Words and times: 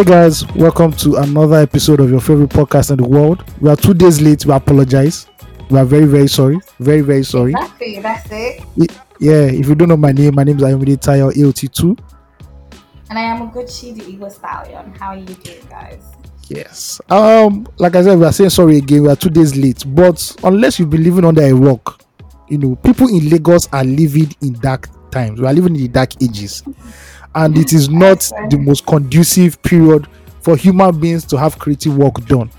Hey 0.00 0.06
guys, 0.06 0.46
welcome 0.54 0.92
to 0.92 1.16
another 1.16 1.56
episode 1.56 2.00
of 2.00 2.08
your 2.08 2.22
favorite 2.22 2.48
podcast 2.48 2.90
in 2.90 2.96
the 2.96 3.06
world. 3.06 3.44
We 3.60 3.68
are 3.68 3.76
two 3.76 3.92
days 3.92 4.18
late. 4.18 4.46
We 4.46 4.54
apologize. 4.54 5.26
We 5.68 5.78
are 5.78 5.84
very, 5.84 6.06
very 6.06 6.26
sorry. 6.26 6.58
Very, 6.78 7.02
very 7.02 7.22
sorry. 7.22 7.50
Exactly, 7.50 8.00
that's 8.00 8.26
it. 8.32 8.62
Yeah, 9.18 9.42
if 9.42 9.68
you 9.68 9.74
don't 9.74 9.90
know 9.90 9.98
my 9.98 10.12
name, 10.12 10.36
my 10.36 10.44
name 10.44 10.56
is 10.56 10.62
Ayomide 10.62 10.96
Tayo 10.96 11.30
AOT2. 11.34 12.00
And 13.10 13.18
I 13.18 13.24
am 13.24 13.42
a 13.42 13.50
Ugochi, 13.50 13.94
the 13.94 14.08
Eagle 14.08 14.30
Stallion. 14.30 14.90
How 14.94 15.08
are 15.08 15.16
you 15.18 15.26
doing, 15.26 15.66
guys? 15.68 16.02
Yes. 16.48 17.02
Um, 17.10 17.68
like 17.76 17.94
I 17.94 18.02
said, 18.02 18.18
we 18.18 18.24
are 18.24 18.32
saying 18.32 18.48
sorry 18.48 18.78
again. 18.78 19.02
We 19.02 19.10
are 19.10 19.16
two 19.16 19.28
days 19.28 19.54
late. 19.54 19.84
But 19.86 20.34
unless 20.42 20.78
you've 20.78 20.88
been 20.88 21.04
living 21.04 21.26
under 21.26 21.42
a 21.42 21.52
rock, 21.52 22.02
you 22.48 22.56
know, 22.56 22.74
people 22.76 23.08
in 23.08 23.28
Lagos 23.28 23.68
are 23.70 23.84
living 23.84 24.34
in 24.40 24.54
dark 24.60 24.88
times. 25.10 25.42
We 25.42 25.46
are 25.46 25.52
living 25.52 25.76
in 25.76 25.82
the 25.82 25.88
dark 25.88 26.22
ages. 26.22 26.62
And 27.34 27.56
it 27.56 27.72
is 27.72 27.88
not 27.88 28.20
the 28.50 28.58
most 28.58 28.86
conducive 28.86 29.62
period 29.62 30.08
for 30.40 30.56
human 30.56 30.98
beings 30.98 31.24
to 31.26 31.38
have 31.38 31.58
creative 31.58 31.96
work 31.96 32.24
done. 32.26 32.50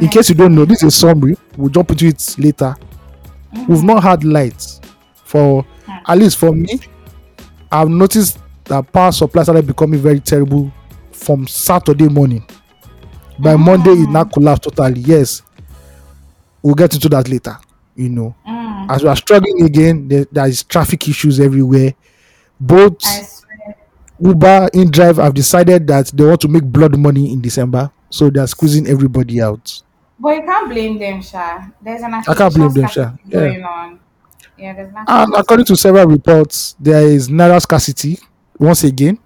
In 0.00 0.08
case 0.08 0.28
you 0.28 0.34
don't 0.34 0.54
know, 0.54 0.64
this 0.64 0.82
is 0.82 0.94
a 0.94 0.96
summary. 0.96 1.36
We'll 1.56 1.70
jump 1.70 1.90
into 1.90 2.06
it 2.06 2.34
later. 2.38 2.74
Mm-hmm. 3.54 3.72
We've 3.72 3.84
not 3.84 4.02
had 4.02 4.24
lights 4.24 4.80
for 5.24 5.62
hmm. 5.86 5.92
at 6.06 6.18
least 6.18 6.36
for 6.36 6.52
me. 6.52 6.80
I've 7.70 7.88
noticed 7.88 8.38
that 8.64 8.92
power 8.92 9.12
supply 9.12 9.42
started 9.44 9.66
becoming 9.66 10.00
very 10.00 10.20
terrible 10.20 10.72
from 11.12 11.46
Saturday 11.46 12.08
morning. 12.08 12.46
By 13.38 13.54
mm. 13.54 13.64
Monday, 13.64 13.90
it 13.90 14.08
now 14.08 14.24
collapsed 14.24 14.64
totally. 14.64 15.00
Yes, 15.00 15.42
we'll 16.62 16.74
get 16.74 16.94
into 16.94 17.08
that 17.10 17.28
later. 17.28 17.56
You 17.94 18.08
know, 18.08 18.34
Mm, 18.88 18.90
as 18.90 19.02
we 19.02 19.08
are 19.08 19.16
struggling 19.16 19.62
again, 19.64 20.08
there, 20.08 20.26
there 20.30 20.46
is 20.46 20.62
traffic 20.62 21.08
issues 21.08 21.40
everywhere. 21.40 21.94
Both. 22.60 23.37
Uber 24.20 24.68
inDrive 24.74 25.22
have 25.22 25.34
decided 25.34 25.86
that 25.86 26.08
they 26.14 26.24
want 26.24 26.40
to 26.40 26.48
make 26.48 26.64
blood 26.64 26.96
money 26.98 27.32
in 27.32 27.40
December, 27.40 27.90
so 28.10 28.30
they 28.30 28.40
are 28.40 28.46
squeezing 28.46 28.86
everybody 28.88 29.40
out. 29.40 29.82
But 30.18 30.30
you 30.36 30.42
can't 30.42 30.68
blame 30.68 30.98
them, 30.98 31.22
Sha. 31.22 31.60
There's 31.80 32.02
an 32.02 32.14
I 32.14 32.22
can't 32.34 32.54
blame 32.54 32.72
them, 32.72 32.86
Sha. 32.88 32.90
scarcity 33.12 33.20
Yeah. 33.28 33.38
going 33.40 33.64
on. 33.64 34.00
Yeah, 34.56 34.72
there's. 34.74 34.92
And 35.06 35.34
according 35.36 35.66
to 35.66 35.76
several 35.76 36.06
reports, 36.06 36.74
there 36.80 37.02
is 37.06 37.28
naira 37.28 37.60
scarcity 37.60 38.18
once 38.58 38.82
again. 38.84 39.18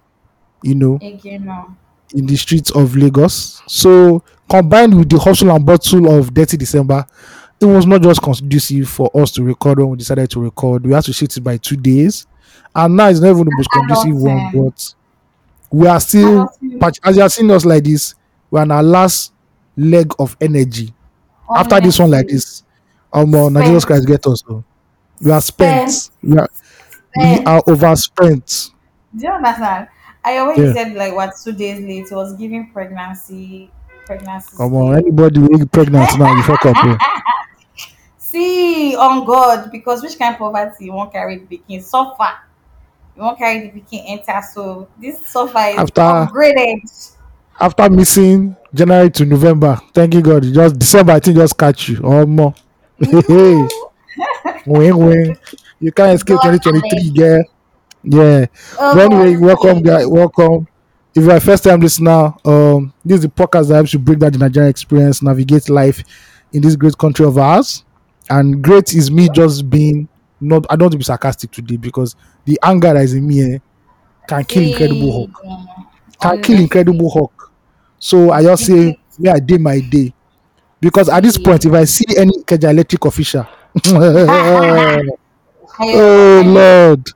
You 0.61 0.75
know, 0.75 0.95
Again, 1.01 1.45
no. 1.45 1.75
in 2.13 2.25
the 2.27 2.35
streets 2.37 2.69
of 2.71 2.95
Lagos. 2.95 3.61
So 3.67 4.23
combined 4.49 4.95
with 4.97 5.09
the 5.09 5.17
hustle 5.19 5.49
and 5.51 5.65
bustle 5.65 6.07
of 6.17 6.33
Detty 6.33 6.57
December, 6.57 7.05
it 7.59 7.65
was 7.65 7.85
not 7.85 8.01
just 8.01 8.21
conducive 8.21 8.87
for 8.87 9.09
us 9.15 9.31
to 9.31 9.43
record 9.43 9.79
when 9.79 9.89
we 9.89 9.97
decided 9.97 10.29
to 10.29 10.39
record. 10.39 10.85
We 10.85 10.93
had 10.93 11.03
to 11.05 11.13
shift 11.13 11.35
it 11.35 11.41
by 11.43 11.57
two 11.57 11.75
days, 11.77 12.27
and 12.75 12.95
now 12.95 13.09
it's 13.09 13.19
not 13.19 13.29
even 13.29 13.45
the 13.45 13.51
most 13.51 13.69
conducive 13.71 14.21
one. 14.21 14.51
But 14.53 14.95
we 15.71 15.87
are 15.87 15.99
still, 15.99 16.49
as 17.03 17.15
you 17.17 17.21
are 17.23 17.29
seeing 17.29 17.51
us 17.51 17.65
like 17.65 17.83
this, 17.83 18.15
we're 18.51 18.61
on 18.61 18.71
our 18.71 18.83
last 18.83 19.33
leg 19.75 20.13
of 20.19 20.35
energy. 20.39 20.93
After 21.55 21.79
this 21.79 21.99
one 21.99 22.11
like 22.11 22.27
this, 22.27 22.63
um, 23.11 23.33
uh, 23.35 23.49
Spent. 23.49 23.85
Christ 23.85 24.07
get 24.07 24.25
us. 24.27 24.43
So. 24.47 24.63
We 25.21 25.31
are 25.31 25.41
spent. 25.41 25.89
Spent. 25.91 26.17
We 26.23 26.37
are, 26.37 26.47
we 27.15 27.23
Spent. 27.35 27.47
are 27.47 27.63
overspent. 27.67 28.71
Do 29.15 29.27
you 29.27 29.31
understand? 29.31 29.87
I 30.25 30.37
always 30.37 30.57
Yeah. 30.57 30.73
said 30.73 30.93
like 30.93 31.13
what 31.13 31.33
two 31.43 31.51
days 31.51 31.79
late 31.81 32.11
it 32.11 32.15
was 32.15 32.33
giving 32.35 32.71
pregnancy, 32.71 33.69
pregnancy. 34.05 34.57
Come 34.57 34.73
on, 34.75 34.95
anybody 34.97 35.41
pregnant 35.65 36.17
now, 36.17 36.35
you 36.35 36.43
fuck 36.43 36.65
up. 36.65 36.75
oh. 36.79 36.97
See 38.17 38.95
on 38.95 39.25
God, 39.25 39.71
because 39.71 40.01
which 40.01 40.17
kind 40.17 40.33
of 40.33 40.39
poverty 40.39 40.89
won't 40.89 41.11
carry 41.11 41.37
the 41.37 41.45
pikin 41.57 41.83
suffer. 41.83 42.33
You 43.15 43.21
won't 43.21 43.37
carry 43.37 43.69
the 43.69 43.79
pikin 43.79 44.03
enter. 44.07 44.41
So 44.53 44.87
this 44.99 45.25
suffer 45.27 45.57
is 45.59 45.77
After- 45.77 46.01
upgraded. 46.01 47.11
after 47.59 47.89
missing 47.89 48.55
January 48.73 49.09
to 49.11 49.25
November, 49.25 49.79
thank 49.93 50.13
you 50.15 50.21
God, 50.21 50.43
just 50.43 50.79
December 50.79 51.13
I 51.13 51.19
think 51.19 51.37
just 51.37 51.57
catch 51.57 51.89
you. 51.89 52.01
Oh 52.03 52.25
more. 52.25 52.53
Hey, 52.99 53.67
wing 54.65 54.97
wing. 54.97 55.37
You 55.79 55.91
can't 55.91 56.15
escape 56.15 56.37
God 56.41 56.51
2023, 56.53 57.11
girl. 57.11 57.43
Yeah. 58.03 58.45
Oh, 58.79 58.97
anyway, 58.99 59.35
welcome, 59.37 59.81
guys. 59.81 60.07
Welcome. 60.07 60.67
If 61.15 61.23
you're 61.23 61.35
a 61.35 61.39
first 61.39 61.63
time 61.63 61.79
listener, 61.81 62.33
um, 62.45 62.91
this 63.05 63.17
is 63.17 63.21
the 63.23 63.29
podcast 63.29 63.67
that 63.67 63.75
helps 63.75 63.93
you 63.93 63.99
break 63.99 64.19
down 64.19 64.31
the 64.31 64.39
Nigerian 64.39 64.69
experience, 64.69 65.21
navigate 65.21 65.69
life 65.69 66.03
in 66.51 66.61
this 66.61 66.75
great 66.75 66.97
country 66.97 67.25
of 67.25 67.37
ours. 67.37 67.83
And 68.29 68.63
great 68.63 68.93
is 68.95 69.11
me 69.11 69.29
just 69.29 69.69
being 69.69 70.07
not 70.43 70.65
I 70.69 70.75
don't 70.75 70.85
want 70.85 70.91
to 70.93 70.97
be 70.97 71.03
sarcastic 71.03 71.51
today 71.51 71.77
because 71.77 72.15
the 72.45 72.59
anger 72.63 72.93
that 72.93 73.03
is 73.03 73.13
in 73.13 73.27
me 73.27 73.55
eh, 73.55 73.59
can 74.27 74.43
kill 74.45 74.63
incredible 74.63 75.11
Hulk. 75.11 75.43
can 76.21 76.41
kill 76.41 76.59
Incredible 76.59 77.09
Hulk. 77.09 77.51
So 77.99 78.31
I 78.31 78.43
just 78.43 78.65
say, 78.65 78.97
yeah, 79.17 79.33
I 79.33 79.39
did 79.39 79.61
my 79.61 79.79
day. 79.79 80.13
Because 80.79 81.09
at 81.09 81.23
this 81.23 81.37
point, 81.37 81.65
if 81.65 81.71
I 81.73 81.85
see 81.85 82.05
any 82.17 82.33
Ikeja 82.43 82.69
Electric 82.69 83.05
official, 83.05 83.47
oh 85.79 86.43
Lord, 86.45 87.07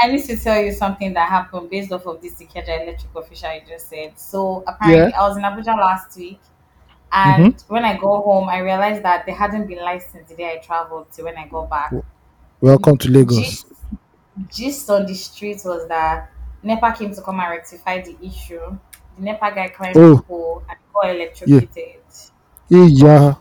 I 0.00 0.08
need 0.08 0.24
to 0.26 0.36
tell 0.36 0.60
you 0.60 0.72
something 0.72 1.14
that 1.14 1.28
happened 1.28 1.70
based 1.70 1.92
off 1.92 2.06
of 2.06 2.20
this 2.20 2.40
Ikeja 2.40 2.82
electric 2.82 3.14
official 3.14 3.52
you 3.54 3.60
just 3.66 3.88
said. 3.88 4.18
So 4.18 4.62
apparently, 4.66 5.12
I 5.14 5.26
was 5.28 5.36
in 5.36 5.42
Abuja 5.44 5.76
last 5.76 6.16
week, 6.16 6.40
and 7.12 7.54
Mm-hmm. 7.54 7.72
when 7.72 7.84
I 7.84 7.96
go 7.96 8.20
home, 8.20 8.48
I 8.48 8.58
realized 8.58 9.02
that 9.04 9.24
they 9.24 9.32
hadn't 9.32 9.66
been 9.68 9.78
licensed 9.78 10.28
the 10.28 10.36
day 10.36 10.52
I 10.54 10.58
traveled 10.64 11.10
to 11.12 11.22
when 11.22 11.36
I 11.36 11.46
go 11.46 11.64
back. 11.66 11.92
Welcome 12.66 12.98
to 12.98 13.08
Lagos. 13.10 13.36
Gist, 13.36 13.66
gist 14.52 14.90
on 14.90 15.06
the 15.06 15.14
street 15.14 15.60
was 15.64 15.86
that 15.88 16.30
NEPA 16.62 16.94
came 16.98 17.14
to 17.14 17.22
come 17.22 17.40
and 17.40 17.50
rectify 17.50 18.00
the 18.02 18.16
issue. 18.22 18.60
The 19.16 19.22
NEPA 19.22 19.52
guy 19.54 19.68
climbed 19.68 19.96
Oh. 19.96 20.16
the 20.16 20.22
pole 20.22 20.64
and 20.68 20.78
got 20.92 21.10
electrocuted. 21.14 22.00
Yeah, 22.68 23.34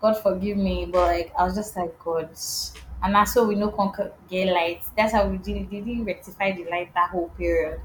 God 0.00 0.14
forgive 0.22 0.56
me, 0.56 0.86
but 0.86 1.06
like 1.08 1.32
I 1.38 1.44
was 1.44 1.54
just 1.54 1.76
like 1.76 1.98
God. 1.98 2.30
And 3.02 3.14
that's 3.14 3.34
how 3.34 3.44
we 3.44 3.54
know 3.54 3.70
conquer 3.70 4.12
get 4.28 4.52
lights. 4.52 4.90
That's 4.96 5.12
how 5.12 5.26
we 5.26 5.38
did 5.38 5.70
they 5.70 5.80
didn't 5.80 6.04
rectify 6.04 6.52
the 6.52 6.64
light 6.70 6.92
that 6.94 7.10
whole 7.10 7.28
period 7.30 7.80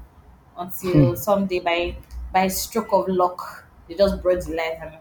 until 0.56 1.10
Hmm. 1.10 1.14
someday 1.16 1.60
by 1.60 1.96
by 2.32 2.48
stroke 2.48 2.92
of 2.92 3.08
luck 3.08 3.64
they 3.88 3.94
just 3.94 4.22
brought 4.22 4.42
the 4.44 4.54
light 4.54 4.78
and 4.80 4.92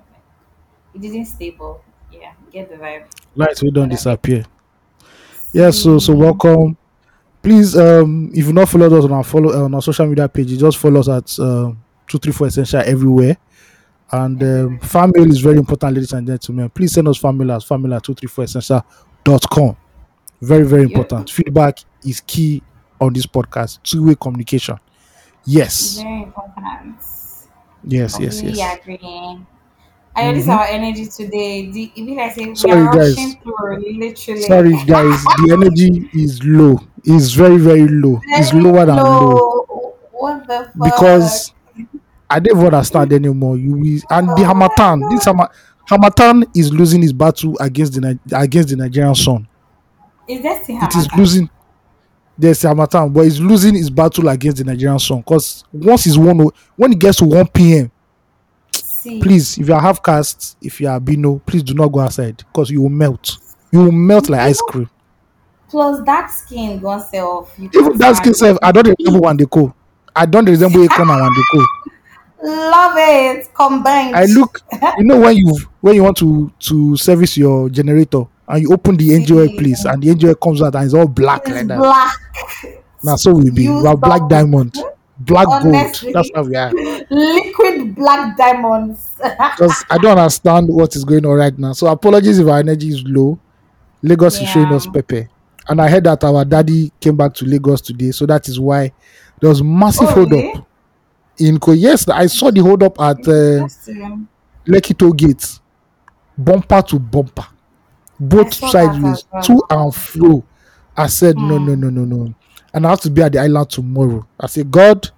it 0.94 1.02
didn't 1.02 1.26
stable. 1.26 1.84
Yeah, 2.12 2.34
get 2.52 2.70
the 2.70 2.76
vibe. 2.76 3.06
lights 3.36 3.62
will 3.62 3.72
don't 3.72 3.90
disappear. 3.90 4.46
Yeah, 5.56 5.72
so 5.72 6.00
so 6.00 6.14
welcome. 6.14 6.76
Please, 7.42 7.78
um, 7.78 8.30
if 8.34 8.46
you 8.48 8.54
not 8.54 8.68
followed 8.68 8.92
us 8.94 9.06
on 9.06 9.12
our 9.14 9.24
follow 9.24 9.64
on 9.66 9.74
our 9.74 9.82
social 9.82 10.06
media 10.08 10.28
pages, 10.28 10.60
just 10.60 10.78
follow 10.78 11.00
us 11.00 11.08
at 11.08 11.40
um, 11.40 11.82
two 12.08 12.18
three 12.18 12.34
four 12.34 12.48
essential 12.48 12.82
everywhere. 12.86 13.38
And 14.12 14.42
um, 14.44 14.80
fan 14.80 15.12
mail 15.16 15.30
is 15.32 15.40
very 15.40 15.58
important, 15.58 15.94
ladies 15.96 16.12
and 16.14 16.28
gentlemen. 16.28 16.70
Please 16.70 16.94
send 16.94 17.08
us 17.08 17.18
fan 17.18 17.38
mail 17.38 17.54
at 17.54 17.64
fan 17.64 17.82
mail 17.82 17.94
at 17.94 18.04
two 18.04 18.14
three 18.14 18.28
four 18.28 18.44
essential.com. 18.44 19.78
Very, 20.42 20.66
very 20.66 20.82
Yeah. 20.84 20.88
important. 20.90 21.30
Feedback 21.30 21.80
is 22.06 22.20
key 22.22 22.62
on 23.00 23.14
this 23.14 23.26
podcast. 23.26 23.82
Two 23.84 24.06
way 24.08 24.16
communication. 24.20 24.78
Yes, 25.46 26.00
Very 26.02 26.24
important. 26.24 26.96
yes, 27.84 28.20
yes, 28.20 28.40
Completely 28.42 28.60
yes. 28.60 28.80
agreeing. 28.82 29.48
I 30.16 30.24
know 30.26 30.34
this 30.34 30.44
is 30.44 30.50
our 30.50 30.66
energy 30.66 31.06
today. 31.08 31.70
The 31.72 31.92
you 31.96 32.16
like 32.16 32.34
say 32.34 32.48
we 32.48 32.56
Sorry, 32.56 32.82
are 32.82 32.94
guys. 32.94 33.16
rushing 33.18 33.42
through 33.42 33.98
literally. 34.00 34.42
Sorry, 34.42 34.72
guys. 34.86 35.24
The 35.24 35.50
energy 35.54 36.10
is 36.14 36.42
low. 36.44 36.80
It's 37.04 37.32
very, 37.34 37.58
very 37.58 37.88
low. 37.88 38.20
It's 38.24 38.52
Very 38.52 38.64
lower 38.64 38.86
than 38.86 38.96
low. 38.96 39.30
low. 39.32 39.96
What 40.12 40.48
the 40.48 40.64
fuck? 40.66 40.74
because 40.84 41.54
I 42.30 42.40
don't 42.40 42.58
understand 42.66 43.14
anymore. 43.14 43.58
You 43.58 43.76
and 44.10 44.30
the 44.30 44.34
Oh 44.50 44.54
my 44.54 44.68
Harmattan, 44.70 45.10
this 45.10 45.26
Hama, 45.26 45.50
Harmattan 45.90 46.46
is 46.56 46.72
losing 46.74 47.02
his 47.02 47.14
battle 47.14 47.56
against 47.60 47.94
the 47.94 48.20
against 48.34 48.70
the 48.70 48.78
Nigerian 48.78 49.16
sun. 49.16 49.48
is 50.28 50.42
that 50.44 50.64
still 50.64 50.80
It 50.82 50.96
is 50.96 51.08
losing. 51.18 51.50
There's 52.38 52.62
Harmattan, 52.64 53.14
but 53.14 53.22
he's 53.22 53.40
losing 53.40 53.76
his 53.76 53.90
battle 53.90 54.28
against 54.30 54.58
the 54.58 54.64
Nigerian 54.64 55.00
sun. 55.00 55.20
Because 55.20 55.64
once 55.72 56.06
it's 56.08 56.18
one, 56.18 56.50
when 56.76 56.92
it 56.94 57.00
gets 57.00 57.18
to 57.20 57.26
one 57.26 57.48
p.m., 57.48 57.92
See, 59.06 59.20
please, 59.22 59.58
if 59.60 59.68
you 59.68 59.74
are 59.76 59.82
half 59.82 60.02
caste, 60.02 60.58
if 60.62 60.82
you 60.82 60.88
are 60.88 60.94
albino, 60.96 61.38
please 61.46 61.62
do 61.62 61.76
not 61.76 61.90
go 61.90 62.00
outside 62.00 62.38
because 62.38 62.72
you 62.72 62.82
will 62.82 62.90
melt. 62.90 63.38
You 63.72 63.84
will 63.86 63.92
melt 63.92 64.30
like 64.30 64.42
ice 64.42 64.60
cream. 64.62 64.90
plus 65.70 66.00
dark 66.04 66.30
skin 66.32 66.80
gone 66.80 67.02
self. 67.02 67.54
You 67.60 67.70
Even 67.74 67.98
that 68.00 68.16
skin 68.18 68.34
self, 68.34 68.58
I 68.64 68.72
don't 68.72 68.88
resemble 68.98 69.22
Wande 69.22 69.48
Coal. 69.50 69.76
I 70.16 70.26
don't 70.26 70.46
resemble 70.50 70.80
Akon 70.88 71.02
and 71.02 71.22
Wande 71.22 71.44
Coal. 71.52 71.66
Love 72.44 72.94
it 72.98 73.54
combined. 73.54 74.16
I 74.16 74.26
look, 74.26 74.62
you 74.98 75.04
know, 75.04 75.20
when 75.20 75.36
you 75.38 75.56
when 75.82 75.94
you 75.96 76.04
want 76.04 76.18
to 76.18 76.52
to 76.60 76.98
service 76.98 77.38
your 77.38 77.70
generator 77.70 78.24
and 78.48 78.62
you 78.64 78.72
open 78.74 78.98
the 78.98 79.14
engine 79.14 79.38
oil 79.38 79.50
place 79.58 79.86
and 79.86 80.02
the 80.02 80.10
engine 80.10 80.30
oil 80.30 80.36
comes 80.36 80.62
out 80.64 80.76
and 80.76 80.86
it's 80.86 80.94
all 80.96 81.08
black 81.08 81.42
It's 81.46 81.52
like 81.56 81.68
that. 81.68 81.78
black. 81.80 82.16
Now 83.04 83.16
so 83.18 83.34
we 83.36 83.52
be 83.52 83.64
You 83.64 83.82
we 83.82 83.88
are 83.88 83.98
black 83.98 84.28
diamond, 84.30 84.76
black 85.20 85.48
Honestly. 85.48 86.12
gold. 86.12 86.16
That's 86.16 86.32
how 86.36 86.44
we 86.44 86.56
are. 86.56 86.72
Liquid 87.10 87.96
black 87.96 88.38
diamonds. 88.38 89.14
Because 89.22 89.86
I 89.90 89.98
don't 89.98 90.18
understand 90.18 90.68
what 90.70 90.96
is 90.96 91.04
going 91.06 91.26
on 91.26 91.34
right 91.38 91.58
now. 91.58 91.74
So 91.74 91.88
apologies 91.88 92.40
if 92.40 92.48
our 92.48 92.60
energy 92.60 92.90
is 92.90 93.04
low. 93.06 93.40
Lagos 94.04 94.40
is 94.42 94.48
showing 94.50 94.72
us 94.74 94.86
pepper. 94.88 95.28
And 95.68 95.82
I 95.82 95.90
heard 95.90 96.04
that 96.04 96.24
our 96.24 96.46
daddy 96.46 96.92
came 97.00 97.16
back 97.18 97.34
to 97.36 97.46
Lagos 97.46 97.82
today, 97.82 98.12
so 98.12 98.26
that 98.28 98.48
is 98.48 98.60
why 98.60 98.92
there 99.42 99.50
was 99.50 99.64
massive 99.64 100.10
Oh, 100.10 100.12
hold 100.12 100.32
really? 100.32 100.54
up. 100.54 100.68
in 101.40 101.60
Ko. 101.60 101.72
Yes, 101.72 102.08
I 102.08 102.28
saw 102.28 102.52
the 102.52 102.62
hold 102.62 102.84
up 102.84 103.00
at 103.02 103.18
uh. 103.28 103.68
Lekki 104.68 105.18
Gate, 105.18 105.60
bumper 106.38 106.82
to 106.84 107.00
bumper, 107.00 107.46
both 108.20 108.54
saw 108.54 108.72
that 108.72 108.90
as 108.90 108.96
sideways, 108.96 109.26
well. 109.32 109.44
to 109.44 109.64
and 109.70 109.96
fro. 109.96 110.44
I 110.98 111.08
said, 111.08 111.36
no, 111.38 111.58
no, 111.58 111.74
Hmm. 111.74 111.82
no, 111.82 111.90
no, 111.90 112.06
no. 112.06 112.34
And 112.76 112.86
I 112.86 112.90
have 112.90 113.00
to 113.02 113.10
be 113.10 113.22
at 113.22 113.32
the 113.32 113.40
island 113.40 113.70
tomorrow. 113.70 114.28
I 114.38 114.48
say, 114.48 114.64
God, 114.64 115.10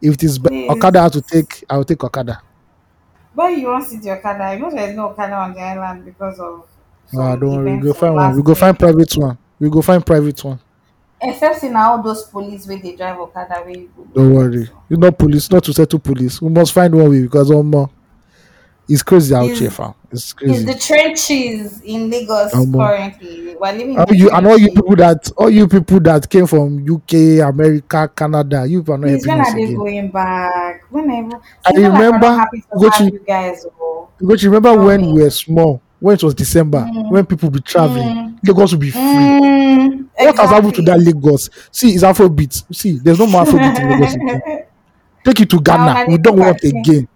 if 0.00 0.14
it 0.14 0.22
is 0.22 0.38
Please. 0.38 0.70
Okada 0.70 1.00
I 1.00 1.02
have 1.02 1.12
to 1.12 1.20
take, 1.20 1.64
I 1.68 1.76
will 1.76 1.84
take 1.84 2.02
Okada. 2.04 2.40
Why 3.34 3.50
you 3.50 3.66
want 3.66 3.84
to 3.84 3.90
sit 3.90 4.04
your 4.04 4.18
Okada? 4.18 4.54
You 4.54 4.60
know 4.60 4.70
there's 4.70 4.96
no 4.96 5.08
Okada 5.10 5.34
on 5.34 5.52
the 5.52 5.60
island 5.60 6.04
because 6.04 6.38
of 6.38 6.66
Ah, 7.18 7.34
don't 7.34 7.56
worry, 7.56 7.76
we 7.76 7.82
go 7.82 7.92
find 7.92 8.14
one. 8.14 8.36
We 8.36 8.42
go 8.42 8.54
find 8.54 8.78
private 8.78 9.12
one. 9.16 9.38
We 9.58 9.68
go 9.68 9.82
find 9.82 10.06
private 10.06 10.44
one. 10.44 10.60
Except 11.20 11.64
in 11.64 11.74
all 11.74 12.00
those 12.00 12.22
police 12.22 12.66
where 12.68 12.78
they 12.78 12.94
drive 12.94 13.18
Okada 13.18 13.54
where 13.64 13.70
you 13.76 13.90
go. 13.96 14.04
Don't 14.14 14.32
worry. 14.32 14.68
You 14.88 14.96
not 14.96 15.18
police, 15.18 15.50
not 15.50 15.64
to 15.64 15.72
settle 15.72 15.98
police. 15.98 16.40
We 16.40 16.48
must 16.48 16.72
find 16.72 16.94
one 16.94 17.10
way 17.10 17.22
because 17.22 17.50
um, 17.50 17.74
uh, 17.74 17.86
it's 18.90 19.02
crazy 19.02 19.34
out 19.34 19.48
Is- 19.48 19.58
here, 19.58 19.70
fam. 19.70 19.94
It's 20.12 20.32
crazy. 20.32 20.64
the 20.64 20.74
trenches 20.74 21.80
in 21.82 22.10
Lagos 22.10 22.52
Omo. 22.52 22.76
currently. 22.84 23.54
We're 23.60 23.72
living 23.72 23.92
in 23.94 23.98
All 24.00 24.06
the 24.06 24.16
you 24.16 24.30
and 24.30 24.46
all 24.46 24.58
you 24.58 24.70
people 24.72 24.96
that 24.96 25.30
all 25.36 25.48
you 25.48 25.68
people 25.68 26.00
that 26.00 26.28
came 26.28 26.46
from 26.48 26.84
UK, 26.84 27.38
America, 27.48 28.10
Canada, 28.14 28.66
you 28.66 28.80
are 28.88 28.98
not 28.98 29.02
Please, 29.02 29.24
helping 29.24 29.28
when 29.28 29.40
us 29.40 29.48
are 29.48 29.54
they 29.56 29.62
again. 29.64 29.76
going 29.76 30.08
back? 30.10 30.82
Whenever. 30.90 31.36
I 31.64 31.70
See, 31.70 31.76
feel 31.76 31.90
like 31.90 31.98
we're 32.00 32.06
remember 32.06 32.46
go 32.76 32.90
to- 32.90 33.04
you 33.04 33.20
guys. 33.26 33.64
Oh. 33.80 34.08
Because 34.18 34.42
you 34.42 34.50
remember 34.50 34.70
Tell 34.74 34.84
when 34.86 35.12
we 35.14 35.22
were 35.22 35.30
small, 35.30 35.80
when 36.00 36.14
it 36.14 36.22
was 36.24 36.34
December, 36.34 36.80
Mm. 36.92 37.10
when 37.12 37.24
people 37.26 37.48
be 37.50 37.60
traveling, 37.60 38.08
Mm. 38.08 38.38
Lagos 38.48 38.72
will 38.72 38.80
be 38.80 38.90
free. 38.90 39.00
Mm, 39.00 40.06
What 40.18 40.36
has 40.38 40.50
happened 40.50 40.74
to 40.74 40.82
that 40.82 40.98
Lagos? 41.00 41.48
See, 41.70 41.90
it's 41.94 42.02
Afrobeat. 42.02 42.64
See, 42.74 42.98
there's 42.98 43.18
no 43.20 43.26
more 43.28 43.44
Afrobeat 43.44 43.78
in 43.78 43.88
Lagos. 43.90 44.14
Take 45.24 45.40
it 45.42 45.50
to 45.50 45.60
Ghana. 45.60 46.06
We 46.08 46.18
don't 46.18 46.38
want 46.38 46.62
again. 46.64 47.06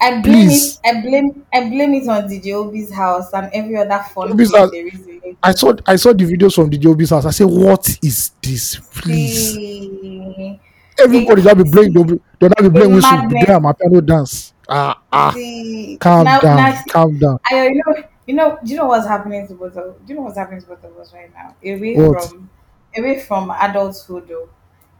I 0.00 0.20
blame 0.20 0.48
Please. 0.48 0.80
it. 0.84 0.88
I 0.96 1.00
blame. 1.00 1.46
I 1.52 1.68
blame 1.68 1.94
it 1.94 2.08
on 2.08 2.28
DJ 2.28 2.52
Obi's 2.52 2.92
house 2.92 3.32
and 3.32 3.48
every 3.54 3.76
other 3.76 4.04
fun 4.12 4.32
Obi's 4.32 4.54
house- 4.54 4.70
there 4.70 4.86
is 4.86 5.06
in. 5.06 5.36
I 5.42 5.52
saw 5.52 5.72
I 5.86 5.96
saw 5.96 6.12
the 6.12 6.24
videos 6.24 6.54
from 6.54 6.68
the 6.70 6.78
Jobi's 6.78 7.10
house. 7.10 7.24
I 7.24 7.30
said, 7.30 7.46
What 7.46 7.88
is 8.02 8.32
this? 8.42 8.76
Please. 8.92 9.54
See, 9.54 10.60
Everybody 10.98 11.42
that 11.42 11.56
be 11.56 11.64
playing, 11.70 11.92
they'll 11.92 12.04
be, 12.04 12.20
they'll 12.38 12.50
not 12.50 12.62
be 12.62 12.70
playing 12.70 12.92
A 12.92 12.94
whistle, 12.94 13.10
be 13.10 13.16
madness. 13.34 13.46
doing 13.46 13.62
my 13.62 13.72
piano 13.72 14.00
dance. 14.00 14.54
Ah, 14.68 15.00
ah, 15.12 15.32
see. 15.32 15.96
calm 16.00 16.24
now, 16.24 16.40
down, 16.40 16.56
Now, 16.56 16.82
calm 16.88 17.18
down. 17.18 17.38
I 17.50 17.66
you 17.68 17.82
know 17.84 18.02
you 18.26 18.34
know 18.34 18.58
do 18.64 18.70
you 18.70 18.76
know 18.78 18.86
what's 18.86 19.06
happening 19.06 19.46
to 19.48 19.54
both 19.54 19.76
of 19.76 19.96
do 20.06 20.12
you 20.12 20.14
know 20.14 20.22
what's 20.22 20.38
happening 20.38 20.60
to 20.60 20.66
both 20.68 20.84
of 20.84 20.96
us 20.98 21.12
right 21.12 21.30
now? 21.34 21.54
Away 21.64 21.96
What? 21.96 22.24
from 22.30 22.48
away 22.96 23.20
from 23.20 23.50
adulthood 23.50 24.28
though. 24.28 24.48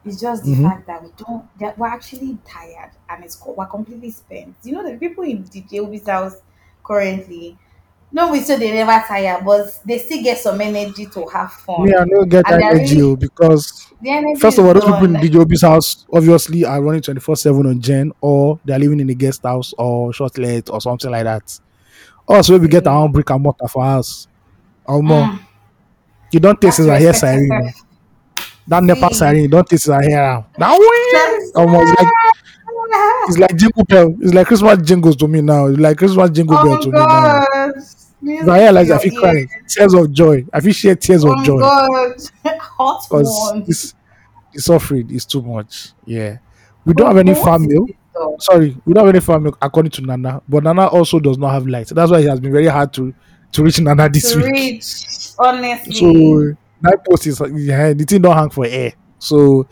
It's 0.05 0.21
just 0.21 0.45
the 0.45 0.55
Mhm. 0.55 0.69
fact 0.69 0.87
that 0.87 1.03
we 1.03 1.09
don't 1.17 1.45
that 1.59 1.79
we're 1.79 1.87
actually 1.89 2.37
tired 2.47 2.91
and 3.09 3.25
it's 3.25 3.41
we're 3.47 3.67
completely 3.67 4.11
spent. 4.11 4.55
You 4.63 4.73
know 4.75 4.91
the 4.91 4.97
people 4.99 5.25
in 5.25 5.45
DJ 5.45 5.81
Obi's 5.81 6.07
house 6.07 6.37
currently. 6.85 7.57
No, 8.13 8.31
we 8.31 8.41
say 8.41 8.57
they 8.59 8.71
never 8.73 9.03
tire, 9.09 9.43
but 9.45 9.81
they 9.85 9.99
still 9.99 10.23
get 10.23 10.39
some 10.39 10.61
energy 10.61 11.07
to 11.07 11.27
have 11.27 11.53
fun. 11.53 11.85
Me, 11.87 11.95
I 11.95 12.05
don't 12.05 12.29
get 12.29 12.49
And 12.49 12.63
that 12.63 12.75
energy 12.75 12.97
really- 13.01 13.13
oh, 13.13 13.17
because 13.17 13.89
energy 14.07 14.41
first 14.41 14.59
of 14.59 14.67
all, 14.67 14.75
those 14.75 14.85
people 14.85 15.05
in 15.05 15.13
gone. 15.15 15.23
the 15.23 15.29
Jobi's 15.31 15.63
house 15.63 16.07
obviously 16.13 16.65
are 16.65 16.81
running 16.81 17.01
24 17.03 17.35
7 17.37 17.67
on 17.67 17.81
Gen 17.81 18.13
or 18.21 18.61
they're 18.65 18.79
living 18.79 19.01
in 19.01 19.11
a 19.11 19.15
guest 19.15 19.43
house 19.43 19.75
or 19.79 20.13
short 20.13 20.39
let 20.39 20.71
or 20.71 20.81
something 20.81 21.11
like 21.11 21.25
that. 21.25 21.59
Also, 22.29 22.57
we 22.59 22.69
get 22.69 22.87
our 22.87 23.03
own 23.03 23.11
brick 23.11 23.29
and 23.31 23.43
mortar 23.43 23.67
for 23.67 23.83
us. 23.85 24.29
Or 24.87 25.03
more. 25.03 25.23
Mm. 25.25 25.39
You 26.31 26.41
don't 26.41 26.61
taste 26.61 26.81
it, 26.81 26.89
I 26.91 26.99
hear 27.01 27.13
siren. 27.15 27.73
Oh. 28.67 28.69
That 28.69 28.83
NEPA 28.83 29.15
siren, 29.15 29.51
don't 29.51 29.69
taste 29.69 29.89
I 29.89 30.03
hear 30.03 30.19
am. 30.21 30.45
Now, 30.59 30.77
That's- 30.79 31.53
almost 31.55 32.01
like 32.01 32.09
it's 33.29 33.39
like 33.39 33.57
jingle 33.57 33.85
bell. 33.85 34.15
It's 34.21 34.35
like 34.35 34.47
Christmas 34.47 34.79
jingles 34.87 35.17
to 35.17 35.29
me 35.29 35.41
now. 35.41 35.67
It's 35.67 35.79
like 35.79 35.97
Christmas 35.99 36.31
jingle 36.31 36.57
bell 36.57 36.73
Oh 36.75 36.81
to 36.81 36.87
me 36.89 36.93
now. 36.99 37.45
God! 37.53 37.73
If 38.27 38.49
I 38.49 38.73
that, 38.73 38.77
I 38.77 38.99
feel 38.99 39.13
Music 39.13 39.19
crying. 39.19 39.49
Tears 39.69 39.95
of 39.95 40.13
joy. 40.13 40.45
I 40.53 40.61
feel 40.61 40.73
share 40.73 40.95
tears 40.95 41.25
of 41.25 41.31
Oh 41.37 41.45
joy. 41.45 41.61
God! 41.61 42.13
Hot 42.61 43.03
Because 43.09 43.63
this 43.67 43.95
the 44.53 44.61
suffering 44.63 45.11
is 45.11 45.25
too 45.27 45.43
much. 45.43 45.91
Yeah. 46.07 46.39
We 46.85 46.95
don't 46.95 47.09
have 47.09 47.17
any 47.19 47.35
farm 47.35 47.67
milk. 47.67 47.91
Sorry, 48.39 48.77
we 48.85 48.93
don't 48.95 49.05
have 49.07 49.15
any 49.15 49.21
farm 49.21 49.43
milk 49.45 49.59
according 49.61 49.91
to 49.93 50.03
Nana. 50.03 50.41
But 50.49 50.63
Nana 50.65 50.87
also 50.87 51.19
does 51.19 51.37
not 51.39 51.51
have 51.53 51.67
light. 51.67 51.89
That's 51.89 52.11
why 52.11 52.21
it 52.21 52.29
has 52.29 52.41
been 52.41 52.53
very 52.53 52.67
hard 52.67 52.93
to 52.95 53.13
to 53.53 53.63
reach 53.63 53.81
Nana 53.81 54.09
this 54.09 54.33
To 54.33 54.39
week. 54.39 54.53
reach, 54.53 55.31
honestly. 55.39 55.95
So 55.95 56.57
that 56.85 57.05
post 57.09 57.27
is 57.27 57.41
yeah, 57.55 57.93
the 57.93 58.05
thing 58.05 58.23
don't 58.23 58.37
hang 58.37 58.51
for 58.51 58.67
air. 58.67 58.93
So 59.19 59.67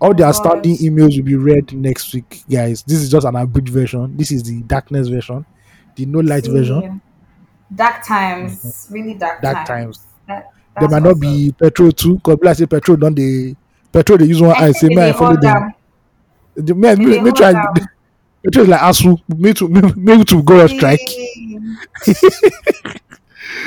all 0.00 0.14
the 0.14 0.24
outstanding 0.24 0.76
emails 0.76 1.16
will 1.16 1.24
be 1.24 1.36
read 1.36 1.72
next 1.72 2.12
week, 2.14 2.42
guys. 2.50 2.82
This 2.82 2.98
is 3.00 3.10
just 3.10 3.26
an 3.26 3.36
abridged 3.36 3.70
version. 3.70 4.16
This 4.16 4.30
is 4.32 4.42
the 4.42 4.62
darkness 4.62 5.08
version, 5.08 5.46
the 5.96 6.06
no 6.06 6.20
light 6.20 6.44
See, 6.44 6.50
version. 6.50 7.00
Dark 7.74 8.04
times, 8.06 8.62
mm-hmm. 8.62 8.94
really 8.94 9.14
dark, 9.14 9.40
Dark 9.42 9.66
times. 9.66 9.98
times. 9.98 10.06
That, 10.26 10.50
There 10.78 10.88
might 10.88 11.02
not 11.02 11.20
be 11.20 11.52
petrol 11.58 11.92
too, 11.92 12.16
because 12.16 12.38
I 12.46 12.52
say 12.52 12.66
petrol 12.66 12.96
don't 12.96 13.14
they 13.14 13.56
petrol 13.92 14.18
they 14.18 14.26
use 14.26 14.40
one 14.42 14.56
eye 14.56 14.72
say 14.72 14.88
may 14.90 15.10
I 15.10 15.12
follow 15.12 15.36
them. 15.36 15.72
The 16.56 16.74
me, 16.74 16.94
me, 16.96 17.04
They 17.06 17.20
me 17.20 17.30
hold 17.30 17.36
try 17.36 17.52
petrol 18.44 18.64
is 18.64 18.68
like 18.68 18.80
asu 18.80 19.18
me 19.38 19.52
to 19.54 19.68
me, 19.68 19.80
me 19.96 20.24
to 20.24 20.42
go 20.42 20.60
on 20.62 20.68
strike. 20.68 21.00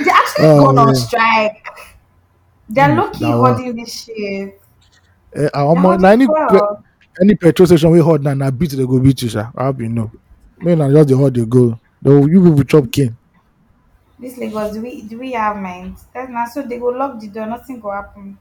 They 0.03 0.11
actually 0.11 0.45
Oh, 0.45 0.65
gone 0.65 0.77
on 0.77 0.89
uh, 0.89 0.93
strike. 0.93 1.65
They're 2.69 2.93
Hmm, 2.93 2.97
lucky 2.97 3.25
holding 3.25 3.75
this 3.75 4.03
shit. 4.03 4.61
Uh, 5.35 5.73
na 5.99 6.09
any 6.09 6.25
well. 6.27 6.83
any 7.21 7.35
petrol 7.35 7.67
station 7.67 7.91
we 7.91 7.99
hold 7.99 8.23
now 8.23 8.33
na 8.33 8.49
beat 8.51 8.71
they 8.71 8.85
go 8.85 8.99
beat 8.99 9.21
you 9.21 9.29
sir. 9.29 9.51
I 9.55 9.65
hope 9.65 9.81
you 9.81 9.89
know. 9.89 10.11
Me 10.59 10.75
na 10.75 10.89
just 10.91 11.09
the 11.09 11.17
hold 11.17 11.33
they 11.35 11.45
go. 11.45 11.79
Though 12.01 12.25
you 12.25 12.41
people 12.43 12.63
chop 12.63 12.91
king. 12.91 13.15
This 14.19 14.37
Lagos, 14.37 14.73
do 14.73 14.81
we 14.81 15.01
do 15.03 15.19
we 15.19 15.31
have 15.33 15.57
minds? 15.57 16.05
That's 16.13 16.31
not 16.31 16.49
so 16.49 16.61
they 16.63 16.79
go 16.79 16.87
lock 16.87 17.19
the 17.19 17.27
door, 17.27 17.45
nothing 17.45 17.79
go 17.79 17.91
happen. 17.91 18.37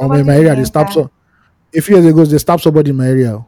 Nobody 0.00 0.20
in 0.20 0.26
my 0.26 0.38
will 0.38 0.46
area 0.46 0.56
they 0.56 0.64
stop 0.64 0.90
so. 0.90 1.10
A 1.74 1.80
few 1.80 1.96
years 1.96 2.06
ago 2.06 2.24
they 2.24 2.38
stop 2.38 2.60
somebody 2.60 2.90
in 2.90 2.96
my 2.96 3.06
area. 3.08 3.34
oh. 3.36 3.44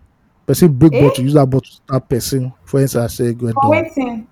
Person 0.46 0.72
break 0.72 0.92
Eh? 0.92 1.00
bottle, 1.00 1.24
use 1.24 1.32
that 1.34 1.46
bottle 1.46 1.60
to 1.62 1.72
stab 1.72 2.08
person. 2.08 2.52
For 2.64 2.80
instance, 2.80 3.04
I 3.04 3.14
say 3.14 3.32
go 3.34 3.50
For 3.52 3.70
waiting. 3.70 4.28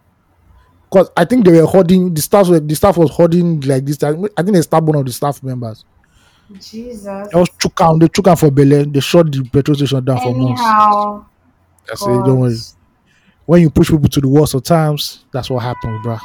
Because 0.92 1.10
I 1.16 1.24
think 1.24 1.46
they 1.46 1.52
were 1.60 1.66
holding 1.66 2.12
the 2.12 2.20
staff. 2.20 2.48
Were, 2.48 2.60
the 2.60 2.74
staff 2.74 2.98
was 2.98 3.10
holding 3.10 3.60
like 3.62 3.86
this. 3.86 4.02
I 4.02 4.12
think 4.12 4.52
they 4.52 4.60
stabbed 4.62 4.86
one 4.86 4.96
of 4.98 5.06
the 5.06 5.12
staff 5.12 5.42
members. 5.42 5.84
Jesus. 6.58 7.28
They 7.32 7.38
was 7.40 7.48
chook 7.58 7.80
am. 7.80 7.98
They 7.98 8.08
chook 8.08 8.28
am 8.28 8.36
for 8.36 8.50
belle. 8.50 8.84
They 8.84 9.00
shut 9.00 9.32
the 9.32 9.42
petrol 9.50 9.74
station 9.74 10.04
down 10.04 10.18
for 10.20 10.34
months. 10.34 10.60
Anyhow. 10.60 11.24
I 11.90 11.94
say, 11.94 12.06
don't 12.06 12.40
worry. 12.40 12.56
When 13.46 13.62
you 13.62 13.70
push 13.70 13.90
people 13.90 14.08
to 14.08 14.20
the 14.20 14.28
worst 14.28 14.54
of 14.54 14.62
times, 14.64 15.24
that's 15.32 15.48
what 15.50 15.60
happens, 15.62 16.06
bruh. 16.06 16.20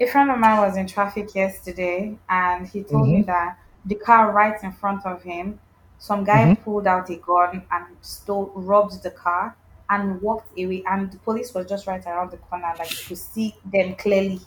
A 0.00 0.06
friend 0.06 0.30
of 0.30 0.38
mine 0.38 0.58
was 0.58 0.76
in 0.76 0.86
traffic 0.86 1.34
yesterday 1.34 2.16
and 2.28 2.66
he 2.68 2.82
told 2.82 3.08
Mm-hmm. 3.08 3.14
me 3.16 3.22
that 3.22 3.58
the 3.84 3.94
car 3.96 4.30
right 4.30 4.62
in 4.62 4.72
front 4.72 5.04
of 5.06 5.22
him, 5.22 5.58
some 5.98 6.22
guy 6.24 6.54
Mhm. 6.54 6.64
pulled 6.64 6.86
out 6.86 7.10
a 7.10 7.16
gun 7.16 7.62
and 7.70 7.84
stole 8.00 8.52
robbed 8.54 9.02
the 9.02 9.10
car 9.10 9.56
and 9.90 10.20
walked 10.20 10.50
away 10.58 10.82
and 10.88 11.10
the 11.12 11.18
police 11.18 11.54
was 11.54 11.66
just 11.66 11.86
right 11.86 12.04
around 12.06 12.30
the 12.32 12.36
corner 12.38 12.72
like 12.78 12.88
to 12.88 13.14
see 13.16 13.54
them 13.72 13.94
clearly. 13.94 14.40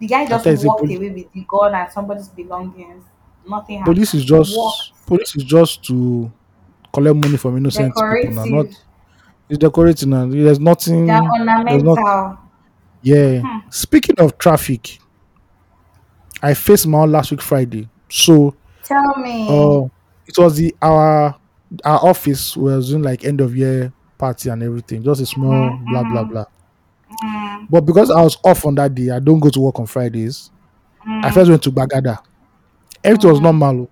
The 0.00 0.06
guy 0.06 0.26
just 0.26 0.64
walked 0.64 0.80
poli- 0.80 0.96
away 0.96 1.10
with 1.10 1.32
the 1.32 1.44
gun 1.48 1.74
and 1.74 1.90
somebody's 1.92 2.28
belongings. 2.28 3.04
Nothing 3.48 3.78
happened. 3.78 3.94
Police 3.94 4.14
is 4.14 4.24
just 4.24 4.56
Walked. 4.56 5.06
police 5.06 5.36
is 5.36 5.44
just 5.44 5.82
to 5.84 6.30
collect 6.92 7.16
money 7.16 7.36
from 7.36 7.56
innocent 7.56 7.94
people. 7.94 8.32
Now, 8.32 8.44
not 8.44 8.66
it's 9.48 9.58
decorating. 9.58 10.10
Now. 10.10 10.26
There's 10.26 10.58
nothing. 10.60 11.06
They're 11.06 11.20
There's 11.20 11.32
ornamental. 11.40 11.94
not. 11.96 12.40
Yeah. 13.02 13.40
Hmm. 13.40 13.68
Speaking 13.70 14.18
of 14.18 14.38
traffic, 14.38 14.98
I 16.42 16.54
faced 16.54 16.86
my 16.86 16.98
own 16.98 17.12
last 17.12 17.30
week 17.30 17.42
Friday. 17.42 17.88
So 18.10 18.54
Tell 18.82 19.14
me. 19.18 19.46
uh 19.48 19.88
it 20.26 20.36
was 20.38 20.56
the 20.56 20.74
our 20.82 21.34
our 21.84 22.04
office 22.06 22.56
was 22.56 22.90
doing 22.90 23.02
like 23.02 23.24
end 23.24 23.40
of 23.40 23.56
year 23.56 23.92
party 24.18 24.48
and 24.50 24.62
everything. 24.62 25.02
Just 25.02 25.20
a 25.20 25.26
small 25.26 25.50
Mhm, 25.70 25.84
blah 25.90 26.02
blah 26.04 26.24
blah. 26.24 26.44
Mm, 27.24 27.66
But 27.70 27.82
because 27.82 28.10
I 28.10 28.22
was 28.22 28.36
off 28.44 28.64
on 28.66 28.74
that 28.76 28.94
day, 28.94 29.10
I 29.10 29.18
don't 29.20 29.40
go 29.40 29.50
to 29.50 29.60
work 29.60 29.78
on 29.78 29.86
Fridays. 29.86 30.50
I 31.06 31.30
mm. 31.30 31.34
first 31.34 31.50
went 31.50 31.62
to 31.64 31.70
Gbagada. 31.70 32.18
Everything 33.02 33.30
was 33.30 33.40
normal. 33.40 33.80
oh. 33.82 33.90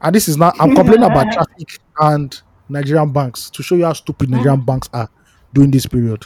And 0.00 0.14
this 0.14 0.28
is 0.28 0.36
now 0.36 0.52
I'm 0.60 0.74
complaining 0.74 1.04
about 1.04 1.26
traffic 1.32 1.78
and 2.00 2.40
Nigerian 2.68 3.12
banks 3.12 3.50
to 3.50 3.62
show 3.62 3.74
you 3.74 3.84
how 3.84 3.92
stupid 3.92 4.30
Nigerian 4.30 4.60
banks 4.60 4.88
are 4.92 5.08
during 5.52 5.70
this 5.70 5.86
period. 5.86 6.24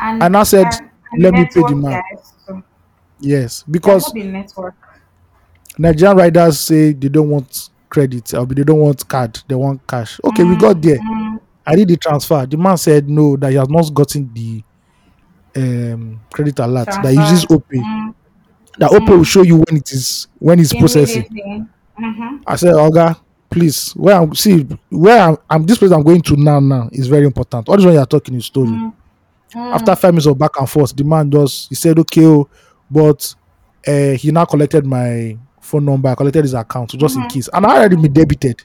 and, 0.00 0.22
And 0.22 0.36
I 0.36 0.42
said, 0.42 0.66
and 1.12 1.22
let 1.22 1.34
me 1.34 1.44
pay 1.44 1.60
the 1.60 1.74
man. 1.76 2.02
too. 2.46 2.62
Yes, 3.20 3.62
Because. 3.70 4.12
Nigerian 5.78 6.16
riders 6.16 6.60
say 6.60 6.92
they 6.92 7.08
don't 7.08 7.30
want 7.30 7.70
credit 7.88 8.34
or 8.34 8.44
they 8.46 8.62
don't 8.64 8.78
want 8.80 9.06
card, 9.08 9.38
they 9.48 9.54
want 9.54 9.86
cash. 9.86 10.20
Okay, 10.24 10.44
we 10.44 10.56
got 10.56 10.80
there. 10.82 10.98
Mm, 10.98 11.21
I 11.66 11.76
did 11.76 11.88
the 11.88 11.96
transfer. 11.96 12.44
The 12.46 12.56
man 12.56 12.76
said 12.76 13.08
no, 13.08 13.36
that 13.36 13.50
he 13.50 13.56
has 13.56 13.68
not 13.68 13.92
gotten 13.94 14.32
the 14.32 14.62
um 15.54 16.20
credit 16.32 16.58
alert 16.58 16.86
that 16.86 17.04
he 17.12 17.16
uses 17.20 17.44
transfer. 17.44 17.56
OPay. 17.56 17.82
Mm, 17.82 18.14
That 18.78 18.90
OPay 18.90 19.16
will 19.16 19.24
show 19.24 19.42
you 19.42 19.56
when 19.58 19.76
it 19.76 19.92
is 19.92 20.26
when 20.38 20.58
it's 20.58 20.72
processing. 20.72 21.24
Mm-hmm. 21.98 22.36
I 22.46 22.56
said, 22.56 22.74
Olga, 22.74 23.16
please, 23.50 23.92
where 23.92 24.16
I'm 24.16 24.34
see 24.34 24.62
where 24.90 25.20
I'm, 25.20 25.36
I'm 25.50 25.64
this 25.66 25.78
place 25.78 25.92
I'm 25.92 26.02
going 26.02 26.22
to 26.22 26.36
now 26.36 26.58
now 26.58 26.88
is 26.92 27.06
very 27.06 27.26
important. 27.26 27.68
All 27.68 27.76
this 27.76 27.84
one 27.84 27.94
you 27.94 28.00
are 28.00 28.06
talking 28.06 28.34
is 28.34 28.46
story. 28.46 28.68
Mm. 28.70 28.92
After 29.54 29.92
Mm. 29.92 29.98
five 29.98 30.12
minutes 30.14 30.26
of 30.26 30.38
back 30.38 30.52
and 30.58 30.68
forth, 30.68 30.96
the 30.96 31.04
man 31.04 31.30
just 31.30 31.68
he 31.68 31.74
said, 31.74 31.98
okay, 31.98 32.24
oh, 32.24 32.48
but 32.90 33.34
uh, 33.86 34.12
he 34.12 34.30
now 34.32 34.46
collected 34.46 34.86
my 34.86 35.36
phone 35.60 35.84
number, 35.84 36.08
I 36.08 36.14
collected 36.14 36.42
his 36.44 36.54
account 36.54 36.90
just 36.92 37.16
in 37.16 37.22
Mhm. 37.24 37.30
case. 37.30 37.48
And 37.52 37.66
I 37.66 37.76
already 37.76 37.96
been 37.96 38.12
debited. 38.12 38.62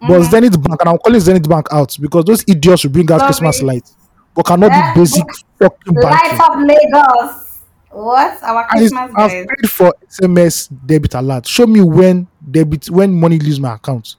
But 0.00 0.20
Mhm. 0.22 0.30
Zenith 0.30 0.62
Bank, 0.62 0.80
and 0.80 0.88
I'm 0.90 0.98
calling 0.98 1.20
Zenith 1.20 1.48
Bank 1.48 1.66
out 1.72 1.96
because 2.00 2.24
those 2.24 2.44
idiots 2.46 2.84
will 2.84 2.90
bring 2.92 3.10
out 3.10 3.18
Love 3.18 3.26
Christmas 3.26 3.62
lights, 3.62 3.96
but 4.34 4.44
cannot 4.46 4.70
Eh? 4.72 4.94
do 4.94 5.00
basic 5.00 5.24
fucking 5.60 5.94
Light 5.94 6.22
banking. 6.22 6.40
up 6.40 6.56
Lagos. 6.56 7.44
What? 7.90 8.42
Our 8.44 8.64
Christmas 8.68 9.10
I've 9.16 9.30
paid 9.30 9.70
for 9.70 9.92
SMS 10.08 10.68
debit 10.86 11.14
alert. 11.14 11.46
Show 11.46 11.66
me 11.66 11.80
when 11.80 12.26
debit 12.48 12.88
when 12.90 13.18
money 13.18 13.38
leaves 13.38 13.58
my 13.58 13.74
account. 13.74 14.14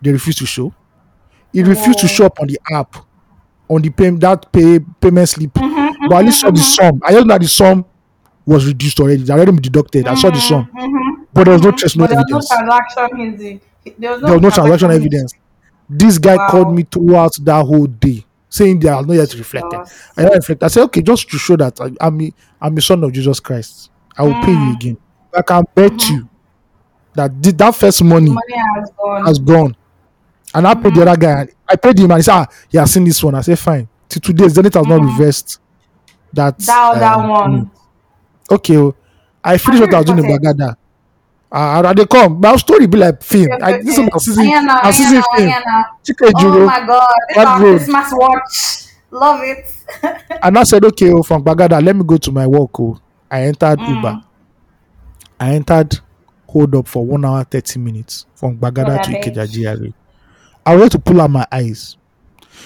They 0.00 0.12
refuse 0.12 0.36
to 0.36 0.46
show. 0.46 0.72
It 1.52 1.66
refused 1.66 1.98
to 1.98 2.08
show 2.08 2.26
up 2.26 2.38
on 2.40 2.46
the 2.46 2.58
app, 2.72 2.96
on 3.68 3.82
the 3.82 3.90
pay, 3.90 4.08
that 4.10 4.50
pay 4.52 4.78
payment 5.00 5.28
slip. 5.28 5.52
Mhm, 5.54 6.08
But 6.08 6.18
at 6.20 6.24
least 6.24 6.40
saw 6.40 6.48
mhm, 6.50 6.54
the 6.56 6.62
sum. 6.62 7.00
I 7.04 7.12
just 7.12 7.26
know 7.26 7.34
that 7.34 7.42
the 7.42 7.48
sum 7.48 7.84
was 8.46 8.64
reduced 8.66 8.98
already. 9.00 9.22
It 9.22 9.30
already 9.30 9.50
been 9.52 9.60
deducted. 9.60 10.06
I 10.06 10.14
saw 10.14 10.30
the 10.30 10.40
sum, 10.40 10.66
mhm, 10.74 10.86
mhm, 10.88 11.26
but 11.34 11.44
there 11.44 11.52
was 11.54 11.62
no 11.62 11.72
trace, 11.72 11.94
no 11.96 12.06
But 12.06 12.16
was 12.16 12.50
no 12.50 12.56
transaction. 12.56 13.60
There 13.98 14.10
was 14.12 14.20
no, 14.22 14.26
There 14.28 14.34
was 14.38 14.42
no 14.42 14.50
transaction 14.50 14.90
evidence. 14.90 15.32
This 15.88 16.18
guy 16.18 16.36
called 16.50 16.74
me 16.74 16.84
throughout 16.84 17.32
that 17.42 17.64
whole 17.64 17.86
day, 17.86 18.24
saying 18.48 18.78
they 18.80 18.88
are 18.88 19.02
not 19.02 19.12
yet 19.14 19.34
reflected. 19.34 19.80
I 20.16 20.22
don't 20.22 20.34
reflect. 20.36 20.62
I 20.62 20.68
said, 20.68 20.82
okay, 20.84 21.02
just 21.02 21.28
to 21.30 21.38
show 21.38 21.56
that 21.56 21.80
I, 21.80 21.90
I'm 22.00 22.20
a, 22.20 22.32
I'm 22.60 22.76
a 22.76 22.80
son 22.80 23.02
of 23.04 23.12
Jesus 23.12 23.40
Christ. 23.40 23.90
I 24.16 24.22
will 24.22 24.34
pay 24.34 24.52
you 24.52 24.58
Mm. 24.58 24.74
again. 24.74 24.96
I 25.34 25.42
can 25.42 25.64
bet 25.74 25.92
Mhm. 25.92 26.10
you 26.10 26.28
that 27.14 27.42
the, 27.42 27.52
that 27.52 27.74
first 27.74 28.02
money 28.04 28.30
Money 28.30 28.40
has 28.76 28.90
gone. 28.96 29.24
has 29.24 29.38
gone. 29.38 29.76
And 30.54 30.66
I 30.66 30.74
paid 30.74 30.94
the 30.94 31.02
other 31.02 31.16
guy. 31.16 31.48
I 31.68 31.76
paid 31.76 31.98
him 31.98 32.10
and 32.10 32.18
he 32.18 32.22
said, 32.22 32.34
ah, 32.34 32.46
he 32.68 32.78
has 32.78 32.92
seen 32.92 33.04
this 33.04 33.22
one. 33.22 33.34
I 33.34 33.40
said, 33.40 33.58
fine. 33.58 33.88
Till 34.08 34.20
today, 34.20 34.48
Zenith 34.48 34.74
has 34.74 34.86
not 34.86 35.00
Mhm. 35.00 35.06
reversed 35.06 35.58
that. 36.32 36.58
that 36.58 36.92
other 36.96 37.22
um, 37.22 37.28
one. 37.28 37.70
Okay. 38.50 38.76
oh, 38.76 38.94
I 39.42 39.56
finished 39.58 39.80
what 39.82 39.94
I 39.94 39.98
was 39.98 40.06
doing 40.06 40.18
in? 40.18 40.24
Gbagada. 40.38 40.74
Uh, 41.52 41.82
and 41.84 41.98
they 41.98 42.06
come. 42.06 42.40
My 42.40 42.54
story 42.56 42.86
be 42.86 42.98
like 42.98 43.22
film. 43.22 43.48
I, 43.60 43.78
this 43.78 43.98
is 43.98 43.98
my 43.98 44.18
season. 44.18 44.44
Ayan 44.46 44.64
na, 44.66 44.74
My 44.74 44.80
ayan 44.82 44.92
season 44.94 45.14
na, 45.16 45.22
film. 45.36 45.48
ayan 45.48 45.62
na. 45.66 45.84
Chike 46.04 46.30
Oh 46.36 46.66
my 46.66 46.86
god. 46.86 47.14
This 47.28 47.36
is 47.36 47.44
our 47.44 47.60
road? 47.62 47.76
Christmas 47.78 48.08
watch. 48.12 48.86
Love 49.10 49.40
it. 49.42 49.74
And 50.42 50.56
I 50.58 50.62
said, 50.62 50.84
okay, 50.84 51.10
oh, 51.12 51.22
from 51.24 51.42
Gbagada, 51.42 51.84
let 51.84 51.96
me 51.96 52.04
go 52.04 52.16
to 52.16 52.30
my 52.30 52.46
work. 52.46 52.78
Oh. 52.78 52.98
I 53.30 53.42
entered 53.42 53.80
Uber. 53.80 54.12
Mm. 54.22 54.24
I 55.40 55.54
entered 55.54 55.98
hold 56.46 56.74
up 56.76 56.86
for 56.88 57.04
one 57.04 57.24
hour, 57.24 57.42
30 57.44 57.78
minutes 57.80 58.26
from 58.34 58.56
Gbagada 58.58 59.02
to. 59.02 59.10
Ikeja 59.10 59.46
GRA. 59.52 59.92
I 60.66 60.76
went 60.76 60.92
to 60.92 60.98
pull 61.00 61.20
out 61.20 61.30
my 61.30 61.46
eyes. 61.50 61.96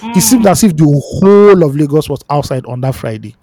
It 0.03 0.17
Mm. 0.17 0.21
seemed 0.21 0.45
as 0.47 0.63
if 0.63 0.75
the 0.75 0.83
whole 0.83 1.63
of 1.63 1.75
Lagos 1.75 2.09
was 2.09 2.19
outside 2.29 2.65
on 2.65 2.81
that 2.81 2.93
Friday, 2.95 3.35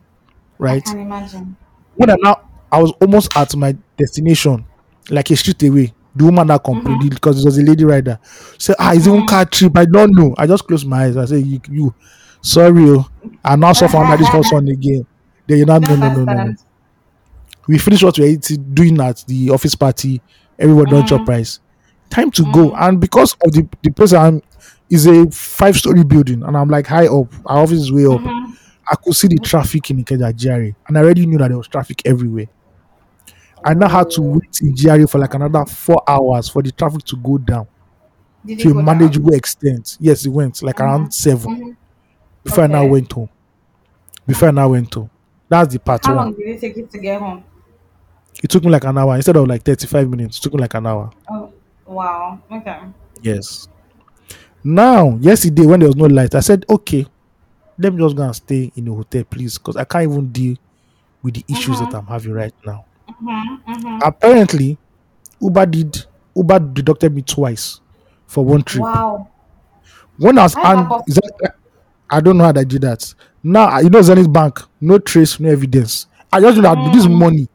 I 0.60 0.62
right? 0.62 0.84
can 0.84 1.00
imagine. 1.00 1.56
When 1.96 2.10
I 2.10 2.16
now, 2.20 2.40
I 2.70 2.80
was 2.82 2.92
almost 3.00 3.34
at 3.36 3.56
my 3.56 3.74
destination, 3.96 4.64
like 5.10 5.30
a 5.30 5.36
street 5.36 5.62
away. 5.64 5.92
The 6.14 6.24
woman 6.24 6.46
that 6.48 6.62
complained 6.62 7.08
because 7.10 7.40
it 7.40 7.44
was 7.44 7.58
a 7.58 7.62
lady 7.62 7.84
rider. 7.84 8.18
Said, 8.58 8.76
ah, 8.78 8.92
it's 8.92 9.06
even 9.06 9.20
Mhm. 9.22 9.28
car 9.28 9.44
trip. 9.46 9.76
I 9.76 9.84
don't 9.86 10.14
know. 10.14 10.34
I 10.36 10.46
just 10.46 10.66
closed 10.66 10.86
my 10.86 11.04
eyes. 11.04 11.16
I 11.16 11.24
say, 11.24 11.38
you, 11.38 11.60
you 11.70 11.94
sorry, 12.42 12.84
oh. 12.90 13.06
I 13.44 13.56
now 13.56 13.72
suffer 13.72 13.96
under 13.96 14.16
this 14.18 14.28
hot 14.28 14.44
sun 14.44 14.68
again. 14.68 15.06
Then 15.46 15.58
you 15.58 15.64
now, 15.66 15.78
no, 15.78 15.96
no, 15.96 16.12
no, 16.14 16.24
no, 16.24 16.34
no. 16.44 16.54
We 17.68 17.78
finished 17.78 18.02
what 18.02 18.18
we 18.18 18.24
were 18.24 18.30
eating, 18.30 18.74
doing 18.74 19.00
at 19.00 19.24
the 19.26 19.50
office 19.50 19.74
party. 19.74 20.20
Everyone 20.58 20.86
done 20.86 21.06
chop 21.06 21.24
price. 21.24 21.60
Time 22.10 22.30
to 22.32 22.42
go. 22.52 22.70
Mm. 22.70 22.76
And 22.88 23.00
because 23.00 23.34
of 23.44 23.52
the, 23.52 23.66
the 23.82 23.90
place 23.90 24.12
I'm 24.12 24.42
is 24.90 25.06
a 25.06 25.30
five 25.30 25.76
story 25.76 26.04
building, 26.04 26.42
and 26.42 26.56
I'm 26.56 26.68
like 26.68 26.86
high 26.86 27.06
up. 27.06 27.32
Our 27.46 27.62
office 27.62 27.78
is 27.80 27.92
way 27.92 28.04
up. 28.04 28.20
Mhm. 28.20 28.52
I 28.90 28.96
could 28.96 29.14
see 29.14 29.28
the 29.28 29.38
traffic 29.38 29.90
in 29.90 30.04
Ikeja 30.04 30.36
GRA, 30.36 30.74
and 30.88 30.98
I 30.98 31.00
already 31.00 31.24
knew 31.24 31.38
that 31.38 31.48
there 31.48 31.56
was 31.56 31.68
traffic 31.68 32.02
everywhere. 32.04 32.46
I 33.64 33.74
now 33.74 33.88
had 33.88 34.10
to 34.10 34.22
wait 34.22 34.60
in 34.62 34.74
GRA 34.74 35.06
for 35.06 35.18
like 35.18 35.34
another 35.34 35.64
four 35.66 36.02
hours 36.08 36.48
for 36.48 36.62
the 36.62 36.72
traffic 36.72 37.02
to 37.04 37.16
go 37.16 37.38
down 37.38 37.66
Did 38.44 38.58
to 38.60 38.68
a 38.70 38.72
go 38.72 38.78
down? 38.78 38.84
manageable 38.84 39.34
extent. 39.34 39.96
Yes, 40.00 40.24
it 40.26 40.30
went 40.30 40.62
like 40.62 40.80
around 40.80 41.12
7 41.12 41.50
Mhm. 41.56 41.76
before 42.44 42.64
I 42.64 42.66
now 42.66 42.86
went 42.86 43.12
home. 43.12 43.28
Before 44.26 44.48
I 44.48 44.50
now 44.52 44.68
went 44.68 44.92
home. 44.92 45.10
That's 45.48 45.72
the 45.72 45.78
part 45.80 46.04
How 46.06 46.14
one. 46.16 46.24
long 46.26 46.34
did 46.34 46.48
it 46.48 46.60
take 46.60 46.76
you 46.76 46.86
to 46.86 46.98
get 46.98 47.20
home? 47.20 47.44
It 48.42 48.48
took 48.50 48.64
me 48.64 48.70
like 48.70 48.84
an 48.84 48.96
hour 48.98 49.14
instead 49.16 49.36
of 49.36 49.46
like 49.46 49.62
35 49.62 50.08
minutes. 50.08 50.38
It 50.38 50.42
took 50.42 50.54
me 50.54 50.60
like 50.60 50.74
an 50.74 50.86
hour. 50.86 51.10
Oh, 51.30 51.52
wow. 51.86 52.38
Okay. 52.50 52.78
Yes. 53.20 53.68
Now, 54.64 55.16
yesterday 55.20 55.66
when 55.66 55.80
there 55.80 55.88
was 55.88 55.96
no 55.96 56.06
light, 56.06 56.34
I 56.34 56.40
said, 56.40 56.64
okay, 56.70 57.06
let 57.78 57.92
me 57.92 58.00
just 58.00 58.16
go 58.16 58.22
and 58.22 58.34
stay 58.34 58.72
in 58.76 58.88
a 58.88 58.94
hotel, 58.94 59.24
please, 59.24 59.58
because 59.58 59.76
I 59.76 59.84
can't 59.84 60.10
even 60.10 60.28
deal 60.32 60.56
with 61.22 61.34
the 61.34 61.44
issues 61.48 61.78
that 61.80 61.94
I'm 61.94 62.06
having 62.06 62.32
right 62.32 62.54
now. 62.64 62.84
Mm-hmm, 63.22 63.72
mm-hmm. 63.72 63.98
Apparently, 64.02 64.78
Uber 65.40 65.66
did 65.66 66.04
Uber 66.36 66.58
deducted 66.58 67.14
me 67.14 67.22
twice 67.22 67.80
for 68.26 68.44
one 68.44 68.62
trip. 68.62 68.82
Wow. 68.82 69.28
When 70.18 70.38
I 70.38 70.42
was 70.44 70.54
and 70.56 70.88
that- 70.88 71.54
I 72.10 72.20
don't 72.20 72.36
know 72.36 72.44
how 72.44 72.52
they 72.52 72.64
did 72.64 72.82
that. 72.82 73.14
Now 73.42 73.78
you 73.80 73.90
know 73.90 74.02
Zenith 74.02 74.32
Bank, 74.32 74.60
no 74.80 74.98
trace, 74.98 75.40
no 75.40 75.48
evidence. 75.50 76.06
I 76.32 76.40
just 76.40 76.56
know 76.58 76.62
that 76.74 76.92
this 76.92 77.06
Mm. 77.06 77.18
money. 77.18 77.48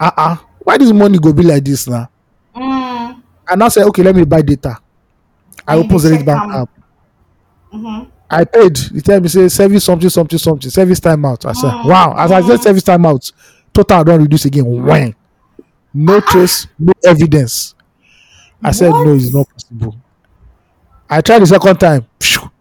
Uh-uh. 0.00 0.36
Why 0.60 0.78
this 0.78 0.92
money 0.92 1.18
go 1.18 1.32
be 1.32 1.42
like 1.42 1.64
this 1.64 1.88
now? 1.88 2.08
Mm. 2.54 3.22
And 3.50 3.64
I 3.64 3.68
said, 3.68 3.84
okay, 3.88 4.02
let 4.02 4.14
me 4.14 4.24
buy 4.24 4.42
data. 4.42 4.78
I 5.66 5.74
you 5.76 5.80
open 5.84 5.98
Zenith 5.98 6.24
Bank 6.24 6.52
app. 6.54 6.68
Mm-hmm. 7.72 8.08
I 8.30 8.44
paid. 8.44 8.76
The 8.76 9.00
tell 9.02 9.20
me 9.20 9.28
say 9.28 9.48
service 9.48 9.84
something 9.84 10.08
something 10.10 10.38
something 10.38 10.70
service 10.70 11.00
time 11.00 11.24
out. 11.24 11.44
I 11.46 11.52
said 11.52 11.70
Mm. 11.72 11.86
wow. 11.86 12.14
As 12.16 12.30
I 12.30 12.40
said 12.42 12.60
Mm. 12.60 12.62
service 12.62 12.82
time 12.82 13.04
out, 13.06 13.30
total 13.84 14.04
don't 14.04 14.22
reduce 14.22 14.44
again. 14.44 14.64
When 14.82 15.14
no 15.94 16.20
trace, 16.20 16.66
no 16.78 16.92
evidence. 17.04 17.74
I 18.62 18.72
said 18.72 18.90
no, 18.90 19.14
it's 19.14 19.32
not 19.32 19.48
possible. 19.48 19.96
I 21.08 21.20
tried 21.20 21.40
the 21.40 21.46
second 21.46 21.78
time. 21.78 22.06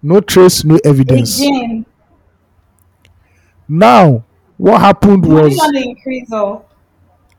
No 0.02 0.22
trace, 0.22 0.64
no 0.64 0.80
evidence. 0.86 1.40
Again. 1.40 1.86
Now 3.68 4.24
what 4.58 4.80
happened 4.80 5.28
Money 5.28 5.56
was 5.56 5.84
increase. 5.84 6.30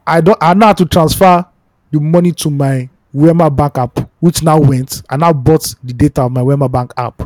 I 0.07 0.21
don't 0.21 0.39
I 0.41 0.55
now 0.55 0.69
had 0.69 0.79
to 0.79 0.87
transfer 0.87 1.45
the 1.91 2.01
money 2.01 2.33
to 2.33 2.51
my 2.51 2.89
Wema 3.15 3.55
Bank 3.55 3.79
app, 3.79 4.11
which 4.21 4.43
now 4.43 4.59
went. 4.61 5.03
I 5.09 5.17
now 5.17 5.33
bought 5.33 5.75
the 5.83 5.93
data 5.93 6.23
of 6.23 6.33
my 6.33 6.43
Wema 6.43 6.71
Bank 6.71 6.93
app. 6.97 7.23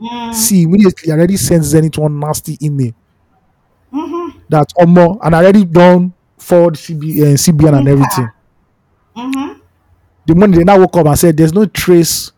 Mm. 0.00 0.34
See, 0.34 0.62
immediately 0.62 1.10
I 1.12 1.16
already 1.16 1.36
sent 1.36 1.64
Zenith 1.64 1.98
one 1.98 2.18
nasty 2.18 2.58
email. 2.64 2.92
That 4.48 4.72
Omo 4.78 5.18
and 5.22 5.34
I 5.34 5.38
already 5.42 5.64
done 5.64 6.12
forward 6.38 6.74
CB, 6.74 7.20
uh, 7.20 7.24
CBN 7.36 7.78
and 7.78 7.88
everything. 7.88 8.30
Mm-hmm. 9.16 9.60
The 10.26 10.34
money 10.34 10.58
they 10.58 10.64
now 10.64 10.78
woke 10.78 10.96
up 10.96 11.06
and 11.06 11.18
said 11.18 11.36
there's 11.36 11.52
no 11.52 11.66
trace 11.66 12.32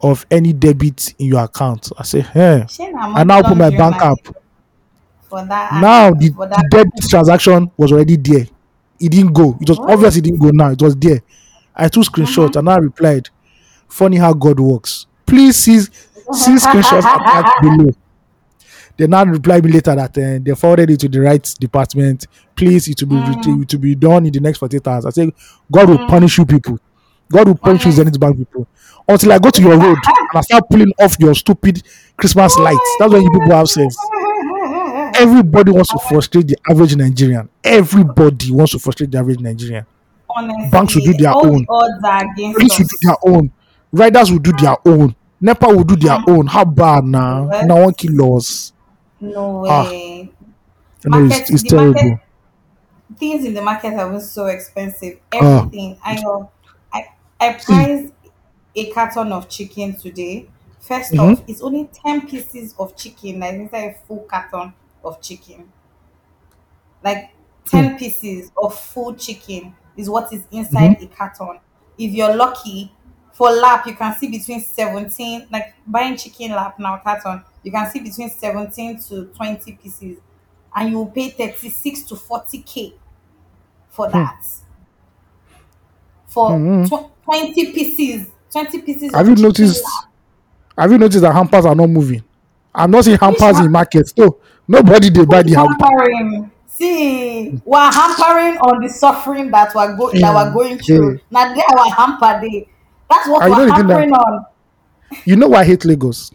of 0.00 0.26
any 0.30 0.52
debit 0.52 1.14
in 1.18 1.26
your 1.26 1.44
account. 1.44 1.90
I 1.98 2.02
say, 2.02 2.20
hey. 2.20 2.66
I 2.92 3.24
now 3.24 3.42
put 3.42 3.56
my 3.56 3.70
bank 3.70 3.96
app. 3.96 4.18
For 5.28 5.44
that. 5.46 5.80
Now 5.80 6.10
the, 6.12 6.30
for 6.30 6.46
the 6.46 6.66
debit 6.70 6.92
transaction 7.08 7.70
was 7.76 7.92
already 7.92 8.16
there. 8.16 8.46
It 9.00 9.08
didn't 9.10 9.32
go. 9.32 9.56
It 9.60 9.68
was 9.68 9.78
What? 9.78 9.90
obvious 9.90 10.16
it 10.16 10.22
didn't 10.22 10.40
go 10.40 10.50
now. 10.50 10.70
It 10.70 10.80
was 10.82 10.94
there. 10.96 11.20
I 11.74 11.88
took 11.88 12.04
screenshot 12.04 12.54
and 12.56 12.68
I 12.70 12.76
replied, 12.76 13.28
funny 13.88 14.16
how 14.16 14.32
God 14.32 14.60
works. 14.60 15.06
Please 15.26 15.56
see, 15.56 15.80
see 15.80 15.90
screenshots 16.56 17.60
below. 17.60 17.90
They 18.96 19.06
now 19.06 19.24
replied 19.24 19.64
me 19.64 19.72
later 19.72 19.94
that 19.94 20.16
uh, 20.16 20.38
they 20.42 20.54
forwarded 20.54 20.90
it 20.90 21.00
to 21.00 21.08
the 21.08 21.20
right 21.20 21.54
department. 21.58 22.26
Please, 22.54 22.86
it 22.88 23.02
will 23.02 23.08
be 23.08 23.14
Mm. 23.16 23.62
it 23.62 23.72
will 23.74 23.80
be 23.80 23.94
done 23.94 24.26
in 24.26 24.32
the 24.32 24.40
next 24.40 24.58
48 24.58 24.86
hours. 24.86 25.06
I 25.06 25.10
say, 25.10 25.32
God 25.70 25.88
will 25.88 25.98
Mm. 25.98 26.08
punish 26.08 26.38
you 26.38 26.46
people. 26.46 26.78
God 27.32 27.48
will 27.48 27.56
punish 27.56 27.86
you 27.86 27.92
Zenith 27.92 28.20
Bank 28.20 28.36
people. 28.38 28.66
Until 29.08 29.32
I 29.32 29.38
go 29.38 29.50
to 29.50 29.60
your 29.62 29.76
road 29.76 29.96
and 29.96 30.28
I 30.34 30.40
start 30.42 30.64
pulling 30.70 30.92
off 31.00 31.16
your 31.18 31.34
stupid 31.34 31.82
Christmas 32.16 32.56
lights. 32.58 32.96
That's 32.98 33.12
when 33.12 33.22
you 33.22 33.30
people 33.30 33.50
have 33.52 33.68
sense. 33.68 33.96
Everybody 35.16 35.70
wants 35.72 35.90
to 35.90 35.98
frustrate 35.98 36.48
the 36.48 36.56
average 36.68 36.96
Nigerian. 36.96 37.48
Everybody 37.62 38.50
wants 38.50 38.72
to 38.72 38.78
frustrate 38.78 39.10
the 39.10 39.18
average 39.18 39.40
Nigerian. 39.40 39.86
Honestly, 40.28 40.70
Banks 40.70 40.94
will 40.96 41.04
do 41.04 41.12
their 41.14 41.34
own. 41.34 41.62
The 41.62 41.66
odds 41.70 42.04
are 42.04 42.32
against 42.32 42.56
Police 42.58 42.78
will 42.78 42.86
do 42.86 42.96
their 43.02 43.16
own. 43.34 43.52
Riders 43.92 44.30
will 44.32 44.38
do 44.40 44.52
their 44.52 44.76
own. 44.86 45.14
NEPA 45.40 45.66
will 45.68 45.84
do 45.84 45.96
their 45.96 46.18
own. 46.26 46.46
How 46.46 46.64
bad 46.64 47.04
now? 47.04 47.44
What? 47.44 47.66
Now 47.66 47.82
one 47.84 47.94
kill 47.94 48.36
us. 48.36 48.72
No 49.32 49.66
Ah. 49.68 49.84
way. 49.84 50.32
You 51.04 51.10
know, 51.10 51.24
it's, 51.24 51.30
Market- 51.30 51.50
it's 51.50 51.62
the 51.62 51.68
terrible. 51.68 51.94
market- 51.94 52.20
things 53.18 53.44
in 53.44 53.54
the 53.54 53.62
market 53.62 53.92
have 53.92 54.10
been 54.10 54.20
so 54.20 54.46
expensive. 54.46 55.20
Ah. 55.34 55.38
Everything. 55.60 55.98
I 56.04 56.14
know. 56.20 56.50
I 56.92 57.06
I 57.40 57.52
priced 57.54 58.12
a 58.74 58.90
carton 58.92 59.32
of 59.32 59.48
chicken 59.48 59.96
today. 59.96 60.48
1st 60.80 61.12
Mhm. 61.14 61.32
off, 61.32 61.42
it's 61.46 61.62
only 61.62 61.88
ten 61.92 62.26
pieces 62.28 62.74
of 62.78 62.96
chicken. 62.96 63.40
Like 63.40 63.54
inside 63.54 63.84
a 63.90 63.94
full 64.06 64.20
carton 64.30 64.74
of 65.04 65.20
chicken. 65.20 65.70
Like 67.02 67.30
ten 67.64 67.90
Hmm. 67.90 67.96
pieces 67.96 68.50
of 68.56 68.74
full 68.78 69.14
chicken 69.14 69.74
is 69.96 70.08
what 70.08 70.32
is 70.32 70.44
inside 70.50 71.00
a 71.02 71.06
carton. 71.06 71.58
If 71.98 72.12
you're 72.12 72.34
lucky, 72.34 72.92
for 73.34 73.50
lap 73.50 73.86
you 73.86 73.94
can 73.94 74.14
see 74.16 74.28
between 74.30 74.60
17 74.60 75.48
like 75.50 75.74
buying 75.86 76.16
chicken 76.16 76.52
lap 76.52 76.78
now 76.78 76.96
carton 76.98 77.42
you 77.62 77.70
can 77.70 77.90
see 77.90 78.00
between 78.00 78.30
17 78.30 78.98
to 79.00 79.24
20 79.26 79.72
pieces 79.72 80.18
and 80.76 80.90
you 80.90 80.96
will 80.98 81.06
pay 81.06 81.30
36 81.30 82.02
to 82.04 82.14
40k 82.14 82.94
for 83.90 84.06
Hmm. 84.06 84.12
that 84.12 84.44
for 86.26 86.50
Hmm. 86.56 86.84
tw- 86.84 87.10
20 87.24 87.72
pieces 87.72 88.26
20 88.50 88.82
pieces 88.82 89.12
Have 89.14 89.28
you 89.28 89.34
noticed? 89.36 89.82
lap 89.82 90.10
Have 90.78 90.92
you 90.92 90.98
noticed 90.98 91.22
that 91.22 91.32
hampers 91.32 91.66
are 91.66 91.74
not 91.74 91.88
moving? 91.88 92.22
I'm 92.74 92.90
not 92.90 93.04
seeing 93.04 93.16
hampers 93.18 93.60
in 93.60 93.70
markets. 93.70 94.12
No, 94.16 94.38
nobody 94.66 95.08
they 95.10 95.24
buy 95.24 95.42
the 95.44 95.54
hamper. 95.54 95.76
hampering 95.84 96.50
see 96.66 97.60
we're 97.64 97.92
hampering 97.92 98.56
on 98.58 98.82
the 98.82 98.88
suffering 98.88 99.50
that 99.52 99.72
we're 99.74 99.96
go- 99.96 100.10
that 100.12 100.34
we're 100.34 100.52
going 100.52 100.78
through 100.78 101.20
now 101.30 101.54
they 101.54 101.62
our 101.62 101.88
hamper 101.90 102.40
day 102.40 102.66
that's 103.10 103.28
what 103.28 103.42
And 103.42 103.50
you 103.52 103.56
know 103.58 103.64
we're 103.64 103.70
the 103.70 103.76
thing 103.76 103.86
that- 103.88 103.98
hampering 104.00 104.12
on 104.12 104.46
You 105.24 105.36
know 105.36 105.48
why 105.48 105.60
I 105.60 105.64
hate 105.64 105.84
Lagos? 105.84 106.30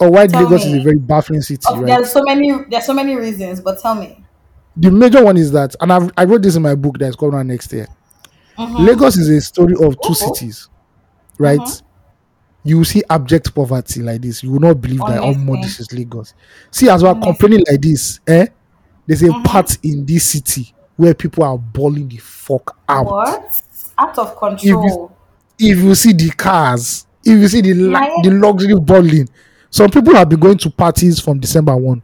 Or 0.00 0.10
why 0.10 0.26
Tell 0.26 0.42
Lagos 0.44 0.64
me. 0.64 0.72
is 0.72 0.80
a 0.80 0.82
very 0.84 0.98
baffling 0.98 1.42
city, 1.42 1.62
Oh, 1.68 1.76
right? 1.76 1.86
there's 1.86 2.10
so 2.12 2.22
many 2.22 2.52
there's 2.70 2.86
so 2.86 2.94
many 2.94 3.16
reasons 3.16 3.60
but 3.60 3.80
tell 3.80 3.94
me 3.94 4.24
The 4.76 4.90
major 4.90 5.24
one 5.24 5.36
is 5.36 5.50
that, 5.52 5.74
and 5.80 5.92
I've, 5.92 6.10
I 6.16 6.24
wrote 6.24 6.42
this 6.42 6.54
in 6.56 6.62
my 6.62 6.74
book 6.76 6.98
that's 6.98 7.16
coming 7.16 7.34
out 7.38 7.46
next 7.46 7.72
year. 7.72 7.88
Mhm. 8.56 8.86
Lagos 8.86 9.16
is 9.16 9.28
a 9.28 9.40
story 9.40 9.74
of 9.74 10.00
two 10.00 10.10
Mhm. 10.12 10.14
cities, 10.16 10.68
right? 11.38 11.58
Mhm. 11.58 11.82
You 12.64 12.84
see 12.84 13.02
abject 13.10 13.54
poverty 13.54 14.02
like 14.02 14.22
this. 14.22 14.42
You 14.42 14.52
will 14.52 14.60
not 14.60 14.80
believe 14.80 14.98
that 15.00 15.18
oh, 15.20 15.28
Honestly. 15.28 15.62
this 15.62 15.80
is 15.80 15.92
Lagos. 15.92 16.34
See, 16.70 16.88
as 16.88 17.02
we're 17.02 17.08
Honestly. 17.10 17.26
complaining 17.32 17.64
like 17.70 17.80
this, 17.82 18.20
eh? 18.26 18.46
There's 19.06 19.22
a 19.22 19.28
Mhm. 19.28 19.44
part 19.44 19.78
in 19.82 20.04
this 20.06 20.24
city 20.26 20.72
where 20.96 21.14
people 21.14 21.42
are 21.44 21.56
balling 21.58 22.08
the 22.08 22.18
fuck 22.18 22.76
out. 22.88 23.06
what 23.06 23.62
out 23.96 24.18
of 24.18 24.36
control 24.36 25.10
If 25.58 25.78
you 25.78 25.94
see 25.94 26.12
the 26.12 26.30
cars, 26.30 27.06
if 27.24 27.38
you 27.38 27.48
see 27.48 27.60
the 27.60 27.74
la- 27.74 28.00
Yeah, 28.00 28.06
yeah. 28.22 28.30
the 28.30 28.36
luxury 28.38 28.74
balling, 28.74 29.28
some 29.70 29.90
people 29.90 30.14
have 30.14 30.28
been 30.28 30.38
going 30.40 30.58
to 30.58 30.70
parties 30.70 31.20
from 31.20 31.38
December 31.40 31.76
one. 31.76 32.02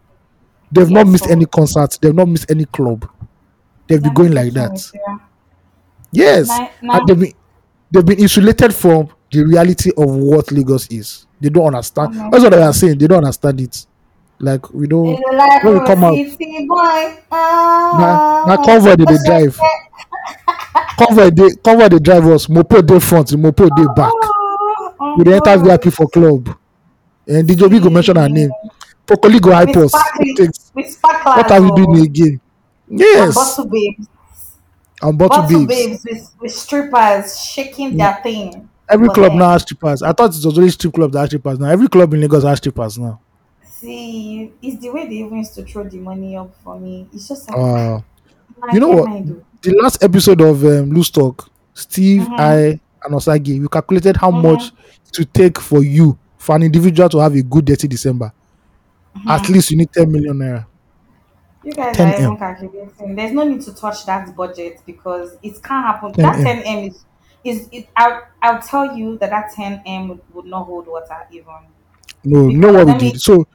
They've 0.73 0.91
not 0.91 1.07
missed 1.07 1.25
so- 1.25 1.31
any 1.31 1.47
concerts. 1.47 1.99
They've 1.99 2.15
not 2.15 2.29
missed 2.29 2.51
any 2.51 2.65
club. 2.65 3.09
They've 3.87 4.03
been 4.03 4.15
going 4.15 4.33
like 4.33 4.53
that. 4.55 4.81
Yes, 6.11 6.49
Now- 6.83 6.99
and 6.99 7.09
they've 7.09 7.19
been 7.19 7.33
they've 7.91 8.05
been 8.07 8.19
insulated 8.19 8.75
from 8.75 9.09
the 9.31 9.45
reality 9.45 9.91
of 9.97 10.11
what 10.15 10.51
Lagos 10.53 10.87
is. 10.89 11.27
They 11.41 11.49
don't 11.49 11.67
understand. 11.67 12.09
Honestly. 12.09 12.31
That's 12.31 12.45
what 12.45 12.55
I 12.55 12.67
was 12.69 12.81
saying. 12.81 12.99
They 12.99 13.07
don't 13.07 13.19
understand 13.19 13.61
it. 13.61 13.87
Like 14.39 14.73
we 14.73 14.87
don't. 14.89 15.21
Like 15.33 15.63
when 15.65 15.79
we 15.81 15.87
come 15.87 16.05
out, 16.05 16.15
boy. 16.17 17.17
na 17.31 18.45
na 18.47 18.55
Ah. 18.59 18.63
convoy 18.65 18.97
they 18.97 19.05
dey 19.13 19.19
drive. 19.27 19.59
Convoy 20.99 21.31
they 21.31 21.51
convoy 21.63 21.89
they 21.89 21.99
drive 21.99 22.27
us. 22.27 22.47
Mopo 22.47 22.85
dey 22.87 23.01
front, 23.01 23.29
mopo 23.31 23.69
dey 23.77 23.87
back. 23.97 24.13
We 25.19 25.25
dey 25.25 25.35
enter. 25.35 25.57
VIP 25.59 25.93
for 25.93 26.07
club. 26.09 26.49
And 27.27 27.49
DJ 27.49 27.63
Obi 27.63 27.81
go 27.81 27.91
mention 27.91 28.17
her 28.17 28.29
name. 28.29 28.51
Poco 29.07 29.29
Lee 29.29 29.41
go 29.41 29.53
hype 29.53 29.77
us. 29.77 29.91
sparkling- 29.93 30.37
Takes- 30.37 30.73
with 30.75 30.91
sparklers. 30.91 31.37
What 31.37 31.51
are 31.51 31.63
we 31.63 31.71
doing 31.73 32.05
again? 32.07 32.41
Yes, 32.89 33.35
Bottle 33.35 33.65
babes. 33.71 34.07
and 35.03 35.19
bottle 35.19 35.43
Bottle 35.43 35.67
babes. 35.67 35.75
babes 36.03 36.05
with, 36.05 36.31
with 36.41 36.53
strippers 36.53 37.39
shaking 37.41 37.97
their 37.97 38.19
thing. 38.23 38.69
Every 38.89 39.09
club 39.09 39.31
them. 39.33 39.39
now 39.39 39.51
has 39.53 39.63
strippers. 39.63 40.03
I 40.03 40.13
thought 40.13 40.31
it 40.37 40.45
was 40.45 40.59
only 40.59 40.69
strip 40.71 40.93
club 40.93 41.13
that 41.13 41.21
has 41.21 41.29
strippers 41.31 41.59
now. 41.59 41.69
Every 41.71 41.89
club 41.89 42.13
in 42.15 42.21
Lagos 42.21 42.45
has 42.45 42.59
strippers 42.59 42.99
now. 42.99 43.19
See, 43.81 44.53
it's 44.63 44.83
the 44.83 44.91
way 44.91 45.07
they 45.07 45.17
even 45.17 45.39
used 45.39 45.55
to 45.55 45.65
throw 45.65 45.85
the 45.85 45.99
money 45.99 46.37
up 46.37 46.55
for 46.63 46.79
me. 46.79 47.07
It's 47.13 47.29
just 47.29 47.49
like, 47.51 47.59
Uh, 47.59 48.01
you 48.73 48.81
know 48.81 48.89
what 48.89 49.09
what? 49.09 49.27
Can 49.65 49.71
I 49.71 49.73
do? 49.73 49.77
the 49.77 49.83
last 49.83 50.03
episode 50.03 50.41
of 50.41 50.65
um, 50.65 50.91
Loose 50.91 51.11
Talk, 51.11 51.49
Steve, 51.75 52.23
Mhm. 52.23 52.39
I, 52.41 52.57
and 53.05 53.15
Osagie, 53.15 53.61
we 53.61 53.69
calculated 53.69 54.17
how 54.17 54.31
Mhm. 54.31 54.43
much 54.43 54.73
to 55.13 55.25
take 55.25 55.59
for 55.61 55.83
you, 55.83 56.19
for 56.39 56.57
an 56.57 56.63
individual 56.63 57.09
to 57.09 57.19
have 57.19 57.35
a 57.35 57.43
good 57.43 57.67
Detty 57.67 57.89
December. 57.89 58.33
At 59.29 59.49
least 59.49 59.71
you 59.71 59.77
need 59.77 59.93
10 59.93 60.11
million 60.11 60.37
naira. 60.37 60.67
You 61.63 61.73
guys 61.73 61.97
10 61.97 62.09
are 62.15 62.19
even 62.21 62.37
calculating. 62.37 63.15
There's 63.17 63.33
no 63.33 63.45
need 63.45 63.63
to 63.63 63.75
touch 63.75 64.05
that 64.07 64.35
budget 64.37 64.81
because 64.85 65.37
it 65.43 65.63
can't 65.63 65.87
happen. 65.87 66.13
10 66.13 66.23
that 66.25 66.37
10 66.37 66.59
M 66.65 66.79
is, 66.91 67.05
is 67.45 67.69
it, 67.73 67.89
I'll, 67.97 68.23
I'll 68.43 68.61
tell 68.63 68.97
you 68.97 69.17
that 69.19 69.31
that 69.31 69.53
10 69.55 69.81
M 69.87 70.09
would, 70.09 70.21
would 70.35 70.47
not 70.47 70.65
hold 70.65 70.87
water 70.89 71.17
even. 71.31 71.45
No, 72.25 72.49
you 72.49 72.59
know 72.59 72.73
Because 72.73 72.87
what 72.87 73.03
we 73.03 73.11
did. 73.13 73.21
So, 73.21 73.47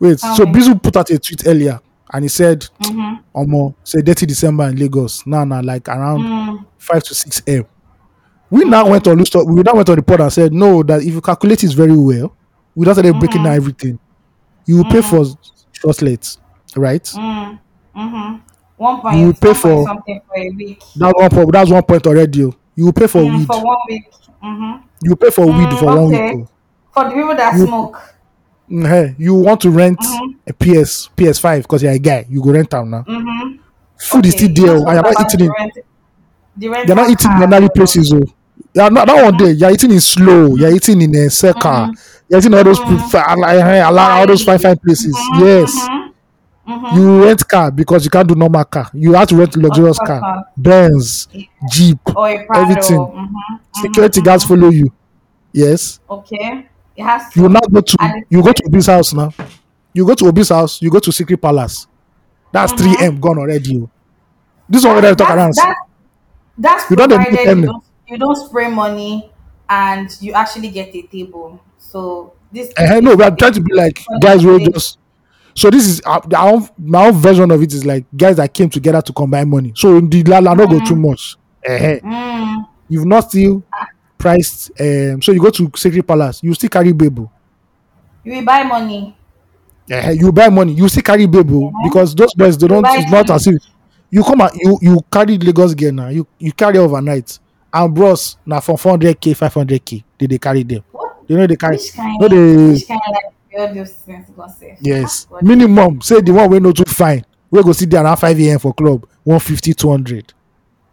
wait, 0.00 0.18
so 0.20 0.44
me. 0.44 0.52
Bizu 0.52 0.82
put 0.82 0.96
out 0.96 1.10
a 1.10 1.18
tweet 1.18 1.46
earlier 1.46 1.80
and 2.12 2.24
he 2.24 2.28
said, 2.28 2.66
Mm-hmm. 2.82 3.38
Omo, 3.38 3.74
say 3.84 3.98
Detty 4.00 4.26
December 4.26 4.68
in 4.68 4.76
Lagos. 4.76 5.26
Now, 5.26 5.44
now, 5.44 5.60
like 5.62 5.88
around 5.88 6.20
Mm. 6.20 6.66
5 6.78 7.02
to 7.04 7.14
6 7.14 7.42
M. 7.46 7.64
We 8.50 8.64
now 8.64 8.88
went 8.88 9.06
on 9.08 9.18
Loose 9.18 9.34
we 9.34 9.62
now 9.62 9.74
went 9.74 9.88
on 9.88 9.96
the 9.96 10.02
pod 10.02 10.20
and 10.20 10.32
said, 10.32 10.52
no, 10.52 10.82
that 10.84 11.02
if 11.02 11.12
you 11.12 11.20
calculate 11.20 11.64
it 11.64 11.72
very 11.72 11.96
well, 11.96 12.34
we 12.76 12.84
just 12.86 13.00
started 13.00 13.18
breaking 13.18 13.40
Mhm. 13.40 13.44
down 13.44 13.54
everything. 13.56 13.98
You 14.66 14.76
will 14.78 14.84
pay 14.84 15.02
for 15.02 15.24
short 15.72 16.00
late, 16.02 16.36
right? 16.76 17.02
Mm. 17.02 17.58
Mm-hmm. 17.96 18.36
One 18.76 19.00
point, 19.00 19.16
You 19.18 19.26
will 19.26 19.34
pay 19.34 19.54
for- 19.54 19.84
something 19.84 20.20
for 20.28 20.36
a 20.38 20.50
week. 20.50 20.80
That's 20.94 21.14
one 21.18 21.30
point. 21.30 21.52
That's 21.52 21.70
one 21.70 21.82
point 21.82 22.06
already. 22.06 22.44
oh. 22.44 22.54
You 22.76 22.84
will 22.86 22.92
pay 22.92 23.06
for 23.06 23.22
Mm, 23.22 23.38
weed. 23.38 23.46
for 23.46 23.64
one 23.64 23.76
week. 23.88 24.10
Mm-hmm. 24.44 24.86
You 25.02 25.16
pay 25.16 25.30
for 25.30 25.46
weed 25.46 25.68
Mm, 25.68 25.78
for 25.78 25.86
one 25.86 26.08
week. 26.08 26.46
For 26.92 27.04
the 27.04 27.10
people 27.10 27.34
that 27.36 27.54
You- 27.58 27.66
smoke. 27.66 27.98
Mhm. 28.70 29.14
You 29.18 29.34
want 29.34 29.60
to 29.62 29.70
rent 29.70 29.98
Mhm. 30.00 30.34
a 30.48 30.52
PS 30.52 31.08
PS5 31.16 31.62
because 31.62 31.82
you're 31.82 31.92
a 31.92 31.98
guy. 31.98 32.26
You 32.28 32.42
go 32.42 32.50
rent 32.52 32.70
them 32.70 32.90
now. 32.90 33.04
Mm-hmm. 33.08 33.56
Food 33.98 34.26
is 34.26 34.32
still 34.34 34.52
there. 34.54 34.76
and 34.76 34.84
you're 34.86 35.02
not 35.02 35.20
eating 35.34 35.46
in. 35.46 35.52
The 36.58 36.66
You're 36.86 36.96
not 36.96 37.10
eating 37.10 37.30
in 37.32 37.36
ordinary 37.38 37.68
places. 37.68 38.12
Oh, 38.12 38.20
you're 38.74 38.90
not 38.90 39.06
that 39.06 39.22
one 39.24 39.36
day. 39.36 39.50
You're 39.52 39.70
eating 39.70 39.92
in 39.92 40.00
slow. 40.00 40.56
You're 40.56 40.72
eating 40.74 41.00
in 41.02 41.14
a 41.14 41.30
circle. 41.30 41.70
Mhm. 41.70 41.94
You're 42.28 42.40
eating 42.40 42.54
all 42.54 42.64
those 42.64 42.80
Mhm. 42.80 43.44
eh, 43.44 43.82
all 43.82 44.26
those 44.26 44.42
fine 44.42 44.58
fine 44.58 44.76
places. 44.78 45.16
Yes. 45.38 45.72
Mm-hmm. 46.68 46.96
You 46.96 47.24
rent 47.24 47.46
car 47.46 47.70
because 47.70 48.04
you 48.04 48.10
can't 48.10 48.26
do 48.28 48.34
normal 48.34 48.64
car. 48.64 48.88
You 48.92 49.12
have 49.12 49.28
to 49.28 49.36
rent 49.36 49.54
luxurious 49.56 49.98
car, 50.00 50.20
not. 50.20 50.46
Benz, 50.56 51.28
Jeep, 51.70 51.98
Or 52.16 52.28
a 52.28 52.44
Prado. 52.44 52.62
everything. 52.70 52.98
Mm-hmm. 52.98 53.82
security 53.82 54.20
guards 54.20 54.42
follow 54.44 54.70
you. 54.70 54.90
Yes. 55.52 56.00
Okay. 56.10 56.66
It 56.96 57.02
has 57.04 57.32
to. 57.32 57.40
you 57.40 57.48
now 57.48 57.60
go 57.70 57.80
to 57.80 58.24
you 58.30 58.42
go 58.42 58.52
to 58.52 58.62
Obi's 58.66 58.86
house 58.86 59.12
now. 59.14 59.32
You 59.92 60.06
go 60.06 60.14
to 60.14 60.24
Obi's 60.26 60.48
house, 60.50 60.80
you 60.82 60.90
go 60.90 60.98
to 60.98 61.12
Secret 61.12 61.40
Palace. 61.40 61.86
That's 62.52 62.72
Mhm. 62.72 62.94
3M 62.94 63.20
gone 63.20 63.38
already. 63.38 63.80
oh. 63.82 63.90
This 64.68 64.84
one 64.84 65.00
they 65.02 65.14
talk 65.14 65.30
around. 65.30 65.54
That's, 65.54 65.78
that's 66.58 66.90
You 66.90 66.96
don't 66.96 67.10
you 67.10 67.62
don't, 67.66 67.84
you 68.08 68.18
don't 68.18 68.36
spray 68.36 68.68
money 68.68 69.30
and 69.68 70.08
you 70.20 70.32
actually 70.32 70.70
get 70.70 70.94
a 70.94 71.02
table. 71.02 71.60
So 71.78 72.32
this. 72.52 72.72
Eh, 72.76 73.00
no, 73.00 73.14
we 73.14 73.24
are 73.24 73.34
trying 73.34 73.52
to 73.54 73.60
be 73.60 73.74
like 73.74 74.02
guys 74.20 74.44
Honestly. 74.44 74.72
just 74.72 74.98
so 75.54 75.70
this 75.70 75.86
is 75.86 76.02
uh, 76.04 76.20
own, 76.36 76.68
my 76.78 77.06
own 77.06 77.12
version 77.14 77.50
of 77.50 77.62
it 77.62 77.72
is 77.72 77.84
like 77.86 78.04
guys 78.16 78.36
that 78.36 78.52
came 78.52 78.68
together 78.70 79.00
to 79.02 79.12
combine 79.12 79.48
money. 79.48 79.72
So 79.74 80.00
the 80.00 80.22
lala 80.24 80.54
not 80.54 80.68
go 80.70 80.80
too 80.84 80.96
much. 80.96 81.36
Eh, 81.64 81.98
Mm, 82.00 82.68
You've 82.88 83.06
not 83.06 83.28
still 83.30 83.62
priced 84.18 84.70
um 84.80 85.20
so 85.22 85.32
you 85.32 85.40
go 85.40 85.50
to 85.50 85.70
Secret 85.76 86.06
Palace, 86.06 86.42
you 86.42 86.52
still 86.54 86.70
carry 86.70 86.92
Bebo. 86.92 87.30
you 88.24 88.32
will 88.34 88.44
buy 88.44 88.62
money. 88.62 89.16
Eh, 89.88 90.12
you 90.12 90.32
buy 90.32 90.48
money, 90.48 90.72
you 90.72 90.88
still 90.88 91.02
carry 91.02 91.26
Bebo 91.26 91.72
because 91.84 92.14
those 92.14 92.34
boys 92.34 92.58
they 92.58 92.66
don't 92.68 92.84
it's 92.88 93.10
not 93.10 93.30
as 93.30 93.46
if 93.46 93.62
you 94.10 94.22
come 94.22 94.40
and 94.40 94.50
you 94.54 94.78
you 94.82 95.00
carry 95.12 95.36
Lagos 95.38 95.74
girl 95.74 95.92
now, 95.92 96.08
you 96.08 96.26
you 96.38 96.52
carry 96.52 96.78
overnight. 96.78 97.38
And 97.72 97.94
bros 97.94 98.38
now 98.46 98.60
from 98.60 98.76
400k, 98.76 99.36
500k, 99.36 100.02
they 100.18 100.26
they 100.26 100.38
carry 100.38 100.62
them. 100.62 100.82
What? 100.92 101.16
You 101.28 101.36
know 101.36 101.46
they 101.46 101.56
carry 101.56 101.76
Which 101.76 101.92
kind? 101.92 102.16
no 102.20 102.28
they 102.28 102.72
Which 102.72 102.88
kind 102.88 103.00
like 103.10 103.24
go 104.36 104.46
say? 104.48 104.76
yes. 104.80 105.26
Ah. 105.32 105.38
Minimum 105.42 106.00
say 106.00 106.20
the 106.20 106.32
one 106.32 106.50
we 106.50 106.60
know 106.60 106.72
too 106.72 106.84
fine. 106.84 107.24
We 107.50 107.62
go 107.62 107.72
sit 107.72 107.90
there 107.90 108.02
around 108.02 108.16
5 108.16 108.40
a.m. 108.40 108.58
for 108.58 108.72
club 108.74 109.06
150, 109.24 109.74
200. 109.74 110.34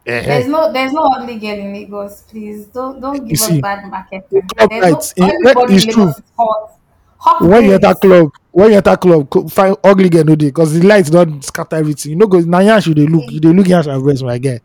Eh, 0.06 0.22
There's 0.26 0.48
no 0.48 0.72
there's 0.74 0.92
no 0.92 1.02
ugly 1.16 1.38
girl 1.40 1.58
in 1.58 1.74
Lagos. 1.74 2.24
Please 2.30 2.66
don't 2.66 3.00
don't 3.00 3.26
give 3.26 3.40
us 3.40 3.48
see, 3.48 3.62
bad 3.62 3.90
marketing. 3.90 4.24
the 4.32 4.42
club 4.42 4.70
There's 4.70 5.18
no, 5.18 5.26
eh, 5.28 5.32
everybody 5.46 5.76
it's 5.76 5.86
true. 5.86 6.12
Hot. 6.38 6.72
Hot 7.20 7.42
when 7.42 7.64
you 7.64 7.74
enter 7.74 7.94
club 7.96 8.32
when 8.52 8.72
you 8.72 8.78
enter 8.78 8.98
club 8.98 9.50
find 9.50 9.78
ugly 9.82 10.10
girl 10.10 10.26
no 10.26 10.36
dey 10.36 10.48
because 10.48 10.74
the 10.78 10.86
light 10.86 11.06
don 11.06 11.42
scatter 11.42 11.78
everything 11.78 12.12
you 12.12 12.18
know, 12.18 12.28
go 12.28 12.38
na 12.42 12.60
yansh 12.60 12.88
you 12.88 12.94
dey 12.94 13.06
look 13.06 13.32
you 13.32 13.40
dey 13.40 13.54
look 13.54 13.66
yansh 13.66 13.88
and 13.88 14.04
breast 14.04 14.24
my 14.24 14.38
guy 14.38 14.60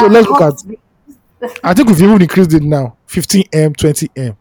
so 0.00 0.06
let's 0.08 0.26
look 0.28 0.40
at- 0.42 0.54
i 1.62 1.72
think 1.72 1.86
we've 1.88 2.02
even 2.02 2.20
increased 2.20 2.52
it 2.52 2.62
now 2.64 2.96
15m 3.06 3.74
20m 3.76 4.36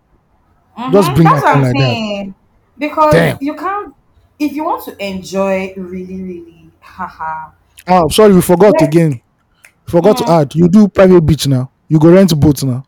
Just 0.92 1.10
Mhm, 1.12 1.16
bring 1.16 1.28
That's 1.28 1.44
that 1.44 1.46
what 1.46 1.56
I'm 1.58 1.62
like 1.62 1.78
that. 1.78 2.34
Because 2.80 3.14
Damn. 3.14 3.38
you 3.40 3.54
can't 3.56 3.94
if 4.40 4.52
you 4.54 4.64
want 4.64 4.84
to 4.86 5.06
enjoy 5.06 5.74
really, 5.78 6.22
really, 6.24 6.70
haha. 6.82 7.52
ah 7.88 8.08
sorry 8.10 8.34
we 8.34 8.42
forgot 8.42 8.74
Yeah. 8.80 8.88
again 8.88 9.22
forgot 9.86 10.18
to 10.18 10.24
Mm. 10.24 10.42
add 10.42 10.56
you 10.56 10.68
do 10.68 10.88
private 10.88 11.22
beach 11.22 11.48
now 11.48 11.70
you 11.88 12.00
go 12.00 12.10
rent 12.12 12.38
boat 12.40 12.64
now 12.64 12.84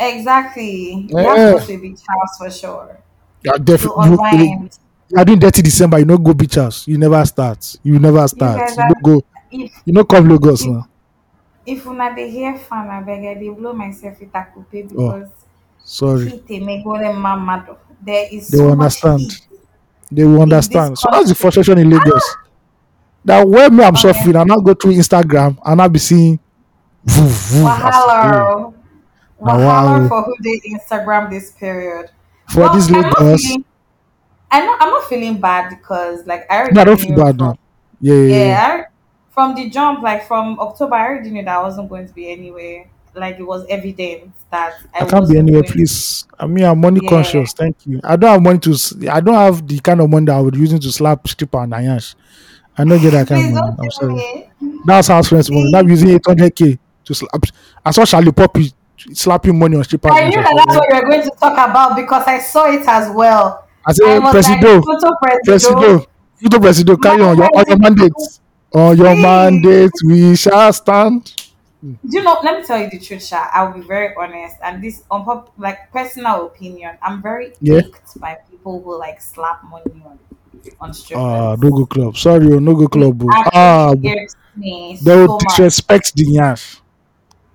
Exactly. 0.00 1.08
You 1.10 1.18
Yeah. 1.18 1.22
have 1.36 1.36
to 1.54 1.58
go 1.60 1.66
to 1.66 1.74
a 1.74 1.76
beach 1.78 2.00
house 2.08 2.38
for 2.38 2.50
sure. 2.50 2.98
you 3.42 3.52
To 3.52 3.58
definitely 3.58 4.04
you, 4.10 4.38
you, 4.38 4.68
you 5.10 5.18
are 5.18 5.24
doing 5.24 5.38
Detty 5.40 5.62
December 5.62 5.98
you 5.98 6.04
no 6.04 6.18
go 6.18 6.34
beach 6.34 6.54
house 6.54 6.86
you 6.86 6.98
never 6.98 7.24
start 7.26 7.76
you 7.82 7.98
never 7.98 8.26
start 8.28 8.70
you 8.76 8.82
are- 8.82 8.88
no 8.88 8.94
go 9.02 9.22
If 9.50 9.72
you 9.86 9.92
no 9.92 10.04
come 10.04 10.28
lagos 10.28 10.62
If- 10.62 10.68
now 10.68 10.86
if 11.66 11.86
una 11.86 12.14
dey 12.14 12.30
hear 12.30 12.56
fan 12.58 12.88
abeg 12.88 13.26
I 13.26 13.34
dey 13.34 13.50
blow 13.50 13.72
myself 13.72 14.20
with 14.20 14.32
akupe 14.32 14.70
because 14.88 15.28
oh, 15.28 15.32
Sorry. 15.84 16.28
Heat 16.46 16.62
may 16.62 16.82
go 16.82 16.98
them 16.98 17.16
mamado. 17.16 17.76
There 18.04 18.28
is 18.30 18.48
They 18.48 18.58
so 18.58 18.64
will 18.64 18.72
understand. 18.72 19.20
heat 19.20 19.40
They 20.12 20.24
will 20.24 20.42
understand. 20.42 20.98
So 20.98 21.08
that's 21.10 21.28
the 21.30 21.34
frustration 21.34 21.78
in 21.78 21.88
Lagos. 21.90 22.36
That 23.28 23.46
when 23.48 23.76
me 23.76 23.84
I'm 23.84 23.96
suffering, 23.96 24.36
Honestly. 24.36 24.40
and 24.40 24.52
I 24.52 24.56
go 24.64 24.74
through 24.74 24.94
Instagram 24.94 25.58
and 25.64 25.82
I'll 25.82 25.88
be 25.88 25.98
seeing 26.00 26.40
woo, 27.06 27.24
woo, 27.52 27.80
as 27.84 28.06
it 28.06 28.20
go. 28.22 28.44
Wahala. 29.40 29.42
Wahala 29.42 30.08
for 30.08 30.22
who 30.24 30.34
did 30.42 30.62
Instagram 30.64 31.30
this 31.30 31.52
period. 31.52 32.10
For 32.48 32.68
Well, 32.68 32.72
this 32.72 32.90
I'm 32.90 33.02
not 33.02 33.14
Lagos, 33.20 33.42
feeling 33.42 33.64
I'm 34.50 34.66
not 34.66 34.82
I'm 34.82 34.90
not 34.90 35.04
feeling 35.08 35.40
bad 35.40 35.70
because 35.70 36.26
like 36.26 36.50
I 36.50 36.58
already 36.60 36.74
no, 36.74 36.80
I 36.80 36.84
don't 36.84 37.00
feel 37.00 37.16
bad 37.16 37.38
now. 37.38 37.56
Yeah, 38.00 38.14
yeah, 38.14 38.44
yeah. 38.44 38.84
I, 38.84 38.84
from 39.30 39.54
the 39.54 39.70
jump, 39.70 40.02
like 40.02 40.26
from 40.26 40.58
October, 40.60 40.94
I 40.96 41.06
already 41.08 41.30
knew 41.30 41.44
that 41.44 41.58
I 41.58 41.62
wasn't 41.62 41.88
going 41.88 42.08
to 42.08 42.14
be 42.14 42.30
anywhere. 42.30 42.86
Like 43.14 43.38
it 43.38 43.42
was 43.46 43.66
evident 43.68 44.32
that 44.50 44.74
I 44.94 45.00
I 45.00 45.06
can't 45.06 45.28
be 45.28 45.38
anywhere, 45.38 45.62
please. 45.64 46.24
I 46.38 46.46
mean, 46.46 46.64
I'm 46.64 46.80
money 46.80 47.00
Yeah. 47.02 47.08
conscious. 47.10 47.52
Thank 47.52 47.86
you. 47.86 48.00
I 48.04 48.16
don't 48.16 48.30
have 48.30 48.42
money 48.42 48.58
to. 48.60 48.76
I 49.10 49.20
don't 49.20 49.34
have 49.34 49.66
the 49.66 49.80
kind 49.80 50.00
of 50.00 50.10
money 50.10 50.26
that 50.26 50.36
I 50.36 50.40
would 50.40 50.56
use 50.56 50.78
to 50.78 50.92
slap 50.92 51.26
stripper 51.28 51.62
and 51.62 51.72
Ayash. 51.72 52.14
I 52.78 52.84
don't 52.84 53.00
get 53.00 53.10
that 53.12 53.28
kind 53.28 53.46
of 53.46 53.52
money. 53.54 53.76
I'm 53.80 53.90
sorry. 53.90 54.14
me. 54.14 54.50
That's 54.86 55.08
house 55.08 55.28
friends 55.28 55.50
money. 55.50 55.70
Now 55.70 55.80
I'm 55.80 55.88
using 55.88 56.08
800k 56.18 56.78
to 57.04 57.14
slap. 57.14 57.42
I 57.84 57.90
saw 57.90 58.02
Shallipopi 58.02 58.72
slapping 59.12 59.58
money 59.58 59.76
on 59.76 59.84
strippers. 59.84 60.12
I 60.14 60.28
knew 60.28 60.36
that 60.36 60.54
that's 60.66 60.76
what 60.78 60.88
you 60.88 60.94
were 60.94 61.10
going 61.10 61.22
to 61.22 61.30
talk 61.38 61.52
about 61.70 61.96
because 61.96 62.24
I 62.26 62.38
saw 62.38 62.70
it 62.72 62.86
as 62.86 63.10
well. 63.14 63.66
I 63.86 63.90
I 63.90 63.92
said, 63.92 64.18
like, 64.18 64.34
Presido, 64.34 64.82
presido. 64.82 65.40
Presido, 65.46 66.06
Photo 66.42 66.58
Presido, 66.58 67.02
carry 67.02 67.22
on 67.22 67.36
your 67.36 67.50
on 67.56 67.64
your 67.66 67.78
mandate. 67.78 68.12
On 68.74 68.96
your 68.96 69.14
Please. 69.14 69.22
mandate, 69.22 69.90
we 70.04 70.36
shall 70.36 70.72
stand. 70.72 71.34
Do 71.82 71.96
you 72.04 72.22
know? 72.22 72.38
Let 72.42 72.58
me 72.60 72.66
tell 72.66 72.78
you 72.82 72.90
the 72.90 72.98
truth, 72.98 73.24
Sha. 73.24 73.48
I'll 73.52 73.72
be 73.72 73.80
very 73.80 74.14
honest, 74.16 74.56
and 74.62 74.82
this 74.82 75.02
on 75.10 75.24
pop, 75.24 75.52
like 75.58 75.90
personal 75.92 76.46
opinion. 76.46 76.98
I'm 77.00 77.22
very 77.22 77.52
Yeah. 77.60 77.82
by 78.16 78.36
people 78.50 78.82
who 78.82 78.98
like 78.98 79.22
slap 79.22 79.62
money 79.64 80.02
on 80.04 80.18
on 80.80 80.92
strippers. 80.94 81.24
Ah, 81.24 81.56
no 81.58 81.70
go 81.70 81.86
club. 81.86 82.16
Sorry, 82.16 82.52
oh, 82.52 82.58
no 82.58 82.74
go 82.74 82.86
club. 82.88 83.20
oh. 83.22 83.30
Actually 83.32 83.50
Ah, 83.54 83.94
they 83.94 84.96
so 84.96 85.16
will 85.26 85.38
disrespect 85.38 86.14
the 86.14 86.24
Yash. 86.24 86.80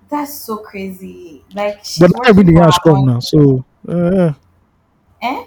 That's 0.08 0.34
so 0.34 0.58
crazy. 0.58 1.42
Like 1.54 1.82
But 1.98 2.10
now 2.14 2.20
every 2.28 2.44
the 2.44 2.52
working 2.52 2.64
Yash 2.64 2.78
come 2.78 3.06
now. 3.06 3.20
So, 3.20 3.64
uh, 3.88 4.32
Eh? 5.22 5.44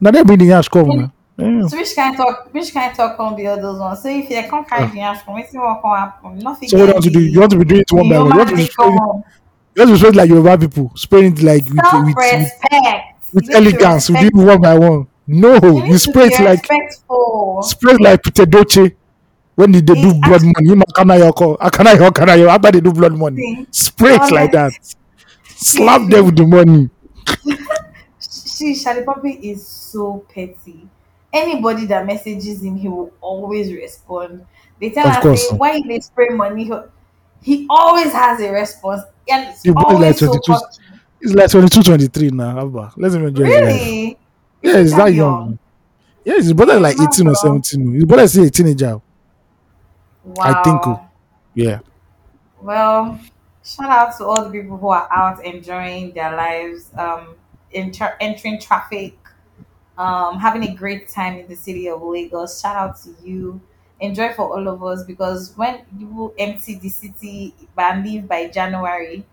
now 0.00 0.10
every 0.10 0.36
the 0.36 0.44
Yash 0.46 0.68
come 0.68 0.88
now. 0.88 1.12
Eh. 1.40 1.68
So 1.68 1.76
which 1.76 1.94
kind 1.94 2.16
talk? 2.16 2.48
Which 2.52 2.72
kind 2.74 2.94
talk 2.94 3.16
can 3.16 3.36
be 3.36 3.46
all 3.46 3.56
those 3.60 3.78
ones? 3.78 4.02
So 4.02 4.08
if 4.08 4.28
you 4.28 4.42
can't 4.50 4.66
carry 4.68 4.84
Ah. 4.84 4.90
the 4.92 5.00
ash 5.00 5.22
from, 5.22 5.34
what 5.34 5.46
what 5.52 5.82
can 5.82 5.96
happen? 5.96 6.38
Nothing. 6.40 6.68
So 6.68 6.78
what 6.78 6.86
do 6.86 6.88
you 6.88 6.94
want 6.94 7.04
to 7.04 7.10
do? 7.10 7.20
You 7.20 7.40
want 7.40 7.52
to 7.52 7.58
be 7.58 7.64
doing 7.64 7.80
it 7.82 7.92
one 7.92 8.08
by 8.08 8.18
one. 8.18 8.30
You 8.32 8.36
want 8.38 8.48
to 8.50 8.56
be 8.56 8.64
spraying, 8.66 8.92
you 8.94 8.98
want 9.00 9.24
to 9.76 9.86
be 9.86 9.96
spraying 9.98 10.14
like 10.16 10.28
Yoruba 10.30 10.58
people, 10.58 10.92
spraying 10.96 11.32
it 11.38 11.42
like 11.42 11.64
with 11.64 11.76
with, 11.76 12.16
with, 12.16 12.16
with 12.16 12.52
You 13.32 13.40
need 13.40 13.46
to 13.50 13.56
elegance. 13.56 14.10
We 14.10 14.16
do 14.18 14.26
it 14.26 14.34
one 14.34 14.60
by 14.60 14.76
one. 14.78 15.06
No, 15.30 15.56
You 15.60 15.84
you, 15.84 15.98
spray 15.98 16.28
it 16.28 16.40
like 16.42 16.60
respectful. 16.62 17.62
spray 17.62 17.92
it 17.94 18.00
like 18.00 18.22
Pete 18.22 18.34
Edochie 18.34 18.94
when 19.56 19.72
they, 19.72 19.80
they 19.80 19.94
do 19.94 20.08
It 20.08 20.22
blood 20.22 20.42
money. 20.42 20.68
You 20.70 20.76
know, 20.76 20.84
can 20.96 21.10
I 21.10 21.30
call? 21.30 21.56
Can 21.58 21.86
I 21.86 22.10
can 22.10 22.30
I 22.30 22.40
after 22.46 22.72
they 22.72 22.80
do 22.80 22.92
blood 22.92 23.12
money? 23.12 23.66
Spray 23.70 24.14
it 24.14 24.32
like 24.32 24.52
that. 24.52 24.72
Slap 25.44 26.08
them 26.10 26.26
with 26.26 26.36
the 26.36 26.46
money. 26.46 26.88
She 28.58 28.74
Shallipopi 28.74 29.38
is 29.40 29.64
so 29.64 30.24
petty. 30.34 30.88
Anybody 31.32 31.86
that 31.86 32.04
messages 32.06 32.62
him, 32.62 32.74
he 32.74 32.88
will 32.88 33.12
always 33.20 33.72
respond. 33.72 34.44
They 34.80 34.90
tell 34.90 35.06
Of 35.06 35.20
course. 35.20 35.52
why 35.52 35.80
they 35.86 36.00
spray 36.00 36.30
money? 36.30 36.68
He, 37.40 37.66
always 37.70 38.12
has 38.12 38.40
a 38.40 38.50
response. 38.50 39.02
And 39.28 39.48
it's 39.50 39.62
boy 39.62 39.72
like 39.72 39.86
always 39.86 40.18
so 40.18 40.26
22. 40.26 40.52
cocky. 40.52 40.76
It's 41.20 41.34
like 41.34 41.50
22, 41.50 41.82
23 41.84 42.30
now. 42.30 42.90
Let's 42.96 43.14
enjoy. 43.14 43.44
Really? 43.44 44.18
Yeah, 44.62 44.78
he's 44.78 44.90
that 44.92 45.06
that 45.06 45.14
young? 45.14 45.34
young. 45.34 45.58
Yeah, 46.24 46.34
his 46.34 46.52
brother 46.52 46.78
like 46.78 46.96
He's 46.96 47.04
not 47.04 47.14
18 47.14 47.28
or 47.28 47.34
17. 47.34 47.94
His 47.94 48.04
brother 48.04 48.22
is 48.24 48.36
a 48.36 48.50
teenager. 48.50 49.00
Wow. 50.24 50.44
I 50.44 50.62
think, 50.62 50.86
oh. 50.86 51.00
Yeah. 51.54 51.80
Well, 52.60 53.18
shout 53.64 53.90
out 53.90 54.16
to 54.18 54.26
all 54.26 54.44
the 54.44 54.50
people 54.50 54.76
who 54.76 54.88
are 54.88 55.08
out 55.10 55.44
enjoying 55.44 56.12
their 56.12 56.36
lives, 56.36 56.90
um, 56.98 57.34
enter- 57.72 58.16
entering 58.20 58.60
traffic, 58.60 59.16
um, 59.96 60.38
having 60.38 60.64
a 60.64 60.74
great 60.74 61.08
time 61.08 61.38
in 61.38 61.48
the 61.48 61.56
city 61.56 61.88
of 61.88 62.02
Lagos. 62.02 62.60
Shout 62.60 62.76
out 62.76 63.00
to 63.02 63.14
you. 63.24 63.60
Enjoy 64.00 64.32
for 64.32 64.52
all 64.56 64.68
of 64.68 64.84
us 64.84 65.02
because 65.04 65.56
when 65.56 65.80
you 65.98 66.06
will 66.06 66.34
empty 66.38 66.76
the 66.76 66.88
city 66.88 67.54
and 67.76 68.04
leave 68.04 68.28
by 68.28 68.48
January, 68.48 69.24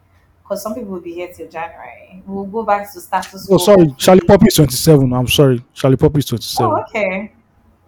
because 0.46 0.62
some 0.62 0.76
people 0.76 0.92
will 0.92 1.02
be 1.02 1.14
here 1.14 1.28
till 1.34 1.50
January, 1.50 2.22
we'll 2.28 2.46
go 2.46 2.64
back 2.64 2.94
to 2.94 3.02
status 3.02 3.48
Oh, 3.50 3.58
sorry. 3.58 3.88
Shallipopi 3.88 4.48
is 4.48 4.56
27. 4.56 5.12
I'm 5.12 5.28
sorry. 5.28 5.64
Shallipopi 5.76 6.20
is 6.20 6.26
27. 6.28 6.72
Oh, 6.72 6.82
okay. 6.82 7.34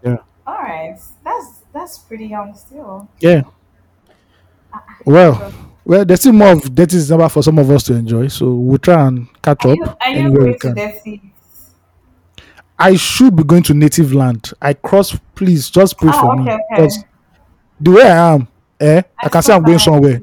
Yeah. 0.04 0.18
All 0.46 0.56
right. 0.56 0.98
That's 1.24 1.60
that's 1.72 2.00
pretty 2.00 2.26
young 2.26 2.56
still. 2.56 3.08
Yeah. 3.20 3.44
Well, 5.06 5.54
well, 5.86 6.04
there's 6.04 6.20
still 6.22 6.34
more 6.34 6.54
of 6.54 6.62
Detty 6.64 6.90
December 6.92 7.30
for 7.30 7.44
some 7.44 7.60
of 7.60 7.70
us 7.70 7.84
to 7.84 7.94
enjoy. 7.94 8.28
So 8.28 8.52
we'll 8.54 8.80
try 8.80 9.08
and 9.08 9.28
catch 9.44 9.64
Are 9.66 9.72
up 9.72 9.78
you, 9.78 9.86
are 10.02 10.12
you 10.12 10.32
going 10.34 10.54
to 10.54 10.60
can. 10.60 11.32
I 12.80 12.96
should 12.96 13.36
be 13.36 13.44
going 13.44 13.64
to 13.64 13.74
native 13.74 14.14
land. 14.14 14.52
I 14.62 14.74
cross, 14.74 15.18
please 15.36 15.70
just 15.70 15.98
pray 15.98 16.10
Oh, 16.14 16.20
for 16.22 16.34
okay, 16.34 16.44
me. 16.44 16.52
okay. 16.52 16.62
Because 16.72 17.04
the 17.80 17.92
way 17.92 18.04
I 18.04 18.34
am, 18.36 18.48
eh, 18.80 19.02
I, 19.18 19.30
can 19.30 19.42
say 19.42 19.54
I'm 19.54 19.64
going 19.64 19.80
somewhere. 19.80 20.22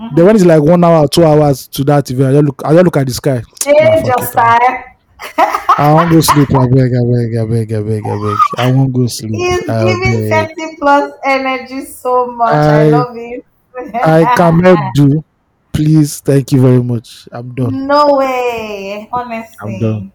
Mhm. 0.00 0.16
The 0.16 0.24
one 0.24 0.36
is 0.36 0.46
like 0.46 0.62
one 0.62 0.82
hour, 0.84 1.06
two 1.08 1.24
hours 1.24 1.68
to 1.68 1.84
that 1.84 2.10
event. 2.10 2.28
I 2.30 2.32
just 2.32 2.44
look, 2.46 2.62
I 2.64 2.72
just 2.72 2.84
look 2.84 2.96
at 2.96 3.06
the 3.06 3.12
sky. 3.14 3.42
Change 3.62 3.76
Nah, 3.80 4.06
your 4.16 4.26
style. 4.26 4.84
I 5.78 5.92
won't 5.94 6.10
go 6.10 6.20
sleep. 6.20 6.48
I 6.54 6.66
beg, 6.66 6.92
I 6.94 7.04
beg, 7.04 7.36
I 7.36 7.44
beg, 7.44 7.72
I 7.72 7.82
beg, 7.82 8.06
I 8.06 8.16
beg. 8.16 8.36
I 8.58 8.72
won't 8.72 8.92
go 8.92 9.06
sleep. 9.06 9.32
He's 9.32 9.68
I 9.68 9.84
giving 9.84 10.28
beg. 10.30 10.48
30 10.56 10.76
plus 10.78 11.12
energy 11.24 11.84
so 11.84 12.26
much. 12.26 12.54
I, 12.54 12.82
I- 12.82 12.88
love 12.88 13.16
it. 13.16 13.44
I 13.94 14.34
cannot 14.36 14.78
do. 14.94 15.24
Please, 15.72 16.20
thank 16.20 16.52
you 16.52 16.60
very 16.60 16.82
much. 16.82 17.28
I'm 17.32 17.54
done. 17.54 17.86
No 17.86 18.16
way. 18.16 19.08
Honestly. 19.12 19.56
I'm 19.62 19.78
done. 19.80 20.12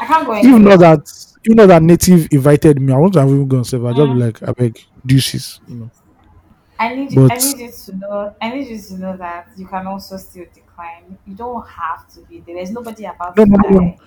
I 0.00 0.06
can't 0.06 0.26
go 0.26 0.34
You 0.36 0.58
know 0.58 0.76
that 0.76 1.08
you 1.44 1.54
know 1.54 1.66
that 1.66 1.82
native 1.82 2.28
invited 2.32 2.80
me. 2.80 2.92
I 2.92 2.96
want 2.96 3.14
to 3.14 3.20
have 3.20 3.28
even 3.28 3.48
gone 3.48 3.64
serve. 3.64 3.84
I 3.86 3.90
just 3.92 3.98
be 4.12 4.18
Mm. 4.18 4.20
like, 4.20 4.42
I 4.48 4.52
beg, 4.52 4.80
deuces. 5.06 5.60
You 5.68 5.74
know. 5.76 5.90
I 6.80 6.94
need 6.96 7.12
you 7.12 7.24
I 7.26 7.28
But- 7.28 7.44
need 7.44 7.58
you 7.58 7.70
to 7.84 7.96
know 7.96 8.34
I 8.40 8.50
need 8.50 8.68
you 8.68 8.80
to 8.80 8.94
know 8.98 9.16
that 9.18 9.48
you 9.56 9.66
can 9.66 9.86
also 9.86 10.16
still 10.16 10.46
decline. 10.54 11.16
You 11.26 11.34
don't 11.34 11.64
have 11.68 12.08
to 12.14 12.20
be 12.28 12.40
there. 12.46 12.54
There's 12.56 12.70
nobody 12.70 13.04
about 13.04 13.36
No, 13.36 13.44
to 13.44 13.50
no, 13.50 13.68
no, 13.68 13.80
die. 13.80 13.98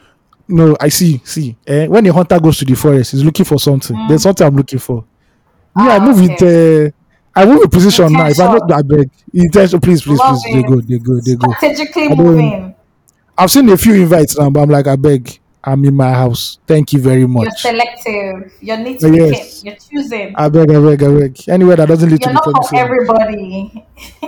No, 0.48 0.76
I 0.82 0.90
see. 0.90 1.22
See, 1.24 1.56
eh, 1.68 1.88
when 1.88 2.06
a 2.08 2.12
hunter 2.12 2.40
goes 2.40 2.58
to 2.58 2.66
the 2.66 2.76
forest, 2.76 3.12
he's 3.12 3.24
looking 3.24 3.46
for 3.46 3.60
something. 3.60 3.96
Mm. 3.96 4.08
There's 4.10 4.24
something 4.24 4.46
I'm 4.46 4.56
looking 4.56 4.80
for. 4.80 5.04
Me, 5.76 5.84
I 5.84 5.98
Ah, 5.98 6.06
move 6.06 6.20
with. 6.20 6.42
Uh, 6.42 6.92
I 7.36 7.46
move 7.46 7.60
with 7.60 7.72
position 7.72 8.12
now. 8.12 8.28
If 8.28 8.40
I 8.40 8.46
Intention. 8.46 8.68
not, 8.68 8.78
I 8.78 8.82
beg. 8.82 9.10
Intention, 9.34 9.80
please, 9.80 10.02
please, 10.04 10.20
Love 10.20 10.40
please. 10.44 10.54
They 10.54 10.60
it. 10.60 10.68
go, 10.68 10.82
they 10.82 10.98
go, 11.00 11.20
they 11.22 11.36
go. 11.36 11.52
Strategically 11.54 12.04
I 12.04 12.08
don't- 12.10 12.18
moving. 12.18 12.76
I've 13.38 13.50
seen 13.52 13.70
a 13.70 13.78
few 13.78 13.94
invites 13.96 14.38
now, 14.38 14.50
but 14.52 14.62
I'm 14.62 14.70
like, 14.70 14.86
I 14.88 14.96
beg. 14.96 15.40
I'm 15.66 15.86
in 15.86 15.96
my 15.96 16.12
house. 16.12 16.60
Thank 16.68 16.92
you 16.92 17.00
very 17.00 17.26
much. 17.26 17.46
You're 17.46 17.56
selective. 17.74 18.54
You're 18.60 18.78
nitpicking. 18.78 19.32
yes. 19.32 19.64
You're 19.64 19.76
choosing. 19.78 20.34
I 20.36 20.50
beg, 20.50 20.70
I 20.70 20.80
beg, 20.82 21.04
I 21.04 21.20
beg. 21.20 21.38
Anywhere 21.48 21.78
that 21.78 21.88
doesn't 21.88 22.10
lead 22.10 22.22
to 22.22 22.30
You're 22.30 22.34
the 22.34 22.34
not 22.34 22.44
promised 22.44 22.74
land. 22.74 22.86
everybody. 22.86 23.86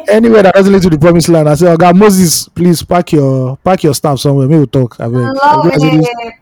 Anywhere 0.07 0.43
that 0.43 0.53
doesn't 0.55 0.71
lead 0.71 0.81
to 0.83 0.89
the 0.89 0.97
promised 0.97 1.27
land. 1.29 1.49
I 1.49 1.55
say, 1.55 1.67
oh 1.67 1.75
God, 1.77 1.97
Moses, 1.97 2.47
please 2.47 2.81
pack 2.83 3.11
your 3.11 3.57
pack 3.57 3.83
your 3.83 3.93
stuff 3.93 4.19
somewhere. 4.19 4.47
Maybe 4.47 4.59
we'll 4.59 4.67
talk. 4.67 4.97
I 4.99 5.05
beg. 5.05 5.13
Love 5.13 5.65
I 5.65 5.69
this, 5.71 5.83
it. 5.83 6.33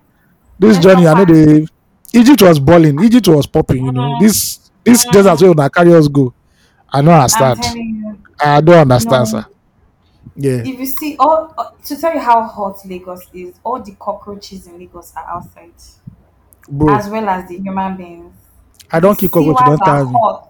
this 0.60 0.76
That's 0.78 0.86
journey, 0.86 1.08
I 1.08 1.14
know 1.16 1.26
the 1.26 1.68
Egypt 2.14 2.42
was 2.44 2.60
balling. 2.60 3.04
Egypt 3.04 3.28
was 3.30 3.48
popping. 3.48 3.86
You 3.86 3.92
know, 3.92 4.02
Mhm. 4.02 4.20
this 4.20 4.70
this 4.84 5.06
Mhm. 5.08 5.12
desert 5.12 5.42
where 5.42 5.52
una 5.52 5.70
carry 5.72 5.94
us 5.96 6.08
go. 6.08 6.34
I 6.92 7.02
don't 7.02 7.10
I'm 7.10 7.22
understand. 7.22 7.64
telling. 7.64 8.18
I 8.40 8.62
don't 8.62 8.76
understand, 8.92 9.22
No. 9.22 9.26
sir. 9.26 9.46
Yeah, 10.36 10.64
If 10.66 10.80
you 10.80 10.86
see 10.86 11.16
all 11.20 11.54
uh, 11.58 11.72
to 11.86 11.96
tell 11.96 12.14
you 12.14 12.20
how 12.20 12.44
hot 12.44 12.78
Lagos 12.86 13.22
is, 13.34 13.54
all 13.64 13.82
the 13.82 13.92
cockroaches 14.00 14.66
in 14.68 14.80
Lagos 14.80 15.14
are 15.16 15.26
outside, 15.26 15.74
bro. 16.68 16.94
as 16.96 17.08
well 17.10 17.30
as 17.30 17.48
the 17.48 17.58
human 17.60 17.96
beings. 17.98 18.34
I 18.92 19.00
don't 19.00 19.18
kill 19.18 19.30
cockroach. 19.30 19.58
Seawalls 19.58 19.66
Don't 19.78 19.82
are 19.82 19.86
tire 19.86 20.06
me. 20.06 20.12
hot. 20.14 20.50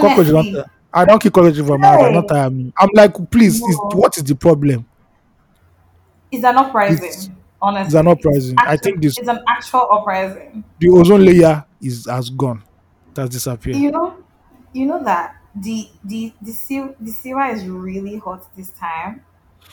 Cockroach 0.00 0.26
don't. 0.28 0.66
I 0.92 1.04
don't 1.04 1.22
kill 1.22 1.30
cockroach 1.30 1.56
from 1.66 1.80
my 1.80 1.86
house. 1.86 2.00
Hey. 2.02 2.12
don't 2.12 2.26
tire 2.26 2.50
me. 2.50 2.72
I'm 2.78 2.88
like, 2.94 3.30
please, 3.30 3.54
is, 3.62 3.76
No. 3.78 3.90
what 3.94 4.16
is 4.16 4.24
the 4.24 4.34
problem? 4.34 4.86
it's 6.32 6.44
an 6.44 6.56
uprising. 6.56 7.04
It's- 7.06 7.30
honestly, 7.62 7.86
it's 7.86 7.94
an 7.94 8.06
uprising. 8.08 8.56
I 8.58 8.74
Actu- 8.74 8.82
think 8.90 9.02
this- 9.02 9.18
it's 9.18 9.28
an 9.28 9.40
actual 9.48 9.88
uprising. 9.92 10.62
The 10.78 10.88
ozone 10.90 11.24
layer 11.24 11.64
is 11.80 12.06
has 12.06 12.28
gone. 12.30 12.62
It 13.12 13.16
has 13.20 13.30
disappeared. 13.30 13.76
You 13.76 13.90
know, 13.92 14.16
you 14.72 14.86
know 14.86 15.02
that 15.04 15.36
the 15.54 15.88
the 16.04 16.32
the 16.40 16.52
sea 16.52 16.84
the 17.00 17.10
is 17.52 17.66
really 17.66 18.18
hot 18.18 18.44
this 18.56 18.70
time, 18.70 19.22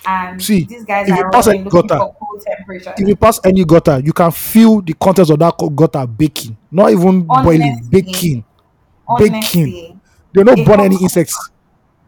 and 0.06 0.42
See, 0.42 0.64
these 0.64 0.84
guys 0.86 1.08
if 1.10 1.16
you 1.16 1.24
are 1.24 1.32
pass 1.32 1.48
running 1.48 1.64
looking 1.66 1.82
gutter- 1.88 2.00
for 2.00 2.16
cool 2.20 2.40
temperature. 2.40 2.94
if 2.98 3.08
you 3.08 3.16
pass 3.16 3.40
any 3.44 3.64
gutter, 3.66 4.00
you 4.00 4.14
can 4.14 4.32
feel 4.32 4.82
the 4.82 4.94
contents 4.94 5.30
of 5.32 5.40
that 5.40 5.54
gutter 5.76 6.08
baking. 6.08 6.58
Not 6.72 6.92
even 6.92 7.22
boiling, 7.24 7.62
Honestly. 7.62 7.90
baking. 7.90 8.46
baking. 9.20 9.36
Honestly, 9.36 9.98
They 10.34 10.44
don't 10.44 10.66
burn 10.66 10.80
any 10.82 10.98
insects. 11.02 11.50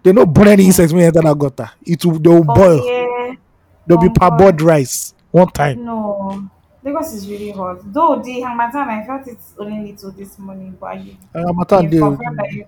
They 0.04 0.12
don't 0.14 0.34
burn 0.34 0.48
any 0.50 0.66
insects 0.66 0.92
when 0.94 1.02
you 1.02 1.08
enter 1.08 1.22
that 1.22 1.38
gutter. 1.38 1.70
It 1.86 2.04
will 2.06 2.20
they 2.20 2.30
will 2.30 2.44
for 2.44 2.56
boil. 2.56 2.82
here, 2.82 3.38
There'll 3.86 4.02
be 4.02 4.08
Oh 4.10 4.14
parboiled 4.14 4.62
rice 4.62 5.14
one 5.32 5.48
time. 5.50 5.84
No. 5.86 6.50
Lagos 6.84 7.14
is 7.14 7.28
really 7.30 7.52
hot. 7.52 7.80
Though 7.94 8.22
the 8.24 8.40
Harmattan, 8.42 8.88
I 8.88 9.06
felt 9.06 9.28
it's 9.28 9.54
only 9.58 9.92
little 9.92 10.12
this 10.12 10.40
morning, 10.40 10.78
but 10.80 11.04
you, 11.04 11.18
Harmattan 11.36 11.84
you've 11.84 11.92
dey- 11.92 12.00
confirmed 12.00 12.38
that 12.40 12.52
you. 12.54 12.66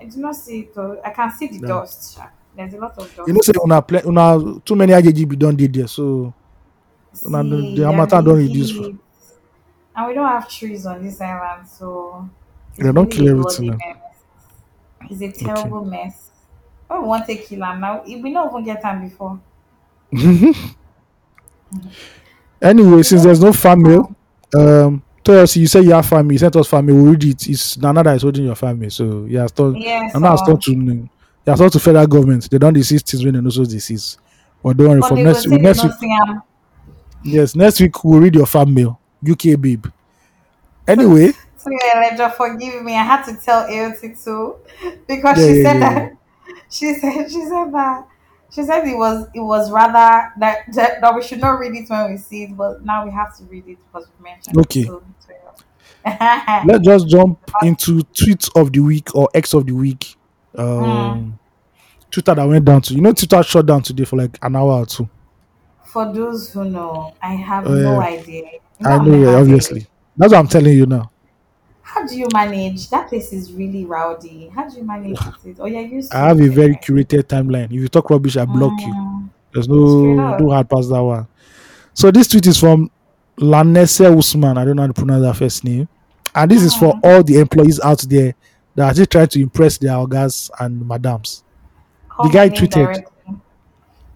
I 0.00 0.04
do 0.06 0.20
not 0.20 0.36
see 0.36 0.60
it. 0.60 0.78
I 1.04 1.10
can 1.10 1.30
see 1.32 1.48
the 1.48 1.60
Yeah. 1.60 1.66
dust. 1.66 2.18
There's 2.54 2.74
a 2.74 2.78
lot 2.78 2.98
of 2.98 3.14
dust. 3.14 3.28
You 3.28 3.32
know, 3.34 3.40
say 3.42 3.52
una, 3.64 3.82
plen- 3.82 4.06
una 4.06 4.38
too 4.64 4.74
many 4.76 4.92
IJGB 4.92 5.36
don 5.38 5.56
dey 5.56 5.66
there, 5.68 5.86
so 5.88 6.32
the 7.22 7.28
See, 7.30 7.74
the 7.74 7.86
the 8.22 8.34
reduce. 8.34 8.70
heat. 8.70 8.96
And 9.94 10.06
we 10.08 10.14
don't 10.14 10.26
have 10.28 10.48
trees 10.48 10.86
on 10.86 11.02
this 11.02 11.20
island, 11.20 11.68
so 11.68 12.28
They 12.78 12.90
don't 12.92 13.10
kill 13.10 13.28
everything. 13.28 13.78
It's 15.10 15.20
a 15.22 15.32
terrible 15.32 15.84
mess. 15.84 16.30
Oh, 16.88 17.00
we 17.02 17.08
want 17.08 17.26
to 17.26 17.36
kill 17.36 17.62
him 17.64 17.80
now. 17.80 18.02
We 18.04 18.32
don't 18.32 18.50
even 18.50 18.64
get 18.64 18.80
time 18.82 19.02
before. 19.08 19.40
Anyway, 22.60 23.02
since 23.02 23.22
there's 23.22 23.40
no 23.40 23.52
fan 23.52 23.82
mail, 23.82 24.14
um, 24.56 25.02
tell 25.28 25.40
us 25.42 25.56
you 25.56 25.66
say 25.66 25.82
you 25.82 25.92
have 25.92 26.06
family. 26.06 26.34
You 26.34 26.38
sent 26.38 26.56
us 26.56 26.68
family. 26.68 26.92
We 26.92 27.10
read 27.10 27.24
it. 27.24 27.48
It's 27.48 27.76
Nana 27.78 28.02
that 28.02 28.16
is 28.16 28.22
holding 28.22 28.44
your 28.44 28.54
family. 28.54 28.90
So 28.90 29.24
yeah. 29.28 29.46
Yes. 29.74 30.14
I'm 30.14 30.22
not 30.22 30.36
start 30.36 30.60
to. 30.62 30.72
You 30.72 31.56
start 31.56 31.72
to 31.72 31.80
federal 31.80 32.06
government. 32.06 32.48
They 32.50 32.58
don't 32.58 32.74
desist 32.74 33.08
things 33.08 33.24
when 33.24 33.34
they 33.34 33.40
know 33.40 33.50
so 33.50 33.64
desist. 33.64 34.18
But 34.62 34.76
don't 34.76 34.88
worry. 34.90 35.00
But 35.00 35.08
From 35.08 35.22
next 35.22 35.46
week, 35.46 35.60
next 35.60 35.82
week, 35.84 35.92
yes, 37.24 37.54
next 37.54 37.80
week 37.80 38.04
we'll 38.04 38.20
read 38.20 38.34
your 38.34 38.46
fan 38.46 38.72
mail. 38.72 39.00
UK 39.28 39.60
babe. 39.60 39.86
Anyway, 40.86 41.32
So 41.58 41.70
yeah, 41.70 42.30
forgive 42.30 42.82
me. 42.82 42.94
I 42.94 43.02
had 43.02 43.24
to 43.24 43.36
tell 43.36 43.66
AOT2 43.68 44.58
because 45.06 45.38
Yeah, 45.38 45.46
she 45.46 45.54
yeah, 45.54 45.62
said 45.62 45.80
yeah, 45.80 45.80
that 45.80 46.12
she 46.70 46.94
said 46.94 47.24
she 47.30 47.44
said 47.44 47.72
that 47.72 48.06
she 48.50 48.62
said 48.62 48.86
it 48.86 48.96
was 48.96 49.26
it 49.34 49.40
was 49.40 49.70
rather 49.70 50.32
that, 50.38 50.64
that 50.72 51.00
that 51.00 51.14
we 51.14 51.22
should 51.22 51.40
not 51.40 51.58
read 51.58 51.74
it 51.74 51.90
when 51.90 52.12
we 52.12 52.16
see 52.16 52.44
it, 52.44 52.56
but 52.56 52.84
now 52.84 53.04
we 53.04 53.10
have 53.10 53.36
to 53.38 53.44
read 53.44 53.66
it 53.68 53.78
because 53.86 54.08
we 54.18 54.24
mentioned 54.24 54.56
Okay. 54.56 54.80
it. 54.80 54.86
So. 54.86 55.02
let's 56.66 56.84
just 56.84 57.08
jump 57.08 57.38
into 57.62 58.00
tweets 58.14 58.50
of 58.60 58.72
the 58.72 58.80
week 58.80 59.14
or 59.14 59.28
X 59.34 59.54
of 59.54 59.66
the 59.66 59.72
week. 59.72 60.16
Um, 60.56 61.38
Twitter 62.10 62.34
that 62.34 62.44
went 62.48 62.64
down 62.64 62.80
to 62.82 62.94
you 62.94 63.00
know 63.00 63.12
Twitter 63.12 63.42
shut 63.42 63.66
down 63.66 63.82
today 63.82 64.04
for 64.04 64.16
like 64.16 64.38
an 64.42 64.56
hour 64.56 64.72
or 64.80 64.86
two. 64.86 65.08
For 65.84 66.12
those 66.12 66.52
who 66.52 66.64
know, 66.64 67.14
I 67.22 67.34
have 67.34 67.66
Oh, 67.66 67.74
no 67.74 68.00
idea. 68.00 68.50
You 68.80 68.86
I 68.86 68.98
know, 69.04 69.14
yeah, 69.32 69.36
obviously. 69.38 69.86
That's 70.16 70.32
what 70.32 70.38
I'm 70.38 70.48
telling 70.48 70.72
you 70.76 70.86
now. 70.86 71.10
How 71.82 72.06
do 72.06 72.16
you 72.16 72.26
manage? 72.34 72.90
That 72.90 73.08
place 73.08 73.32
is 73.32 73.52
really 73.52 73.84
rowdy. 73.84 74.48
How 74.54 74.68
do 74.68 74.76
you 74.76 74.84
manage 74.84 75.18
it? 75.44 75.56
Oh, 75.58 75.66
you're 75.66 75.80
used 75.82 76.12
I 76.14 76.28
have 76.28 76.40
a 76.40 76.48
very 76.48 76.72
right? 76.72 76.82
curated 76.82 77.24
timeline. 77.24 77.66
If 77.66 77.72
you 77.72 77.88
talk 77.88 78.10
rubbish, 78.10 78.36
I 78.36 78.44
block 78.44 78.78
you. 78.80 78.92
Mm, 78.94 79.30
There's 79.52 79.68
no 79.68 80.36
no 80.36 80.50
hard 80.50 80.68
pass 80.68 80.88
that 80.88 81.02
one. 81.02 81.26
So 81.94 82.10
this 82.10 82.28
tweet 82.28 82.46
is 82.46 82.58
from 82.58 82.90
Lanese 83.38 84.16
Usman. 84.16 84.58
I 84.58 84.64
don't 84.64 84.76
know 84.76 84.82
how 84.82 84.88
to 84.88 84.94
pronounce 84.94 85.24
her 85.24 85.34
first 85.34 85.64
name. 85.64 85.88
And 86.34 86.50
this 86.50 86.62
is 86.62 86.74
for 86.74 86.94
all 87.02 87.22
the 87.22 87.38
employees 87.40 87.80
out 87.80 88.00
there 88.08 88.34
that 88.74 88.90
are 88.90 88.94
just 88.94 89.10
trying 89.10 89.28
to 89.28 89.40
impress 89.40 89.78
their 89.78 90.06
guys 90.06 90.50
and 90.60 90.86
madams. 90.86 91.42
call 92.08 92.26
The 92.28 92.32
guy 92.32 92.48
tweeted. 92.48 92.70
directly. 92.70 93.04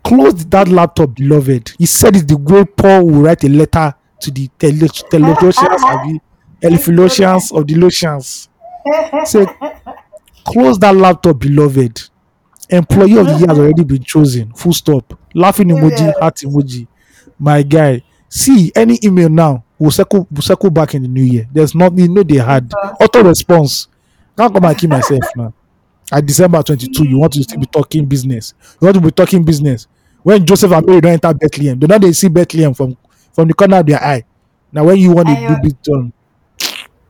Close 0.04 0.44
that 0.46 0.68
laptop, 0.68 1.14
beloved. 1.14 1.74
He 1.78 1.86
said 1.86 2.16
it 2.16 2.26
the 2.28 2.36
way 2.36 2.64
Paul 2.64 3.06
will 3.06 3.22
write 3.22 3.44
a 3.44 3.48
letter 3.48 3.94
to 4.20 4.30
the 4.30 4.48
tele- 4.58 4.88
Telelotians 4.88 5.80
and 5.82 6.20
the 6.60 6.68
Eliphilosians 6.68 7.56
of 7.56 7.66
the 7.66 7.74
Lotians. 7.74 8.48
Say, 9.26 9.46
close 10.44 10.78
that 10.80 10.94
laptop, 10.96 11.38
beloved. 11.38 12.02
Employee 12.68 13.18
of 13.18 13.26
the 13.26 13.36
year 13.38 13.48
has 13.48 13.58
already 13.58 13.84
been 13.84 14.02
chosen. 14.02 14.52
Full 14.54 14.72
stop. 14.72 15.18
Laughing 15.34 15.68
emoji, 15.68 16.12
heart 16.18 16.36
emoji. 16.36 16.86
My 17.38 17.62
guy. 17.62 18.02
See, 18.32 18.72
any 18.74 18.98
email 19.04 19.28
now 19.28 19.64
will 19.78 19.90
circle, 19.90 20.26
will 20.30 20.40
circle 20.42 20.70
back 20.70 20.94
in 20.94 21.02
the 21.02 21.08
new 21.08 21.22
year. 21.22 21.46
There's 21.52 21.74
nothing, 21.74 22.14
no, 22.14 22.22
they 22.22 22.36
had. 22.36 22.72
Auto 22.98 23.22
response. 23.24 23.88
Can't 24.36 24.52
come 24.54 24.64
and 24.64 24.78
kill 24.78 24.88
myself 24.88 25.20
now. 25.36 25.52
At 26.10 26.24
December 26.26 26.62
22, 26.62 27.04
you 27.06 27.18
want 27.18 27.34
to 27.34 27.42
still 27.42 27.60
be 27.60 27.66
talking 27.66 28.06
business. 28.06 28.54
You 28.80 28.86
want 28.86 28.96
to 28.96 29.00
be 29.02 29.10
talking 29.10 29.44
business. 29.44 29.86
When 30.22 30.46
Joseph 30.46 30.72
and 30.72 30.86
Mary 30.86 31.00
don't 31.02 31.12
enter 31.12 31.34
Bethlehem, 31.34 31.78
they 31.78 31.86
know 31.86 31.98
they 31.98 32.12
see 32.12 32.28
Bethlehem 32.28 32.74
from, 32.74 32.96
from 33.34 33.48
the 33.48 33.54
corner 33.54 33.78
of 33.78 33.86
their 33.86 34.02
eye. 34.02 34.24
Now, 34.72 34.84
when 34.84 34.96
you 34.98 35.12
want 35.12 35.28
to 35.28 35.34
I, 35.34 35.46
do 35.46 35.54
uh, 35.54 35.60
big 35.62 35.82
turn, 35.82 36.12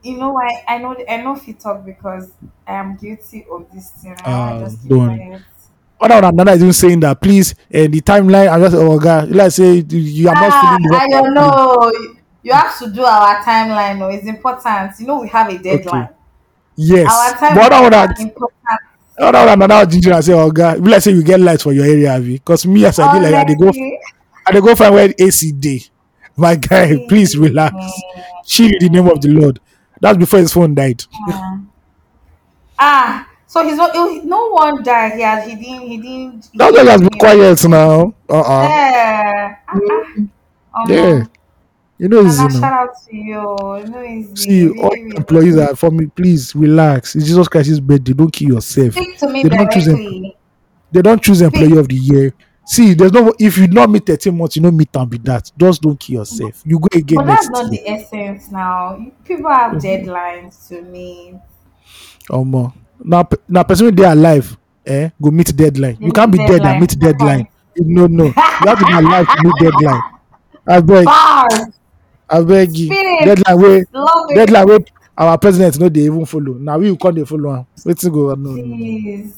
You 0.03 0.17
know 0.17 0.31
why? 0.33 0.63
I 0.67 0.77
know 0.79 0.95
I 1.09 1.17
know 1.17 1.35
if 1.35 1.47
you 1.47 1.53
talk 1.53 1.85
because 1.85 2.31
I 2.67 2.73
am 2.73 2.97
guilty 2.97 3.45
of 3.49 3.71
this 3.73 3.91
thing. 3.91 4.17
I 4.19 4.25
Ah, 4.25 4.59
just 4.59 4.81
keep 4.83 4.89
don't. 4.89 5.23
Other 6.03 6.21
than 6.21 6.35
Nana 6.35 6.51
is 6.53 6.61
even 6.61 6.73
saying 6.73 6.99
that, 7.01 7.21
please, 7.21 7.55
and 7.71 7.93
the 7.93 8.01
timeline, 8.01 8.51
I'm 8.51 8.61
just, 8.61 8.75
oh, 8.75 8.99
God, 8.99 9.29
like 9.31 9.51
say, 9.51 9.75
you- 9.75 9.99
you 9.99 10.29
are 10.29 10.35
not 10.35 10.51
Ah, 10.51 10.77
feeling 10.77 10.99
I 11.01 11.07
don't 11.07 11.33
know. 11.33 11.91
You 12.43 12.51
have 12.53 12.77
to 12.79 12.89
do 12.91 13.03
our 13.03 13.37
timeline. 13.43 13.97
No, 13.99 14.09
it's 14.09 14.27
important. 14.27 14.91
You 14.99 15.07
know 15.07 15.21
we 15.21 15.29
have 15.29 15.49
a 15.49 15.57
deadline. 15.57 16.09
Yes. 16.75 17.07
Our 17.11 17.55
But 17.55 17.71
other 17.73 17.89
timeline 17.89 18.11
is 18.13 18.19
important. 18.23 18.79
other 19.17 19.45
than 19.45 19.59
Nana 19.59 19.85
Ginger, 19.85 20.13
I 20.13 20.19
say, 20.21 20.33
oh, 20.33 20.51
God, 20.51 20.85
like 20.85 21.01
say 21.01 21.11
you 21.11 21.23
get 21.23 21.39
lights 21.39 21.63
for 21.63 21.71
your 21.73 21.85
area, 21.85 22.19
because 22.19 22.65
me, 22.65 22.85
as 22.85 22.99
I 22.99 23.13
did, 23.19 23.31
like, 23.31 23.49
I 23.49 23.53
go, 23.53 23.71
I 24.45 24.59
go 24.59 24.75
find 24.75 24.93
where 24.93 25.13
AC 25.17 25.51
day. 25.53 25.81
My 26.35 26.55
guy, 26.55 27.05
please 27.07 27.37
relax. 27.37 27.75
Chill 28.45 28.71
in 28.71 28.79
the 28.79 28.89
name 28.89 29.07
of 29.07 29.21
the 29.21 29.29
Lord. 29.29 29.59
That's 30.01 30.17
before 30.17 30.39
his 30.39 30.51
phone 30.51 30.73
died. 30.75 31.03
Mm. 31.29 31.65
Ah, 32.77 33.27
so 33.53 33.63
he's 33.63 33.75
not. 33.77 33.93
he- 33.95 34.21
No 34.21 34.49
one 34.49 34.81
died. 34.83 35.13
He 35.13 35.21
has. 35.21 35.45
He 35.47 35.55
didn't. 35.55 35.87
He 35.87 35.97
didn't. 35.97 36.49
he 36.51 36.57
That's 36.57 36.73
why 36.75 36.83
he 36.83 36.89
has 36.89 37.01
been 37.01 37.19
quiet 37.19 37.67
now. 37.69 38.13
Uh-uh. 38.29 38.67
Yeah. 38.67 39.55
Ah, 39.67 39.79
ah. 39.79 40.81
Um, 40.81 40.89
Yeah. 40.89 41.23
You 41.99 42.09
know, 42.09 42.25
it's, 42.25 42.37
Nana, 42.37 42.49
you 42.49 42.53
know. 42.55 42.59
shout 42.59 42.73
out 42.73 42.89
to 43.07 43.15
you. 43.15 43.23
You 43.29 43.85
know, 44.25 44.35
See, 44.35 44.65
really, 44.67 44.79
all 44.81 44.89
really 44.89 45.15
employees 45.15 45.57
are 45.57 45.75
for 45.75 45.91
me. 45.91 46.07
Please 46.07 46.53
relax. 46.55 47.15
It's 47.15 47.25
Jesus 47.27 47.47
Christ's 47.47 47.79
birthday. 47.79 48.13
Don't 48.13 48.33
kill 48.33 48.55
yourself. 48.55 48.93
Speak 48.93 49.17
to 49.19 49.29
me 49.29 49.43
They 49.43 49.49
don't 49.49 49.71
choose 49.71 49.87
em- 49.87 49.95
directly. 49.95 50.37
They 50.91 51.01
don't 51.01 51.21
choose 51.21 51.41
employee 51.41 51.77
of 51.77 51.87
the 51.87 51.95
year. 51.95 52.33
See, 52.65 52.93
there's 52.95 53.11
no. 53.13 53.33
If 53.39 53.57
you 53.57 53.67
not 53.67 53.89
meet 53.89 54.05
13 54.05 54.35
months, 54.37 54.55
you 54.55 54.61
don't 54.63 54.75
meet 54.75 54.89
and 54.95 55.09
be 55.09 55.17
that. 55.19 55.51
Just 55.57 55.81
don't 55.81 55.99
kill 55.99 56.19
yourself. 56.19 56.63
You 56.65 56.79
go 56.79 56.87
again 56.93 57.17
But 57.17 57.27
that's 57.27 57.49
next 57.49 57.61
not 57.63 57.71
year. 57.71 57.83
the 57.83 57.89
essence 57.91 58.51
now. 58.51 59.05
People 59.23 59.51
have 59.51 59.73
Mm-hmm. 59.73 60.09
deadlines 60.09 60.67
to 60.69 60.81
meet. 60.81 61.35
Um, 62.29 62.73
now, 63.03 63.27
now, 63.47 63.63
person 63.63 63.93
they 63.95 64.03
are 64.05 64.13
alive, 64.13 64.57
eh, 64.85 65.09
go 65.21 65.31
meet 65.31 65.55
deadline. 65.55 65.97
You 65.99 66.11
can't 66.11 66.31
be 66.31 66.37
dead 66.39 66.61
and 66.65 66.79
meet 66.81 66.97
deadline. 66.99 67.47
No, 67.77 68.07
no. 68.07 68.25
You 68.25 68.31
have 68.33 68.79
to 68.79 68.85
be 68.85 68.93
alive 68.93 69.27
to 69.27 69.43
meet 69.43 69.53
deadline. 69.59 70.01
I 70.67 70.79
beg, 70.79 71.05
Bars! 71.05 71.53
I 72.29 72.41
beg 72.41 72.77
you. 72.77 72.87
Spirit! 72.87 73.25
Deadline 73.25 73.65
it. 73.81 73.87
deadline 74.35 74.67
where 74.67 74.79
our 75.17 75.37
president 75.37 75.79
no 75.79 75.89
they 75.89 76.01
even 76.01 76.25
follow. 76.25 76.53
Now 76.53 76.77
we 76.77 76.95
call 76.95 77.11
they 77.11 77.25
follow. 77.25 77.53
am. 77.55 77.65
Wetin 77.85 78.11
go? 78.13 78.33
No, 78.35 78.51
no. 78.51 79.31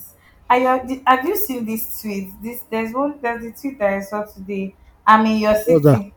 Are 0.47 0.59
you, 0.59 1.01
have 1.07 1.25
you 1.25 1.35
seen 1.37 1.65
this 1.65 2.01
tweet? 2.01 2.29
This 2.43 2.61
there's 2.69 2.93
one 2.93 3.17
there's 3.21 3.43
a 3.43 3.51
tweet 3.51 3.79
that 3.79 3.93
I 3.93 4.01
saw 4.01 4.23
today. 4.23 4.75
I'm 5.05 5.25
in 5.25 5.37
your 5.39 5.55
city. 5.55 6.13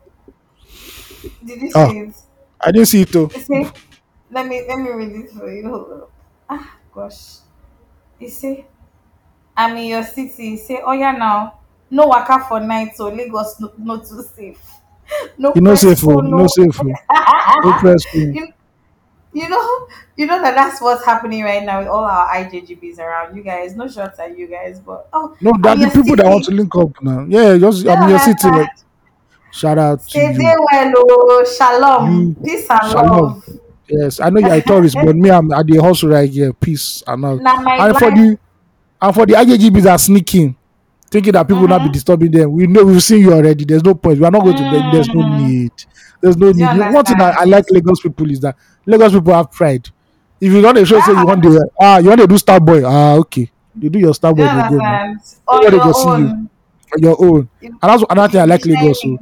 Did 1.43 1.61
you 1.61 1.71
Ah. 1.75 1.89
see 1.89 1.97
it? 1.99 2.15
I 2.61 2.71
didn't 2.71 2.87
see 2.87 3.01
it 3.01 3.11
though. 3.11 3.31
Let 4.31 4.45
me 4.47 4.63
let 4.67 4.77
me 4.77 4.89
read 4.91 5.11
it 5.25 5.31
for 5.31 5.51
you. 5.51 5.67
Hold 5.67 6.09
up. 6.49 6.61
Gosh. 6.99 7.37
You 8.19 8.29
say, 8.29 8.65
I'm 9.55 9.77
in 9.77 9.85
your 9.87 10.03
city. 10.03 10.47
You 10.49 10.57
say, 10.57 10.81
oh 10.85 10.91
yeah 10.93 11.11
now. 11.11 11.59
No 11.91 12.07
waka 12.07 12.45
for 12.47 12.59
night, 12.59 12.95
so 12.95 13.07
Lagos 13.09 13.59
no, 13.59 13.71
no 13.77 13.97
too 13.99 14.21
safe. 14.35 14.61
No 15.39 15.53
You 15.55 15.61
know 15.61 15.71
press 15.71 15.81
safe, 15.81 16.03
oh, 16.03 16.21
phone, 16.21 16.29
no 16.29 16.45
safe. 16.47 16.79
oh. 16.81 16.93
No 17.65 17.79
press 17.79 18.05
phone. 18.05 18.33
you, 18.35 18.47
you 19.33 19.49
know, 19.49 19.87
you 20.15 20.27
know 20.27 20.39
that 20.41 20.53
that's 20.55 20.79
what's 20.81 21.03
happening 21.03 21.43
right 21.43 21.63
now 21.63 21.79
with 21.79 21.87
all 21.87 22.03
our 22.03 22.27
IJGBs 22.35 22.99
around. 22.99 23.35
You 23.35 23.41
guys, 23.41 23.75
no 23.75 23.87
shots 23.87 24.19
at 24.19 24.37
you 24.37 24.45
guys, 24.47 24.79
but 24.79 25.07
oh, 25.13 25.35
No, 25.41 25.51
that 25.61 25.71
I'm 25.71 25.77
the 25.79 25.85
your 25.85 25.91
people 25.91 26.15
that 26.17 26.23
city. 26.25 26.29
want 26.29 26.45
to 26.45 26.51
link 26.51 26.75
up 26.75 27.01
now. 27.01 27.25
Yeah, 27.27 27.57
just 27.57 27.87
I'm 27.87 28.03
in 28.03 28.09
your 28.09 28.19
city. 28.19 28.47
Like, 28.49 28.69
shout 29.51 29.77
out 29.79 29.99
to 30.01 30.09
Stay 30.09 30.31
you. 30.33 30.37
there 30.37 30.57
well, 30.59 30.93
oh, 30.97 31.55
shalom, 31.57 32.35
You- 32.37 32.45
peace 32.45 32.67
and 32.69 32.91
shalom. 32.91 33.43
Yes, 33.89 34.19
I 34.19 34.29
know 34.29 34.39
you're 34.39 34.53
a 34.53 34.61
tourist, 34.61 34.95
but 35.03 35.15
me, 35.15 35.29
I'm 35.31 35.51
at 35.51 35.65
the 35.65 35.77
hustle 35.81 36.09
right 36.09 36.29
here. 36.29 36.53
Peace 36.53 37.03
and 37.07 37.25
all. 37.25 37.37
Now 37.37 37.55
my 37.61 37.87
And 37.87 37.97
for 37.97 38.11
the 38.11 38.37
and 39.01 39.15
for 39.15 39.25
the 39.25 39.33
IJGBs 39.33 39.83
that 39.83 39.91
are 39.91 39.97
sneaking, 39.97 40.55
thinking 41.09 41.31
that 41.33 41.47
people 41.47 41.61
will 41.61 41.67
not 41.69 41.81
be 41.81 41.89
Mhm. 41.89 41.93
disturbing 41.93 42.31
them. 42.31 42.51
We 42.51 42.67
know 42.67 42.83
we've 42.83 43.01
seen 43.01 43.21
you 43.21 43.33
already. 43.33 43.65
There's 43.65 43.83
no 43.83 43.95
point. 43.95 44.19
We 44.19 44.25
are 44.25 44.31
not 44.31 44.43
going 44.43 44.57
to 44.57 44.63
beg. 44.63 44.91
There's 44.93 45.07
no 45.09 45.21
Mhm. 45.21 45.47
need. 45.47 45.71
There's 46.21 46.37
no 46.37 46.51
need. 46.51 46.93
One 46.93 47.05
thing 47.05 47.17
that 47.17 47.37
I 47.39 47.45
like 47.45 47.65
Lagos 47.71 48.01
people 48.01 48.29
is 48.29 48.39
that 48.41 48.55
Lagos 48.85 49.13
people 49.13 49.33
have 49.33 49.51
pride. 49.51 49.89
If 50.41 50.53
you 50.53 50.61
want 50.61 50.77
to 50.77 50.85
show 50.85 50.99
say 51.01 51.11
you 51.11 51.17
Ah. 51.17 51.25
want 51.25 51.43
to 51.43 51.65
ah 51.81 51.97
you 51.97 52.09
want 52.09 52.21
to 52.21 52.27
do 52.27 52.37
star 52.37 52.59
boy 52.59 52.83
ah 52.85 53.15
okay 53.15 53.49
you 53.79 53.89
do 53.89 53.99
your 53.99 54.13
star 54.13 54.33
boy 54.33 54.43
you 54.43 54.49
go 54.49 54.55
understand? 54.79 55.19
On 55.47 55.61
your 55.61 55.71
go 55.71 55.91
see 55.91 56.07
you. 56.07 56.09
on 56.13 56.49
your 56.99 57.15
own. 57.25 57.49
And 57.61 57.77
that's 57.81 58.03
another 58.09 58.31
thing 58.31 58.41
I 58.41 58.45
like 58.45 58.65
Lagos. 58.65 59.01
So 59.01 59.17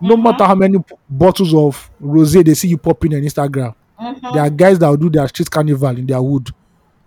no 0.00 0.16
Mhm. 0.16 0.22
matter 0.24 0.44
how 0.44 0.54
many 0.56 0.78
bottles 1.08 1.54
of 1.54 1.90
rosé 2.02 2.44
they 2.44 2.54
see 2.54 2.68
you 2.68 2.78
popping 2.78 3.14
on 3.14 3.20
Instagram, 3.22 3.72
Mhm. 4.00 4.32
there 4.34 4.42
are 4.42 4.50
guys 4.50 4.78
that 4.78 4.88
will 4.88 4.96
do 4.96 5.10
their 5.10 5.26
street 5.28 5.50
carnival 5.50 5.96
in 5.96 6.06
their 6.06 6.20
wood, 6.22 6.48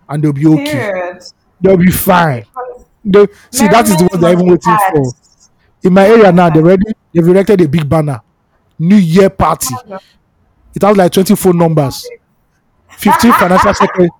and 0.08 0.22
they'll 0.22 0.32
be 0.32 0.46
okay. 0.46 0.64
Period. 0.72 1.22
They'll 1.60 1.76
be 1.76 1.90
fine. 1.90 2.44
They, 3.04 3.26
see, 3.50 3.68
that 3.68 3.88
is 3.88 3.96
the 3.96 4.08
one 4.10 4.20
they're 4.20 4.32
even 4.32 4.46
waiting 4.46 4.76
for. 4.92 5.12
In 5.82 5.92
my 5.92 6.06
area 6.06 6.32
now, 6.32 6.50
they 6.50 6.60
already 6.60 6.84
they've 7.14 7.26
erected 7.26 7.60
a 7.60 7.68
big 7.68 7.88
banner. 7.88 8.20
New 8.78 8.96
Year 8.96 9.30
party. 9.30 9.74
It 10.74 10.82
has 10.82 10.96
like 10.96 11.12
20 11.12 11.34
phone 11.36 11.56
numbers, 11.58 12.06
15 12.90 13.32
financial 13.32 13.72
secretary, 13.74 14.10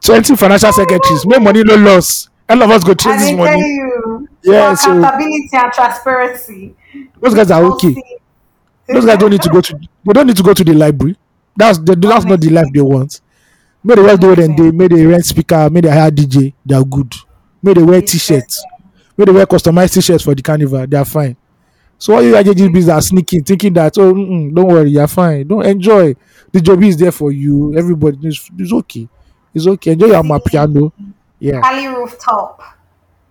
20 0.00 0.36
financial 0.36 0.72
secretaries. 0.72 1.26
Make 1.26 1.42
money 1.42 1.62
no 1.64 1.74
loss. 1.76 2.28
All 2.48 2.62
of 2.62 2.70
us 2.70 2.82
go 2.84 2.92
And 2.92 3.20
this 3.20 3.32
money. 3.32 3.60
you 3.60 4.28
Yeah, 4.42 4.74
so 4.74 4.90
accountability 4.98 5.48
and 5.52 5.72
transparency. 5.72 6.74
those 7.20 7.34
guys 7.34 7.50
are 7.50 7.62
okay. 7.64 7.94
Those 8.88 9.04
guys 9.04 9.18
don't 9.18 9.30
need 9.30 9.42
to 9.42 9.50
go 9.50 9.60
to 9.60 9.74
they 10.04 10.12
don't 10.12 10.26
need 10.26 10.36
to 10.36 10.42
go 10.42 10.54
to 10.54 10.64
the 10.64 10.72
library. 10.72 11.16
That's 11.60 11.78
the, 11.78 11.94
that's 11.94 12.24
not 12.24 12.40
the 12.40 12.48
life 12.50 12.68
they 12.72 12.80
want. 12.80 13.20
May 13.84 13.94
they 13.94 14.02
work 14.02 14.20
do 14.20 14.32
and 14.32 14.58
they 14.58 14.70
may 14.70 14.88
they 14.88 15.06
rent 15.06 15.24
speaker, 15.24 15.68
may 15.70 15.80
they 15.80 15.90
hire 15.90 16.10
DJ, 16.10 16.52
they 16.64 16.74
are 16.74 16.84
good. 16.84 17.12
May 17.62 17.74
they 17.74 17.82
wear 17.82 18.00
t-shirts, 18.02 18.64
may 19.16 19.24
they 19.26 19.32
wear 19.32 19.46
customized 19.46 19.94
t-shirts 19.94 20.24
for 20.24 20.34
the 20.34 20.42
carnival, 20.42 20.86
they 20.86 20.96
are 20.96 21.04
fine. 21.04 21.36
So 21.98 22.14
all 22.14 22.22
you 22.22 22.32
IJGBs 22.32 22.94
are 22.94 23.00
sneaking, 23.02 23.44
thinking 23.44 23.74
that 23.74 23.98
oh 23.98 24.12
don't 24.14 24.54
worry, 24.68 24.90
you're 24.90 25.06
fine. 25.06 25.46
Don't 25.46 25.66
enjoy. 25.66 26.14
The 26.50 26.60
job 26.62 26.82
is 26.82 26.96
there 26.96 27.12
for 27.12 27.30
you. 27.30 27.76
Everybody 27.76 28.26
is 28.28 28.50
it's 28.58 28.72
okay. 28.72 29.06
It's 29.54 29.66
okay. 29.66 29.92
Enjoy 29.92 30.06
your 30.06 30.40
piano. 30.40 30.92
Yeah. 31.38 31.60
Cali 31.60 31.86
rooftop. 31.88 32.62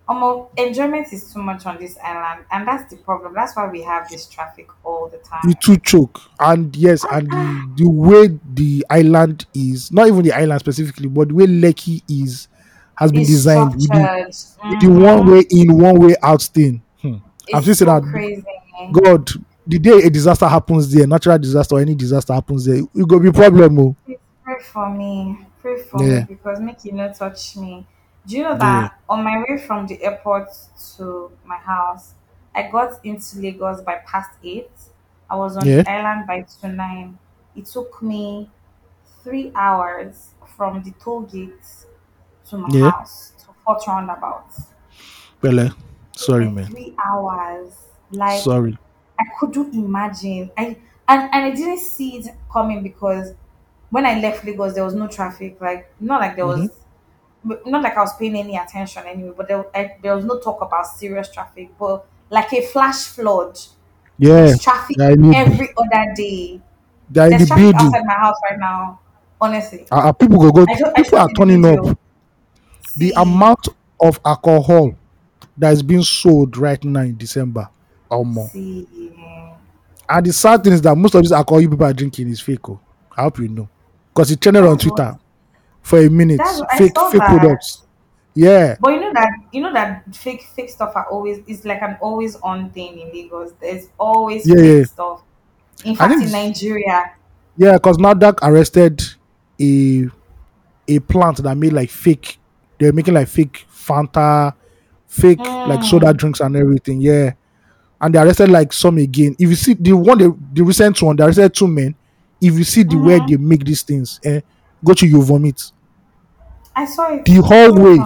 Um, 0.09 0.47
enjoyment 0.57 1.13
is 1.13 1.31
too 1.31 1.41
much 1.41 1.65
on 1.67 1.77
this 1.77 1.95
island, 2.03 2.43
and 2.51 2.67
that's 2.67 2.89
the 2.89 2.97
problem. 2.97 3.33
That's 3.35 3.55
why 3.55 3.67
we 3.69 3.83
have 3.83 4.09
this 4.09 4.25
traffic 4.27 4.67
all 4.83 5.07
the 5.07 5.17
You 5.43 5.53
time. 5.53 5.53
too 5.61 5.77
choke. 5.77 6.19
And 6.39 6.75
yes, 6.75 7.05
and 7.11 7.29
the 7.29 7.71
the 7.83 7.89
way 7.89 8.39
the 8.55 8.83
island 8.89 9.45
is, 9.53 9.91
not 9.91 10.07
even 10.07 10.23
the 10.23 10.33
island 10.33 10.59
specifically, 10.61 11.07
but 11.09 11.27
the 11.29 11.35
way 11.35 11.45
Lekki 11.45 12.01
is 12.09 12.47
has 12.95 13.11
been 13.11 13.21
It's 13.21 13.29
designed 13.29 13.75
with 13.75 13.87
the, 13.87 14.27
structured. 14.31 14.71
with 14.71 14.81
the 14.81 14.87
one 14.99 15.19
Mhm. 15.27 15.31
way 15.31 15.45
in, 15.51 15.77
one 15.77 15.95
way 15.99 16.15
out 16.23 16.41
thing. 16.41 16.81
Hmm. 17.01 17.15
I'm 17.53 17.61
saying 17.63 17.75
so 17.75 17.85
that 17.85 18.01
crazy. 18.03 18.43
God, 18.91 19.29
the 19.67 19.77
day 19.79 19.99
a 20.03 20.09
disaster 20.09 20.47
happens 20.47 20.91
there, 20.91 21.05
natural 21.05 21.37
disaster 21.37 21.75
or 21.75 21.81
any 21.81 21.93
disaster 21.95 22.33
happens 22.33 22.65
there, 22.65 22.77
it 22.77 23.07
go 23.07 23.19
be 23.19 23.31
problem. 23.31 23.77
Oh. 23.79 23.95
Pray 24.43 24.57
for 24.63 24.89
me. 24.89 25.37
Pray 25.61 25.77
for 25.83 26.03
Yeah. 26.03 26.21
me 26.21 26.25
because 26.29 26.59
make 26.59 26.83
you 26.83 26.93
not 26.93 27.15
touch 27.15 27.55
me. 27.57 27.85
Do 28.25 28.37
you 28.37 28.43
know 28.43 28.57
Yeah. 28.59 28.59
that 28.59 28.99
on 29.09 29.23
my 29.23 29.43
way 29.47 29.57
from 29.57 29.87
the 29.87 30.01
airport 30.03 30.49
to 30.97 31.31
my 31.45 31.57
house, 31.57 32.13
I 32.53 32.69
got 32.69 33.03
into 33.05 33.39
Lagos 33.39 33.81
by 33.81 33.95
past 34.05 34.31
eight. 34.43 34.71
I 35.29 35.35
was 35.35 35.57
on 35.57 35.69
Yeah. 35.69 35.83
the 35.83 35.87
island 35.89 36.27
by 36.27 36.41
two 36.43 36.67
nine. 36.69 37.17
It 37.55 37.65
took 37.65 38.01
me 38.01 38.49
three 39.23 39.51
hours 39.55 40.33
from 40.57 40.83
the 40.83 40.91
toll 40.93 41.21
gate 41.21 41.85
to 42.49 42.57
my 42.57 42.71
Yeah. 42.71 42.91
house 42.91 43.33
to 43.45 43.53
Fort 43.65 43.83
Roundabout. 43.87 44.51
Well, 45.41 45.59
eh, 45.59 45.69
sorry, 46.15 46.47
Like 46.47 46.49
man. 46.49 46.69
three 46.69 46.95
hours. 47.03 47.87
Like 48.11 48.51
Sorry. 48.51 48.77
I 49.19 49.25
couldn't 49.39 49.73
imagine. 49.73 50.51
I 50.57 50.77
and, 51.07 51.23
and 51.33 51.45
I 51.45 51.51
didn't 51.51 51.79
see 51.79 52.17
it 52.17 52.29
coming 52.51 52.83
because 52.83 53.33
when 53.89 54.05
I 54.05 54.19
left 54.19 54.45
Lagos, 54.45 54.75
there 54.75 54.85
was 54.85 54.95
no 54.95 55.07
traffic. 55.07 55.59
Like 55.61 55.93
not 56.01 56.21
like 56.21 56.35
there 56.35 56.45
hmm 56.45 56.45
was, 56.47 56.79
not 57.43 57.81
like 57.83 57.95
I 57.97 58.01
was 58.01 58.15
paying 58.17 58.35
any 58.35 58.55
attention 58.57 59.03
anyway. 59.05 59.33
But 59.35 59.47
there, 59.47 59.65
I, 59.75 59.95
there 60.01 60.15
was 60.15 60.25
no 60.25 60.39
talk 60.39 60.61
about 60.61 60.87
serious 60.87 61.31
traffic. 61.31 61.69
But 61.79 62.05
like 62.29 62.51
a 62.53 62.61
flash 62.65 63.05
flood, 63.07 63.57
Yeah. 64.17 64.45
there's 64.45 64.61
traffic 64.61 64.97
every 64.99 65.69
other 65.77 66.13
day. 66.15 66.61
There's 67.09 67.31
the 67.41 67.45
traffic 67.47 67.63
building. 67.63 67.75
outside 67.87 68.05
my 68.05 68.13
house 68.13 68.35
right 68.49 68.59
now. 68.59 68.99
Honestly, 69.41 69.85
Uh, 69.89 70.11
people 70.11 70.37
go 70.39 70.51
go. 70.51 70.65
I 70.69 70.75
don't. 70.77 70.89
I 70.89 71.01
People 71.01 71.17
showed 71.17 71.17
are 71.19 71.29
turning 71.37 71.65
up. 71.65 71.79
video. 71.79 71.97
The 72.97 73.13
amount 73.15 73.69
of 74.01 74.19
alcohol 74.25 74.93
that 75.57 75.71
is 75.73 75.81
being 75.81 76.03
sold 76.03 76.57
right 76.57 76.83
now 76.83 77.01
in 77.01 77.15
December, 77.17 77.69
or 78.09 78.25
more. 78.25 78.49
see. 78.49 78.85
And 80.09 80.25
the 80.25 80.33
sad 80.33 80.63
thing 80.63 80.73
is 80.73 80.81
that 80.81 80.95
most 80.95 81.13
of 81.15 81.21
this 81.23 81.31
alcohol 81.31 81.61
you 81.61 81.69
people 81.69 81.85
are 81.85 81.93
drinking 81.93 82.29
is 82.29 82.41
fake. 82.41 82.67
Oh. 82.67 82.79
I 83.15 83.21
hope 83.23 83.39
you 83.39 83.47
know, 83.47 83.69
because 84.13 84.31
it 84.31 84.41
trended 84.41 84.63
on. 84.65 84.77
Twitter 84.77 85.17
for 85.81 85.99
a 85.99 86.09
minute. 86.09 86.37
That's 86.37 86.59
Fake, 86.77 86.93
fake 86.93 86.93
that. 86.93 87.39
products. 87.39 87.83
Yeah, 88.35 88.77
But 88.79 88.93
you 88.93 89.01
know 89.01 89.13
that 89.13 89.29
you 89.51 89.61
know 89.61 89.73
that 89.73 90.15
fake 90.15 90.43
fake 90.55 90.69
stuff 90.69 90.95
are 90.95 91.07
always 91.09 91.39
it's 91.47 91.65
like 91.65 91.81
an 91.81 91.97
always 91.99 92.35
on 92.37 92.69
thing 92.69 92.99
in 92.99 93.11
Lagos. 93.11 93.51
There's 93.59 93.89
always 93.99 94.47
yeah, 94.47 94.55
yeah. 94.55 94.79
fake 94.79 94.85
stuff. 94.87 95.23
In 95.83 95.95
fact, 95.95 96.13
in 96.13 96.31
Nigeria, 96.31 97.11
yeah, 97.57 97.73
because 97.73 97.97
NAFDAC 97.97 98.39
arrested 98.41 99.01
a 99.59 100.07
a 100.87 100.99
plant 100.99 101.37
that 101.43 101.55
made 101.55 101.73
like 101.73 101.89
fake. 101.89 102.39
They're 102.79 102.93
making 102.93 103.15
like 103.15 103.27
fake 103.27 103.65
Fanta, 103.69 104.53
fake 105.07 105.39
like 105.39 105.83
soda 105.83 106.13
mm, 106.13 106.17
drinks 106.17 106.39
and 106.39 106.55
everything. 106.55 107.01
Yeah, 107.01 107.33
and 107.99 108.15
they 108.15 108.19
arrested 108.19 108.49
like 108.49 108.71
some 108.71 108.97
again. 108.99 109.35
If 109.37 109.49
you 109.49 109.55
see 109.55 109.73
the 109.73 109.93
one, 109.93 110.17
the, 110.17 110.37
the 110.53 110.61
recent 110.63 111.01
one, 111.01 111.15
they 111.15 111.23
arrested 111.25 111.53
two 111.53 111.67
men. 111.67 111.95
If 112.39 112.53
you 112.53 112.63
see 112.63 112.83
the 112.83 112.97
way 112.97 113.19
mhm. 113.19 113.27
they 113.27 113.37
make 113.37 113.65
these 113.65 113.81
things, 113.81 114.19
eh, 114.23 114.39
go 114.83 114.93
to 114.93 115.07
you 115.07 115.21
vomit. 115.21 115.71
I 116.75 116.85
saw 116.85 117.13
it. 117.13 117.25
The 117.25 117.33
I 117.33 117.35
saw 117.35 117.41
it 117.41 117.45
hallway 117.45 117.97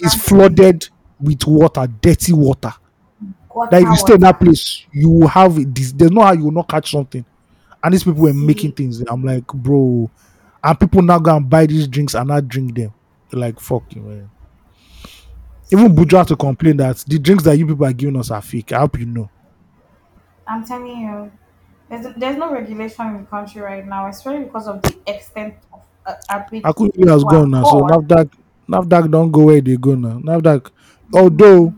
is 0.00 0.14
flooded 0.14 0.88
with 1.20 1.46
water, 1.46 1.86
dirty 1.86 2.32
water. 2.32 2.72
That 3.70 3.82
if 3.82 3.88
you 3.88 3.96
stay 3.96 4.14
in 4.14 4.20
that 4.20 4.40
place, 4.40 4.84
you 4.92 5.08
will 5.10 5.28
have 5.28 5.56
it. 5.58 5.74
This, 5.74 5.92
there's 5.92 6.10
no 6.10 6.22
how 6.22 6.32
you 6.32 6.44
will 6.44 6.52
not 6.52 6.68
catch 6.68 6.90
something. 6.90 7.24
And 7.82 7.94
these 7.94 8.02
people 8.02 8.22
were 8.22 8.34
making 8.34 8.72
things. 8.72 9.00
I'm 9.02 9.22
like, 9.22 9.46
bro. 9.46 10.10
And 10.62 10.80
people 10.80 11.02
now 11.02 11.18
go 11.18 11.36
and 11.36 11.48
buy 11.48 11.66
these 11.66 11.86
drinks 11.86 12.14
and 12.14 12.28
not 12.28 12.48
drink 12.48 12.74
them. 12.74 12.92
They're 13.30 13.40
like, 13.40 13.60
fuck 13.60 13.84
you, 13.94 14.02
man. 14.02 14.30
Even 15.70 15.96
had 16.08 16.28
to 16.28 16.36
complain 16.36 16.76
that 16.78 16.98
the 17.06 17.18
drinks 17.18 17.44
that 17.44 17.56
you 17.56 17.66
people 17.66 17.86
are 17.86 17.92
giving 17.92 18.16
us 18.16 18.30
are 18.30 18.42
fake. 18.42 18.72
I 18.72 18.80
hope 18.80 18.98
you 18.98 19.06
know. 19.06 19.30
I'm 20.46 20.64
telling 20.64 20.98
you, 20.98 21.32
there's 21.88 22.06
there's 22.16 22.36
no 22.36 22.52
regulation 22.52 23.06
in 23.06 23.16
the 23.18 23.24
country 23.24 23.60
right 23.60 23.86
now, 23.86 24.08
especially 24.08 24.44
because 24.44 24.68
of 24.68 24.82
the 24.82 24.96
extent 25.06 25.54
of 25.72 25.80
Akunyili 26.06 27.08
has 27.08 27.24
gone 27.24 27.50
now, 27.50 27.64
so 27.64 27.80
poor. 27.80 27.88
NAFDAC, 27.88 28.30
NAFDAC 28.68 29.10
don't 29.10 29.30
go 29.30 29.44
where 29.44 29.60
they 29.60 29.76
go 29.76 29.94
now. 29.94 30.18
NAFDAC, 30.18 30.70
although 31.14 31.74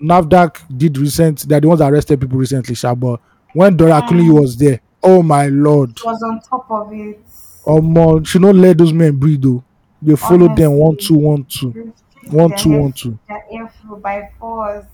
NAFDAC 0.00 0.76
did 0.76 0.96
recent, 0.98 1.48
they're 1.48 1.60
the 1.60 1.68
ones 1.68 1.80
that 1.80 1.92
arrested 1.92 2.20
people 2.20 2.38
recently, 2.38 2.74
sha, 2.74 2.94
but 2.94 3.20
when 3.52 3.76
Dora 3.76 4.02
mm. 4.02 4.40
was 4.40 4.56
there, 4.56 4.80
oh 5.02 5.22
my 5.22 5.46
lord, 5.46 5.98
She 5.98 6.06
was 6.06 6.22
on 6.22 6.40
top 6.40 6.70
of 6.70 6.92
it. 6.92 7.20
Oh 7.66 7.78
um, 7.78 8.24
she 8.24 8.38
don't 8.38 8.60
let 8.60 8.78
those 8.78 8.92
men 8.92 9.16
breathe 9.16 9.42
though. 9.42 9.64
They 10.00 10.14
follow 10.14 10.54
them 10.54 10.72
one, 10.72 10.90
Honestly, 10.90 11.06
two, 11.08 11.14
one, 11.18 11.44
two, 11.44 11.72
one, 12.30 12.56
two, 12.56 12.70
one, 12.70 12.92
two. 12.92 13.18
airflow 13.28 14.00
by 14.00 14.30
force. 14.38 14.84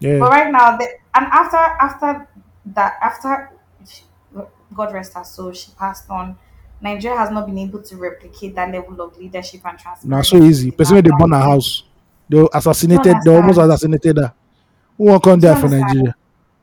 Yeah, 0.00 0.18
But 0.18 0.30
right 0.30 0.50
now, 0.50 0.76
the, 0.76 0.88
and 1.14 1.26
after 1.26 1.56
after 1.56 2.28
that, 2.66 2.98
after 3.00 3.50
God 4.74 4.92
rest 4.92 5.14
her 5.14 5.24
soul, 5.24 5.52
she 5.52 5.70
passed 5.78 6.10
on. 6.10 6.36
Nigeria 6.82 7.16
has 7.18 7.30
not 7.30 7.46
been 7.46 7.58
able 7.58 7.80
to 7.82 7.96
replicate 7.96 8.54
that 8.56 8.70
level 8.72 9.00
of 9.00 9.16
leadership 9.16 9.60
and 9.64 9.78
now 10.04 10.22
so 10.22 10.36
easy. 10.42 10.70
the 10.70 10.76
Person 10.76 10.96
they 10.96 11.10
burn 11.16 11.30
her 11.30 11.38
house, 11.38 11.84
they 12.28 12.44
assassinated. 12.52 13.16
They 13.24 13.34
almost 13.34 13.58
assassinated 13.58 14.16
her. 14.18 14.32
Who 14.98 15.04
won't 15.04 15.22
come 15.22 15.38
there 15.40 15.54
for? 15.56 15.68
Nigeria? 15.68 16.14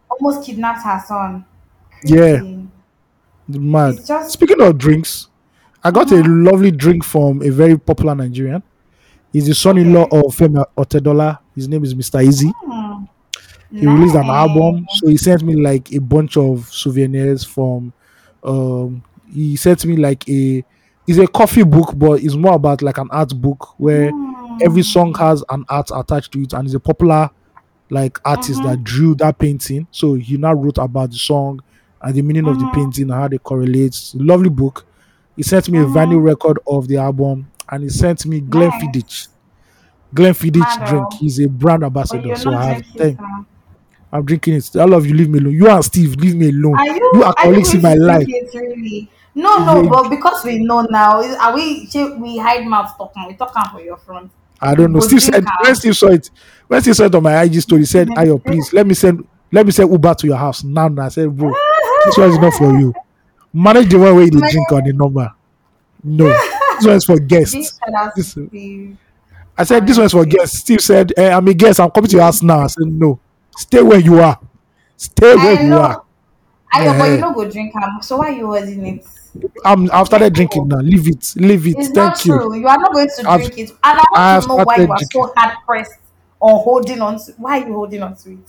Almost 0.09 0.45
kidnapped 0.45 0.83
her 0.83 1.01
son. 1.07 1.45
Yeah, 2.03 2.39
Crazy. 2.39 2.67
mad. 3.47 3.95
Just. 4.05 4.31
Speaking 4.33 4.61
of 4.61 4.77
drinks, 4.77 5.27
I 5.83 5.91
got 5.91 6.11
a 6.11 6.15
Mm-hmm. 6.15 6.45
lovely 6.45 6.71
drink 6.71 7.03
from 7.05 7.41
a 7.41 7.49
very 7.49 7.77
popular 7.77 8.13
Nigerian. 8.15 8.61
He's 9.31 9.47
the 9.47 9.55
son-in-law 9.55 10.05
Okay. 10.11 10.17
of 10.17 10.35
Femi 10.35 10.65
Otedola. 10.77 11.39
His 11.55 11.67
name 11.69 11.83
is 11.83 11.93
Mr. 11.93 12.23
Eazi. 12.25 12.51
Hmm. 12.61 13.05
He 13.71 13.85
released 13.85 14.15
an 14.15 14.25
album, 14.25 14.87
so 14.95 15.07
he 15.07 15.15
sent 15.17 15.43
me 15.43 15.55
like 15.55 15.91
a 15.93 15.99
bunch 15.99 16.35
of 16.37 16.67
souvenirs 16.73 17.43
from. 17.45 17.93
Um, 18.43 19.03
he 19.33 19.55
sent 19.55 19.85
me 19.85 19.95
like 19.95 20.27
a. 20.29 20.63
It's 21.07 21.17
a 21.17 21.27
coffee 21.27 21.63
book, 21.63 21.93
but 21.97 22.21
it's 22.21 22.35
more 22.35 22.53
about 22.53 22.81
like 22.83 22.99
an 22.99 23.07
art 23.11 23.29
book 23.41 23.79
where 23.79 24.11
every 24.61 24.83
song 24.83 25.13
has 25.15 25.43
an 25.49 25.65
art 25.67 25.89
attached 25.95 26.31
to 26.33 26.41
it, 26.41 26.53
and 26.53 26.63
he's 26.63 26.75
a 26.75 26.79
popular 26.79 27.29
like 27.89 28.19
artist 28.23 28.59
Mhm. 28.61 28.63
that 28.65 28.83
drew 28.83 29.15
that 29.15 29.39
painting. 29.39 29.87
So 29.89 30.13
he 30.13 30.37
now 30.37 30.53
wrote 30.53 30.77
about 30.77 31.09
the 31.09 31.17
song 31.17 31.61
and 32.01 32.13
the 32.13 32.21
meaning 32.21 32.47
of 32.47 32.59
the 32.59 32.65
Mhm. 32.65 32.73
painting 32.73 33.03
and 33.09 33.13
how 33.19 33.27
they 33.27 33.39
correlate. 33.39 34.11
Lovely 34.13 34.49
book. 34.49 34.85
He 35.35 35.41
sent 35.41 35.69
me 35.69 35.79
a 35.79 35.85
vinyl 35.85 36.19
Mhm. 36.19 36.23
record 36.25 36.59
of 36.67 36.87
the 36.87 36.97
album, 36.97 37.47
and 37.71 37.81
he 37.83 37.89
sent 37.89 38.25
me 38.27 38.41
Glenn 38.41 38.69
Nice. 38.69 38.83
Fiddich. 38.83 39.27
Glenfiddich 40.13 40.87
drink. 40.89 41.13
He's 41.13 41.39
a 41.39 41.47
brand 41.47 41.83
ambassador, 41.83 42.35
so 42.35 42.53
I 42.53 42.65
have 42.65 42.81
drinking, 42.83 43.17
ten. 43.17 43.45
I'm 44.11 44.25
drinking 44.25 44.53
it. 44.55 44.69
I 44.75 44.85
love 44.85 45.05
you 45.05 45.13
leave 45.13 45.29
me 45.29 45.37
alone. 45.39 45.53
You 45.53 45.69
and 45.69 45.85
Steve, 45.85 46.15
leave 46.15 46.35
me 46.35 46.49
alone. 46.49 46.75
Are 46.79 46.85
You 46.87 47.11
you 47.13 47.23
are 47.23 47.33
colleagues 47.33 47.73
in 47.75 47.81
my 47.81 47.93
life. 47.93 48.25
it 48.27 48.49
really? 48.55 49.09
No, 49.41 49.57
no, 49.81 49.89
but 49.89 50.09
because 50.09 50.43
we 50.43 50.59
know 50.59 50.81
now, 50.89 51.21
is- 51.21 51.35
are 51.35 51.53
we 51.53 51.85
shey 51.87 52.11
we 52.13 52.37
hide 52.37 52.65
mouth 52.67 52.95
talking? 52.97 53.25
We 53.27 53.33
talk 53.35 53.53
am 53.55 53.71
for 53.71 53.81
your 53.81 53.97
front. 53.97 54.31
I 54.61 54.75
don't 54.75 54.91
know. 54.91 54.99
Steve 54.99 55.19
drink 55.19 55.33
said 55.33 55.43
when 55.61 55.69
am. 55.69 55.75
Steve 55.75 55.95
saw 55.97 56.07
it, 56.07 56.29
when 56.67 56.81
Steve 56.81 56.95
saw 56.95 57.05
it 57.05 57.15
on 57.15 57.23
my 57.23 57.41
IG 57.43 57.61
story, 57.61 57.81
he 57.81 57.85
said, 57.85 58.07
Ayo, 58.09 58.43
please 58.43 58.73
let 58.73 58.85
me 58.85 58.93
send 58.93 59.25
let 59.51 59.65
me 59.65 59.71
send 59.71 59.91
Uber 59.91 60.13
to 60.15 60.27
your 60.27 60.37
house 60.37 60.63
now. 60.63 60.87
now. 60.89 61.05
I 61.05 61.09
said, 61.09 61.35
bro, 61.35 61.53
this 62.05 62.17
one 62.17 62.29
is 62.31 62.37
not 62.39 62.53
for 62.53 62.77
you. 62.77 62.93
Manage 63.53 63.89
the 63.89 63.97
one 63.97 64.15
way 64.15 64.25
they 64.29 64.39
drink 64.39 64.71
on 64.71 64.83
the 64.83 64.93
number. 64.93 65.33
No, 66.03 66.25
this 66.27 66.85
one 66.85 66.95
is 66.95 67.05
for 67.05 67.19
guests. 67.19 67.79
This. 68.15 68.37
I 69.57 69.63
said, 69.63 69.85
this 69.87 69.97
one 69.97 70.05
is 70.05 70.11
for 70.11 70.25
guests. 70.25 70.59
Steve 70.59 70.81
said, 70.81 71.13
eh, 71.17 71.31
I'm 71.31 71.47
a 71.47 71.53
guest. 71.53 71.79
I'm 71.79 71.89
coming 71.91 72.09
to 72.09 72.15
your 72.17 72.25
house 72.25 72.41
now. 72.41 72.59
I 72.61 72.67
said, 72.67 72.87
no, 72.87 73.19
stay 73.57 73.81
where 73.81 73.99
you 73.99 74.19
are. 74.19 74.39
Stay 74.97 75.35
where 75.35 75.57
I 75.57 75.63
you 75.63 75.73
are. 75.73 75.93
know. 75.93 76.05
I 76.71 76.85
know, 76.85 76.97
but 76.99 77.05
you 77.09 77.15
Eh, 77.15 77.19
don't 77.21 77.33
go 77.33 77.49
drink 77.49 77.73
am. 77.75 78.01
So 78.01 78.17
why 78.17 78.29
you 78.29 78.45
holding 78.45 78.85
it? 78.85 79.05
I'm, 79.65 79.89
I've 79.91 80.07
started 80.07 80.33
drinking 80.33 80.67
now. 80.67 80.77
Leave 80.79 81.07
it. 81.07 81.33
Leave 81.35 81.67
it. 81.67 81.75
It's 81.77 81.89
Thank 81.89 82.25
you. 82.25 82.37
true. 82.37 82.55
You 82.57 82.67
are 82.67 82.77
not 82.77 82.93
going 82.93 83.07
to 83.17 83.29
I've 83.29 83.39
drink 83.41 83.57
it. 83.57 83.69
And 83.71 83.77
I 83.83 83.93
want 83.93 84.07
I've 84.17 84.41
to 84.43 84.47
know 84.47 84.55
why 84.57 84.75
you 84.77 84.81
are 84.83 84.87
drinking. 84.97 85.07
so 85.11 85.33
hard 85.35 85.57
pressed 85.65 85.91
on 86.39 86.63
holding 86.63 87.01
on 87.01 87.17
to 87.19 87.31
why 87.37 87.59
are 87.61 87.67
you 87.67 87.73
holding 87.73 88.01
on 88.03 88.15
to 88.15 88.31
it? 88.31 88.39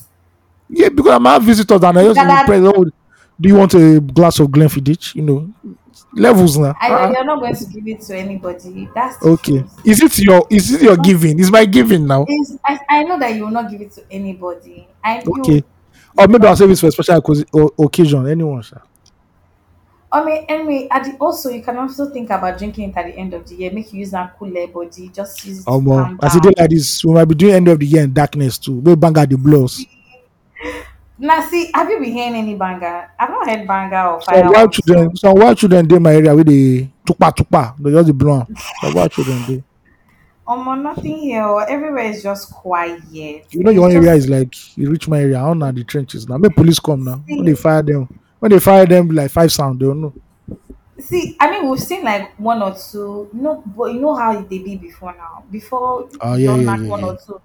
Yeah, 0.68 0.89
because 0.89 1.12
I'm 1.12 1.24
have 1.24 1.43
visitors 1.43 1.83
and 1.83 1.99
I 1.99 2.03
just 2.05 2.14
That- 2.14 2.26
that- 2.28 2.47
press. 2.47 2.62
Oh, 2.64 2.85
do 2.85 3.49
you 3.49 3.55
want 3.57 3.74
a 3.74 4.01
glass 4.01 4.39
of 4.39 4.49
Glenfiddich? 4.49 5.14
You 5.14 5.22
know, 5.22 5.51
levels 6.14 6.57
now. 6.59 6.74
I 6.81 6.89
know 6.89 6.95
Uh-uh. 6.97 7.11
you're 7.12 7.24
not 7.24 7.41
going 7.41 7.55
to 7.57 7.64
give 7.66 7.89
it 7.89 8.01
to 8.03 8.16
anybody. 8.18 8.89
That's 8.95 9.22
Okay. 9.24 9.59
truth. 9.61 9.81
Is 9.85 10.03
it 10.03 10.18
your? 10.18 10.47
Is 10.51 10.72
it 10.74 10.83
your 10.83 10.97
giving? 10.97 11.39
Is 11.41 11.51
my 11.51 11.64
giving 11.64 12.07
now? 12.07 12.22
It's- 12.28 12.57
I, 12.64 12.78
I 12.89 13.03
know 13.05 13.18
that 13.18 13.35
you 13.35 13.45
will 13.45 13.51
not 13.51 13.70
give 13.70 13.81
it 13.81 13.93
to 13.93 14.03
anybody. 14.11 14.87
I 15.03 15.22
Okay. 15.26 15.64
Or 16.18 16.26
maybe 16.28 16.47
I'll 16.47 16.57
save 16.57 16.70
it 16.70 16.78
for 16.78 16.89
a 16.89 16.93
special 16.93 17.16
occasion- 17.16 17.47
occasion. 17.78 18.28
Anyone, 18.28 18.62
sir. 18.62 18.81
I 20.13 20.25
mean, 20.25 20.45
anyway, 20.49 20.89
at 20.91 21.05
the, 21.05 21.17
also 21.19 21.51
you 21.51 21.63
can 21.63 21.77
also 21.77 22.11
think 22.11 22.31
about 22.31 22.59
drinking 22.59 22.91
it 22.91 22.97
at 22.97 23.07
the 23.07 23.15
end 23.17 23.33
of 23.33 23.49
the 23.49 23.55
year. 23.55 23.71
Make 23.71 23.93
you 23.93 24.01
use 24.01 24.11
that 24.11 24.37
cooler 24.39 24.67
body. 24.67 25.09
Just 25.09 25.45
use 25.47 25.63
Um, 25.69 25.85
calm 25.87 26.19
as 26.23 26.35
it 26.35 26.43
down. 26.43 26.53
do 26.53 26.61
like 26.61 26.71
this, 26.71 27.05
we 27.05 27.13
might 27.15 27.25
be 27.27 27.35
doing 27.37 27.55
end 27.55 27.69
of 27.69 27.79
the 27.79 27.87
year 27.87 28.03
in 28.03 28.13
darkness 28.13 28.59
too. 28.59 28.81
We 28.81 28.97
bang 28.97 29.17
out 29.19 29.29
the 29.29 29.37
blows. 29.39 29.85
Now, 31.23 31.47
see, 31.47 31.71
have 31.75 31.91
you 31.91 31.99
been 32.01 32.13
hearing 32.15 32.35
any 32.35 32.55
banger? 32.55 33.11
I've 33.19 33.29
not 33.29 33.47
heard 33.47 33.67
banger 33.69 34.07
or 34.09 34.21
fire. 34.23 34.43
Some 34.43 34.53
wild 34.55 34.73
children, 34.73 35.17
some 35.17 35.35
wild 35.35 35.59
children 35.59 35.87
dey 35.87 35.99
my 35.99 36.15
area 36.15 36.35
with 36.35 36.47
the 36.47 36.89
tukpa 37.07 37.31
tukpa. 37.37 37.77
They 37.79 37.91
just 37.91 38.07
dey 38.07 38.13
blow. 38.13 38.41
am. 38.41 38.57
Some 38.81 38.95
wild 38.95 39.11
children 39.13 39.43
dey. 39.47 39.63
Um, 40.49 40.83
nothing 40.83 41.19
here. 41.19 41.45
oh, 41.45 41.59
Everywhere 41.59 42.07
is 42.11 42.25
just 42.25 42.51
quiet. 42.51 43.03
You 43.13 43.63
know 43.63 43.71
your 43.71 43.87
It's 43.89 43.95
area 43.97 44.15
is 44.15 44.29
like 44.29 44.77
you 44.77 44.91
reach 44.91 45.07
my 45.07 45.21
area. 45.21 45.39
I 45.39 45.43
don't 45.47 45.61
know 45.61 45.71
the 45.71 45.85
trenches 45.85 46.29
now. 46.29 46.39
Make 46.39 46.57
police 46.57 46.81
come 46.81 47.05
now. 47.05 47.23
They 47.29 47.55
fire 47.55 47.83
them, 47.83 48.09
when 48.41 48.51
they 48.51 48.59
fire 48.61 48.86
them 48.86 49.09
like 49.11 49.30
five 49.30 49.53
sound, 49.53 49.80
they 49.80 49.86
don't 49.86 50.01
know. 50.01 50.14
See, 50.99 51.36
I 51.41 51.51
mean, 51.51 51.68
we've 51.70 51.80
seen 51.80 52.05
like 52.05 52.38
one 52.38 52.62
or 52.62 52.74
two. 52.74 53.30
You 53.32 53.41
know, 53.41 53.62
but 53.74 53.95
you 53.95 54.01
know 54.01 54.14
how 54.14 54.38
they 54.41 54.59
be 54.59 54.76
before 54.76 55.14
now. 55.16 55.45
Before 55.51 56.09
Oh, 56.20 56.34
you 56.34 56.51
yeah, 56.51 56.57
yeah, 56.57 56.76
yeah, 56.76 56.88
one 56.88 57.01
yeah. 57.01 57.07
or 57.07 57.16
two, 57.16 57.41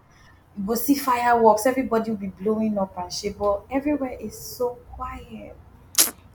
you 0.58 0.66
go 0.66 0.76
see 0.76 0.96
fireworks. 0.96 1.66
Everybody 1.66 2.12
will 2.12 2.18
be 2.18 2.28
blowing 2.28 2.78
up 2.78 2.98
and 2.98 3.12
shit. 3.12 3.38
But 3.38 3.62
everywhere 3.72 4.18
is 4.20 4.38
so 4.38 4.78
quiet. 4.92 5.56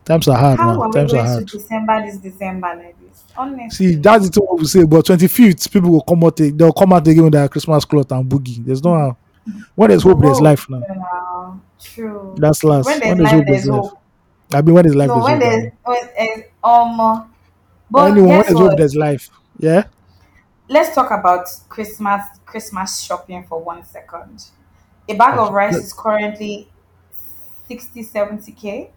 Times 0.05 0.29
are 0.29 0.37
hard, 0.39 0.59
How 0.59 0.73
man. 0.73 0.81
are 0.81 0.89
we 0.89 0.93
Times 0.93 1.13
are 1.13 1.17
going 1.17 1.27
to 1.27 1.31
hard. 1.33 1.47
December 1.47 2.03
this 2.07 2.17
December 2.17 2.75
like 2.75 2.97
this? 3.01 3.25
Honestly, 3.37 3.93
See, 3.93 3.95
that's 3.97 4.27
the 4.31 4.33
thing 4.41 4.47
we 4.57 4.65
say. 4.65 4.85
But 4.85 5.05
twenty 5.07 5.29
fifth, 5.29 5.71
people 5.71 5.91
will 5.91 6.01
come 6.03 6.25
out. 6.25 6.41
Eh, 6.41 6.51
they'll 6.55 6.73
come 6.73 6.93
out 6.95 7.07
again 7.07 7.25
with 7.25 7.33
their 7.35 7.49
Christmas 7.49 7.85
cloth 7.85 8.11
and 8.13 8.29
boogie. 8.29 8.65
There's 8.65 8.83
no 8.83 8.95
how. 8.97 9.17
When 9.75 9.91
there's 9.91 10.03
hope, 10.03 10.21
there's 10.21 10.39
oh, 10.41 10.43
life 10.43 10.69
now. 10.71 10.83
Yeah, 10.89 11.55
true. 11.81 12.35
That's 12.39 12.65
last. 12.65 12.87
when 12.87 13.01
When 13.01 13.19
there's 13.19 13.19
there's 13.19 13.33
life, 13.33 13.33
hope, 13.33 13.47
there's 13.47 13.65
there's 13.65 13.69
hope. 13.69 14.00
I 14.53 14.63
mean, 14.63 14.75
when 14.75 14.85
there's 14.85 14.97
life, 14.97 15.09
No, 15.09 15.23
when 15.23 15.39
there's 15.39 15.73
when 15.85 15.99
there's 16.17 16.45
um, 16.65 17.31
but 17.91 18.11
Anyone, 18.11 18.29
when 18.29 18.43
there's 18.43 18.55
what? 18.55 18.77
there's 18.77 18.97
life. 18.97 19.31
Yeah. 19.59 19.85
let's 20.69 20.95
talk 20.95 21.11
about 21.11 21.47
Christmas 21.69 22.23
Christmas 22.47 23.01
shopping 23.01 23.45
for 23.45 23.63
one 23.63 23.85
second. 23.85 24.45
A 25.09 25.15
bag 25.15 25.39
of 25.39 25.53
rice 25.53 25.77
is 25.77 25.93
currently 25.93 26.69
60 27.69 28.03
70 28.03 28.53
k. 28.53 28.91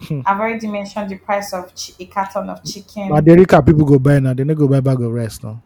Hmm. 0.00 0.20
I've 0.26 0.38
already 0.40 0.68
mentioned 0.68 1.10
the 1.10 1.16
price 1.18 1.52
of 1.52 1.72
chi- 1.74 1.94
a 2.00 2.06
carton 2.06 2.48
of 2.50 2.62
chicken. 2.64 3.08
But 3.08 3.24
Derika 3.24 3.64
people 3.64 3.84
go 3.84 3.98
buy 3.98 4.20
now. 4.20 4.32
They 4.34 4.44
don't 4.44 4.56
go 4.56 4.68
buy 4.68 4.80
bag 4.80 5.00
of 5.00 5.12
rice 5.12 5.42
now. 5.42 5.60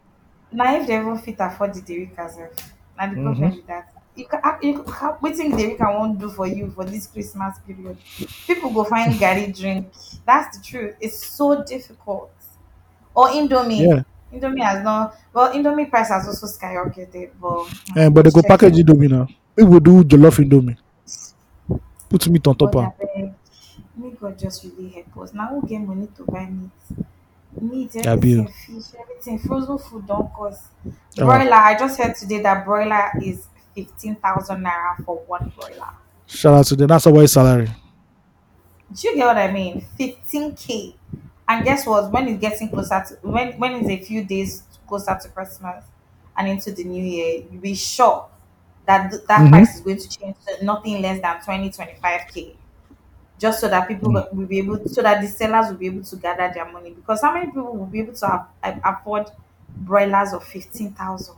now, 0.52 0.74
if 0.76 0.86
they 0.86 0.96
even 0.98 1.18
fit 1.18 1.36
afford 1.40 1.74
the 1.74 2.08
well, 2.16 2.50
now 2.98 3.06
the 3.14 3.22
problem 3.22 3.50
Mhm. 3.50 3.56
with 3.56 3.66
that. 3.66 3.91
You 4.14 4.26
can, 4.26 4.40
ah, 4.44 4.58
you 4.62 4.82
can 4.82 5.56
Derrick 5.56 5.80
won't 5.80 6.18
do 6.18 6.28
for 6.30 6.46
you 6.46 6.70
for 6.70 6.84
this 6.84 7.06
Christmas 7.06 7.58
period? 7.66 7.96
People 8.46 8.70
go 8.70 8.84
find 8.84 9.14
garri 9.14 9.56
drink. 9.56 9.90
That's 10.26 10.58
the 10.58 10.62
truth. 10.62 10.96
It's 11.00 11.24
so 11.26 11.64
difficult. 11.64 12.30
Or 13.14 13.28
Indomie. 13.28 13.80
Yeah. 13.88 14.02
Indomie 14.38 14.62
has 14.62 14.82
not. 14.84 15.16
Well, 15.32 15.52
Indomie 15.54 15.88
price 15.88 16.08
has 16.08 16.26
also 16.28 16.46
skyrocketed, 16.46 17.30
but 17.40 17.68
Eh, 17.96 18.08
but 18.10 18.24
they 18.24 18.30
go 18.30 18.42
package 18.42 18.78
it. 18.78 18.86
Indomie 18.86 19.10
now. 19.10 19.28
We 19.56 19.64
will 19.64 19.80
do 19.80 20.04
jollof 20.04 20.38
Indomie. 20.44 20.76
Put 22.08 22.28
meat 22.28 22.46
on 22.46 22.54
top. 22.56 22.76
Am. 22.76 22.90
abeg, 22.92 23.34
May 23.96 24.10
God 24.10 24.38
just 24.38 24.64
really 24.64 24.88
help 24.90 25.16
us. 25.18 25.32
Now 25.34 25.48
who 25.48 25.66
get 25.66 25.80
money 25.80 26.08
to 26.16 26.24
buy 26.24 26.46
meat? 26.46 26.70
Meat, 27.60 27.90
Yeah, 27.94 28.12
everything, 28.12 28.48
fish, 28.48 28.94
everything. 28.98 29.38
Frozen 29.38 29.78
food 29.78 30.06
don't 30.06 30.32
cost. 30.32 30.64
Oh. 30.86 30.92
Broiler, 31.26 31.52
I 31.54 31.78
just 31.78 31.98
heard 32.00 32.14
today 32.16 32.40
that 32.40 32.64
broiler 32.64 33.10
is 33.22 33.46
fifteen 33.74 34.16
thousand 34.16 34.62
naira 34.64 35.02
for 35.04 35.16
one 35.26 35.52
broiler. 35.56 35.90
Shout 36.26 36.54
out 36.54 36.66
to 36.66 36.76
them. 36.76 36.88
That's 36.88 37.06
our 37.06 37.26
salary. 37.26 37.68
Do 38.94 39.08
you 39.08 39.16
get 39.16 39.26
what 39.26 39.38
I 39.38 39.50
mean? 39.50 39.80
Fifteen 39.96 40.54
k. 40.54 40.94
And 41.48 41.64
guess 41.64 41.86
what? 41.86 42.10
When 42.10 42.28
it's 42.28 42.40
getting 42.40 42.68
closer 42.68 43.02
to 43.08 43.14
when 43.28 43.58
when 43.58 43.72
it's 43.72 43.88
a 43.88 43.98
few 44.04 44.24
days 44.24 44.62
closer 44.86 45.18
to 45.20 45.28
Christmas 45.30 45.84
and 46.36 46.48
into 46.48 46.72
the 46.72 46.84
new 46.84 47.02
year, 47.04 47.44
you'll 47.50 47.60
be 47.60 47.74
sure 47.74 48.26
that 48.86 49.10
th- 49.10 49.22
that 49.28 49.40
Mhm. 49.42 49.50
price 49.50 49.74
is 49.76 49.80
going 49.80 49.98
to 49.98 50.08
change 50.08 50.36
to 50.46 50.64
nothing 50.64 51.00
less 51.02 51.20
than 51.20 51.40
20 51.42 51.70
25 51.70 52.22
k. 52.32 52.56
Just 53.38 53.60
so 53.60 53.68
that 53.68 53.88
people 53.88 54.10
Mm. 54.10 54.32
will 54.34 54.46
be 54.46 54.58
able, 54.58 54.86
so 54.88 55.02
that 55.02 55.20
the 55.20 55.26
sellers 55.28 55.68
will 55.70 55.78
be 55.78 55.86
able 55.86 56.04
to 56.04 56.16
gather 56.16 56.50
their 56.54 56.70
money. 56.70 56.90
Because 56.90 57.22
how 57.22 57.32
many 57.34 57.46
people 57.46 57.76
will 57.76 57.86
be 57.86 58.00
able 58.00 58.14
to 58.14 58.26
have, 58.26 58.46
a- 58.62 58.80
afford 58.84 59.30
broilers 59.76 60.32
of 60.32 60.44
fifteen 60.44 60.92
thousand? 60.92 61.36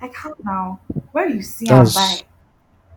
Like 0.00 0.14
how 0.14 0.34
now? 0.42 0.80
Where 1.12 1.28
you 1.28 1.42
see 1.42 1.68
and 1.68 1.86
That's 1.86 1.94
buy? 1.94 2.20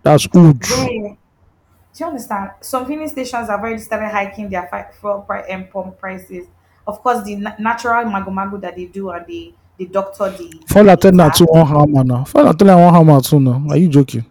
that's. 0.04 0.28
Where? 0.34 0.54
Do 0.54 2.00
you 2.00 2.06
understand? 2.08 2.52
Some 2.62 2.86
filling 2.86 3.08
stations 3.08 3.50
have 3.50 3.60
already 3.60 3.80
started 3.80 4.10
hiking 4.10 4.50
their 4.50 4.68
fi- 4.68 4.90
fuel 5.00 5.22
price 5.22 5.46
and 5.50 5.70
pump 5.70 6.00
prices. 6.00 6.48
Of 6.88 7.02
course, 7.02 7.24
the 7.24 7.36
na- 7.36 7.56
natural 7.60 8.06
mago 8.06 8.32
mago 8.32 8.58
that 8.58 8.76
they 8.76 8.86
do 8.86 9.10
and 9.12 9.26
the 9.28 9.54
the 9.78 9.86
doctor 9.86 10.30
the 10.32 10.62
Fall 10.68 10.90
attendant 10.90 11.34
to 11.36 11.46
one 11.46 11.66
hammer 11.66 12.04
now. 12.04 12.24
Fall 12.26 12.48
attendant 12.50 12.80
one 12.80 12.94
hammer 12.94 13.22
too 13.22 13.40
now. 13.40 13.64
Are 13.70 13.78
you 13.78 13.90
joking? 13.90 14.26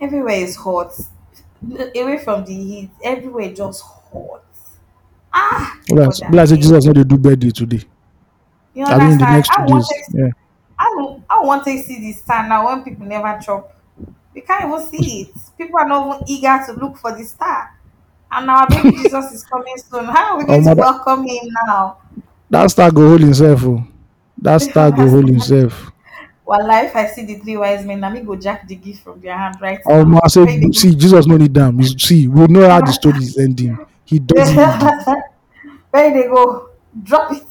everywhere 0.00 0.36
is 0.36 0.56
hot. 0.56 0.92
Away 1.96 2.18
from 2.18 2.44
the 2.44 2.54
heat, 2.54 2.90
everywhere 3.02 3.52
just 3.52 3.82
hot. 3.82 4.44
Ah, 5.32 5.76
God, 5.88 6.20
like. 6.30 6.60
Jesus 6.60 6.84
no 6.84 6.92
dey 6.92 7.04
do 7.04 7.18
birthday 7.18 7.50
today. 7.50 7.82
you 8.74 8.84
I 8.84 8.96
mean, 8.98 9.18
the 9.18 9.26
understand? 9.26 9.34
next 9.36 9.50
I 9.50 9.66
two 9.66 9.74
days. 9.74 10.08
Yeah. 10.14 10.30
I 10.78 11.16
I 11.28 11.40
want 11.40 11.64
to 11.64 11.78
see 11.82 11.98
the 12.00 12.12
star 12.12 12.48
now 12.48 12.66
when 12.66 12.84
people 12.84 13.06
never 13.06 13.38
chop. 13.42 13.74
We 14.34 14.42
can't 14.42 14.64
even 14.72 14.86
see 14.88 15.22
it. 15.22 15.28
People 15.56 15.78
are 15.80 15.88
not 15.88 16.06
even 16.16 16.28
eager 16.28 16.60
to 16.66 16.72
look 16.74 16.96
for 16.98 17.16
the 17.16 17.24
star. 17.24 17.74
And 18.30 18.48
our 18.50 18.68
baby 18.68 18.90
Jesus 18.96 19.32
is 19.32 19.44
coming 19.44 19.74
soon. 19.76 20.04
How 20.04 20.34
are 20.34 20.38
we 20.38 20.44
going 20.44 20.60
Oh, 20.60 20.62
to 20.62 20.68
mother- 20.68 20.80
welcome 20.82 21.24
him 21.26 21.48
now? 21.66 21.98
That 22.50 22.70
star 22.70 22.90
go 22.90 23.08
hold 23.08 23.20
himself. 23.20 23.64
Oh. 23.64 23.82
That 24.40 24.58
star 24.58 24.90
go 24.90 25.08
hold 25.08 25.28
himself. 25.28 25.90
Well, 26.46 26.70
if 26.84 26.96
I 26.96 27.06
see 27.08 27.26
the 27.26 27.34
three 27.34 27.56
wise 27.58 27.84
men, 27.84 28.00
let 28.00 28.12
me 28.12 28.20
go 28.20 28.34
jack 28.36 28.66
the 28.66 28.74
gift 28.76 29.02
from 29.02 29.20
their 29.20 29.36
hand 29.36 29.56
right 29.60 29.80
Oh, 29.86 29.98
now. 30.02 30.04
man, 30.04 30.20
I 30.24 30.28
say, 30.28 30.70
see, 30.72 30.94
Jesus 30.94 31.26
no 31.26 31.36
need 31.36 31.52
them. 31.52 31.82
See, 31.82 32.26
we 32.28 32.46
know 32.46 32.70
how 32.70 32.80
the 32.80 32.92
story 32.92 33.18
is 33.18 33.36
ending. 33.36 33.76
He 34.04 34.18
doesn't. 34.18 34.56
Where 35.90 36.10
they 36.14 36.28
go? 36.28 36.70
Drop 37.02 37.32
it. 37.32 37.42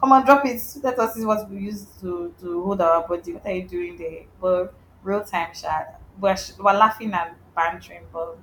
Come 0.00 0.12
on, 0.12 0.24
drop 0.24 0.44
it. 0.46 0.60
Let 0.82 0.98
us 0.98 1.14
see 1.14 1.24
what 1.24 1.50
we 1.50 1.58
use 1.58 1.84
to, 2.00 2.32
to 2.40 2.62
hold 2.62 2.80
our 2.80 3.06
body. 3.06 3.32
What 3.32 3.46
are 3.46 3.52
you 3.52 3.66
doing 3.66 3.96
there? 3.98 4.22
But 4.40 4.74
real 5.02 5.24
time 5.24 5.52
chat. 5.52 6.00
We're, 6.20 6.36
we're 6.58 6.72
laughing 6.72 7.12
and 7.12 7.34
bantering, 7.54 8.02
but 8.12 8.38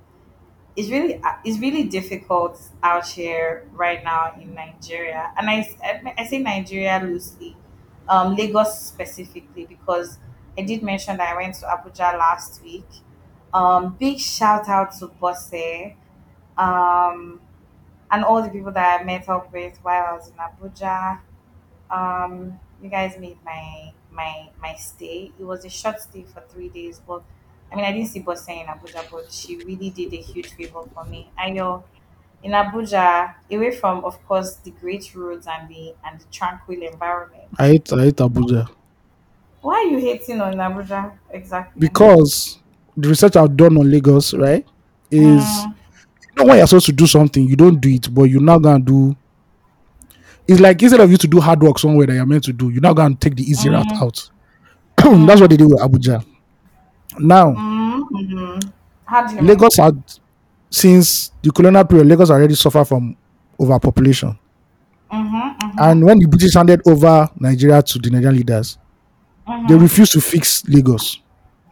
it's 0.76 0.90
really 0.90 1.20
it's 1.44 1.58
really 1.60 1.84
difficult 1.84 2.60
out 2.82 3.08
here 3.08 3.66
right 3.72 4.04
now 4.04 4.34
in 4.40 4.54
Nigeria. 4.54 5.32
And 5.38 5.50
I, 5.50 5.68
I, 5.82 6.14
I 6.18 6.26
say 6.26 6.38
Nigeria 6.40 7.00
loosely, 7.04 7.56
um, 8.08 8.36
Lagos 8.36 8.80
specifically, 8.80 9.66
because 9.66 10.18
I 10.58 10.62
did 10.62 10.82
mention 10.82 11.16
that 11.18 11.34
I 11.34 11.36
went 11.36 11.56
to 11.56 11.66
Abuja 11.66 12.18
last 12.18 12.62
week. 12.64 12.88
Um, 13.54 13.96
big 13.98 14.18
shout 14.20 14.68
out 14.68 14.92
to 14.98 15.08
Bosse. 15.08 15.94
Um, 16.58 17.40
and 18.10 18.24
all 18.24 18.42
the 18.42 18.48
people 18.50 18.72
that 18.72 19.00
I 19.00 19.04
met 19.04 19.28
up 19.28 19.52
with 19.52 19.78
while 19.82 20.04
I 20.06 20.12
was 20.14 20.28
in 20.30 20.34
Abuja. 20.36 21.20
Um, 21.90 22.58
you 22.82 22.88
guys 22.88 23.18
made 23.18 23.38
my 23.44 23.92
my 24.10 24.48
my 24.60 24.74
stay. 24.74 25.32
It 25.38 25.44
was 25.44 25.64
a 25.64 25.68
short 25.68 26.00
stay 26.00 26.22
for 26.22 26.40
three 26.48 26.68
days, 26.68 27.00
but 27.06 27.22
I 27.72 27.76
mean 27.76 27.84
I 27.84 27.92
didn't 27.92 28.08
see 28.08 28.20
Bosse 28.20 28.48
in 28.48 28.66
Abuja, 28.66 29.10
but 29.10 29.32
she 29.32 29.56
really 29.58 29.90
did 29.90 30.12
a 30.12 30.16
huge 30.20 30.48
favor 30.54 30.82
for 30.94 31.04
me. 31.04 31.30
I 31.38 31.50
know 31.50 31.84
in 32.42 32.52
Abuja, 32.52 33.34
away 33.50 33.70
from 33.72 34.04
of 34.04 34.24
course 34.26 34.56
the 34.56 34.70
great 34.70 35.14
roads 35.14 35.46
and 35.46 35.68
the 35.68 35.94
and 36.04 36.20
the 36.20 36.24
tranquil 36.30 36.82
environment. 36.82 37.48
I 37.58 37.68
hate, 37.68 37.92
I 37.92 38.04
hate 38.04 38.16
Abuja 38.16 38.68
Why 39.60 39.74
are 39.74 39.84
you 39.84 39.98
hating 39.98 40.40
on 40.40 40.54
Abuja 40.54 41.12
exactly? 41.30 41.80
because 41.80 42.58
the 42.96 43.08
research 43.08 43.36
I've 43.36 43.56
done 43.56 43.76
on 43.76 43.90
Lagos, 43.90 44.32
right, 44.34 44.64
is 45.10 45.66
Mm, 45.66 45.74
you 46.36 46.44
know 46.44 46.48
when 46.48 46.58
you're 46.58 46.66
supposed 46.66 46.86
to 46.86 46.92
do 46.92 47.06
something, 47.06 47.46
you 47.46 47.56
don't 47.56 47.80
do 47.80 47.88
it, 47.90 48.12
but 48.14 48.24
you're 48.24 48.42
now 48.42 48.58
gonna 48.58 48.84
do. 48.84 49.16
It's 50.48 50.60
like 50.60 50.80
instead 50.82 51.00
of 51.00 51.10
you 51.10 51.16
to 51.16 51.26
do 51.26 51.40
hard 51.40 51.62
work 51.62 51.78
somewhere 51.78 52.06
that 52.06 52.14
you're 52.14 52.26
meant 52.26 52.44
to 52.44 52.52
do, 52.52 52.70
you're 52.70 52.80
now 52.80 52.92
gonna 52.94 53.14
take 53.16 53.34
the 53.36 53.42
easy 53.42 53.68
route 53.68 53.90
out. 53.94 54.30
That's 54.96 55.40
what 55.40 55.50
they 55.50 55.56
do 55.56 55.68
with 55.68 55.78
Abuja. 55.80 56.24
Now, 57.18 57.52
mm, 57.52 58.02
mhm. 58.10 58.72
How 59.04 59.26
do 59.26 59.34
you 59.34 59.40
mean? 59.40 59.46
Lagos 59.48 59.76
had 59.76 60.02
since 60.70 61.30
the 61.42 61.50
colonial 61.50 61.84
period, 61.84 62.06
Lagos 62.06 62.30
already 62.30 62.54
suffered 62.54 62.84
from 62.84 63.16
overpopulation. 63.58 64.38
Mm-hmm, 65.12 65.36
mm-hmm, 65.36 65.78
And 65.78 66.04
when 66.04 66.18
the 66.18 66.26
British 66.26 66.54
handed 66.54 66.82
over 66.86 67.30
Nigeria 67.38 67.80
to 67.82 67.98
the 67.98 68.10
Nigerian 68.10 68.36
leaders, 68.36 68.76
mm-hmm. 69.48 69.66
they 69.68 69.74
refused 69.76 70.12
to 70.12 70.20
fix 70.20 70.64
Lagos 70.68 71.20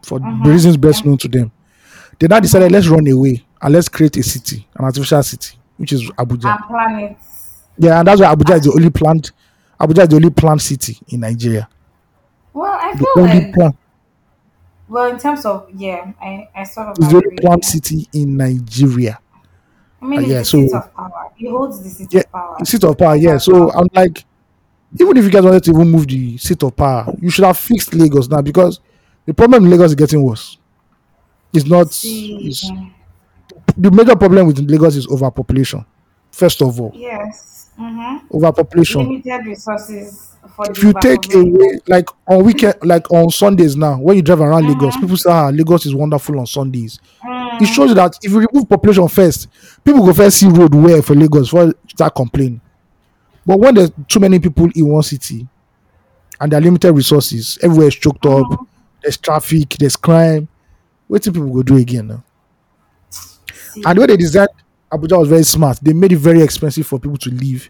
for 0.01 0.19
Mhm. 0.19 0.45
reasons 0.45 0.77
best 0.77 1.05
known 1.05 1.17
to 1.17 1.27
them. 1.27 1.51
They 2.19 2.27
now 2.27 2.39
decided 2.39 2.71
let's 2.71 2.87
run 2.87 3.05
away 3.07 3.43
and 3.61 3.73
let's 3.73 3.89
create 3.89 4.15
a 4.17 4.23
city, 4.23 4.65
an 4.75 4.85
artificial 4.85 5.21
city, 5.23 5.57
which 5.77 5.91
is 5.91 6.09
Abuja. 6.11 6.55
and 6.55 6.65
planets. 6.67 7.34
Yeah, 7.77 7.99
and 7.99 8.07
that's 8.07 8.21
why 8.21 8.33
Abuja 8.33 8.55
is 8.57 8.63
the 8.65 8.71
only 8.71 8.89
planned 8.89 9.31
Abuja 9.79 10.03
is 10.03 10.09
the 10.09 10.15
only 10.15 10.29
planned 10.29 10.61
city 10.61 10.97
in 11.09 11.19
Nigeria. 11.21 11.67
Well, 12.53 12.71
I 12.79 12.95
feel 12.97 13.23
like 13.23 13.53
plan 13.53 13.77
well 14.87 15.09
in 15.11 15.17
terms 15.19 15.45
of 15.45 15.67
yeah, 15.75 16.11
I, 16.21 16.47
I 16.55 16.63
sort 16.63 16.87
of 16.89 16.99
is 17.03 17.09
the 17.09 17.15
only 17.17 17.35
planned 17.37 17.65
city 17.65 18.07
in 18.13 18.37
Nigeria. 18.37 19.19
I 20.01 20.05
mean, 20.05 20.19
Uh, 20.19 20.21
it's 20.21 20.29
yeah, 20.31 20.39
the 20.39 20.45
so- 20.45 20.59
seat 20.61 20.73
of 20.75 20.93
power. 20.95 21.31
He 21.35 21.49
holds 21.49 21.83
the 21.83 21.89
seat 21.89 22.13
Yeah, 22.13 22.19
of 22.21 22.31
power. 22.31 22.55
The 22.59 22.65
seat 22.65 22.83
of 22.83 22.97
power, 22.97 23.15
yeah. 23.15 23.37
So 23.37 23.71
I'm 23.71 23.87
like, 23.93 24.23
even 24.99 25.17
if 25.17 25.25
you 25.25 25.31
guys 25.31 25.43
wanted 25.43 25.63
to 25.63 25.71
even 25.71 25.89
move 25.89 26.07
the 26.07 26.37
seat 26.37 26.61
of 26.63 26.75
power, 26.75 27.13
you 27.19 27.29
should 27.29 27.43
have 27.45 27.57
fixed 27.57 27.93
Lagos 27.93 28.29
now 28.29 28.41
because 28.41 28.79
the 29.25 29.33
problem 29.33 29.65
in 29.65 29.71
Lagos 29.71 29.91
is 29.91 29.95
getting 29.95 30.23
worse. 30.23 30.57
It's 31.53 31.65
not 31.65 31.87
it's, 32.03 32.69
the 33.77 33.91
major 33.91 34.15
problem 34.15 34.47
with 34.47 34.59
Lagos 34.59 34.95
is 34.95 35.07
overpopulation. 35.07 35.85
First 36.31 36.61
of 36.61 36.79
all, 36.79 36.91
yes. 36.95 37.64
Mm-hmm. 37.79 38.27
overpopulation. 38.35 39.01
Limited 39.01 39.45
resources 39.45 40.33
for 40.55 40.71
If 40.71 40.81
you 40.81 40.93
take 41.01 41.33
away 41.33 41.79
like 41.87 42.07
on 42.27 42.45
weekend, 42.45 42.75
like 42.83 43.11
on 43.11 43.29
Sundays 43.29 43.75
now, 43.75 43.99
when 43.99 44.15
you 44.15 44.21
drive 44.21 44.39
around 44.39 44.65
Lagos, 44.67 44.95
Mhm. 44.95 45.01
people 45.01 45.17
say, 45.17 45.29
"Ah, 45.31 45.49
Lagos 45.49 45.85
is 45.85 45.93
wonderful 45.93 46.39
on 46.39 46.45
Sundays." 46.47 46.99
Mm, 47.23 47.61
It 47.61 47.65
shows 47.65 47.93
that 47.95 48.17
if 48.23 48.31
you 48.31 48.39
remove 48.39 48.69
population 48.69 49.07
first, 49.09 49.47
people 49.83 50.05
go 50.05 50.13
first 50.13 50.37
see 50.37 50.47
road 50.47 50.73
where 50.73 51.01
for 51.01 51.15
Lagos 51.15 51.51
before 51.51 51.73
start 51.89 52.15
complaining. 52.15 52.61
But 53.45 53.59
when 53.59 53.75
there's 53.75 53.91
too 54.07 54.19
many 54.21 54.39
people 54.39 54.69
in 54.73 54.87
one 54.87 55.03
city 55.03 55.45
and 56.39 56.51
there 56.51 56.59
are 56.59 56.63
limited 56.63 56.93
resources, 56.93 57.57
everywhere 57.61 57.87
is 57.89 57.95
choked 57.95 58.25
up, 58.25 58.45
Mhm. 58.45 58.67
there's 59.03 59.17
traffic, 59.17 59.75
there's 59.79 59.95
crime. 59.97 60.47
What 61.07 61.21
do 61.23 61.31
people 61.31 61.49
go 61.53 61.61
do 61.63 61.75
again 61.77 62.07
now? 62.07 62.23
see. 63.09 63.83
And 63.85 63.97
the 63.97 64.01
way 64.01 64.07
they 64.07 64.17
designed 64.17 64.49
Abuja 64.91 65.17
was 65.19 65.27
very 65.29 65.43
smart. 65.43 65.79
They 65.81 65.93
made 65.93 66.11
it 66.13 66.17
very 66.19 66.41
expensive 66.41 66.85
for 66.87 66.99
people 66.99 67.17
to 67.17 67.29
live 67.31 67.69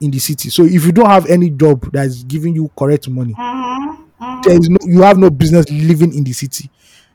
in 0.00 0.10
the 0.10 0.18
city. 0.18 0.48
So 0.50 0.64
if 0.64 0.84
you 0.84 0.92
don't 0.92 1.06
have 1.10 1.26
any 1.26 1.50
job 1.50 1.90
that 1.92 2.06
is 2.06 2.22
giving 2.24 2.54
you 2.54 2.70
correct 2.78 3.08
money, 3.08 3.34
Mhm, 3.34 3.96
mhm. 4.20 4.42
there 4.44 4.58
is 4.60 4.68
no 4.68 4.76
you 4.86 5.02
have 5.02 5.18
no 5.18 5.30
business 5.30 5.68
living 5.70 6.14
in 6.14 6.24
the 6.24 6.32
city. 6.32 6.70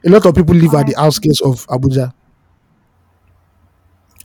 A 0.05 0.09
lot 0.09 0.25
of 0.25 0.33
people 0.35 0.55
live 0.55 0.73
at 0.73 0.87
the 0.87 0.95
outskirts 0.95 1.41
of 1.41 1.65
Abuja. 1.67 2.13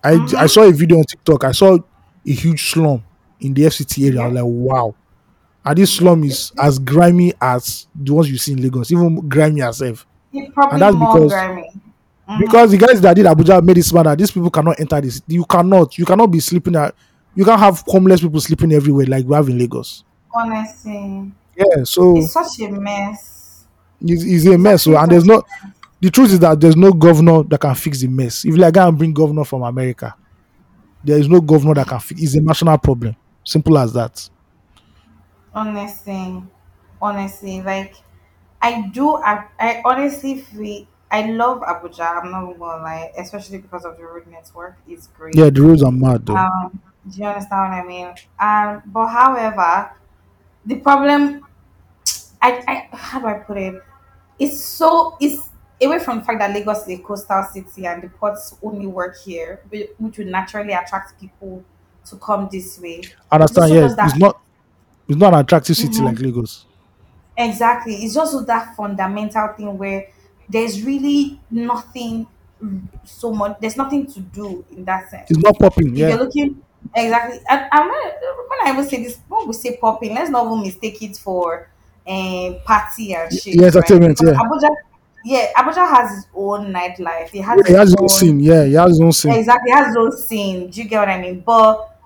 I 0.03 0.13
I 0.13 0.17
Mhm. 0.19 0.51
saw 0.51 0.63
a 0.63 0.73
video 0.73 0.99
on 0.99 1.05
TikTok. 1.05 1.45
I 1.45 1.53
saw 1.53 1.77
a 1.77 2.33
huge 2.33 2.71
slum 2.71 3.03
in 3.41 3.55
the 3.55 3.67
FCT 3.67 4.07
area. 4.09 4.23
I 4.23 4.27
was 4.27 4.35
like, 4.35 4.45
wow. 4.47 4.95
And 5.65 5.79
this 5.79 5.93
slum 5.95 6.25
is 6.25 6.53
as 6.59 6.79
grimy 6.79 7.33
as 7.41 7.87
the 7.95 8.15
ones 8.15 8.31
you 8.31 8.39
see 8.39 8.53
in 8.53 8.63
Lagos, 8.63 8.91
even 8.93 9.17
grimy 9.29 9.61
herself. 9.61 10.07
It's 10.33 10.53
probably 10.55 10.79
that's 10.79 10.97
more 10.97 11.15
because- 11.15 11.33
grimy. 11.33 11.71
Mhm. 12.29 12.41
Because 12.41 12.71
the 12.73 12.79
guys 12.79 13.01
that 13.01 13.15
did 13.15 13.27
Abuja 13.27 13.63
made 13.63 13.77
this 13.77 13.91
that 13.93 14.19
these 14.19 14.31
people 14.31 14.51
cannot 14.51 14.81
enter 14.81 15.01
this. 15.01 15.23
You 15.29 15.45
cannot. 15.45 15.97
You 15.99 16.05
cannot 16.05 16.27
be 16.29 16.41
sleeping 16.41 16.75
at. 16.77 16.95
You 17.35 17.45
can't 17.45 17.61
have 17.61 17.83
homeless 17.87 18.21
people 18.21 18.41
sleeping 18.41 18.73
everywhere 18.73 19.07
like 19.07 19.27
we 19.27 19.35
have 19.35 19.49
in 19.49 19.59
Lagos. 19.59 20.05
honestly, 20.35 21.31
Yeah, 21.57 21.85
so 21.85 22.17
it's 22.17 22.33
such 22.33 22.61
a 22.61 22.71
mess. 22.71 23.65
it's, 24.01 24.25
it's 24.25 24.47
a 24.47 24.59
mess. 24.59 24.83
So, 24.83 24.97
and 24.99 25.11
there's 25.13 25.25
no. 25.25 25.43
The 26.01 26.11
truth 26.11 26.33
is 26.33 26.39
that 26.41 26.61
there's 26.61 26.77
no 26.77 26.93
governor 26.93 27.43
that 27.45 27.59
can 27.61 27.75
fix 27.75 28.01
the 28.01 28.09
mess. 28.09 28.45
If 28.45 28.51
you 28.53 28.57
like, 28.57 28.75
go 28.75 28.87
and 28.87 28.99
bring 28.99 29.13
governor 29.15 29.45
from 29.45 29.63
America, 29.63 30.15
there 31.05 31.19
is 31.19 31.29
no 31.29 31.41
governor 31.41 31.75
that 31.75 31.87
can 31.87 32.01
fix. 32.01 32.21
It's 32.23 32.35
a 32.35 32.41
national 32.41 32.77
problem. 32.79 33.15
Simple 33.45 33.79
as 33.79 33.93
that. 33.93 34.29
honestly 35.55 36.43
honestly 37.01 37.63
like 37.63 37.95
i 38.63 38.89
do 38.93 39.17
i, 39.17 39.45
I 39.59 39.83
honestly 39.85 40.41
feel 40.41 40.87
i 41.11 41.31
love 41.31 41.61
abuja 41.63 42.23
i'm 42.23 42.31
not 42.31 42.43
even 42.45 42.59
gonna 42.59 42.83
lie 42.83 43.13
especially 43.19 43.59
because 43.59 43.85
of 43.85 43.97
the 43.97 44.03
road 44.05 44.27
network 44.27 44.77
it's 44.89 45.07
great 45.09 45.35
Yeah, 45.37 45.51
the 45.51 45.63
roads 45.63 45.83
are 45.83 45.93
mad 45.93 46.27
though. 46.27 46.37
um 46.37 46.79
do 47.09 47.19
you 47.21 47.27
understand 47.27 47.71
what 47.73 47.79
i 47.79 47.87
mean 47.87 48.09
um 48.41 48.83
but 48.87 49.07
however 49.09 49.91
the 50.65 50.77
problem 50.77 51.47
i 52.43 52.51
i 52.69 52.97
how 52.97 53.21
do 53.21 53.27
i 53.27 53.35
put 53.35 53.57
it 53.57 53.75
it's 54.39 54.63
so 54.65 55.17
it's 55.21 55.49
away 55.83 55.99
from 55.99 56.19
the 56.19 56.25
fact 56.25 56.39
that 56.41 56.53
lagos 56.53 56.83
is 56.89 56.99
a 56.99 57.03
coastal 57.03 57.43
city 57.53 57.87
and 57.87 58.03
the 58.03 58.09
ports 58.09 58.57
only 58.63 58.87
work 58.87 59.17
here 59.25 59.61
whi- 59.71 59.89
which 59.99 60.19
would 60.19 60.27
naturally 60.27 60.73
attract 60.73 61.19
people 61.21 61.63
to 62.05 62.17
come 62.17 62.49
this 62.51 62.79
way 62.81 63.03
Understand? 63.31 63.65
also 63.65 63.75
Yeah, 63.75 63.81
does 63.83 63.97
that- 63.97 64.09
it's 64.11 64.19
not. 64.19 64.41
It's 65.09 65.19
not 65.19 65.35
an 65.35 65.41
attractive 65.41 65.77
city 65.77 66.01
Mhm. 66.01 66.05
like 66.07 66.19
Lagos. 66.21 66.67
Exactly. 67.37 67.95
It's 68.05 68.17
also 68.17 68.41
that 68.45 68.75
fundamental 68.77 69.49
thing 69.57 69.77
where 69.79 70.07
there's 70.49 70.83
really 70.83 71.41
nothing 71.51 72.27
so 73.05 73.33
much 73.33 73.57
there's 73.61 73.77
nothing 73.77 74.07
to 74.07 74.21
do 74.21 74.65
in 74.71 74.85
that 74.85 75.11
sense. 75.11 75.31
It's 75.31 75.39
not 75.39 75.59
popping. 75.59 75.93
If 75.93 75.99
you're 75.99 76.17
looking 76.17 76.63
exactly 76.95 77.41
and, 77.49 77.69
and 77.71 77.91
when, 77.91 77.91
when 77.91 78.59
I 78.65 78.73
even 78.73 78.89
say 78.89 79.03
this 79.05 79.19
when 79.29 79.47
we 79.47 79.53
say 79.53 79.77
popping, 79.77 80.15
let's 80.15 80.31
not 80.31 80.47
even 80.47 80.63
mistake 80.63 81.03
it 81.03 81.17
for 81.17 81.69
um 82.07 82.57
party 82.65 83.15
and 83.15 83.33
shit. 83.33 83.57
yeah, 83.57 83.67
entertainment, 83.67 84.19
Because 84.19 84.35
yeah. 84.35 84.41
Abuja 84.41 84.75
yeah, 85.25 85.53
Abuja 85.57 85.89
has 85.89 86.19
its 86.19 86.29
own 86.35 86.73
nightlife. 86.73 87.35
It 87.35 87.43
has 87.43 87.67
he 87.67 87.73
has 87.73 87.89
his 87.89 87.93
its 87.95 88.03
own 88.03 88.09
scene. 88.09 88.41
Yeah, 88.41 88.65
he 88.65 88.75
has 88.75 88.91
his 88.91 89.01
own 89.01 89.13
scene. 89.13 89.33
exactly 89.33 89.73
it 89.73 89.75
has 89.75 89.89
its 89.89 89.97
own 89.97 90.17
scene. 90.17 90.71
Do 90.71 90.83
you 90.83 90.89
get 90.89 91.01
what 91.01 91.09
I 91.09 91.21
mean? 91.21 91.41
But 91.41 91.99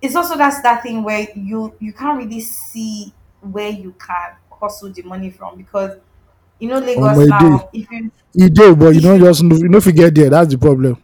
it's 0.00 0.14
also 0.14 0.36
that's 0.36 0.62
that 0.62 0.82
thing 0.82 1.02
where 1.02 1.26
you 1.34 1.74
you 1.80 1.92
can't 1.92 2.18
really 2.18 2.40
see 2.40 3.12
where 3.40 3.68
you 3.68 3.94
can 3.98 4.36
hustle 4.50 4.92
the 4.92 5.02
money 5.02 5.30
from 5.30 5.56
because 5.56 5.98
you 6.58 6.68
know 6.68 6.78
Lagos 6.78 7.28
now. 7.28 7.68
If 7.72 7.86
you 8.34 8.48
do, 8.50 8.76
but 8.76 8.94
you 8.94 9.00
don't 9.00 9.20
just 9.20 9.42
you 9.42 9.68
know 9.68 9.78
if 9.78 9.86
you 9.86 9.92
get 9.92 10.14
there. 10.14 10.30
That's 10.30 10.50
the 10.50 10.58
problem. 10.58 11.02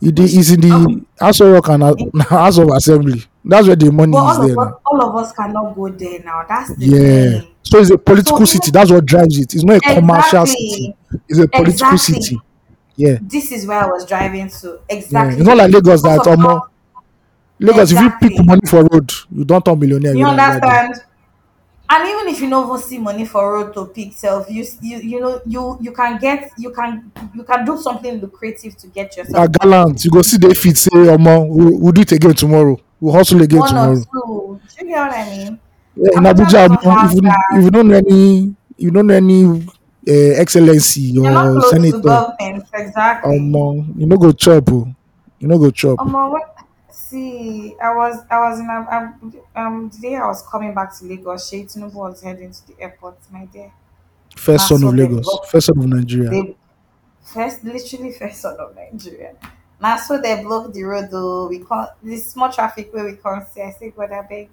It's 0.00 0.50
in 0.50 0.60
the 0.60 1.06
oh. 1.20 1.24
House 1.24 1.40
of 1.40 1.52
Rock 1.52 1.68
and 1.68 2.22
House 2.22 2.58
of 2.58 2.68
Assembly. 2.68 3.22
That's 3.44 3.66
where 3.66 3.76
the 3.76 3.90
money 3.90 4.16
is 4.16 4.46
there 4.46 4.56
now. 4.56 4.80
all 4.84 5.02
of 5.02 5.16
us 5.16 5.32
cannot 5.32 5.74
go 5.74 5.88
there 5.88 6.22
now. 6.22 6.44
That's 6.48 6.74
the 6.76 6.86
Yeah. 6.86 7.50
So 7.62 7.78
it's 7.78 7.90
a 7.90 7.98
political 7.98 8.44
city. 8.46 8.70
That's 8.70 8.90
what 8.90 9.06
drives 9.06 9.38
it. 9.38 9.54
It's 9.54 9.64
not 9.64 9.76
a 9.76 9.94
commercial 9.94 10.46
city. 10.46 10.94
It's 11.28 11.38
a 11.38 11.48
political 11.48 11.96
city. 11.98 12.38
Yeah. 12.96 13.18
This 13.22 13.50
is 13.52 13.66
where 13.66 13.80
I 13.80 13.86
was 13.86 14.04
driving 14.06 14.48
to. 14.48 14.80
Exactly. 14.88 15.38
It's 15.38 15.46
not 15.46 15.56
like 15.56 15.72
Lagos 15.72 16.02
that 16.02 16.24
how- 16.24 16.68
Lagos, 17.58 17.92
if 17.92 18.00
you 18.00 18.10
pick 18.20 18.44
money 18.44 18.60
for 18.66 18.84
road, 18.84 19.10
you 19.30 19.44
don't 19.44 19.64
turn 19.64 19.78
millionaire. 19.78 20.14
you 20.14 20.26
understand 20.26 21.02
and 21.94 22.08
even 22.08 22.28
if 22.28 22.40
you 22.40 22.48
no 22.48 22.64
even 22.64 22.78
see 22.88 22.98
money 22.98 23.24
for 23.24 23.52
road 23.54 23.72
to 23.74 23.86
pick 23.86 24.12
self 24.12 24.50
you 24.50 24.64
you 24.82 24.96
you 24.98 25.20
know 25.20 25.40
you 25.46 25.78
you 25.80 25.92
can 25.92 26.18
get 26.18 26.50
you 26.58 26.70
can 26.70 27.10
you 27.34 27.44
can 27.44 27.64
do 27.64 27.78
something 27.78 28.20
lucrative 28.20 28.76
to 28.76 28.86
get 28.88 29.16
yourself 29.16 29.36
are 29.36 29.48
yourself 29.48 29.58
gallant. 29.60 30.04
You 30.04 30.10
go 30.10 30.22
see 30.22 30.36
the 30.38 30.54
fit 30.54 30.76
say, 30.76 30.90
Omo, 30.90 31.46
we'll, 31.48 31.78
we'll 31.78 31.92
do 31.92 32.00
it 32.02 32.12
again 32.12 32.34
tomorrow. 32.34 32.76
We'll 33.00 33.14
hustle 33.14 33.42
again 33.42 33.60
one 33.60 33.68
tomorrow. 33.68 33.94
two 34.12 34.60
do 34.76 34.86
you 34.86 34.88
get 34.88 34.96
what 35.06 35.12
i 35.12 35.24
mean 35.30 35.60
Yeah, 35.96 36.18
in 36.18 36.24
Abuja 36.24 36.34
Abuja, 36.34 36.68
doesn't 36.68 36.82
Omo, 36.82 36.96
have 36.98 37.10
if 37.10 37.14
you, 37.14 37.20
that. 37.22 37.44
if 37.58 37.64
you 37.64 37.70
don't 37.70 37.88
know 37.88 37.96
any, 37.96 38.56
you 38.76 38.90
don't 38.90 39.06
know 39.06 39.14
any 39.14 39.44
uh, 40.08 40.40
excellency 40.40 41.00
you're 41.00 41.30
not 41.30 41.46
or 41.46 41.60
close 41.60 41.70
to 41.70 41.76
senator, 41.76 42.00
government 42.00 42.64
exactly 42.74 43.38
Omo, 43.38 43.98
you 44.00 44.06
know 44.06 44.16
go 44.16 44.32
chop. 44.32 44.64
oh. 44.72 44.88
You 45.38 45.48
know 45.48 45.58
go 45.58 45.70
chop. 45.70 46.00
um, 46.00 46.12
what, 46.12 46.56
see 47.08 47.74
i 47.82 47.94
was 47.94 48.16
i 48.30 48.38
was 48.38 48.60
in 48.60 48.66
a, 48.68 48.78
um, 48.96 49.34
um 49.56 49.90
the 49.90 49.98
day 49.98 50.16
i 50.16 50.26
was 50.26 50.42
coming 50.50 50.74
back 50.74 50.96
to 50.96 51.04
lagos 51.04 51.48
Shey 51.48 51.64
Tinubu 51.64 51.94
was 51.94 52.22
heading 52.22 52.52
to 52.52 52.66
the 52.68 52.80
airport 52.80 53.18
my 53.30 53.44
dear 53.46 53.72
First 54.36 54.68
son 54.68 54.80
so 54.80 54.88
of 54.88 54.94
Lagos. 54.94 55.24
block- 55.26 55.46
First 55.46 55.66
son 55.68 55.78
of 55.78 55.86
Nigeria. 55.86 56.30
they 56.30 56.56
first 57.24 57.64
literally 57.64 58.12
first 58.12 58.40
son 58.42 58.56
of 58.58 58.74
Nigeria. 58.76 59.34
Now 59.80 59.96
so 59.98 60.20
they 60.20 60.42
block 60.42 60.72
the 60.72 60.82
road 60.84 61.10
though. 61.10 61.48
We 61.48 61.60
can't 61.60 61.90
this 62.02 62.26
small 62.32 62.52
traffic 62.52 62.92
where 62.94 63.04
we 63.04 63.16
can't 63.16 63.46
see. 63.48 63.62
I 63.62 63.70
say 63.72 63.90
God 63.90 64.12
I 64.12 64.22
beg. 64.22 64.50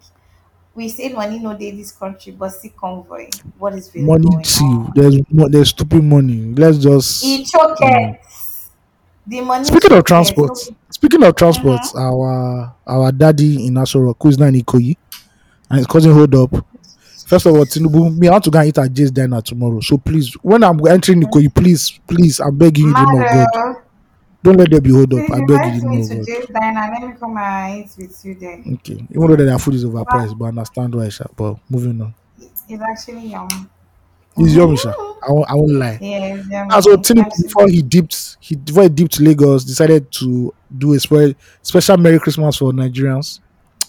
We 0.76 0.90
say 0.90 1.12
money 1.14 1.40
no 1.40 1.58
day 1.58 1.72
this 1.72 1.92
country, 1.92 2.32
but 2.34 2.50
see 2.50 2.70
convoy. 2.70 3.30
What 3.58 3.74
is 3.76 3.94
really 3.94 4.08
money 4.08 4.26
going 4.26 4.54
on? 4.62 4.94
There's 4.96 5.18
mo- 5.30 5.50
there's 5.50 5.70
stupid 5.70 6.04
money. 6.04 6.54
Let's 6.56 6.78
just. 6.78 7.24
It 7.26 7.46
chokes. 7.48 7.80
The 9.32 9.40
money 9.40 9.64
Speaking 9.64 9.94
of 9.94 10.04
transport, 10.04 10.58
So- 10.58 10.76
speaking 10.90 11.24
of 11.24 11.34
transport, 11.36 11.80
Mhm. 11.82 11.96
our 12.02 12.74
our 12.86 13.12
daddy 13.14 13.66
in 13.66 13.76
Aso 13.76 14.06
Rock, 14.06 14.18
who 14.22 14.28
is 14.28 14.38
now 14.38 14.48
in 14.48 14.56
Ikoyi, 14.56 14.98
and 15.70 15.78
his 15.78 15.88
cousin 15.88 16.12
hold 16.12 16.36
up. 16.36 16.54
First 17.28 17.46
of 17.46 17.56
all, 17.56 17.64
Tinubu, 17.64 18.14
me 18.18 18.28
I 18.28 18.32
want 18.32 18.44
to 18.44 18.50
go 18.52 18.60
and 18.60 18.68
eat 18.68 18.78
at 18.78 18.92
Jay's 18.92 19.10
diner 19.10 19.40
tomorrow. 19.42 19.80
So 19.80 19.98
please, 19.98 20.34
when 20.42 20.66
I'm 20.66 20.86
entering 20.86 21.22
Ikoyi, 21.22 21.48
please, 21.56 21.98
please, 22.10 22.42
I'm 22.42 22.58
begging 22.58 22.88
you, 22.88 22.94
name 22.94 23.22
of 23.22 23.54
God, 23.54 23.76
don't 24.44 24.58
let 24.58 24.70
there 24.70 24.82
be 24.82 24.92
hold 24.92 25.14
up. 25.14 25.26
please 25.26 25.32
I 25.32 25.46
beg 25.46 25.76
you, 25.76 25.90
me 25.90 25.98
to 26.06 26.12
of 26.12 26.18
God. 26.18 26.28
Jay's 26.28 26.46
diner. 26.54 26.90
Let 26.92 27.08
me 27.10 27.14
come 27.18 27.38
and 27.38 27.86
eat 27.86 27.92
with 27.98 28.26
you 28.26 28.36
there. 28.38 28.60
Okay, 28.74 29.08
even 29.16 29.28
though 29.28 29.36
their 29.38 29.58
food 29.60 29.76
is 29.76 29.86
overpriced, 29.86 30.38
but 30.38 30.46
I 30.46 30.50
understand 30.50 30.94
why. 30.94 31.10
But 31.38 31.56
moving 31.70 32.02
on, 32.02 32.14
It's 32.68 32.82
actually 32.82 33.28
yum. 33.28 33.48
Yummy, 34.38 34.78
sha. 34.78 34.92
Mhm. 34.92 35.16
I 35.28 35.32
won't, 35.32 35.50
I 35.50 35.54
won't 35.56 35.72
lie. 35.74 36.02
Yes, 36.02 36.48
And 36.72 36.84
so 36.84 36.96
Germany. 36.98 37.04
Tinubu, 37.04 37.26
I've 37.26 37.34
seen 37.34 37.46
before 37.48 37.68
he 37.70 37.82
dipped, 37.82 38.38
he 38.40 38.56
before 38.56 38.84
he 38.84 38.90
dipped 38.90 39.14
to 39.14 39.24
Lagos, 39.24 39.64
decided 39.66 40.12
to 40.14 40.54
do 40.78 40.94
a 40.94 41.00
spe- 41.00 41.38
special 41.62 41.98
Merry 41.98 42.20
Christmas 42.20 42.58
for 42.58 42.72
Nigerians 42.72 43.40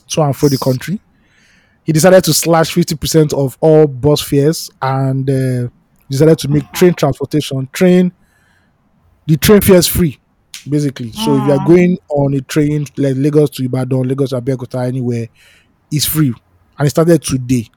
to 0.09 0.22
and 0.22 0.36
for 0.36 0.49
the 0.49 0.59
country. 0.59 1.01
He 1.84 1.93
decided 1.93 2.24
to 2.24 2.34
slash 2.34 2.72
fifty 2.72 2.95
percent 2.97 3.32
of 3.32 3.57
all 3.61 3.86
bus 3.86 4.20
fares 4.22 4.70
and 4.82 5.28
uh, 5.28 5.68
decided 6.11 6.38
to 6.40 6.49
make 6.49 6.70
train 6.72 6.95
transportation 6.95 7.68
train 7.72 8.12
the 9.26 9.36
train 9.36 9.61
fares 9.61 9.86
free, 9.86 10.18
basically. 10.68 11.12
So 11.12 11.36
if 11.36 11.47
you 11.47 11.53
are 11.53 11.66
going 11.66 11.99
on 12.09 12.34
a 12.34 12.40
train 12.40 12.86
like 12.97 13.16
Lagos 13.16 13.51
to 13.51 13.64
Ibadan, 13.64 14.03
Lagos 14.09 14.30
to 14.30 14.40
Abeokuta, 14.40 14.86
anywhere, 14.86 15.28
it's 15.90 16.07
free, 16.07 16.32
and 16.78 16.86
it 16.86 16.90
started 16.90 17.22
today 17.22 17.68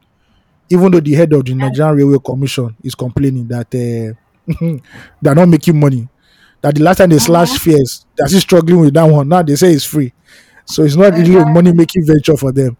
even 0.70 0.92
though 0.92 1.00
the 1.00 1.14
head 1.14 1.34
of 1.34 1.46
the 1.46 1.54
Nigerian 1.54 1.96
Railway 1.96 2.18
Commission 2.24 2.76
is 2.84 2.96
complaining 2.96 3.48
that 3.48 3.74
eh, 3.76 4.12
uh, 4.62 4.78
they're 5.22 5.36
not 5.36 5.50
making 5.50 5.80
money. 5.80 6.08
That 6.62 6.76
the 6.76 6.84
last 6.84 6.98
time 6.98 7.10
they 7.10 7.20
slashed 7.20 7.56
uh-huh. 7.56 7.72
fares, 7.78 8.06
they're 8.16 8.28
still 8.28 8.40
struggling 8.42 8.80
with 8.80 8.94
that 8.94 9.04
one. 9.04 9.28
Now 9.28 9.44
they 9.44 9.56
say 9.56 9.72
it's 9.74 9.86
free. 9.86 10.14
So 10.66 10.84
it's 10.84 10.96
not 10.96 11.14
really 11.14 11.36
a 11.36 11.42
uh-huh. 11.42 11.52
money 11.52 11.72
making 11.72 12.06
venture 12.06 12.36
for 12.36 12.52
them. 12.52 12.78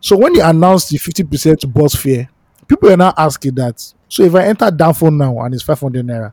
So 0.00 0.16
when 0.16 0.32
they 0.32 0.40
announced 0.40 0.90
the 0.90 0.98
50% 0.98 1.72
bus 1.72 1.94
fare, 1.94 2.28
people 2.66 2.90
are 2.90 2.96
now 2.96 3.14
asking 3.16 3.54
that. 3.54 3.80
So 4.08 4.24
if 4.24 4.34
I 4.34 4.46
enter 4.46 4.66
danfo 4.66 5.14
now 5.14 5.38
and 5.40 5.54
it's 5.54 5.62
500 5.62 6.04
naira, 6.04 6.32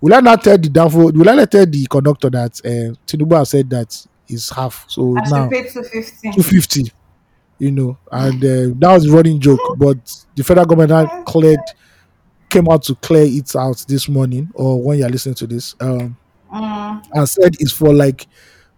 will 0.00 0.12
I 0.14 0.20
not 0.20 0.42
tell 0.42 0.58
the 0.58 0.68
danfo? 0.68 1.12
Will 1.16 1.28
I 1.30 1.34
not 1.36 1.50
tell 1.52 1.64
the 1.66 1.86
conductor 1.86 2.28
that 2.30 2.60
uh, 2.64 2.94
Tinubu 3.06 3.36
has 3.38 3.50
said 3.50 3.70
that 3.70 4.06
is 4.28 4.50
half? 4.50 4.84
So 4.88 5.16
I 5.16 5.20
now 5.30 5.48
250. 5.48 6.32
250 6.32 6.92
you 7.60 7.70
know, 7.70 7.98
and 8.10 8.42
uh, 8.42 8.74
that 8.78 8.92
was 8.94 9.06
a 9.06 9.12
running 9.12 9.38
joke. 9.40 9.60
But 9.78 9.98
the 10.34 10.42
federal 10.42 10.66
government 10.66 10.90
now 10.90 11.22
cleared, 11.24 11.60
came 12.48 12.68
out 12.68 12.82
to 12.84 12.94
clear 12.96 13.22
it 13.24 13.54
out 13.54 13.84
this 13.86 14.08
morning, 14.08 14.50
or 14.54 14.82
when 14.82 14.98
you're 14.98 15.08
listening 15.08 15.36
to 15.36 15.46
this, 15.46 15.74
um, 15.80 16.16
Mm, 16.52 17.04
and 17.14 17.28
said 17.28 17.54
it's 17.60 17.70
for 17.70 17.94
like 17.94 18.26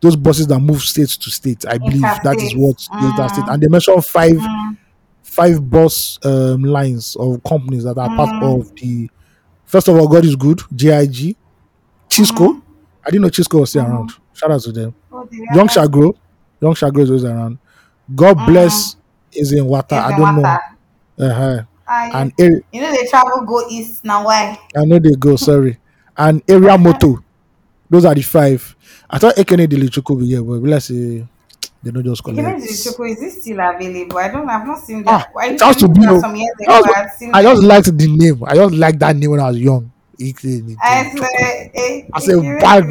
those 0.02 0.14
buses 0.14 0.46
that 0.48 0.60
move 0.60 0.82
state 0.82 1.08
to 1.08 1.30
state. 1.30 1.64
I 1.66 1.78
believe 1.78 2.02
that 2.02 2.36
is 2.38 2.54
what 2.54 2.86
interstate. 3.02 3.44
Mm. 3.46 3.54
And 3.54 3.62
they 3.62 3.68
mentioned 3.68 4.04
five 4.04 4.32
mm, 4.32 4.76
five 5.22 5.70
bus 5.70 6.18
um, 6.22 6.64
lines 6.64 7.16
of 7.16 7.42
companies 7.44 7.84
that 7.84 7.96
are 7.96 8.14
part 8.14 8.28
Mm. 8.28 8.60
of 8.60 8.74
the. 8.76 9.08
First 9.64 9.88
of 9.88 9.96
all, 9.96 10.06
God 10.06 10.26
is 10.26 10.36
good. 10.36 10.60
GIG, 10.76 11.34
Chisco. 12.10 12.60
I 13.06 13.10
didn't 13.10 13.22
know 13.22 13.28
Chisco 13.30 13.60
was 13.60 13.70
still 13.70 13.86
around. 13.86 14.12
Shout 14.34 14.50
out 14.50 14.60
to 14.62 14.72
them. 14.72 14.94
oh, 15.10 15.26
Young 15.54 15.68
grow. 15.90 16.14
Young 16.60 16.74
shall 16.74 16.90
grow 16.90 17.04
is 17.04 17.10
always 17.10 17.24
around. 17.24 17.58
God 18.14 18.44
bless 18.46 18.96
is 19.32 19.52
in 19.52 19.66
water. 19.66 19.96
I 19.96 20.10
don't 20.16 20.36
water. 20.36 20.58
know. 21.18 21.26
Uh-huh. 21.26 21.62
Ah, 21.86 22.08
And 22.14 22.32
area, 22.38 22.60
you 22.72 22.80
know 22.80 22.90
they 22.90 23.06
travel 23.06 23.42
go 23.44 23.68
east 23.68 24.04
now. 24.04 24.24
Why? 24.24 24.58
I 24.76 24.84
know 24.84 24.98
they 24.98 25.10
go. 25.18 25.36
Sorry. 25.36 25.78
And 26.16 26.42
area 26.48 26.76
moto. 26.78 27.18
Those 27.90 28.04
are 28.06 28.14
the 28.14 28.22
five. 28.22 28.76
I 29.10 29.18
thought 29.18 29.36
Ekene 29.36 29.66
Dili 29.68 29.88
Chukwu 29.88 30.20
be 30.20 30.26
here, 30.26 30.42
but 30.42 30.62
let's 30.62 30.86
say 30.86 31.26
they 31.82 31.90
don't 31.90 32.04
just 32.04 32.22
collect. 32.24 32.60
the 32.60 32.80
Choco, 32.84 33.04
is 33.04 33.20
this 33.20 33.42
still 33.42 33.58
available? 33.60 34.18
I 34.18 34.28
don't. 34.28 34.48
I've 34.48 34.66
not 34.66 34.78
seen 34.80 35.04
Ah, 35.06 35.18
that. 35.18 35.32
I 35.38 35.46
it 35.48 35.60
has 35.60 35.76
to 35.76 35.88
be. 35.88 36.00
do 36.00 36.18
some 36.20 36.34
years 36.36 36.54
I 36.68 36.80
ago. 36.80 36.92
I 36.94 37.06
seen 37.08 37.34
I 37.34 37.42
just 37.42 37.62
liked 37.62 37.98
the 37.98 38.08
name. 38.08 38.42
I 38.46 38.54
just 38.54 38.74
liked 38.74 38.98
that 39.00 39.16
name 39.16 39.30
when 39.32 39.40
I 39.40 39.48
was 39.48 39.58
young. 39.58 39.90
Ekene 40.20 40.76
I 40.80 41.10
said, 41.10 41.70
eh, 41.74 42.02
I 42.12 42.20
said, 42.20 42.38
eh, 42.38 42.54
bad, 42.60 42.84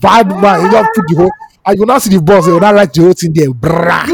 bad 0.00 0.28
man. 0.40 0.64
You 0.64 0.70
don't 0.70 0.92
put 0.94 1.06
the 1.06 1.14
whole. 1.16 1.32
And 1.66 1.78
you 1.78 1.86
not 1.86 2.02
see 2.02 2.10
the 2.16 2.22
boss. 2.22 2.46
You 2.46 2.60
not 2.60 2.74
write 2.74 2.92
the 2.92 3.02
whole 3.02 3.12
thing 3.12 3.32
there. 3.34 3.50
Brah. 3.50 4.06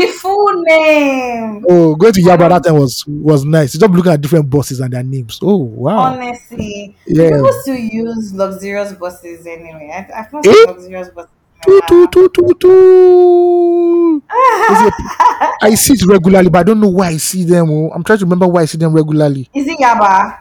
The 0.71 0.77
full 0.77 0.85
name. 0.85 1.66
Oh, 1.68 1.95
going 1.97 2.12
to 2.12 2.21
Yaba 2.23 2.49
that 2.49 2.64
time 2.64 2.75
was 2.79 3.05
was 3.07 3.45
nice. 3.45 3.73
Just 3.73 3.91
looking 3.93 4.12
at 4.12 4.21
different 4.21 4.49
bosses 4.49 4.81
and 4.81 4.93
their 4.93 5.03
names. 5.03 5.39
Oh 5.43 5.57
wow. 5.57 5.99
Honestly, 5.99 6.97
Yeah. 7.07 7.31
people 7.31 7.53
still 7.62 7.77
use 7.77 8.33
luxurious 8.33 8.93
buses 8.95 9.47
anyway. 9.47 9.91
I, 9.95 10.21
I've 10.21 10.33
not 10.33 10.47
Eh? 10.47 10.55
luxurious 10.66 11.09
buses. 11.11 11.31
in 11.66 11.73
a 11.75 11.81
Toot, 11.81 11.89
toot, 11.89 11.99
while. 11.99 12.09
toot, 12.09 12.35
toot, 12.35 12.61
toot. 12.61 14.23
Is 14.71 14.83
it- 14.89 14.95
I 15.62 15.75
see 15.75 15.93
it 15.95 16.07
regularly, 16.07 16.49
but 16.49 16.59
I 16.61 16.62
don't 16.62 16.81
know 16.81 16.89
why 16.89 17.09
I 17.09 17.16
see 17.18 17.45
them. 17.45 17.71
oh. 17.71 17.91
I'm 17.95 18.03
trying 18.03 18.18
to 18.18 18.25
remember 18.25 18.47
why 18.49 18.62
I 18.62 18.64
see 18.64 18.79
them 18.79 18.93
regularly. 18.95 19.49
Is 19.55 19.66
it 19.66 19.79
Yaba? 19.79 20.39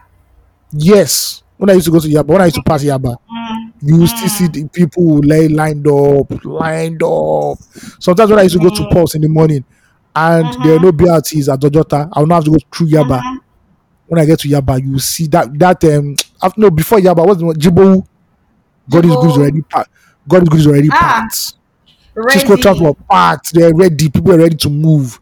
Yes, 0.71 1.43
when 1.57 1.69
I 1.69 1.73
used 1.73 1.85
to 1.87 1.91
go 1.91 1.99
to 1.99 2.07
Yaba, 2.07 2.25
when 2.27 2.41
I 2.41 2.45
used 2.45 2.55
to 2.55 2.63
pass 2.63 2.83
Yaba, 2.83 3.17
Mm, 3.31 3.71
you 3.81 3.97
will 3.97 4.07
still 4.07 4.29
see 4.29 4.47
the 4.47 4.67
people 4.67 5.17
lay 5.19 5.47
lined 5.47 5.87
up, 5.87 6.45
lined 6.45 7.01
up. 7.01 7.57
Sometimes 7.99 8.29
when 8.29 8.39
I 8.39 8.43
used 8.43 8.55
to 8.55 8.61
go 8.61 8.69
to 8.69 8.87
Pulse 8.91 9.15
in 9.15 9.21
the 9.21 9.27
morning, 9.29 9.63
and 10.15 10.45
there 10.63 10.75
are 10.77 10.79
no 10.79 10.91
BRTs 10.91 11.51
at 11.53 11.59
Dojota, 11.59 12.09
I 12.13 12.19
will 12.19 12.27
not 12.27 12.35
have 12.35 12.43
to 12.45 12.51
go 12.51 12.57
through 12.73 12.87
Yaba. 12.87 13.21
mhm. 13.21 13.37
When 14.07 14.19
I 14.21 14.25
get 14.25 14.39
to 14.39 14.47
Yaba, 14.47 14.81
you 14.83 14.93
will 14.93 14.99
see 14.99 15.27
that 15.27 15.47
that 15.59 15.83
um 15.85 16.15
after, 16.41 16.59
no 16.61 16.69
before 16.71 16.99
Yaba, 16.99 17.25
one? 17.25 17.55
Jibo? 17.57 18.03
God 18.89 19.05
is 19.05 19.15
good 19.15 19.37
already 19.37 19.61
packed. 19.61 19.89
God 20.27 20.43
is 20.43 20.49
good 20.49 20.59
is 20.61 20.67
already 20.67 20.89
Ah, 20.91 21.21
packed. 21.21 21.53
Chisco 22.27 22.49
Ready. 22.49 22.61
transport 22.61 22.97
packed. 23.09 23.53
They're 23.53 23.73
ready. 23.73 24.09
People 24.09 24.33
are 24.33 24.39
ready 24.39 24.55
to 24.57 24.69
move. 24.69 25.19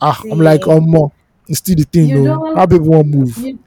Ah, 0.00 0.20
I'm 0.30 0.38
like, 0.40 0.64
See. 0.64 0.70
oh 0.70 0.80
more. 0.80 1.12
It's 1.48 1.58
still 1.60 1.76
the 1.76 1.84
thing, 1.84 2.08
You 2.08 2.24
though. 2.24 2.54
How 2.54 2.66
people 2.66 2.88
want 2.88 3.08
move? 3.08 3.36
You, 3.38 3.58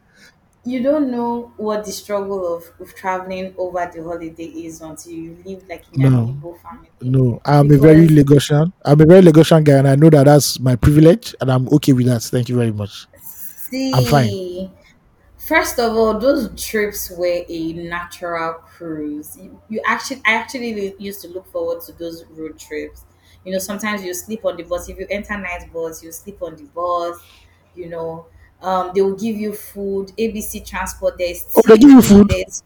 you 0.63 0.83
don't 0.83 1.09
know 1.09 1.51
what 1.57 1.85
the 1.85 1.91
struggle 1.91 2.55
of, 2.55 2.63
of 2.79 2.93
traveling 2.93 3.53
over 3.57 3.89
the 3.93 4.03
holiday 4.03 4.45
is 4.45 4.81
until 4.81 5.11
you 5.11 5.37
live 5.43 5.63
like 5.67 5.83
in 5.93 6.05
an 6.05 6.13
No. 6.13 6.25
Igbo 6.27 6.61
family. 6.61 6.89
No, 7.01 7.41
I'm 7.45 7.71
a 7.71 7.77
very 7.77 8.07
Because- 8.07 8.47
Lagosian. 8.49 8.73
I'm 8.85 9.01
a 9.01 9.05
very 9.05 9.21
Lagosian 9.21 9.63
guy, 9.63 9.77
and 9.77 9.87
I 9.87 9.95
know 9.95 10.09
that 10.11 10.25
that's 10.25 10.59
my 10.59 10.75
privilege, 10.75 11.33
and 11.41 11.51
I'm 11.51 11.67
okay 11.69 11.93
with 11.93 12.05
that. 12.05 12.21
Thank 12.21 12.49
you 12.49 12.55
very 12.57 12.71
much. 12.71 13.07
See, 13.21 13.91
I'm 13.93 14.03
fine. 14.05 14.69
First 15.37 15.79
of 15.79 15.93
all, 15.97 16.19
those 16.19 16.49
trips 16.61 17.09
were 17.11 17.43
a 17.49 17.73
natural 17.73 18.53
cruise. 18.53 19.37
You, 19.37 19.59
you 19.69 19.81
actually, 19.87 20.21
I 20.25 20.33
actually 20.33 20.93
used 20.99 21.21
to 21.23 21.27
look 21.29 21.51
forward 21.51 21.81
to 21.87 21.93
those 21.93 22.23
road 22.31 22.59
trips. 22.59 23.05
You 23.43 23.51
know, 23.53 23.59
sometimes 23.59 24.03
you 24.03 24.13
sleep 24.13 24.45
on 24.45 24.55
the 24.57 24.63
bus. 24.63 24.87
If 24.87 24.99
you 24.99 25.07
enter 25.09 25.35
night 25.37 25.73
bus, 25.73 26.03
you 26.03 26.11
sleep 26.11 26.41
on 26.43 26.55
the 26.55 26.63
bus. 26.65 27.17
You 27.75 27.89
know, 27.89 28.27
um, 28.61 28.91
they 28.93 29.01
will 29.01 29.15
give 29.15 29.35
you 29.37 29.53
food. 29.53 30.11
ABC 30.17 30.65
transport. 30.65 31.17
There's 31.17 31.45
Oh, 31.55 31.61
they 31.67 31.77
give 31.77 31.89
you 31.89 32.01
food? 32.01 32.29
there's- 32.29 32.63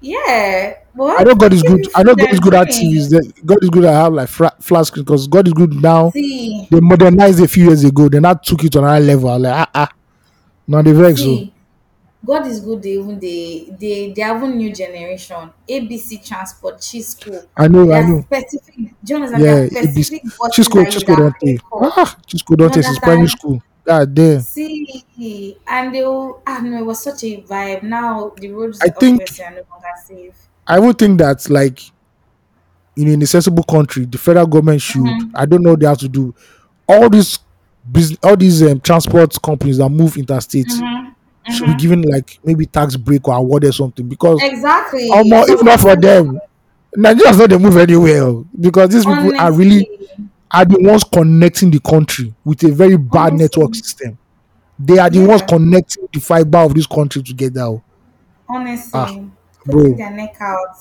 Yeah. 0.00 0.74
What? 0.94 1.20
I 1.20 1.24
know 1.24 1.34
God 1.34 1.52
is 1.52 1.62
good. 1.62 1.86
I 1.94 2.02
know 2.02 2.14
God 2.14 2.32
is 2.32 2.40
good 2.40 2.54
at. 2.54 2.68
TVs. 2.68 3.10
God 3.44 3.58
is 3.62 3.70
good 3.70 3.84
at 3.84 3.92
have 3.94 4.12
like 4.14 4.28
flat, 4.28 4.62
flat 4.62 4.90
because 4.94 5.26
God 5.28 5.46
is 5.46 5.52
good 5.52 5.74
now. 5.74 6.10
See, 6.10 6.66
They 6.70 6.80
modernized 6.80 7.40
a 7.40 7.48
few 7.48 7.66
years 7.66 7.84
ago. 7.84 8.08
They 8.08 8.20
now 8.20 8.34
took 8.34 8.64
it 8.64 8.72
to 8.72 8.78
another 8.78 9.04
level. 9.04 9.38
Like 9.38 9.52
ah 9.54 9.70
ah. 9.74 9.88
Now 10.66 10.82
they 10.82 10.92
vex. 10.92 11.20
oh. 11.20 11.24
See, 11.24 11.52
God 12.24 12.46
is 12.46 12.60
good. 12.60 12.82
They 12.82 12.92
even 12.92 13.18
they 13.20 13.68
they 13.78 14.12
they 14.14 14.22
have 14.22 14.42
a 14.42 14.48
new 14.48 14.72
generation. 14.74 15.50
ABC 15.68 16.18
Transport, 16.26 16.78
Chisco. 16.78 17.44
I 17.56 17.68
know. 17.68 17.86
There 17.86 18.02
I 18.02 18.06
know. 18.08 18.20
specific. 18.22 18.74
Yeah, 19.04 19.16
ABC. 19.68 19.70
specific 19.70 20.22
buses 20.38 20.68
Chisco, 20.68 20.74
that 20.84 20.94
you 20.94 21.00
Chisco 21.00 21.16
don't 21.16 21.34
take. 21.44 21.60
Ah, 21.74 22.16
Chisco 22.26 22.56
don't 22.56 22.68
take 22.72 22.84
understand? 22.86 23.02
primary 23.02 23.28
school. 23.28 23.62
God 23.84 24.14
damn. 24.14 24.40
See, 24.40 25.56
and 25.66 25.94
they 25.94 26.02
will. 26.04 26.42
Ah 26.46 26.60
no, 26.62 26.78
it 26.78 26.84
was 26.84 27.02
such 27.02 27.24
a 27.24 27.42
vibe. 27.42 27.82
Now 27.82 28.32
the 28.36 28.50
roads 28.50 28.78
I 28.82 28.88
think- 28.88 29.22
are 29.40 29.50
no 29.50 29.62
longer 29.70 29.88
safe. 30.06 30.34
I 30.66 30.78
would 30.78 30.98
think 30.98 31.18
that 31.18 31.48
like 31.50 31.80
in 32.96 33.08
an 33.08 33.22
accessible 33.22 33.62
country, 33.64 34.04
the 34.04 34.18
federal 34.18 34.46
government 34.46 34.82
should. 34.82 35.02
Mhm. 35.02 35.30
I 35.34 35.46
don't 35.46 35.62
know 35.62 35.70
what 35.70 35.80
they 35.80 35.86
have 35.86 35.98
to 35.98 36.08
do. 36.08 36.34
All 36.88 37.08
these 37.08 37.38
business, 37.90 38.18
all 38.22 38.36
these 38.36 38.62
um, 38.62 38.78
transport 38.80 39.40
companies 39.42 39.78
that 39.78 39.88
move 39.88 40.16
interstate 40.16 40.66
Mhm, 40.68 41.14
should 41.50 41.68
mhm. 41.68 41.76
be 41.76 41.82
given 41.82 42.02
like 42.02 42.38
maybe 42.44 42.66
tax 42.66 42.96
break 42.96 43.26
or 43.26 43.34
award 43.34 43.64
or 43.64 43.72
something 43.72 44.06
because 44.06 44.38
Exactly. 44.42 45.08
or 45.10 45.24
more, 45.24 45.46
So 45.46 45.54
if 45.54 45.62
not 45.62 45.80
for 45.80 45.96
them, 45.96 46.38
Nigerians 46.96 47.38
not 47.38 47.50
they 47.50 47.58
move 47.58 47.76
anywhere 47.76 48.22
oh, 48.24 48.46
because 48.60 48.90
these 48.90 49.04
people 49.04 49.38
are 49.40 49.52
really 49.52 49.86
honestly, 49.88 50.29
are 50.52 50.64
the 50.64 50.78
ones 50.80 51.04
connecting 51.04 51.70
the 51.70 51.80
country 51.80 52.34
with 52.44 52.62
a 52.64 52.68
very 52.72 52.96
bad 52.96 53.32
Honestly. 53.32 53.38
network 53.38 53.74
system. 53.74 54.18
They 54.78 54.98
are 54.98 55.10
the 55.10 55.24
ones 55.26 55.42
connecting 55.42 56.08
the 56.12 56.20
fiber 56.20 56.58
of 56.58 56.74
this 56.74 56.86
country 56.86 57.22
together. 57.22 57.60
oh. 57.62 57.82
honestly, 58.48 58.90
Ah, 58.94 59.14
bro. 59.66 59.94
their 59.94 60.10
neck 60.10 60.36
out. 60.40 60.76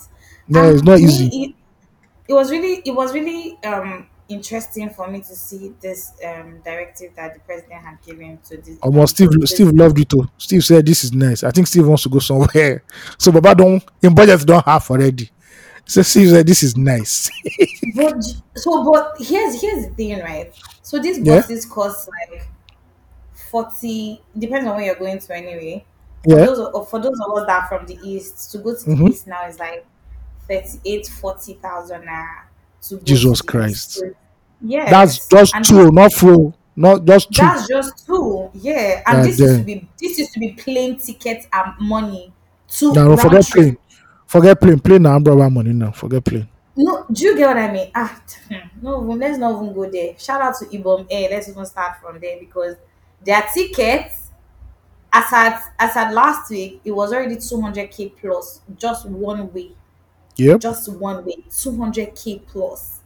No, 0.48 0.64
And 0.64 0.74
it's 0.76 0.84
not 0.84 0.98
me, 1.00 1.04
easy. 1.06 1.28
It, 1.28 1.56
it 2.30 2.34
was 2.34 2.50
really, 2.52 2.82
it 2.86 2.92
was 2.92 3.14
really 3.14 3.58
um 3.64 4.08
interesting 4.30 4.90
for 4.92 5.08
me 5.10 5.20
to 5.20 5.36
see 5.36 5.74
this 5.82 6.12
um 6.26 6.60
directive 6.64 7.12
that 7.16 7.34
the 7.34 7.40
president 7.42 7.84
had 7.84 7.98
given 8.06 8.38
to 8.48 8.58
this. 8.58 8.78
Almost 8.82 9.16
Steve 9.16 9.32
to 9.32 9.38
this- 9.40 9.52
Steve 9.52 9.70
loved 9.72 10.00
it 10.00 10.10
too. 10.10 10.28
Steve 10.38 10.64
said 10.64 10.86
this 10.86 11.04
is 11.04 11.14
nice. 11.14 11.44
I 11.44 11.52
think 11.52 11.68
Steve 11.68 11.88
wants 11.88 12.04
to 12.04 12.10
go 12.10 12.20
somewhere. 12.20 12.84
So 13.18 13.32
Baba 13.32 13.54
don't 13.56 13.84
in 14.02 14.16
budget 14.16 14.46
don't 14.46 14.66
have 14.66 14.90
already. 14.90 15.30
So 15.90 16.04
Steve 16.04 16.30
said 16.30 16.46
this 16.48 16.62
is 16.62 16.78
nice. 16.78 17.30
But 17.96 18.24
so, 18.56 18.92
but 18.92 19.16
here's 19.20 19.60
here's 19.60 19.88
the 19.88 19.94
thing, 19.96 20.20
right? 20.20 20.54
So 20.84 21.00
these 21.00 21.18
Yeah. 21.18 21.38
buses 21.42 21.66
cost 21.66 22.08
like 22.30 22.48
forty. 23.50 24.22
Depends 24.38 24.68
on 24.68 24.76
where 24.76 24.86
you're 24.86 24.96
going 24.96 25.20
to, 25.20 25.36
anyway. 25.36 25.84
Yeah. 26.26 26.46
For 26.46 26.56
those 26.56 26.90
for 26.90 27.00
those 27.02 27.20
of 27.20 27.38
us 27.38 27.48
that 27.48 27.64
are 27.64 27.68
from 27.80 27.88
the 27.88 27.98
east, 28.04 28.52
to 28.52 28.60
go 28.60 28.76
to 28.76 28.86
Mhm. 28.86 28.98
the 29.00 29.06
east 29.12 29.28
now 29.28 29.48
is 29.48 29.58
like 29.58 29.86
38, 30.48 31.08
40,000 31.08 32.02
naira 32.04 32.44
to 32.84 33.00
Jesus 33.00 33.42
Christ. 33.42 34.04
Yeah. 34.62 34.90
That's 34.90 35.28
just 35.28 35.56
And 35.56 35.66
two, 35.66 35.92
not 35.92 36.14
fro. 36.14 36.54
not 36.76 37.06
just 37.06 37.32
two. 37.32 37.42
That's 37.42 37.68
just 37.68 38.06
two. 38.06 38.50
Yeah. 38.54 39.02
And 39.08 39.20
Uh, 39.20 39.24
this 39.24 39.40
used 39.40 39.58
to 39.60 39.64
be 39.64 39.90
this 40.00 40.20
used 40.20 40.34
to 40.34 40.40
be 40.40 40.50
plane 40.54 41.00
ticket 41.00 41.48
and 41.52 41.74
money 41.80 42.32
to 42.78 42.94
now 42.94 43.16
forget 43.16 43.46
plane, 43.48 43.78
forget 44.32 44.60
plane, 44.62 44.80
plane 44.80 45.04
now 45.04 45.16
umbrella 45.16 45.50
money 45.50 45.74
now. 45.74 45.92
Forget 45.92 46.24
plane. 46.26 46.48
No, 46.76 47.06
do 47.12 47.26
you 47.26 47.36
get 47.38 47.48
what 47.48 47.58
I 47.58 47.72
mean? 47.72 47.92
Ah, 47.94 48.22
hmm, 48.48 48.68
no, 48.82 49.00
let's 49.00 49.38
not 49.38 49.62
even 49.62 49.74
go 49.74 49.90
there. 49.90 50.18
Shout 50.18 50.42
out 50.42 50.56
to 50.60 50.66
Ibom 50.66 51.08
Air. 51.10 51.30
Let's 51.30 51.50
even 51.50 51.66
start 51.66 51.98
from 52.02 52.20
there 52.20 52.40
because 52.40 52.76
their 53.22 53.44
tickets, 53.54 54.30
as 55.12 55.34
at 55.34 55.64
as 55.80 55.96
at 55.98 56.14
last 56.14 56.50
week, 56.52 56.82
it 56.86 56.92
was 56.92 57.14
already 57.14 57.38
two 57.38 57.62
hundred 57.62 57.92
k 57.92 58.10
plus 58.10 58.62
just 58.78 59.06
one 59.08 59.52
way, 59.54 59.72
Yep. 60.38 60.62
just 60.62 60.90
one 60.94 61.26
way, 61.26 61.38
two 61.52 61.78
hundred 61.78 62.16
k 62.16 62.40
plus, 62.48 63.02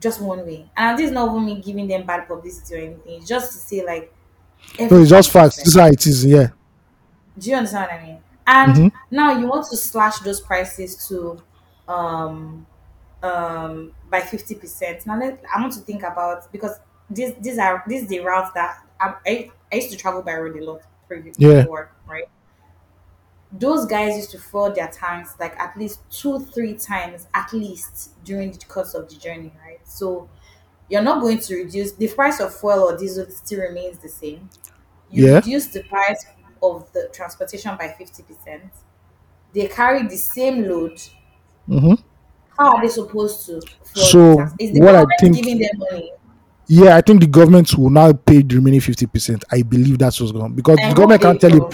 just 0.00 0.20
one 0.20 0.44
way. 0.46 0.70
And 0.76 0.98
this 0.98 1.06
is 1.06 1.12
not 1.12 1.30
even 1.30 1.44
me 1.46 1.60
giving 1.60 1.86
them 1.88 2.04
bad 2.06 2.26
publicity 2.26 2.74
or 2.74 2.78
anything. 2.78 3.18
It's 3.18 3.28
just 3.28 3.52
to 3.52 3.58
say 3.58 3.84
like, 3.84 4.12
No, 4.80 5.00
it's 5.00 5.10
just 5.10 5.30
facts. 5.30 5.56
This 5.56 5.68
is 5.68 5.76
how 5.76 5.86
it 5.88 6.06
is. 6.06 6.24
Yeah. 6.24 6.48
do 7.38 7.50
you 7.50 7.56
understand 7.56 7.88
what 7.90 8.00
I 8.00 8.06
mean? 8.06 8.21
And 8.46 8.74
Mhm. 8.74 8.92
now 9.10 9.38
you 9.38 9.46
want 9.48 9.66
to 9.70 9.76
slash 9.76 10.18
those 10.20 10.40
prices 10.40 11.06
to 11.08 11.42
um 11.88 12.66
um 13.22 13.92
by 14.10 14.20
50%. 14.20 15.06
Now 15.06 15.18
let 15.18 15.42
I 15.54 15.60
want 15.60 15.72
to 15.74 15.80
think 15.80 16.02
about 16.02 16.50
because 16.52 16.78
these 17.10 17.34
these 17.40 17.58
are 17.58 17.82
this 17.86 18.02
is 18.02 18.08
the 18.08 18.20
route 18.20 18.54
that 18.54 18.78
I, 19.00 19.14
I, 19.26 19.50
I 19.72 19.76
used 19.76 19.90
to 19.90 19.96
travel 19.96 20.22
by 20.22 20.34
road 20.36 20.56
a 20.58 20.64
lot 20.64 20.82
previously 21.08 21.46
Yeah. 21.46 21.62
before, 21.62 21.92
right? 22.06 22.28
Those 23.52 23.84
guys 23.84 24.16
used 24.16 24.30
to 24.30 24.38
fill 24.38 24.72
their 24.72 24.88
tanks 24.88 25.34
like 25.38 25.58
at 25.60 25.76
least 25.76 26.00
two, 26.10 26.38
three 26.40 26.74
times 26.74 27.26
at 27.34 27.52
least 27.52 28.12
during 28.24 28.50
the 28.52 28.64
course 28.64 28.94
of 28.94 29.10
the 29.10 29.16
journey, 29.16 29.52
right? 29.62 29.80
So 29.86 30.30
you're 30.88 31.02
not 31.02 31.20
going 31.20 31.38
to 31.40 31.56
reduce 31.56 31.92
the 31.92 32.08
price 32.08 32.40
of 32.40 32.58
fuel 32.58 32.80
or 32.80 32.96
diesel 32.96 33.26
still 33.30 33.60
remains 33.60 33.98
the 33.98 34.08
same. 34.08 34.50
You 35.10 35.26
Yeah. 35.26 35.34
reduce 35.36 35.68
the 35.68 35.84
price 35.84 36.24
of 36.62 36.90
the 36.92 37.08
transportation 37.12 37.76
by 37.76 37.88
50%. 37.88 38.60
They 39.54 39.66
carry 39.66 40.06
the 40.06 40.16
same 40.16 40.62
load. 40.68 41.00
hmm 41.66 41.94
How 42.58 42.76
are 42.76 42.82
they 42.82 42.88
supposed 42.88 43.46
to? 43.46 43.60
So? 43.94 44.46
Is 44.58 44.72
the 44.72 44.80
what 44.80 44.94
I 44.94 45.04
think- 45.20 45.36
giving 45.36 45.58
them 45.58 45.70
money? 45.78 46.12
Yeah, 46.68 46.96
I 46.96 47.00
think 47.02 47.20
the 47.20 47.26
government 47.26 47.74
will 47.76 47.90
now 47.90 48.12
pay 48.12 48.40
the 48.40 48.54
remaining 48.54 48.80
fifty 48.80 49.04
percent. 49.06 49.44
I 49.50 49.60
believe 49.62 49.98
that's 49.98 50.18
what's 50.20 50.32
going 50.32 50.44
on 50.44 50.54
because 50.54 50.78
I 50.82 50.88
the 50.90 50.94
government 50.94 51.20
can't 51.20 51.38
tell 51.40 51.50
you. 51.50 51.68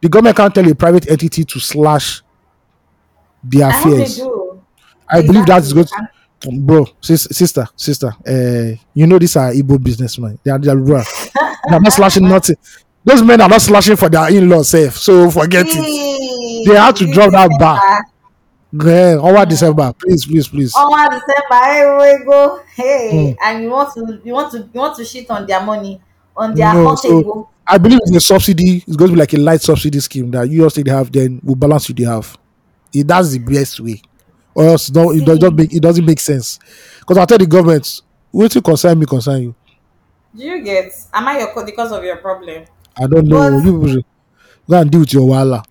The 0.00 0.08
government 0.08 0.36
can't 0.36 0.54
tell 0.54 0.68
a 0.70 0.74
private 0.74 1.10
entity 1.10 1.44
to 1.44 1.58
slash 1.58 2.22
their 3.42 3.66
I 3.66 3.70
hope 3.72 3.84
they 3.84 3.92
affairs. 4.02 4.16
do. 4.18 4.62
I 5.08 5.22
believe 5.22 5.46
that 5.46 5.62
is 5.62 5.72
Exactly. 5.72 6.06
good. 6.40 6.48
Um, 6.54 6.66
bro, 6.66 6.86
sis, 7.00 7.26
sister, 7.32 7.66
sister, 7.74 8.12
uh, 8.24 8.76
you 8.94 9.06
know 9.08 9.18
these 9.18 9.34
are 9.36 9.50
Igbo 9.50 9.82
businessmen. 9.82 10.38
They 10.44 10.52
are, 10.52 10.58
they 10.58 10.70
are, 10.70 10.76
bro. 10.76 11.02
They 11.68 11.74
are 11.74 11.80
not 11.80 11.92
slashing 11.98 12.28
nothing. 12.28 12.56
Those 13.08 13.22
men 13.22 13.40
are 13.40 13.48
not 13.48 13.62
slashing 13.62 13.96
for 13.96 14.10
their 14.10 14.28
in-law 14.30 14.62
safe. 14.62 14.96
So 14.98 15.30
forget 15.30 15.64
it. 15.66 16.66
They 16.68 16.74
had 16.76 16.94
to 16.96 17.06
this 17.06 17.14
drop 17.14 17.30
that 17.30 17.50
bar. 17.58 18.04
Yeah, 18.70 19.16
over 19.18 19.46
December, 19.46 19.94
please, 19.94 20.26
please, 20.26 20.46
please. 20.46 20.74
Over 20.76 21.04
December, 21.04 21.72
here 21.72 21.96
we 22.18 22.24
go. 22.26 22.60
Hey, 22.74 23.34
Hmm. 23.34 23.42
and 23.42 23.62
you 23.64 23.70
want 23.70 23.94
to 23.94 24.20
you 24.22 24.34
want 24.34 24.52
to 24.52 24.58
you 24.58 24.80
want 24.80 24.94
to 24.98 25.04
shit 25.06 25.30
on 25.30 25.46
their 25.46 25.62
money, 25.62 26.02
on 26.36 26.54
their 26.54 26.74
No, 26.74 26.88
hot 26.88 26.98
so- 26.98 27.08
table. 27.22 27.50
I 27.66 27.78
believe 27.78 27.98
it's 28.02 28.16
a 28.16 28.20
subsidy. 28.20 28.84
It's 28.86 28.96
going 28.96 29.10
to 29.10 29.14
be 29.14 29.20
like 29.20 29.32
a 29.32 29.38
light 29.38 29.60
subsidy 29.62 30.00
scheme 30.00 30.30
that 30.32 30.48
you 30.50 30.64
also 30.64 30.82
have. 30.86 31.10
Then 31.10 31.40
will 31.42 31.54
balance 31.54 31.88
what 31.88 31.96
they 31.98 32.04
have. 32.04 32.36
It, 32.92 33.06
that's 33.08 33.30
the 33.32 33.38
best 33.38 33.80
way. 33.80 34.02
Or 34.54 34.64
else, 34.66 34.90
no, 34.90 35.12
it 35.12 35.24
does 35.24 35.38
not 35.38 35.54
make 35.54 35.72
it 35.72 35.80
doesn't 35.82 36.04
make 36.04 36.20
sense. 36.20 36.58
Because 37.00 37.16
I 37.18 37.24
tell 37.24 37.38
the 37.38 37.46
government, 37.46 38.02
what 38.30 38.50
to 38.52 38.60
concern 38.60 38.98
me, 38.98 39.06
concern 39.06 39.42
you. 39.42 39.54
Do 40.36 40.44
you 40.44 40.62
get? 40.62 40.92
Am 41.14 41.26
I 41.26 41.38
your 41.38 41.48
cause 41.74 41.90
of 41.92 42.04
your 42.04 42.16
problem? 42.16 42.64
I 43.00 43.06
don't 43.06 43.26
know. 43.26 43.38
But- 43.50 43.64
you 43.64 43.72
people 43.72 44.02
go 44.68 44.80
and 44.80 44.90
deal 44.90 45.00
with 45.00 45.12
your 45.12 45.26
wala. 45.26 45.62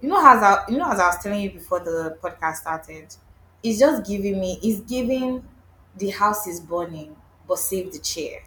You 0.00 0.08
know, 0.08 0.18
as 0.18 0.42
I 0.42 0.64
you 0.68 0.78
know, 0.78 0.90
as 0.90 0.98
I 0.98 1.06
was 1.06 1.18
telling 1.22 1.40
you 1.42 1.50
before 1.50 1.80
the 1.80 2.16
podcast 2.22 2.56
started, 2.56 3.14
it's 3.62 3.78
just 3.78 4.04
giving 4.06 4.40
me. 4.40 4.58
It's 4.62 4.80
giving 4.80 5.44
the 5.96 6.10
house 6.10 6.46
is 6.46 6.60
burning, 6.60 7.14
but 7.46 7.58
save 7.58 7.92
the 7.92 7.98
chair. 8.00 8.40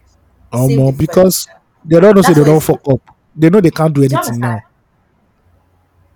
Um, 0.52 0.68
Save 0.68 0.78
the 0.78 0.92
because 0.92 1.46
furniture. 1.46 1.60
they 1.86 2.00
don't 2.00 2.16
know 2.16 2.22
say 2.22 2.32
they 2.34 2.44
don't 2.44 2.62
fuck 2.62 2.80
up. 2.88 3.00
They 3.34 3.48
know 3.50 3.60
they 3.60 3.70
can't 3.70 3.94
do 3.94 4.02
anything 4.02 4.40
now. 4.40 4.60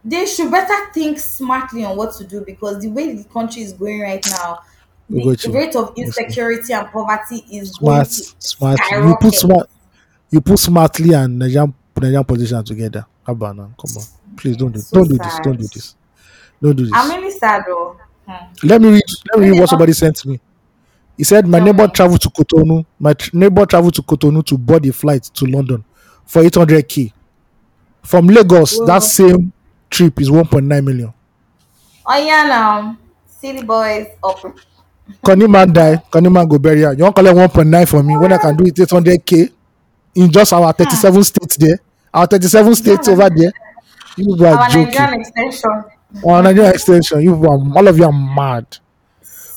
They 0.05 0.25
should 0.27 0.51
better 0.51 0.91
think 0.93 1.19
smartly 1.19 1.85
on 1.85 1.97
what 1.97 2.15
to 2.17 2.25
do 2.25 2.43
because 2.45 2.81
the 2.81 2.89
way 2.89 3.15
the 3.15 3.25
country 3.25 3.63
is 3.63 3.73
going 3.73 4.01
right 4.01 4.25
now, 4.31 4.61
We 5.11 5.35
the 5.37 5.51
rate 5.53 5.77
of 5.77 5.93
insecurity 5.97 6.73
and 6.73 6.87
poverty 6.89 7.45
is 7.53 7.73
Smart, 7.73 8.07
smart. 8.09 8.79
You 8.91 9.17
put 9.21 9.35
smart. 9.35 9.69
You 10.31 10.41
put 10.41 10.59
smartly 10.59 11.13
and 11.13 11.39
Nigerian 11.39 11.75
Nigerian 11.97 12.25
politician 12.25 12.65
together. 12.65 13.05
About 13.27 13.57
now? 13.57 13.71
Come 13.79 13.97
on, 13.97 14.37
please 14.37 14.57
don't 14.57 14.73
do 14.73 14.79
So 14.81 14.97
don't 14.97 15.09
do 15.09 15.19
this. 15.19 15.39
Don't 15.43 15.57
do 15.57 15.67
this. 15.67 15.97
Don't 16.63 16.77
do 16.77 16.85
this. 16.85 16.93
I'm 16.95 17.11
really 17.21 17.31
sad 17.33 17.65
though. 17.67 17.97
Hmm. 18.27 18.45
let 18.63 18.81
me 18.81 18.89
read. 18.91 19.03
Let 19.33 19.41
me 19.41 19.51
read 19.51 19.61
what 19.61 19.69
somebody 19.69 19.93
sent 19.93 20.25
me. 20.25 20.41
He 21.17 21.25
said, 21.25 21.47
"My 21.47 21.59
neighbor 21.59 21.87
traveled 21.89 22.21
to 22.23 22.31
Cotonou. 22.31 22.85
My 22.99 23.15
neighbor 23.33 23.67
traveled 23.67 23.95
to 23.95 24.03
Cotonou 24.03 24.45
to 24.47 24.57
board 24.57 24.87
a 24.87 24.93
flight 24.93 25.25
to 25.35 25.45
London 25.47 25.85
for 26.25 26.43
800k. 26.43 27.13
From 28.03 28.29
Lagos, 28.29 28.79
Whoa. 28.79 28.87
that 28.87 29.03
same 29.03 29.53
trip 29.91 30.21
is 30.21 30.31
1.9 30.31 30.85
million. 30.85 31.13
Oh 32.07 32.17
yeah, 32.17 32.45
now 32.45 32.97
silly 33.27 33.63
boys 33.63 34.07
up. 34.23 34.41
Connie 35.25 35.47
man 35.49 35.73
die, 35.73 35.97
Connie 36.11 36.31
man 36.31 36.47
go 36.49 36.59
bury 36.59 36.83
her. 36.83 36.93
You 36.95 37.03
want 37.05 37.17
collect 37.17 37.37
1.9 37.37 37.89
for 37.89 38.03
me 38.03 38.17
when 38.17 38.33
I 38.33 38.39
can 38.39 38.57
do 38.57 38.65
it 38.65 38.75
800k 38.77 39.51
in 40.15 40.31
just 40.31 40.53
our 40.53 40.73
37 40.73 41.19
ah. 41.19 41.23
states 41.23 41.57
there, 41.57 41.79
our 42.13 42.27
37 42.27 42.75
states 42.75 43.09
over 43.09 43.29
there. 43.35 43.53
You 44.17 44.35
are 44.47 44.59
Our 44.59 44.69
joking. 44.69 44.85
Nigerian 44.87 45.21
extension. 45.21 45.85
Our 46.27 46.43
Nigerian 46.43 46.73
extension, 46.75 47.21
you 47.23 47.35
are, 47.45 47.59
all 47.77 47.89
of 47.89 47.97
you 47.97 48.05
are 48.05 48.13
mad. 48.13 48.67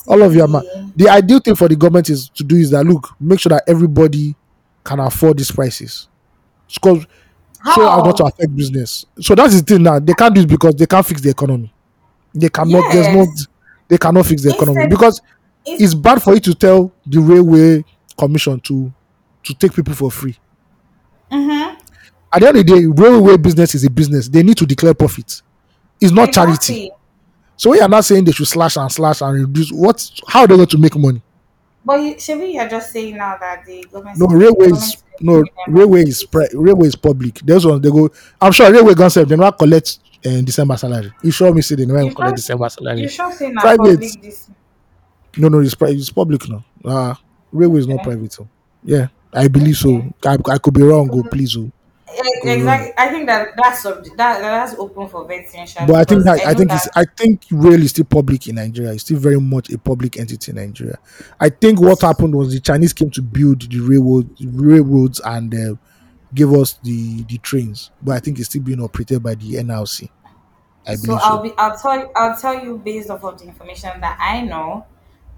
All 0.07 0.21
of 0.21 0.35
you 0.35 0.43
are 0.43 0.47
mad. 0.47 0.63
The 0.95 1.09
ideal 1.09 1.39
thing 1.39 1.55
for 1.55 1.67
the 1.67 1.75
government 1.75 2.09
is 2.09 2.29
to 2.29 2.43
do 2.43 2.55
is 2.55 2.69
that 2.71 2.85
look, 2.85 3.09
make 3.19 3.39
sure 3.39 3.49
that 3.49 3.63
everybody 3.67 4.35
can 4.83 4.99
afford 4.99 5.37
these 5.37 5.51
prices. 5.51 6.07
Because 6.73 7.05
so 7.73 7.89
as 7.89 8.03
not 8.03 8.17
to 8.17 8.25
affect 8.25 8.55
business. 8.55 9.05
So 9.21 9.35
that's 9.35 9.55
the 9.59 9.61
thing 9.65 9.83
now. 9.83 9.99
They 9.99 10.13
can't 10.13 10.35
do 10.35 10.41
it 10.41 10.47
because 10.49 10.75
they 10.75 10.85
can't 10.85 11.05
fix 11.05 11.21
the 11.21 11.29
economy. 11.29 11.73
They 12.33 12.49
cannot. 12.49 12.91
There's 12.91 13.15
no. 13.15 13.25
They 13.87 13.97
cannot 13.97 14.25
fix 14.25 14.43
the 14.43 14.49
economy 14.53 14.83
Instead- 14.83 14.89
because 14.89 15.21
It's- 15.65 15.81
it's 15.81 15.93
bad 15.93 16.21
for 16.21 16.33
you 16.33 16.39
to 16.41 16.53
tell 16.53 16.91
the 17.05 17.19
railway 17.19 17.85
commission 18.17 18.59
to 18.61 18.91
to 19.43 19.53
take 19.53 19.73
people 19.73 19.93
for 19.93 20.09
free. 20.11 20.37
Mhm. 21.31 21.77
At 22.31 22.41
the 22.41 22.47
end 22.47 22.57
of 22.57 22.65
the 22.65 22.73
day, 22.73 22.85
railway 22.85 23.37
business 23.37 23.75
is 23.75 23.83
a 23.83 23.89
business. 23.89 24.27
They 24.27 24.43
need 24.43 24.57
to 24.57 24.65
declare 24.65 24.93
profit. 24.93 25.41
It's 26.01 26.11
not 26.11 26.31
charity. 26.33 26.91
So 27.57 27.69
we 27.71 27.79
are 27.79 27.87
not 27.87 28.03
saying 28.05 28.23
they 28.25 28.31
should 28.31 28.47
slash 28.47 28.77
and 28.77 28.91
slash 28.91 29.21
and 29.21 29.39
reduce. 29.47 29.71
What? 29.71 30.09
How 30.27 30.41
are 30.41 30.47
they 30.47 30.55
going 30.55 30.67
to 30.67 30.77
make 30.77 30.95
money? 30.95 31.21
But 31.85 32.01
you, 32.01 32.15
Shebi, 32.15 32.53
you're 32.53 32.67
just 32.67 32.91
saying 32.91 33.17
now 33.17 33.37
that 33.39 33.65
the 33.65 33.83
government. 33.91 34.17
No, 34.19 34.25
railway 34.27 34.67
is 34.67 35.03
no 35.19 35.43
railway 35.67 36.01
is 36.03 36.23
pri- 36.23 36.47
railway 36.53 36.87
is 36.87 36.95
public. 36.95 37.35
Those 37.45 37.65
ones 37.67 37.81
they 37.81 37.91
go. 37.91 38.09
I'm 38.41 38.51
sure 38.51 38.71
railway 38.71 38.95
concept 38.95 39.29
they 39.29 39.35
never 39.35 39.51
collect 39.51 39.99
uh, 40.25 40.41
December 40.41 40.75
salary. 40.77 41.11
You 41.21 41.31
sure 41.31 41.53
me 41.53 41.61
say 41.61 41.75
they 41.75 41.85
never 41.85 42.01
You 42.03 42.13
collect 42.15 42.31
sure- 42.31 42.35
December 42.37 42.65
You 42.65 42.69
salary? 42.69 43.07
sure 43.09 43.31
saying 43.33 43.53
Private. 43.55 43.77
public 43.77 44.21
this? 44.21 44.49
No, 45.37 45.49
no, 45.49 45.59
it's 45.59 45.75
pri- 45.75 45.91
it's 45.91 46.09
public 46.09 46.47
now. 46.49 46.63
Uh 46.83 47.13
railway 47.51 47.79
is 47.79 47.87
not 47.87 47.95
Okay. 47.99 48.03
private. 48.05 48.33
So 48.33 48.47
yeah, 48.83 49.07
I 49.33 49.47
believe 49.47 49.77
so. 49.77 50.13
I, 50.25 50.37
I 50.49 50.57
could 50.57 50.73
be 50.73 50.83
wrong. 50.83 51.07
Go 51.07 51.23
please. 51.23 51.55
Oh. 51.57 51.71
Exactly. 52.43 52.93
I 52.97 53.09
think 53.09 53.25
that 53.27 53.49
that's 53.57 53.83
that 53.83 54.05
that's 54.17 54.75
open 54.75 55.07
for 55.09 55.25
vetting. 55.27 55.87
But 55.87 55.95
I 55.95 56.03
think 56.03 56.23
that 56.25 56.45
I 56.45 56.51
know 56.51 56.57
think 56.59 56.71
it's 56.71 56.87
I 56.95 57.05
think 57.17 57.41
rail 57.51 57.81
is 57.81 57.89
still 57.91 58.05
public 58.05 58.47
in 58.47 58.55
Nigeria. 58.55 58.93
It's 58.93 59.03
still 59.03 59.17
very 59.17 59.39
much 59.39 59.71
a 59.71 59.77
public 59.77 60.17
entity 60.19 60.51
in 60.51 60.57
Nigeria. 60.57 60.99
I 61.39 61.49
think 61.49 61.79
what 61.81 62.01
happened 62.01 62.35
was 62.35 62.53
the 62.53 62.59
Chinese 62.59 62.93
came 62.93 63.09
to 63.11 63.21
build 63.21 63.61
the 63.71 63.79
railroad 63.79 64.29
railroads 64.41 65.21
and 65.25 65.53
uh, 65.55 65.75
give 66.33 66.53
us 66.53 66.73
the 66.83 67.23
the 67.23 67.37
trains. 67.39 67.89
But 68.01 68.15
I 68.15 68.19
think 68.19 68.37
it's 68.37 68.49
still 68.49 68.61
being 68.61 68.81
operated 68.81 69.23
by 69.23 69.35
the 69.35 69.53
NLC. 69.55 70.09
I 70.85 70.95
so 70.95 71.13
I'll 71.15 71.37
so. 71.37 71.43
be 71.43 71.53
I'll 71.57 71.77
tell 71.77 71.97
you 71.99 72.09
I'll 72.15 72.37
tell 72.39 72.63
you 72.63 72.77
based 72.77 73.09
off 73.09 73.23
of 73.23 73.39
the 73.39 73.45
information 73.45 73.89
that 74.01 74.17
I 74.19 74.41
know. 74.41 74.85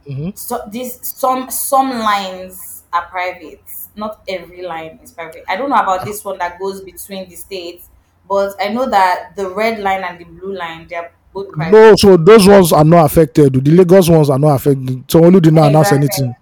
Mhm. 0.10 0.38
So 0.38 0.62
this 0.72 1.00
some 1.04 1.50
some 1.50 1.90
lines 1.92 2.84
are 2.92 3.06
private. 3.08 3.62
Not 3.96 4.22
every 4.28 4.62
line 4.62 5.00
is 5.04 5.12
private. 5.12 5.44
I 5.48 5.56
don't 5.56 5.70
know 5.70 5.76
about 5.82 6.06
this 6.06 6.24
one 6.24 6.38
that 6.40 6.60
goes 6.60 6.82
between 6.82 7.30
the 7.30 7.36
states, 7.36 7.90
but 8.28 8.56
I 8.62 8.70
know 8.70 8.90
that 8.90 9.36
the 9.36 9.50
red 9.50 9.80
line 9.80 10.04
and 10.04 10.20
the 10.20 10.26
blue 10.26 10.54
line 10.54 10.88
they're 10.88 11.12
both 11.34 11.52
private. 11.52 11.72
No, 11.72 11.96
so 11.96 12.18
those 12.18 12.48
ones 12.48 12.74
are 12.74 12.84
not 12.84 13.06
affected. 13.06 13.54
The 13.54 13.72
Lagos 13.72 14.10
ones 14.10 14.30
are 14.30 14.40
not 14.40 14.56
affected. 14.56 15.10
So 15.10 15.22
Olu 15.22 15.42
did 15.42 15.54
not 15.54 15.68
announce 15.68 15.92
Exactly. 15.92 16.26
anything. 16.26 16.36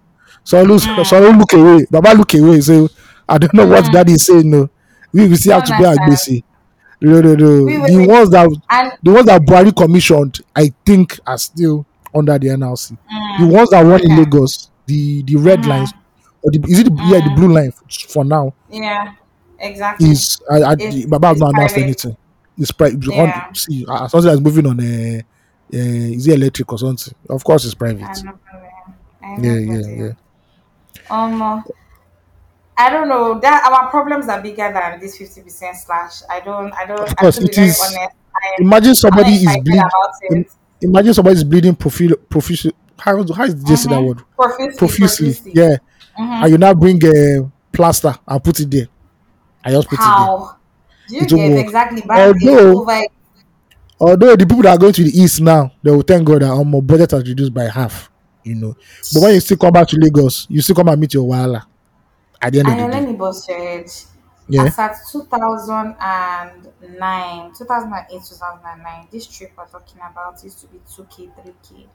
So 0.44 0.64
Olu, 0.64 0.80
so 1.04 1.20
Olu 1.20 1.38
look 1.38 1.52
away. 1.52 1.86
Baba 1.90 2.16
look 2.16 2.34
away. 2.34 2.60
So 2.60 2.88
I 3.28 3.38
don't 3.38 3.54
know 3.54 3.66
what 3.66 3.84
Mm. 3.84 3.92
daddy 3.92 4.12
is 4.12 4.26
saying. 4.26 4.50
No, 4.50 4.68
we 5.12 5.28
will 5.28 5.36
see 5.36 5.50
how 5.50 5.60
to 5.60 5.72
be 5.74 5.84
understand. 5.84 6.10
Agbese. 6.10 6.42
No, 7.00 7.20
no, 7.20 7.34
no. 7.34 7.64
We 7.64 7.76
The 7.78 8.06
ones 8.08 8.30
that 8.30 8.48
And 8.70 8.92
the 9.02 9.12
ones 9.12 9.26
that 9.26 9.42
Buhari 9.42 9.74
commissioned, 9.76 10.38
I 10.54 10.72
think, 10.86 11.18
are 11.26 11.38
still 11.38 11.86
under 12.14 12.38
the 12.38 12.50
NLC. 12.50 12.96
mm, 13.12 13.38
The 13.38 13.46
ones 13.54 13.70
that 13.70 13.84
won 13.84 14.00
in 14.02 14.12
okay. 14.12 14.16
Lagos, 14.16 14.70
the 14.86 15.22
the 15.24 15.36
red 15.36 15.62
Mhm. 15.62 15.68
lines, 15.68 15.92
the, 16.52 16.64
is 16.68 16.78
it 16.80 16.84
the, 16.84 17.02
yeah 17.04 17.20
the 17.20 17.30
Mm, 17.30 17.36
blue 17.36 17.52
line 17.54 17.72
for 18.08 18.24
now 18.24 18.52
yeah, 18.68 19.12
exactly. 19.58 20.10
is 20.10 20.38
I, 20.50 20.62
I 20.62 20.76
It's 20.78 21.06
Baba 21.06 21.28
has 21.28 21.38
not 21.40 21.54
announced 21.54 21.78
anything. 21.78 22.16
It's 22.56 22.70
private. 22.72 23.04
Yeah, 23.04 23.52
See, 23.54 23.84
uh, 23.88 24.06
something 24.08 24.28
that's 24.30 24.40
moving 24.40 24.66
on. 24.66 24.78
Uh, 24.80 25.20
uh, 25.72 26.12
is 26.16 26.26
it 26.28 26.34
electric 26.34 26.70
or 26.72 26.78
something? 26.78 27.14
Of 27.28 27.42
course, 27.42 27.64
it's 27.64 27.74
private. 27.74 28.00
know. 28.02 28.38
problem. 28.44 28.70
I 29.22 29.36
Yeah, 29.40 29.58
yeah, 29.58 30.04
yeah. 30.04 30.12
Um, 31.10 31.42
uh, 31.42 31.62
I 32.76 32.90
don't 32.90 33.08
know. 33.08 33.40
That 33.40 33.64
our 33.70 33.90
problems 33.90 34.28
are 34.28 34.40
bigger 34.40 34.72
than 34.72 35.00
this 35.00 35.16
fifty 35.16 35.42
percent 35.42 35.76
slash. 35.76 36.22
I 36.30 36.40
don't. 36.40 36.72
I 36.74 36.86
don't. 36.86 37.00
Of 37.00 37.16
course, 37.16 37.38
it 37.40 37.56
is. 37.58 37.80
honest. 37.80 38.14
Imagine 38.58 38.88
I'm 38.90 38.94
somebody 38.94 39.32
is 39.32 39.42
excited 39.42 39.64
bleed. 39.64 39.78
about 39.78 40.14
im- 40.30 40.40
it. 40.40 40.52
Imagine 40.82 41.14
somebody 41.14 41.36
is 41.36 41.44
bleeding 41.44 41.74
profuse. 41.74 42.14
profuse 42.28 42.66
how, 42.98 43.16
how 43.34 43.44
is 43.44 43.54
this 43.64 43.84
that 43.84 43.90
Mm-hmm. 43.90 44.06
word? 44.06 44.22
Profusely, 44.36 44.76
Profusely. 44.78 45.26
profusely. 45.32 45.52
Yeah, 45.54 45.76
Mm-hmm. 46.18 46.42
and 46.44 46.50
you 46.52 46.58
now 46.58 46.74
bring 46.74 47.00
a 47.04 47.50
plaster 47.72 48.14
and 48.26 48.42
put 48.44 48.60
it 48.60 48.70
there. 48.70 48.86
I 49.64 49.70
just 49.70 49.88
put 49.88 49.98
it 49.98 50.02
there. 50.02 50.38
You 51.08 51.20
It 51.20 51.28
get 51.28 51.58
exactly 51.58 52.02
Although, 52.08 52.86
although 54.00 54.36
the 54.36 54.46
people 54.46 54.62
that 54.62 54.76
are 54.76 54.78
going 54.78 54.92
to 54.94 55.04
the 55.04 55.10
east 55.10 55.40
now, 55.40 55.72
they 55.82 55.90
will 55.90 56.02
thank 56.02 56.24
God 56.26 56.42
that 56.42 56.50
um, 56.50 56.74
our 56.74 56.82
budget 56.82 57.10
has 57.10 57.28
reduced 57.28 57.52
by 57.52 57.64
half. 57.64 58.10
You 58.42 58.54
know, 58.56 58.76
but 59.12 59.22
when 59.22 59.34
you 59.34 59.40
still 59.40 59.56
come 59.56 59.72
back 59.72 59.88
to 59.88 59.96
Lagos, 59.96 60.46
you 60.50 60.60
still 60.60 60.76
come 60.76 60.88
and 60.88 61.00
meet 61.00 61.14
your 61.14 61.24
wahala 61.26 61.64
at 62.40 62.52
the 62.52 62.58
end 62.60 62.68
of 62.68 62.72
And 62.74 62.80
the 62.80 62.84
your 62.84 62.92
day. 62.92 63.00
Lenny 63.00 63.16
Boss 63.16 63.46
said, 63.46 63.86
Yeah. 64.48 64.64
as 64.64 64.78
at 64.78 64.96
2009, 65.10 67.52
2008, 67.56 68.22
2009, 68.28 69.08
this 69.10 69.26
trip 69.26 69.52
we're 69.56 69.64
talking 69.66 69.98
about 70.10 70.42
used 70.44 70.60
to 70.60 70.66
be 70.66 70.78
2K, 70.86 71.30
3K. 71.34 71.86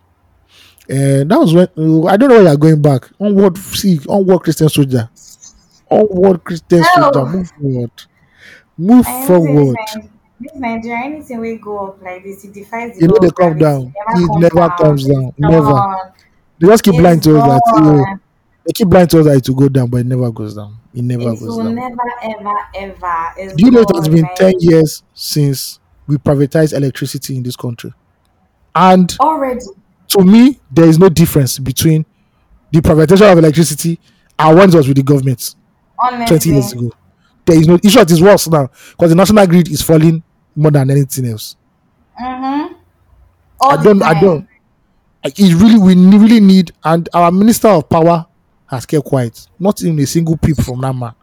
And 0.90 1.30
that 1.30 1.40
was 1.40 1.54
when 1.54 1.68
I 2.08 2.18
don't 2.18 2.30
know 2.30 2.38
why 2.44 2.50
you're 2.50 2.58
going 2.58 2.82
back. 2.82 3.10
Onward, 3.20 3.58
see, 3.58 4.00
onward 4.08 4.40
Christian 4.40 4.70
soldier. 4.70 5.10
Onward 5.90 6.44
Christian 6.44 6.84
soldier. 6.84 7.26
Move 7.26 7.52
forward. 7.52 7.92
Move 8.78 9.08
I 9.08 9.12
know 9.12 9.14
say 9.14 9.20
this, 9.20 9.28
forward. 9.28 9.78
This 10.40 10.56
Nigeria, 10.56 11.06
anything 11.06 11.40
we 11.42 11.56
go 11.58 11.88
up 11.90 12.02
like 12.02 12.24
this, 12.24 12.46
it 12.46 12.54
defies 12.54 12.96
the 12.96 13.02
You 13.02 13.08
know 13.10 13.18
they 13.22 13.30
come 13.32 13.58
down. 13.58 13.94
It 14.16 14.40
never 14.40 14.70
comes 14.70 15.06
down. 15.06 15.34
Never. 15.38 16.14
They 16.60 16.68
just 16.68 16.84
keep 16.84 16.96
It's 16.96 17.20
to 17.22 17.38
us 17.40 17.46
that 17.48 17.62
oh, 17.76 18.20
they 18.66 18.74
keep 18.74 18.88
lying 18.94 19.08
to 19.08 19.20
us 19.20 19.26
that 19.26 19.38
it 19.38 19.50
will 19.50 19.56
go 19.56 19.70
down, 19.70 19.90
but 19.90 19.98
it 19.98 20.06
never 20.06 20.32
goes 20.32 20.56
down. 20.56 20.78
It 20.94 21.04
never 21.04 21.24
It 21.24 21.40
goes 21.40 21.42
will 21.42 21.64
down. 21.64 21.76
never, 21.76 21.98
ever, 22.24 22.56
ever. 22.76 23.34
It's 23.38 23.54
Do 23.54 23.66
you 23.66 23.72
know 23.72 23.82
it 23.82 23.96
has 23.96 24.10
been 24.10 24.28
10 24.36 24.54
years 24.60 25.04
since 25.14 25.80
we 26.08 26.18
privatized 26.18 26.74
electricity 26.74 27.38
in 27.38 27.44
this 27.44 27.56
country? 27.56 27.94
And 28.76 29.16
already. 29.20 29.62
To 30.10 30.24
me, 30.24 30.60
there 30.72 30.86
is 30.86 30.98
no 31.00 31.10
difference 31.10 31.60
between 31.60 32.06
the 32.72 32.80
privatization 32.82 33.32
of 33.32 33.38
electricity 33.38 34.00
and 34.38 34.58
when 34.58 34.70
it 34.70 34.76
was 34.76 34.88
with 34.88 34.98
the 34.98 35.04
government 35.04 35.56
20 36.28 36.50
years 36.50 36.72
ago. 36.74 36.92
There 37.46 37.58
is 37.58 37.68
no 37.68 37.80
issue. 37.84 38.00
It 38.00 38.12
is 38.12 38.22
worse 38.22 38.48
now 38.48 38.70
because 38.92 39.10
the 39.10 39.16
national 39.16 39.48
grid 39.48 39.70
is 39.70 39.82
falling 39.82 40.22
more 40.56 40.72
than 40.72 40.90
anything 40.92 41.26
else. 41.26 41.56
Mm-hmm. 42.22 42.74
I 43.62 43.84
don't. 43.84 44.02
I 44.04 44.20
don't. 44.20 44.48
It 45.24 45.54
really, 45.62 45.78
we 45.78 45.96
really 46.18 46.40
need, 46.40 46.72
and 46.84 47.10
our 47.14 47.32
minister 47.32 47.68
of 47.70 47.90
power 47.90 48.26
has 48.68 48.86
kept 48.86 49.06
quiet. 49.06 49.48
Not 49.58 49.82
even 49.84 50.00
a 50.00 50.06
single 50.06 50.38
peep 50.38 50.58
from 50.58 50.80
that 50.82 50.94
man. 50.94 51.14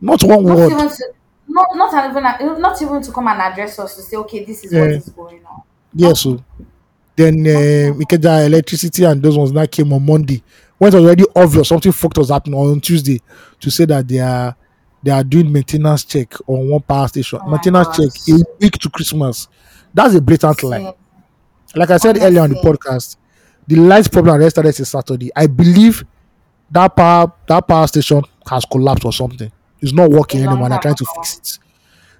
Not 0.00 0.22
one 0.24 0.44
not 0.44 0.56
word. 0.56 0.72
even 0.72 0.88
to 0.88 1.04
not 1.48 1.66
not 1.76 2.10
even 2.10 2.60
not 2.60 2.82
even 2.82 3.02
to 3.02 3.12
come 3.12 3.28
and 3.28 3.40
address 3.40 3.78
us 3.78 3.96
to 3.96 4.02
say 4.02 4.16
okay 4.16 4.44
this 4.44 4.64
is 4.64 4.72
what 4.72 4.90
Yeah. 4.90 4.96
is 4.96 5.08
going 5.10 5.44
on 5.46 5.62
Yeah. 5.94 6.12
So 6.14 6.42
then 7.16 7.40
uh, 7.46 7.92
Ikeja 7.94 8.46
electricity 8.46 9.04
and 9.04 9.22
those 9.22 9.36
ones 9.36 9.52
that 9.52 9.72
came 9.72 9.92
on 9.92 10.04
Monday. 10.04 10.42
When 10.78 10.92
it 10.92 10.96
was 10.96 11.04
already 11.04 11.24
obvious 11.34 11.68
something 11.68 11.90
fucked 11.92 12.18
was 12.18 12.28
happening 12.28 12.58
on 12.58 12.80
Tuesday 12.80 13.20
to 13.60 13.70
say 13.70 13.86
that 13.86 14.06
they 14.06 14.18
are 14.18 14.54
they 15.02 15.10
are 15.10 15.24
doing 15.24 15.50
maintenance 15.50 16.04
check 16.04 16.34
on 16.46 16.68
one 16.68 16.82
power 16.82 17.08
station. 17.08 17.40
Oh 17.42 17.48
maintenance 17.48 17.96
check 17.96 18.34
a 18.34 18.44
week 18.60 18.72
to 18.78 18.90
Christmas. 18.90 19.48
That's 19.94 20.14
a 20.14 20.20
blatant 20.20 20.62
lie. 20.62 20.92
Like 21.74 21.90
I 21.90 21.96
said 21.96 22.18
earlier 22.18 22.42
on 22.42 22.50
the 22.50 22.56
podcast, 22.56 23.16
the 23.66 23.76
lights 23.76 24.08
problem 24.08 24.48
started 24.50 24.74
since 24.74 24.90
Saturday. 24.90 25.30
I 25.34 25.46
believe 25.46 26.04
that 26.70 26.94
power 26.94 27.32
that 27.46 27.66
power 27.66 27.86
station 27.86 28.22
has 28.48 28.66
collapsed 28.66 29.06
or 29.06 29.12
something. 29.12 29.50
It's 29.80 29.92
not 29.92 30.10
working 30.10 30.40
long 30.44 30.54
anymore. 30.54 30.68
They're 30.68 30.78
trying 30.80 30.94
to 30.96 31.06
fix 31.16 31.38
it. 31.38 31.58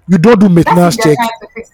You 0.07 0.17
don't 0.17 0.39
do 0.39 0.49
maintenance 0.49 0.97
check, 0.97 1.15
trying 1.15 1.29
to 1.41 1.47
fix 1.53 1.71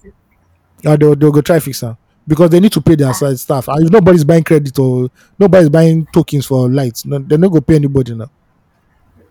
uh, 0.85 0.97
they'll, 0.97 1.15
they'll 1.15 1.31
go 1.31 1.39
try 1.39 1.59
fix 1.59 1.79
them 1.79 1.97
because 2.27 2.49
they 2.49 2.59
need 2.59 2.71
to 2.71 2.81
pay 2.81 2.95
their 2.95 3.13
side 3.13 3.37
staff. 3.39 3.67
And 3.67 3.85
if 3.85 3.91
nobody's 3.91 4.23
buying 4.23 4.43
credit 4.43 4.77
or 4.79 5.09
nobody's 5.37 5.69
buying 5.69 6.07
tokens 6.13 6.45
for 6.45 6.69
lights, 6.69 7.05
no, 7.05 7.19
they're 7.19 7.37
not 7.37 7.49
going 7.49 7.61
to 7.61 7.65
pay 7.65 7.75
anybody 7.75 8.15
now. 8.15 8.29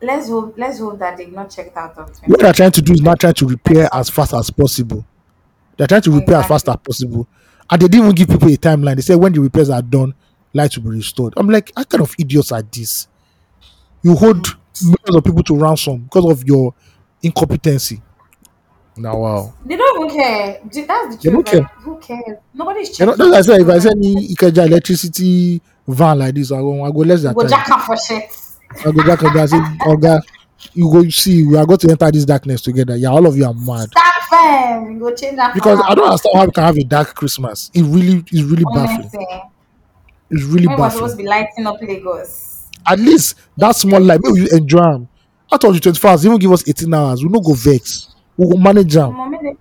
let's 0.00 0.28
hope 0.28 0.54
let's 0.58 0.78
hope 0.78 0.98
that 0.98 1.16
they've 1.16 1.32
not 1.32 1.50
checked 1.50 1.76
out 1.76 1.96
of 1.96 2.10
What 2.26 2.40
they're 2.40 2.52
trying 2.52 2.72
to 2.72 2.82
do 2.82 2.92
is 2.92 3.00
not 3.00 3.20
trying 3.20 3.34
to 3.34 3.46
repair 3.46 3.88
as 3.92 4.10
fast 4.10 4.34
as 4.34 4.50
possible. 4.50 5.04
They're 5.76 5.86
trying 5.86 6.02
to 6.02 6.10
repair 6.12 6.36
as 6.36 6.46
fast 6.46 6.68
as 6.68 6.76
possible. 6.76 7.26
And 7.70 7.80
they 7.80 7.88
didn't 7.88 8.04
even 8.04 8.14
give 8.14 8.28
people 8.28 8.48
a 8.48 8.56
timeline. 8.56 8.96
They 8.96 9.02
said 9.02 9.16
when 9.16 9.32
the 9.32 9.40
repairs 9.40 9.70
are 9.70 9.80
done, 9.80 10.14
lights 10.52 10.76
will 10.76 10.90
be 10.90 10.96
restored. 10.96 11.32
I'm 11.36 11.48
like, 11.48 11.72
what 11.74 11.88
kind 11.88 12.02
of 12.02 12.14
idiots 12.18 12.52
are 12.52 12.62
these? 12.62 13.08
You 14.02 14.14
hold 14.14 14.44
mm. 14.44 14.56
millions 14.82 15.16
of 15.16 15.24
people 15.24 15.42
to 15.44 15.56
ransom 15.56 16.02
because 16.02 16.30
of 16.30 16.44
your 16.46 16.74
incompetency. 17.22 18.02
Now, 18.96 19.16
wow. 19.16 19.54
they 19.64 19.76
don't 19.76 20.04
even 20.04 20.18
care 20.18 20.60
that's 20.62 21.16
the 21.16 21.20
They 21.22 21.30
don't 21.30 21.46
care. 21.46 21.60
like 21.60 21.70
who 21.76 21.98
cares 21.98 22.38
nobody's 22.52 22.96
checking 22.96 23.16
that's 23.16 23.30
why 23.30 23.38
I 23.38 23.40
said, 23.40 23.60
if 23.62 23.68
I 23.86 23.90
any 23.90 24.28
Ikeja 24.34 24.66
electricity 24.66 25.62
van 25.88 26.18
like 26.18 26.34
this, 26.34 26.52
I 26.52 26.56
go, 26.56 26.84
I 26.84 26.90
go 26.90 26.98
less 26.98 27.22
than 27.22 27.32
go 27.34 27.48
jack 27.48 27.70
am 27.70 27.80
for 27.80 27.96
shit 27.96 28.30
I 28.80 28.90
go 28.90 29.04
back 29.04 29.22
and 29.22 29.38
I 29.38 29.46
say, 29.46 29.58
Oga, 29.58 30.20
you 30.74 30.90
go 30.90 31.08
see, 31.08 31.44
we 31.44 31.56
are 31.56 31.66
going 31.66 31.78
to 31.78 31.90
enter 31.90 32.10
this 32.10 32.24
darkness 32.24 32.62
together. 32.62 32.96
Yeah, 32.96 33.08
all 33.08 33.26
of 33.26 33.36
you 33.36 33.44
are 33.44 33.54
mad. 33.54 33.88
stand 33.90 34.22
firm 34.30 34.98
go 34.98 35.14
change 35.14 35.36
that 35.36 35.54
Because 35.54 35.80
I 35.86 35.94
don't 35.94 36.06
understand 36.06 36.36
how 36.36 36.46
we 36.46 36.52
can 36.52 36.64
have 36.64 36.76
a 36.76 36.84
dark 36.84 37.14
Christmas. 37.14 37.70
It 37.74 37.82
really 37.82 38.24
is 38.32 38.44
really 38.44 38.64
baffling. 38.74 39.10
It's 40.30 40.44
really 40.44 40.66
when 40.66 40.78
we're 40.78 40.90
supposed 40.90 41.18
to 41.18 41.22
be 41.22 41.28
lighting 41.28 41.66
up 41.66 41.80
Lagos 41.82 42.68
At 42.86 42.98
least 42.98 43.36
that 43.58 43.76
small 43.76 44.00
light, 44.00 44.20
maybe 44.22 44.40
you 44.42 44.48
enjoy 44.56 44.80
them. 44.80 45.08
Out 45.52 45.62
of 45.64 45.74
the 45.74 45.80
24 45.80 46.10
hours, 46.10 46.24
even 46.24 46.38
give 46.38 46.52
us 46.52 46.66
18 46.66 46.94
hours. 46.94 47.22
We 47.22 47.28
no 47.28 47.40
go 47.40 47.52
vex. 47.52 48.11
We 48.36 48.46
will 48.46 48.58
manage 48.58 48.92
them. 48.94 49.12
Mama, 49.14 49.38
make 49.42 49.56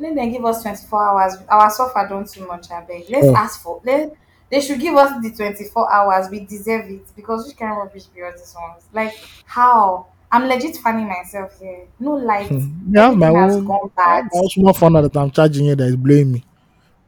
make 0.00 0.14
dem 0.14 0.30
give 0.32 0.44
us 0.44 0.62
24 0.62 1.08
hours 1.08 1.34
our 1.48 1.70
suffer 1.70 2.06
don 2.08 2.24
too 2.26 2.46
much 2.46 2.68
abeg 2.68 3.08
let's 3.10 3.26
Oh. 3.26 3.36
ask 3.36 3.62
for 3.62 3.80
let 3.84 4.14
they 4.50 4.60
should 4.60 4.80
give 4.80 4.96
us 4.96 5.12
the 5.22 5.30
24 5.30 5.92
hours 5.92 6.30
we 6.30 6.40
deserve 6.40 6.86
it 6.90 7.04
because 7.14 7.46
which 7.46 7.56
kind 7.56 7.72
of 7.72 7.78
rubbish 7.78 8.04
all 8.16 8.32
these 8.32 8.54
ones 8.58 8.84
like 8.92 9.14
how 9.44 10.06
i'm 10.32 10.46
legit 10.48 10.76
fanning 10.78 11.06
myself 11.06 11.58
here 11.60 11.86
no 11.98 12.14
light 12.14 12.48
hmm. 12.48 12.92
Me 12.92 12.98
have 12.98 13.16
my 13.16 13.28
own, 13.28 13.64
gone 13.64 13.90
I 13.98 14.14
have 14.14 14.24
bad 14.24 14.30
my 14.32 14.40
own 14.40 14.48
small 14.48 14.72
phone 14.72 14.92
that 14.94 15.16
I'm 15.16 15.30
charging 15.30 15.66
here 15.66 15.76
that 15.76 15.84
is 15.84 15.96
blowing 15.96 16.32
me. 16.32 16.44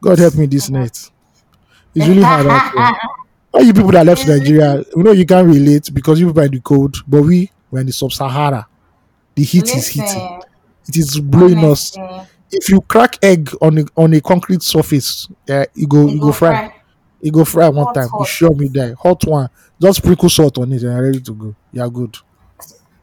God 0.01 0.19
help 0.19 0.35
me 0.35 0.45
this 0.45 0.69
night. 0.69 1.09
It's 1.95 2.07
really 2.07 2.21
hard 2.21 2.47
out. 2.47 2.95
All 3.53 3.61
you 3.61 3.73
people 3.73 3.91
that 3.91 4.05
left 4.05 4.27
Nigeria, 4.27 4.83
we 4.95 5.03
know 5.03 5.11
you 5.11 5.25
can't 5.25 5.47
relate 5.47 5.89
because 5.93 6.19
you 6.19 6.27
people 6.27 6.41
are 6.41 6.45
in 6.45 6.51
the 6.51 6.59
cold, 6.59 6.95
but 7.07 7.21
we 7.21 7.51
we're 7.71 7.79
in 7.81 7.85
the 7.85 7.93
sub-Sahara. 7.93 8.67
The 9.35 9.43
heat 9.43 9.73
is 9.75 9.87
hitting. 9.87 10.41
It 10.87 10.97
is 10.97 11.19
blowing 11.19 11.63
us. 11.63 11.97
If 12.51 12.69
you 12.69 12.81
crack 12.81 13.17
egg 13.23 13.49
on 13.61 13.79
a 13.79 13.85
on 13.97 14.13
a 14.13 14.21
concrete 14.21 14.61
surface, 14.61 15.27
uh, 15.49 15.65
you 15.73 15.87
go 15.87 16.07
you 16.07 16.19
go 16.19 16.31
fry. 16.31 16.73
You 17.21 17.31
go 17.31 17.45
fry 17.45 17.69
one 17.69 17.85
Hot, 17.85 17.95
time. 17.95 18.09
You 18.19 18.25
sure 18.25 18.53
me 18.53 18.67
die. 18.67 18.93
Hot 18.99 19.23
one. 19.25 19.49
Just 19.81 19.99
sprinkle 19.99 20.29
salt 20.29 20.57
on 20.57 20.71
it 20.71 20.75
and 20.75 20.81
you're 20.81 21.03
ready 21.03 21.21
to 21.21 21.33
go. 21.33 21.55
You're 21.71 21.89
good. 21.89 22.17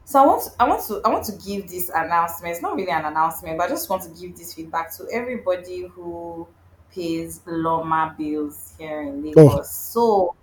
So 0.05 0.21
I 0.21 0.25
want 0.27 0.43
to, 0.43 0.51
I 0.59 0.67
want 0.67 0.87
to 0.87 1.01
I 1.05 1.09
want 1.09 1.25
to 1.25 1.31
give 1.43 1.69
this 1.69 1.89
announcement. 1.89 2.53
It's 2.53 2.61
not 2.61 2.75
really 2.75 2.91
an 2.91 3.05
announcement, 3.05 3.57
but 3.57 3.65
I 3.65 3.69
just 3.69 3.89
want 3.89 4.03
to 4.03 4.09
give 4.09 4.37
this 4.37 4.53
feedback 4.53 4.95
to 4.97 5.07
everybody 5.11 5.87
who 5.87 6.47
pays 6.93 7.39
LAWMA 7.47 8.17
bills 8.17 8.73
here 8.77 9.01
in 9.01 9.23
Lagos. 9.23 9.53
Oh. 9.53 9.61
So 9.63 10.35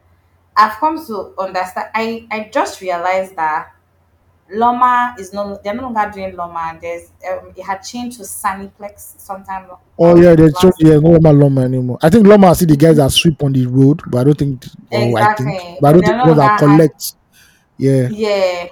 I've 0.56 0.72
come 0.78 1.04
to 1.06 1.34
understand. 1.38 1.88
I 1.94 2.26
I 2.30 2.50
just 2.52 2.80
realized 2.80 3.36
that 3.36 3.72
LAWMA 4.50 5.18
is 5.18 5.32
no 5.34 5.60
they're 5.62 5.74
no 5.74 5.82
longer 5.90 6.10
doing 6.12 6.32
LAWMA. 6.34 6.80
There's 6.80 7.10
um, 7.30 7.52
it 7.54 7.62
had 7.62 7.78
changed 7.80 8.16
to 8.18 8.22
Saniplex 8.24 9.20
sometime. 9.20 9.68
Oh 9.98 10.16
yeah, 10.16 10.34
there's 10.34 10.54
last 10.54 10.62
so, 10.62 10.72
yeah, 10.78 10.94
no 10.98 11.18
LAWMA 11.18 11.32
LAWMA 11.42 11.64
anymore. 11.64 11.98
I 12.02 12.08
think 12.10 12.26
LAWMA 12.26 12.48
I 12.48 12.52
see 12.54 12.64
the 12.64 12.76
guys 12.76 12.96
that 12.96 13.10
sweep 13.12 13.42
on 13.42 13.52
the 13.52 13.66
road, 13.66 14.00
but 14.06 14.18
I 14.20 14.24
don't 14.24 14.38
think 14.38 14.64
oh 14.92 14.96
I 14.96 15.00
think 15.00 15.18
Exactly. 15.18 15.78
but 15.80 15.88
I 15.88 15.92
don't 15.92 16.00
They're 16.04 16.14
think 16.14 16.26
no 16.26 16.34
that 16.34 16.60
longer- 16.62 16.76
collect. 16.76 17.14
Yeah. 17.76 18.08
Yeah. 18.10 18.66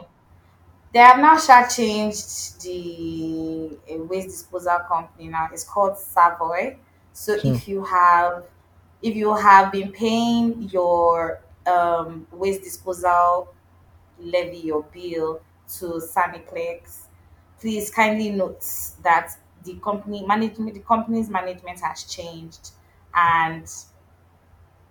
They 0.93 1.01
have 1.01 1.19
now 1.19 1.37
changed 1.69 2.63
the 2.63 3.77
uh, 3.93 4.03
waste 4.05 4.29
disposal 4.29 4.79
company 4.89 5.29
now. 5.29 5.49
It's 5.53 5.63
called 5.65 5.99
Savoy. 5.99 6.79
So 7.13 7.39
Hmm. 7.39 7.49
if 7.55 7.69
you 7.69 7.85
have 7.85 8.45
if 9.03 9.15
you 9.15 9.35
have 9.35 9.71
been 9.73 9.93
paying 9.93 10.71
your 10.73 11.41
um, 11.67 12.27
waste 12.33 12.63
disposal 12.63 13.53
levy 14.19 14.57
your 14.59 14.83
bill 14.85 15.41
to 15.79 16.01
Saniplex, 16.01 17.07
please 17.61 17.91
kindly 17.91 18.31
note 18.31 18.65
that 19.03 19.33
the 19.65 19.75
company 19.75 20.25
management 20.25 20.75
the 20.75 20.81
company's 20.81 21.29
management 21.29 21.81
has 21.81 22.05
changed 22.05 22.71
and 23.15 23.69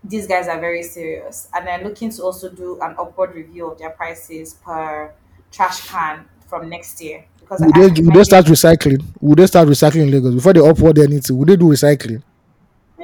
these 0.04 0.28
guys 0.28 0.48
are 0.48 0.60
very 0.60 0.84
serious 0.84 1.48
and 1.54 1.66
they're 1.66 1.84
looking 1.84 2.10
to 2.10 2.22
also 2.22 2.50
do 2.50 2.80
an 2.82 2.96
upward 3.00 3.34
review 3.34 3.72
of 3.72 3.78
their 3.80 3.92
prices 3.92 4.56
per 4.56 5.14
trash 5.52 5.88
can 5.88 6.26
from 6.48 6.70
next 6.70 7.02
year 7.02 7.26
because 7.40 7.62
Would 7.62 7.74
they 7.74 8.02
would 8.02 8.14
they 8.14 8.24
start 8.24 8.46
recycling? 8.46 9.04
Would 9.22 9.40
they 9.40 9.48
start 9.48 9.68
recycling 9.68 10.04
in 10.04 10.12
Lagos 10.12 10.36
before 10.36 10.54
they 10.54 10.68
upward 10.68 11.00
anything? 11.00 11.38
Would 11.38 11.48
they 11.50 11.56
do 11.56 11.66
recycling? 11.66 12.22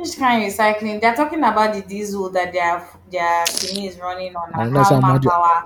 which 0.02 0.18
kind 0.18 0.44
of 0.44 0.52
recycling 0.52 1.00
they're 1.00 1.16
talking 1.16 1.40
about 1.40 1.74
the 1.74 1.82
diesel 1.82 2.30
that 2.30 2.52
their 2.52 2.88
their 3.12 3.46
kidney 3.46 3.88
is 3.88 4.00
running 4.00 4.36
on 4.36 4.52
and 4.54 4.62
And 4.62 4.74
let's 4.74 4.90
how 4.90 5.00
Amadi, 5.00 5.26
manpower 5.26 5.64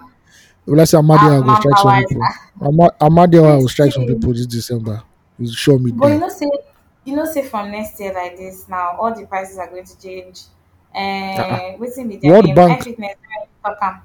let's 0.74 0.91
say 0.91 0.97
how 0.97 1.03
ah, 1.03 1.07
Amadioha 1.07 1.45
will 1.45 1.57
strike 1.57 1.78
some 1.78 2.05
people. 2.05 2.28
Ama- 2.61 3.59
will 3.61 3.70
strike 3.70 3.93
some 3.93 4.05
people 4.05 4.34
this 4.34 4.45
December. 4.47 5.03
He's 5.38 5.53
sure 5.53 5.78
me 5.78 5.91
but 5.91 6.05
you 6.07 6.11
there. 6.11 6.20
know 6.20 6.30
say 6.30 6.45
you 7.03 7.16
know 7.16 7.26
say 7.26 7.43
from 7.43 7.72
next 7.72 7.99
year 7.99 8.13
like 8.13 8.38
this 8.38 8.68
now 8.70 8.95
all 8.97 9.13
the 9.13 9.26
prices 9.28 9.57
are 9.57 9.70
going 9.70 9.84
to 9.84 9.99
change 10.01 10.43
eh, 10.95 11.36
ah, 11.38 11.41
ah. 11.41 11.43
Uh-uh. 11.43 11.74
uh 11.74 11.78
what's 11.78 11.95
their 11.97 12.32
World 12.32 12.55
Bank 12.55 12.82
iFitness 12.82 13.16
talk 13.63 13.78
am 13.82 14.01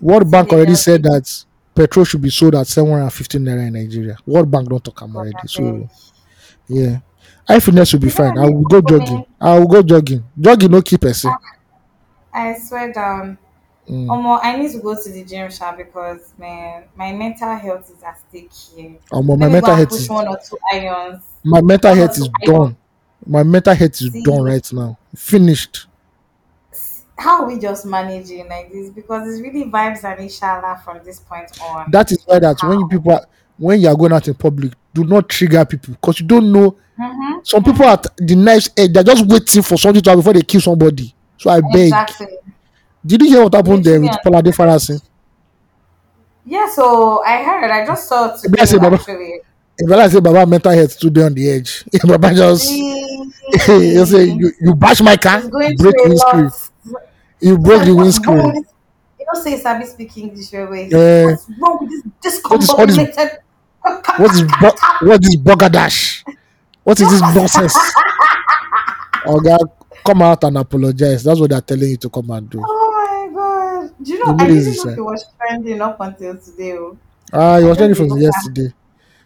World 0.00 0.30
Bank 0.30 0.52
already 0.52 0.74
said 0.74 1.02
that 1.02 1.44
petrol 1.74 2.04
should 2.04 2.22
be 2.22 2.30
sold 2.30 2.54
at 2.54 2.66
715 2.66 3.40
naira 3.42 3.66
in 3.66 3.72
Nigeria. 3.74 4.16
World 4.26 4.50
Bank 4.50 4.68
don't 4.68 4.82
talk 4.84 5.02
am 5.02 5.16
already. 5.16 5.36
So 5.46 5.88
yeah. 6.68 7.00
I 7.48 7.60
fitness 7.60 7.92
will 7.92 8.00
be 8.00 8.08
you 8.08 8.10
fine. 8.10 8.38
I 8.38 8.46
will 8.46 8.62
go 8.62 8.80
jogging. 8.80 9.24
I 9.40 9.58
will 9.58 9.66
go 9.66 9.82
jogging. 9.82 10.24
Jogging 10.40 10.70
no 10.70 10.80
keep 10.82 11.00
person. 11.02 11.32
I 12.32 12.54
swear 12.58 12.92
down. 12.92 13.38
Omo, 13.88 14.40
I 14.42 14.56
need 14.56 14.72
to 14.72 14.78
go 14.78 14.94
to 15.00 15.08
the 15.10 15.24
gym 15.24 15.50
sha 15.50 15.74
because 15.76 16.32
man, 16.38 16.84
my 16.96 17.12
mental 17.12 17.54
health 17.56 17.90
is 17.90 18.02
at 18.02 18.18
stake 18.28 18.50
here. 18.52 18.96
Um, 19.12 19.26
my 19.26 19.34
Let 19.36 19.52
me 19.52 19.60
go 19.60 19.66
mental 19.66 19.74
and 19.74 19.78
health 19.78 19.88
push 19.90 20.00
is 20.00 20.08
one 20.08 20.28
or 20.28 20.38
two 20.38 20.58
irons. 20.72 21.22
my 21.44 21.60
mental 21.60 21.90
One 21.90 21.98
or 21.98 22.00
health 22.00 22.16
two 22.16 22.22
is 22.22 22.30
irons. 22.42 22.58
done. 22.58 22.76
My 23.26 23.42
mental 23.42 23.74
health 23.74 24.00
is 24.00 24.10
done 24.22 24.42
right 24.42 24.72
now. 24.72 24.98
Finished. 25.14 25.86
how 27.16 27.42
are 27.42 27.46
we 27.46 27.58
just 27.58 27.86
managing 27.86 28.48
like 28.48 28.72
this? 28.72 28.90
Because 28.90 29.28
it's 29.32 29.40
really 29.40 29.70
vibes 29.70 30.02
and 30.04 30.20
inshallah 30.20 30.80
from 30.84 31.00
this 31.04 31.20
point 31.20 31.50
on. 31.62 31.90
That 31.90 32.10
is 32.10 32.22
why 32.26 32.38
that 32.40 32.56
when 32.62 32.78
you 32.80 32.84
How? 32.84 32.88
people 32.88 33.12
are, 33.12 33.26
when 33.56 33.80
you 33.80 33.88
are 33.88 33.94
going 33.96 34.12
out 34.12 34.26
in 34.28 34.34
public, 34.34 34.72
do 34.92 35.04
not 35.04 35.28
trigger 35.28 35.64
people 35.64 35.94
because 35.94 36.20
you 36.20 36.26
don't 36.26 36.50
know. 36.52 36.76
Mm-hmm. 36.98 37.40
Some 37.44 37.62
people 37.62 37.84
Mm-hmm. 37.86 38.18
at 38.20 38.28
the 38.28 38.34
knife 38.36 38.68
edge, 38.76 38.92
they're 38.92 39.02
just 39.04 39.26
waiting 39.26 39.62
for 39.62 39.76
something 39.78 40.02
to 40.02 40.10
happen 40.10 40.20
before 40.20 40.32
they 40.32 40.42
kill 40.42 40.60
somebody. 40.60 41.14
So 41.38 41.50
I 41.50 41.60
beg. 41.60 41.84
Exactly. 41.86 42.26
Did 43.06 43.22
you 43.22 43.28
hear 43.28 43.42
what 43.44 43.54
happened 43.54 43.84
there 43.84 44.00
with 44.00 44.10
Paula 44.22 44.42
Farasi? 44.42 45.00
Yeah, 46.46 46.68
so 46.68 47.22
I 47.24 47.42
heard. 47.42 47.70
I 47.70 47.86
just 47.86 48.08
saw 48.08 48.34
If 48.34 48.52
I 48.60 48.64
say 48.64 48.74
today 48.76 48.84
Baba, 48.90 48.96
actually. 48.96 49.40
if 49.78 49.90
I 49.92 50.08
say 50.08 50.20
Baba 50.20 50.46
mental 50.46 50.72
health 50.72 50.98
today 50.98 51.22
on 51.24 51.34
the 51.34 51.50
edge, 51.50 51.84
Baba 52.04 52.34
just 52.34 52.70
you 53.68 54.06
say 54.06 54.24
you, 54.26 54.52
you 54.60 54.74
bash 54.74 55.00
my 55.00 55.16
car, 55.16 55.46
break 55.48 55.78
windscreen, 55.80 56.50
you 57.40 57.58
broke 57.58 57.84
the 57.84 57.94
windscreen. 57.94 58.64
You 59.18 59.26
know, 59.32 59.40
say 59.40 59.56
Sabi 59.58 59.86
speak 59.86 60.16
English 60.18 60.50
very 60.50 60.88
well. 60.88 61.30
What's 61.30 61.48
wrong 61.58 61.78
with 61.80 62.04
this 62.22 62.42
what 62.44 62.62
is 62.62 62.70
all 62.70 62.86
this? 62.86 62.96
discombobulated? 62.96 63.38
What 64.16 64.32
is 64.32 64.42
bo- 64.42 65.06
what 65.06 65.24
is 65.24 65.36
bogadash? 65.36 66.24
What 66.84 67.00
is 67.00 67.10
this 67.10 67.20
nonsense? 67.34 67.76
Oh 69.26 69.40
God, 69.40 69.60
come 70.04 70.22
out 70.22 70.44
and 70.44 70.56
apologize. 70.58 71.24
That's 71.24 71.40
what 71.40 71.50
they're 71.50 71.60
telling 71.60 71.90
you 71.90 71.96
to 71.98 72.08
come 72.10 72.30
and 72.30 72.48
do. 72.48 72.62
Do 74.02 74.12
you 74.12 74.18
know? 74.18 74.36
I 74.38 74.46
didn't 74.48 74.76
know 74.76 74.86
inside. 74.86 74.94
he 74.94 75.00
was 75.00 75.24
trending 75.38 75.80
up 75.80 76.00
until 76.00 76.36
today. 76.38 76.72
Oh. 76.72 76.98
Ah, 77.32 77.58
he 77.58 77.64
I 77.64 77.68
was 77.68 77.78
just 77.78 77.88
dey 77.88 77.94
from 77.94 78.16
yesterday. 78.16 78.72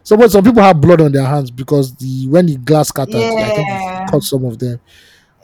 So, 0.04 0.16
but 0.16 0.30
some 0.30 0.44
people 0.44 0.62
have 0.62 0.80
blood 0.80 1.00
on 1.00 1.12
their 1.12 1.26
hands 1.26 1.50
because 1.50 1.94
the 1.96 2.28
when 2.28 2.46
the 2.46 2.56
glass 2.56 2.88
scattered, 2.88 3.34
I 3.40 3.50
think 3.50 3.70
it 3.70 3.80
Yeah, 3.80 4.06
cut 4.10 4.22
some 4.22 4.44
of 4.44 4.58
them. 4.58 4.80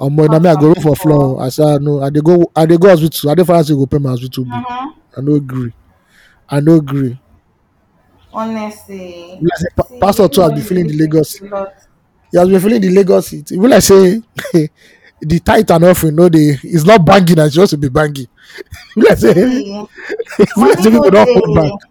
Um, 0.01 0.17
when 0.17 0.35
I 0.35 0.39
mean, 0.39 0.49
I 0.49 0.57
go 0.57 0.75
for 0.75 0.97
floor. 0.97 1.43
I 1.43 1.51
said 1.51 1.83
no. 1.83 2.03
I 2.03 2.11
they 2.11 2.21
go. 2.21 2.51
I 2.57 2.67
they 2.67 2.79
go 2.79 2.89
as 2.91 3.01
hospital. 3.01 3.31
I 3.31 3.35
dey 3.37 3.45
for 3.45 3.63
go 3.65 3.87
pay 3.87 3.99
my 3.99 4.11
hospital 4.11 4.45
bill. 4.45 4.53
Mm-hmm. 4.53 5.19
I 5.19 5.21
no 5.23 5.35
agree. 5.35 5.73
I 6.49 6.61
no 6.61 6.77
agree. 6.77 7.21
Honestly, 8.33 9.41
Like 9.41 9.59
say, 9.59 9.69
pa- 9.77 9.89
see, 9.89 10.01
Pastor 10.01 10.29
too 10.29 10.41
has 10.43 10.53
been 10.53 10.63
feeling 10.63 10.87
the 10.89 10.97
Lagos. 10.99 11.39
thinks 11.39 11.53
a 11.53 11.55
lot. 11.55 11.75
He 12.31 12.39
has 12.39 12.49
been 12.49 12.61
feeling 12.61 12.81
the 12.83 12.91
Lagos. 12.91 13.33
Even 13.33 13.71
like 13.71 13.83
say 13.83 14.23
the 15.21 15.41
tight 15.41 15.71
and 15.71 15.85
offering, 15.85 16.17
no, 16.17 16.29
they 16.29 16.59
it's 16.63 16.85
not 16.85 17.05
banging 17.05 17.39
as 17.39 17.57
it 17.57 17.61
used 17.61 17.71
to 17.71 17.79
be 17.79 17.89
banging. 17.89 18.27
Like 18.97 19.19
say, 19.19 19.33
See, 19.35 19.87
like 20.57 20.79
say 20.79 20.91
people 20.91 21.11
don't 21.11 21.29
hold 21.33 21.55
back. 21.57 21.73
dey. 21.73 21.87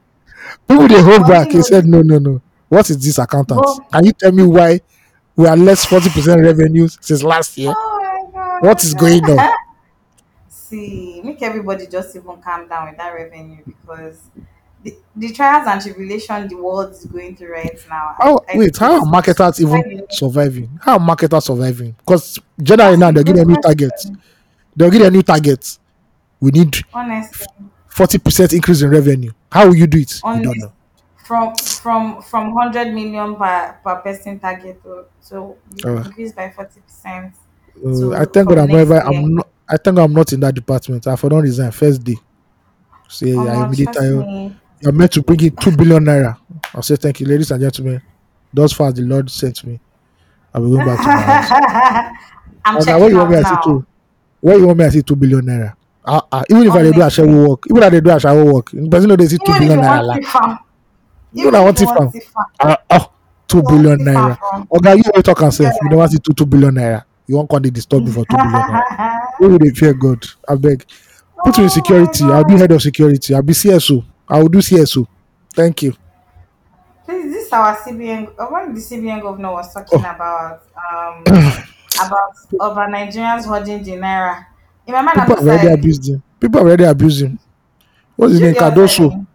People 0.68 0.88
they 0.88 1.02
hold 1.02 1.28
back. 1.28 1.52
He 1.52 1.62
said, 1.62 1.86
no, 1.86 2.02
no, 2.02 2.20
no. 2.20 2.42
What 2.70 2.90
is 2.90 2.98
this 3.04 3.18
accountant? 3.20 3.62
But 3.62 3.80
Can 3.92 4.06
you 4.06 4.12
tell 4.14 4.32
me 4.32 4.44
why 4.44 4.82
we 5.36 5.48
are 5.48 5.58
less 5.58 5.86
forty 5.86 6.10
percent 6.10 6.42
revenues 6.42 6.98
since 7.02 7.24
last 7.24 7.58
year? 7.58 7.74
oh 7.76 8.32
my 8.34 8.60
What 8.68 8.84
is 8.84 8.94
going 8.94 9.24
on? 9.26 9.54
See, 10.48 11.22
make 11.24 11.42
everybody 11.42 11.88
just 11.88 12.16
even 12.16 12.42
calm 12.42 12.68
down 12.68 12.90
with 12.90 12.98
that 12.98 13.10
revenue 13.14 13.62
because 13.66 14.20
the, 14.84 14.96
the 15.16 15.32
trials 15.32 15.68
and 15.68 15.82
tribulation 15.82 16.48
the 16.48 16.56
world 16.56 16.92
is 16.92 17.06
going 17.06 17.36
through 17.36 17.54
right 17.54 17.80
now. 17.90 18.16
I, 18.20 18.24
How 18.24 18.40
I 18.50 18.58
wait? 18.58 18.78
How 18.78 19.00
are 19.00 19.06
marketers 19.06 19.62
even 19.62 20.06
surviving? 20.10 20.80
How 20.82 20.94
are 20.94 21.00
marketers 21.00 21.46
surviving? 21.46 21.96
Because 22.00 22.40
generally 22.62 22.98
now 22.98 23.12
they're 23.12 23.24
giving 23.24 23.42
a 23.42 23.46
new 23.46 23.62
target. 23.62 23.92
They'll 24.76 24.92
get 24.92 25.02
a 25.04 25.12
new 25.12 25.22
target. 25.24 25.78
We 26.44 26.52
need 26.52 26.76
Honestly, 26.94 27.48
forty 27.88 28.18
percent 28.18 28.52
increase 28.52 28.82
in 28.82 28.90
revenue. 28.90 29.32
How 29.50 29.66
will 29.66 29.78
you 29.78 29.88
do 29.88 30.00
it? 30.00 30.20
You 30.26 30.44
don't 30.44 30.60
know. 30.60 30.74
from 31.26 31.56
from 31.56 32.22
from 32.22 32.54
hundred 32.54 32.94
million 32.94 33.38
per 33.38 33.78
per 33.82 33.96
person 34.04 34.40
target 34.40 34.78
so 35.22 35.56
Uh, 35.86 36.04
increase 36.04 36.34
by 36.34 36.50
forty 36.50 36.82
percent 36.82 37.34
uh, 37.86 38.12
I 38.12 38.26
to 38.26 38.32
thank 38.34 38.50
God 38.50 38.58
I'm 38.58 38.68
never. 38.68 39.00
I'm 39.00 39.36
not. 39.36 39.48
I 39.70 39.78
think 39.78 39.98
I'm 39.98 40.12
not 40.12 40.34
in 40.34 40.42
that 40.42 40.54
department. 40.54 41.08
I 41.08 41.16
for 41.16 41.30
don't 41.30 41.44
resign 41.44 41.72
first 41.72 42.04
day. 42.04 42.18
Say 43.08 43.32
I 43.32 43.36
Omo, 43.36 43.66
immediately 43.66 44.08
you 44.08 44.26
me. 44.26 44.56
you're 44.82 44.92
meant 44.92 45.14
to 45.14 45.22
bring 45.22 45.42
in 45.44 45.56
two 45.56 45.72
billion 45.72 46.04
naira. 46.04 46.38
I'll 46.76 46.82
say 46.84 46.98
thank 46.98 47.22
you, 47.22 47.26
ladies 47.26 47.52
and 47.52 47.62
gentlemen. 47.62 48.02
Thus 48.54 48.74
far, 48.74 48.92
the 48.92 49.02
Lord 49.02 49.32
sent 49.32 49.64
me. 49.64 49.80
I'll 50.54 50.62
be 50.62 50.70
going 50.76 50.86
back 50.86 51.00
to 51.04 51.08
my 51.08 51.22
house. 51.22 51.50
I'm 52.66 52.78
Okay, 52.82 52.92
where 52.92 53.00
checking 53.00 53.16
you 53.16 53.18
want 53.18 53.32
me 53.32 53.38
to 53.38 53.46
see 53.46 53.56
two? 53.64 53.86
Where 54.42 54.58
you 54.60 54.68
want 54.68 54.80
me 54.80 54.86
to 54.86 54.92
see 54.92 55.02
two 55.04 55.16
billion 55.16 55.46
naira? 55.46 55.76
Uh, 56.06 56.22
uh, 56.32 56.44
even 56.50 56.68
if 56.68 56.74
I 56.74 56.84
dey 56.84 56.92
do 56.92 57.00
a 57.00 57.04
Honestly, 57.04 57.24
shadow 57.26 57.48
work, 57.50 57.64
even 57.70 57.84
if 57.84 57.92
they 57.92 58.02
do 58.02 58.10
a 58.12 58.20
shadow 58.20 58.54
work, 58.54 58.72
the 58.72 58.90
person 58.90 59.10
know 59.10 59.16
they 59.16 59.28
see 59.28 59.38
two 59.38 59.54
billion 59.54 59.80
naira. 59.80 60.60
You 61.32 61.50
know 61.52 61.64
what 61.64 61.82
if 61.82 61.88
Uh, 62.60 62.76
oh, 62.90 63.12
two 63.48 63.62
billion 63.64 64.00
naira. 64.00 64.38
Okay, 64.76 64.96
you 64.98 65.04
will 65.16 65.24
talk 65.24 65.42
and 65.42 65.60
yeah. 65.60 65.72
you 65.82 65.90
never 65.90 66.08
see 66.10 66.18
two 66.20 66.34
two 66.34 66.46
billion 66.46 66.76
naira. 66.76 67.06
You 67.26 67.38
won't 67.38 67.50
come 67.50 67.62
dey 67.62 67.70
disturb 67.70 68.04
me 68.04 68.12
for 68.12 68.26
two 68.26 68.36
billion 68.36 68.52
naira. 68.52 69.34
Who 69.38 69.50
would 69.50 69.62
they 69.62 69.70
fear 69.70 69.94
God? 69.94 70.26
I 70.50 70.56
beg. 70.56 70.86
Put 71.46 71.58
me 71.58 71.64
in 71.66 71.70
security. 71.70 72.24
I'll 72.26 72.44
be 72.44 72.58
head 72.58 72.72
of 72.72 72.82
security. 72.82 73.34
I'll 73.34 73.42
be 73.42 73.54
CSO. 73.54 74.04
I 74.28 74.40
will 74.42 74.50
do 74.50 74.60
CSO. 74.60 75.08
Thank 75.54 75.84
you. 75.84 75.94
Please, 77.06 77.32
this 77.32 77.52
our 77.54 77.76
CBN. 77.78 78.34
uh, 78.40 78.46
When 78.48 78.74
the 78.74 78.80
CBN 78.82 79.22
governor 79.22 79.52
was 79.52 79.74
talking 79.74 80.00
Oh, 80.06 80.12
about 80.16 80.64
um 80.76 81.22
about 82.06 82.34
about 82.60 82.90
Nigerians 82.90 83.46
holding 83.46 83.84
the 83.84 83.92
naira. 83.92 84.46
In 84.88 84.94
my 84.94 85.02
mind, 85.02 85.20
I'm 85.20 85.28
people 85.28 85.36
have 85.38 85.48
already 85.48 85.68
like, 85.70 85.80
abused 85.80 86.10
him. 86.10 86.24
People 86.40 86.60
have 86.60 86.68
already 86.68 86.84
abused 86.84 87.22
him. 87.24 87.40
What's 88.16 88.34
his 88.34 88.42
name? 88.42 88.54
Cardoso. 88.56 89.28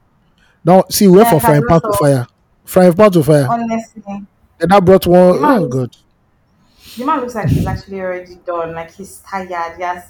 Now, 0.64 0.84
see, 0.90 1.08
we 1.08 1.18
Yeah, 1.18 1.30
from 1.30 1.40
frying 1.40 1.62
pan 1.66 1.80
to 1.80 1.92
fire. 1.98 2.26
Frying 2.64 2.92
pan 2.92 3.10
to 3.12 3.22
fire. 3.22 3.48
Honestly, 3.50 4.02
Then 4.58 4.68
that 4.68 4.84
brought 4.84 5.06
one. 5.06 5.20
Oh 5.20 5.60
looks 5.60 5.74
God. 5.74 5.90
the 6.96 7.04
man 7.06 7.20
looks 7.20 7.34
like 7.34 7.48
he's 7.48 7.66
actually 7.66 8.00
already 8.00 8.36
done. 8.46 8.74
Like 8.74 8.92
he's 8.92 9.18
tired. 9.20 9.76
He 9.76 9.82
has 9.82 10.04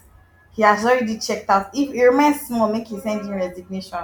he 0.54 0.62
has 0.62 0.84
already 0.84 1.18
checked 1.18 1.48
out. 1.50 1.70
If 1.74 1.94
it 1.94 2.02
remains 2.02 2.40
small, 2.40 2.72
make 2.72 2.88
he 2.88 2.98
send 3.00 3.20
in 3.20 3.34
resignation. 3.34 3.98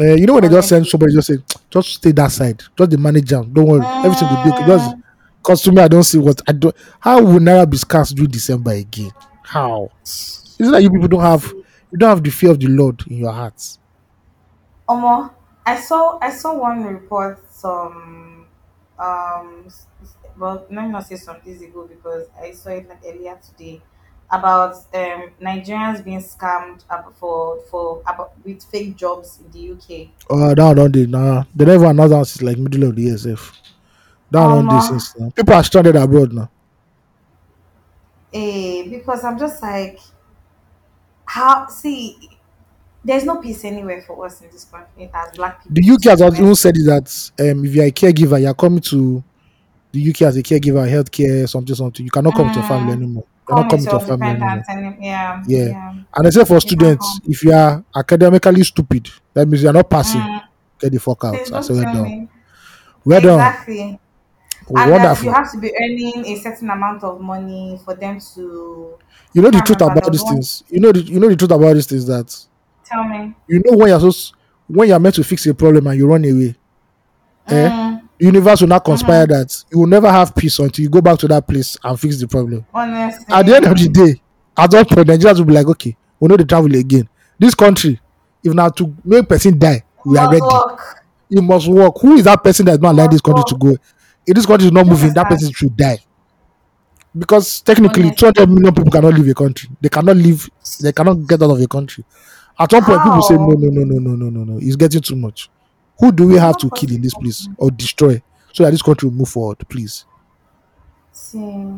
Uh, 0.00 0.14
you 0.14 0.26
know 0.26 0.34
when 0.34 0.42
they 0.42 0.48
just 0.48 0.68
send 0.68 0.86
somebody, 0.86 1.12
just 1.14 1.28
say, 1.28 1.36
just 1.70 1.88
stay 1.94 2.10
that 2.12 2.32
side. 2.32 2.60
Just 2.76 2.90
the 2.90 2.98
manager. 2.98 3.42
Don't 3.52 3.66
worry. 3.66 3.86
Everything 4.02 4.28
will 4.28 4.42
be 4.42 4.50
okay. 4.50 4.64
Just 4.66 4.96
Mm, 4.96 5.02
cause 5.42 5.62
to 5.62 5.72
me, 5.72 5.82
I 5.82 5.88
don't 5.88 6.02
see 6.02 6.18
what 6.18 6.40
I 6.48 6.52
don't. 6.52 6.74
How 7.00 7.22
will 7.22 7.38
Naira 7.38 7.68
be 7.68 7.76
scarce 7.76 8.10
during 8.10 8.30
December 8.30 8.72
again? 8.72 9.12
How? 9.42 9.90
Is 10.58 10.68
it 10.68 10.72
that 10.72 10.82
you 10.82 10.90
people 10.90 11.08
don't 11.08 11.20
have 11.22 11.44
you 11.92 11.98
don't 11.98 12.08
have 12.10 12.24
the 12.24 12.30
fear 12.30 12.50
of 12.50 12.60
the 12.60 12.66
Lord 12.68 13.02
in 13.08 13.18
your 13.18 13.32
hearts? 13.32 13.78
Omo, 14.88 15.30
I 15.66 15.80
saw 15.80 16.18
I 16.20 16.30
saw 16.30 16.54
one 16.58 16.84
report 16.84 17.38
some 17.50 18.46
um 18.98 19.64
s- 19.66 19.86
s- 20.02 20.16
well 20.38 20.66
let 20.70 20.84
me 20.84 20.88
not 20.90 21.06
say 21.06 21.16
some 21.16 21.40
days 21.40 21.62
ago 21.62 21.86
because 21.86 22.28
I 22.38 22.52
saw 22.52 22.70
it 22.70 22.88
like 22.88 23.00
earlier 23.04 23.38
today 23.46 23.82
about 24.30 24.74
um 24.94 25.30
Nigerians 25.40 26.04
being 26.04 26.20
scammed 26.20 26.84
ab- 26.90 27.14
for 27.14 27.60
for 27.70 28.02
about 28.06 28.32
with 28.44 28.62
fake 28.64 28.96
jobs 28.96 29.40
in 29.40 29.50
the 29.50 29.60
UK. 29.60 30.12
Uh, 30.28 30.54
that 30.54 30.64
one 30.64 30.76
don't 30.76 30.92
they? 30.92 31.06
Nah, 31.06 31.44
they 31.54 31.64
never 31.64 31.86
announced 31.86 32.36
it 32.36 32.44
like 32.44 32.58
middle 32.58 32.84
of 32.88 32.96
the 32.96 33.02
year. 33.02 33.16
Sef. 33.18 33.52
That 34.30 34.46
one 34.46 34.70
since 34.80 35.14
now. 35.18 35.30
People 35.36 35.54
are 35.54 35.64
stranded 35.64 35.96
abroad 35.96 36.32
now. 36.32 36.50
eh, 38.32 38.88
because 38.88 39.24
I'm 39.24 39.38
just 39.38 39.62
like 39.62 39.98
how 41.26 41.66
see 41.68 42.38
there's 43.04 43.24
no 43.24 43.36
peace 43.40 43.64
anywhere 43.64 44.02
for 44.02 44.26
us 44.26 44.40
in 44.40 44.50
this 44.50 44.64
country 44.64 45.10
as 45.12 45.36
black 45.36 45.62
people. 45.62 45.74
The 45.74 45.90
UK 45.90 46.04
has 46.10 46.22
also 46.22 46.54
said 46.54 46.74
that 46.76 47.30
um, 47.40 47.64
if 47.64 47.74
you're 47.74 47.84
a 47.86 47.92
caregiver, 47.92 48.40
you're 48.40 48.54
coming 48.54 48.80
to 48.80 49.22
the 49.92 50.00
UK 50.10 50.22
as 50.22 50.36
a 50.36 50.42
caregiver, 50.42 50.88
healthcare, 50.88 51.48
something, 51.48 51.74
something. 51.74 52.04
You 52.04 52.10
cannot 52.10 52.34
come 52.34 52.46
with 52.46 52.56
your 52.56 52.64
family 52.64 52.92
Mm, 52.92 52.96
anymore. 52.96 53.24
You're 53.48 53.56
not 53.56 53.68
Come 53.70 53.70
coming 53.70 53.86
to 53.86 53.92
your 53.92 54.00
family 54.00 54.30
anymore. 54.30 54.64
yeah, 55.00 55.44
Yeah. 55.46 55.68
yeah. 55.68 55.94
And 56.16 56.32
say 56.34 56.44
for 56.44 56.54
You 56.54 56.60
students, 56.60 57.20
if 57.24 57.42
you 57.44 57.52
are 57.52 57.84
academically 57.94 58.62
stupid, 58.64 59.10
that 59.34 59.46
means 59.46 59.62
you're 59.62 59.72
not 59.72 59.90
passing. 59.90 60.20
Mm, 60.20 60.40
Get 60.80 60.92
the 60.92 60.98
fuck 61.00 61.24
out. 61.24 61.34
I 61.52 61.60
say 61.60 61.74
tell 61.74 61.92
done. 61.92 62.28
We're 63.04 63.20
done. 63.20 63.40
Exactly. 63.40 64.00
And 64.76 64.92
that 64.92 65.22
you 65.22 65.30
have 65.32 65.52
to 65.52 65.58
be 65.58 65.72
earning 65.76 66.24
a 66.26 66.36
certain 66.40 66.70
amount 66.70 67.04
of 67.04 67.20
money 67.20 67.78
for 67.84 67.94
them 67.94 68.18
to 68.34 68.98
You 69.34 69.42
know 69.42 69.50
the 69.50 69.60
truth 69.60 69.80
about 69.82 70.10
these 70.12 70.22
things. 70.22 70.62
You 70.70 70.80
know 70.80 70.92
the 70.92 71.00
you 71.02 71.18
know 71.20 71.28
the 71.28 71.36
truth 71.36 71.50
about 71.50 71.74
these 71.74 71.86
things 71.86 72.06
that 72.06 72.34
tell 72.84 73.04
me. 73.04 73.34
you 73.48 73.60
know 73.64 73.76
when 73.76 73.88
you're 73.88 73.98
supposed 74.00 74.34
when 74.68 74.88
you're 74.88 74.98
meant 75.00 75.16
to 75.16 75.24
fix 75.24 75.44
a 75.46 75.54
problem 75.54 75.86
and 75.88 75.98
you 75.98 76.06
run 76.06 76.24
away. 76.24 76.54
Eh? 77.48 77.68
Mm, 77.68 78.08
The 78.18 78.26
universe 78.26 78.60
will 78.60 78.68
not 78.68 78.84
conspire 78.84 79.24
mm-hmm. 79.26 79.32
that 79.32 79.64
you 79.70 79.80
will 79.80 79.86
never 79.86 80.10
have 80.10 80.34
peace 80.34 80.58
until 80.58 80.82
you 80.82 80.88
go 80.88 81.00
back 81.02 81.18
to 81.18 81.28
that 81.28 81.46
place 81.46 81.76
and 81.82 81.98
fix 82.00 82.18
the 82.20 82.28
problem. 82.28 82.64
Honestly. 82.72 83.24
At 83.28 83.44
the 83.46 83.56
end 83.56 83.66
of 83.66 83.76
the 83.76 83.88
day, 83.88 84.20
at 84.56 84.70
that 84.70 84.88
point, 84.88 85.08
Nigerians 85.08 85.38
will 85.38 85.44
be 85.46 85.52
like, 85.52 85.66
okay, 85.66 85.96
we 86.20 86.28
know 86.28 86.36
the 86.36 86.44
travel 86.44 86.74
again. 86.74 87.08
This 87.38 87.54
country, 87.54 88.00
if 88.42 88.54
now 88.54 88.68
to 88.70 88.94
make 89.04 89.28
person 89.28 89.58
die, 89.58 89.82
we 90.06 90.16
are 90.16 90.30
ready. 90.30 90.40
work. 90.42 90.80
You 91.28 91.42
must 91.42 91.66
work. 91.68 91.94
Who 92.00 92.14
is 92.14 92.24
that 92.24 92.42
person 92.44 92.66
that's 92.66 92.80
not 92.80 92.92
allowing 92.94 93.10
this 93.10 93.20
country 93.20 93.42
to 93.48 93.56
go? 93.56 93.76
If 94.26 94.34
this 94.34 94.46
country 94.46 94.66
is 94.66 94.72
not 94.72 94.86
moving, 94.86 95.12
that 95.14 95.28
person 95.28 95.52
should 95.52 95.76
die. 95.76 95.98
Because 97.16 97.60
technically, 97.60 98.04
Honestly. 98.04 98.32
200 98.32 98.48
million 98.50 98.74
people 98.74 98.90
cannot 98.90 99.14
leave 99.14 99.28
a 99.28 99.34
country. 99.34 99.70
They 99.80 99.88
cannot 99.88 100.16
leave. 100.16 100.50
They 100.80 100.92
cannot 100.92 101.26
get 101.26 101.42
out 101.42 101.50
of 101.50 101.60
a 101.60 101.66
country. 101.68 102.04
At 102.58 102.72
one 102.72 102.84
point, 102.84 103.02
people 103.02 103.22
say, 103.22 103.34
no, 103.34 103.46
no, 103.48 103.68
no, 103.68 103.84
no, 103.84 103.98
no, 103.98 104.14
no, 104.14 104.30
no, 104.30 104.44
no. 104.44 104.58
It's 104.60 104.76
getting 104.76 105.00
too 105.00 105.16
much. 105.16 105.48
Who 106.00 106.10
do 106.10 106.26
we 106.26 106.36
have 106.36 106.56
to 106.58 106.70
kill 106.70 106.90
in 106.90 107.02
this 107.02 107.14
place 107.14 107.48
or 107.56 107.70
destroy 107.70 108.20
so 108.52 108.64
that 108.64 108.70
this 108.70 108.82
country 108.82 109.08
will 109.08 109.16
move 109.16 109.28
forward, 109.28 109.58
please? 109.68 110.04
See, 111.12 111.74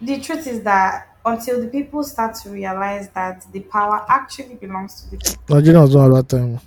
the 0.00 0.20
truth 0.20 0.46
is 0.46 0.62
that 0.62 1.16
until 1.24 1.60
the 1.60 1.68
people 1.68 2.04
start 2.04 2.34
to 2.36 2.50
realize 2.50 3.08
that 3.10 3.44
the 3.52 3.60
power 3.60 4.04
actually 4.08 4.54
belongs 4.54 5.02
to 5.02 5.10
the 5.10 5.16
people. 5.16 5.56
Nigerians 5.56 5.92
don't 5.92 6.02
have 6.02 6.28
that 6.28 6.28
time. 6.28 6.60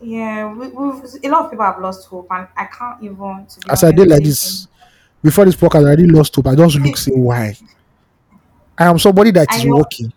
Yeah, 0.00 0.52
we, 0.52 0.68
we've, 0.68 1.04
a 1.24 1.28
lot 1.28 1.44
of 1.44 1.50
people 1.50 1.64
have 1.64 1.80
lost 1.80 2.06
hope, 2.08 2.28
and 2.30 2.48
I 2.56 2.66
can't 2.66 3.02
even, 3.02 3.46
As 3.68 3.84
I 3.84 3.90
did 3.92 4.08
like 4.08 4.22
this, 4.22 4.68
before 5.22 5.44
this 5.44 5.56
podcast, 5.56 5.80
I 5.80 5.88
already 5.88 6.06
lost 6.06 6.34
hope. 6.36 6.46
I 6.46 6.54
just 6.54 6.76
look, 6.76 6.96
say, 6.96 7.12
why? 7.12 7.56
I 8.78 8.86
am 8.86 8.98
somebody 8.98 9.30
that 9.32 9.52
is 9.54 9.66
working, 9.66 10.12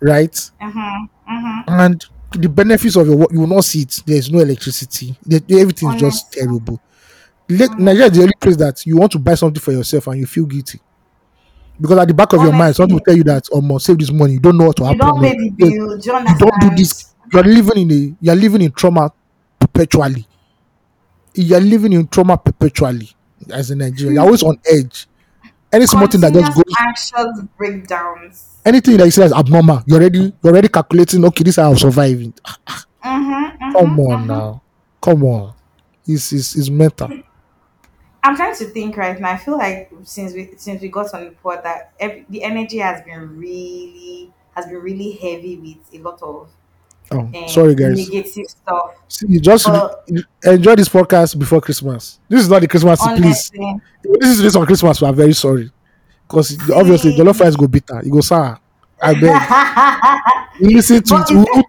right? 0.00 0.50
uh-huh, 0.60 1.06
uh-huh. 1.28 1.62
And 1.68 2.04
the 2.32 2.48
benefits 2.48 2.96
of 2.96 3.06
your 3.06 3.16
work, 3.16 3.32
you 3.32 3.40
will 3.40 3.46
not 3.46 3.64
see 3.64 3.82
it. 3.82 4.00
There 4.04 4.16
is 4.16 4.30
no 4.30 4.40
electricity. 4.40 5.16
Everything 5.30 5.90
is 5.90 6.00
just 6.00 6.26
Honestly, 6.36 6.40
terrible. 6.40 6.80
Le- 7.48 7.76
Nigeria 7.78 8.06
is 8.06 8.12
the 8.16 8.22
only 8.22 8.34
place 8.40 8.56
that 8.56 8.84
you 8.86 8.96
want 8.96 9.12
to 9.12 9.18
buy 9.18 9.34
something 9.34 9.60
for 9.60 9.72
yourself 9.72 10.08
and 10.08 10.18
you 10.18 10.26
feel 10.26 10.46
guilty. 10.46 10.80
Because 11.80 11.98
at 11.98 12.08
the 12.08 12.14
back 12.14 12.32
of 12.32 12.42
your 12.42 12.52
mind, 12.52 12.74
someone 12.74 12.94
will 12.94 13.00
tell 13.04 13.16
you 13.16 13.24
that, 13.24 13.44
um, 13.54 13.78
save 13.78 13.98
this 13.98 14.10
money. 14.10 14.34
You 14.34 14.40
don't 14.40 14.56
know 14.58 14.66
what 14.66 14.80
will 14.80 14.92
you 14.92 14.98
happen 14.98 15.20
don't 15.20 15.22
pay 15.22 15.36
the 15.36 15.44
You 15.44 15.50
bill. 15.52 15.68
Do 15.68 15.74
you 15.74 16.28
you 16.28 16.38
don't 16.38 16.60
do 16.60 16.70
this. 16.76 17.14
You 17.32 17.38
are 17.40 17.44
living 17.44 17.78
in 17.78 17.90
a 17.90 18.16
you 18.20 18.32
are 18.32 18.36
living 18.36 18.62
in 18.62 18.72
trauma 18.72 19.10
perpetually. 19.58 20.26
You 21.34 21.56
are 21.56 21.60
living 21.60 21.92
in 21.92 22.06
trauma 22.08 22.36
perpetually 22.36 23.10
as 23.50 23.70
a 23.70 23.76
Nigerian. 23.76 24.14
You're 24.14 24.24
always 24.24 24.42
on 24.42 24.58
edge. 24.70 25.06
Any 25.72 25.86
small 25.86 26.06
thing 26.06 26.20
that 26.20 26.34
just 26.34 26.54
goes, 26.54 26.64
anxious 26.78 27.40
breakdowns. 27.56 28.58
anything 28.64 28.98
that 28.98 29.06
you 29.06 29.10
say 29.10 29.24
is 29.24 29.32
abnormal, 29.32 29.82
you're 29.86 30.00
already 30.00 30.18
you're 30.42 30.52
already 30.52 30.68
calculating. 30.68 31.24
Okay, 31.24 31.44
this 31.44 31.56
is 31.56 31.62
how 31.62 31.70
I'm 31.70 31.78
surviving. 31.78 32.34
Mm-hmm, 33.02 33.72
Come 33.72 33.86
mm-hmm, 33.86 34.00
on 34.00 34.18
mm-hmm. 34.18 34.26
now, 34.26 34.62
come 35.00 35.24
on. 35.24 35.54
It's 36.06 36.30
it's, 36.32 36.56
it's 36.56 36.68
mental. 36.68 37.08
I'm 38.24 38.36
trying 38.36 38.54
to 38.56 38.66
think 38.66 38.96
right 38.96 39.18
now. 39.18 39.32
I 39.32 39.36
feel 39.38 39.56
like 39.56 39.90
since 40.04 40.34
we 40.34 40.52
since 40.56 40.82
we 40.82 40.88
got 40.88 41.12
on 41.14 41.24
the 41.24 41.30
pod 41.30 41.64
that 41.64 41.92
every, 41.98 42.26
the 42.28 42.44
energy 42.44 42.78
has 42.78 43.02
been 43.02 43.38
really 43.38 44.32
has 44.54 44.66
been 44.66 44.76
really 44.76 45.12
heavy 45.12 45.56
with 45.56 46.00
a 46.00 46.02
lot 46.02 46.22
of 46.22 46.50
Oh, 47.10 47.46
sorry 47.46 47.74
guys. 47.74 48.08
negative 48.08 48.46
stuff. 48.48 48.92
See, 49.08 49.26
you 49.28 49.40
just 49.40 49.66
But 49.66 50.08
enjoy 50.44 50.76
this 50.76 50.88
podcast 50.88 51.38
before 51.38 51.60
Christmas. 51.60 52.18
This 52.28 52.40
is 52.42 52.48
not 52.48 52.60
the 52.62 52.68
Christmas, 52.68 53.00
please. 53.00 53.50
honestly, 53.54 53.80
If 54.04 54.20
this 54.20 54.28
is 54.30 54.42
this 54.42 54.56
on 54.56 54.66
Christmas. 54.66 55.00
We 55.00 55.06
are 55.08 55.12
very 55.12 55.32
sorry 55.34 55.70
because 56.26 56.56
obviously 56.70 57.14
the 57.16 57.24
love 57.24 57.36
fries 57.36 57.56
go 57.56 57.66
bitter. 57.66 58.00
You 58.04 58.12
go 58.12 58.20
sour. 58.20 58.58
I 59.00 59.14
beg. 59.14 60.60
Listen 60.72 61.02
to 61.02 61.14
but 61.14 61.30
it. 61.30 61.36
is 61.36 61.46
We 61.46 61.62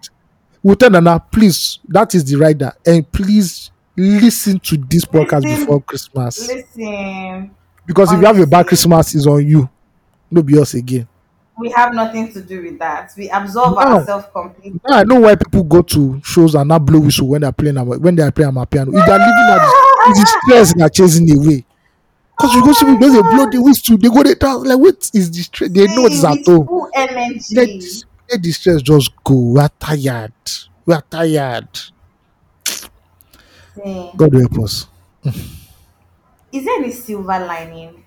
we'll 0.62 0.76
tell 0.76 0.90
Nana, 0.90 1.20
please. 1.20 1.78
That 1.88 2.14
is 2.14 2.24
the 2.24 2.36
rider, 2.36 2.72
and 2.86 3.10
please 3.10 3.70
listen 3.96 4.58
to 4.60 4.76
this 4.76 5.04
podcast 5.04 5.42
before 5.42 5.80
Christmas. 5.82 6.48
listen. 6.48 7.50
Because 7.86 8.12
if 8.12 8.20
you 8.20 8.26
have 8.26 8.38
a 8.38 8.46
bad 8.46 8.66
Christmas, 8.66 9.14
it's 9.14 9.26
on 9.26 9.46
you. 9.46 9.68
No 10.30 10.42
be 10.42 10.58
us 10.58 10.74
again. 10.74 11.06
We 11.56 11.70
have 11.70 11.94
nothing 11.94 12.32
to 12.32 12.40
do 12.42 12.62
with 12.62 12.78
that. 12.80 13.12
We 13.16 13.30
absorb 13.30 13.76
Now, 13.76 13.98
ourselves 13.98 14.26
completely. 14.32 14.80
now 14.88 14.98
I 14.98 15.04
know 15.04 15.20
why 15.20 15.36
people 15.36 15.62
go 15.62 15.82
to 15.82 16.20
shows 16.24 16.54
and 16.56 16.68
not 16.68 16.80
blow 16.84 16.98
whistle 16.98 17.28
when 17.28 17.42
they're 17.42 17.52
playing 17.52 17.76
when 17.76 18.16
they 18.16 18.22
are 18.24 18.32
playing 18.32 18.50
Amapiano. 18.50 18.88
If 18.88 19.06
they're 19.06 19.18
living 19.18 19.48
out, 19.48 20.08
it's 20.08 20.20
the 20.20 20.40
stress 20.42 20.74
that 20.74 20.92
chasing 20.92 21.30
away. 21.30 21.64
Because 22.36 22.54
you 22.54 22.64
go 22.64 22.72
see 22.72 22.86
people, 22.86 23.12
they 23.12 23.20
blow 23.22 23.48
the 23.48 23.62
whistle, 23.62 23.96
they 23.96 24.08
go 24.08 24.22
they 24.24 24.34
dance 24.34 24.66
like 24.66 24.78
what 24.78 25.10
is 25.14 25.44
stress? 25.44 25.70
They 25.70 25.86
know 25.86 26.06
it's 26.06 26.24
at 26.24 26.44
home. 26.44 26.66
Let 27.52 27.68
let 28.30 28.42
the 28.42 28.52
stress 28.52 28.82
just 28.82 29.12
go. 29.22 29.34
We 29.36 29.60
are 29.60 29.70
tired. 29.78 30.32
We 30.84 30.94
are 30.94 31.02
tired. 31.08 31.68
See, 33.76 34.10
God 34.16 34.34
help 34.34 34.58
us. 34.58 34.88
is 36.52 36.64
there 36.64 36.76
any 36.78 36.90
silver 36.90 37.38
lining 37.46 38.03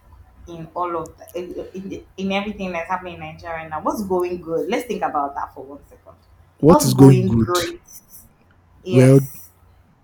in 0.48 0.68
all 0.76 0.96
of 0.98 1.18
that, 1.18 1.36
in, 1.36 1.54
in, 1.74 2.04
in 2.18 2.32
everything 2.32 2.72
that's 2.72 2.90
happening 2.90 3.16
in 3.16 3.20
Nigeria 3.22 3.68
now? 3.70 3.82
What's 3.82 4.04
going 4.04 4.42
good? 4.42 4.70
Let's 4.70 4.86
think 4.88 5.02
about 5.04 5.36
that 5.36 5.54
for 5.54 5.64
one 5.66 5.80
second. 5.90 6.14
What 6.60 6.76
What's 6.76 6.86
is 6.86 6.94
going 6.94 7.28
going 7.28 7.28
good? 7.28 7.46
great? 7.46 7.82
Well, 8.92 9.20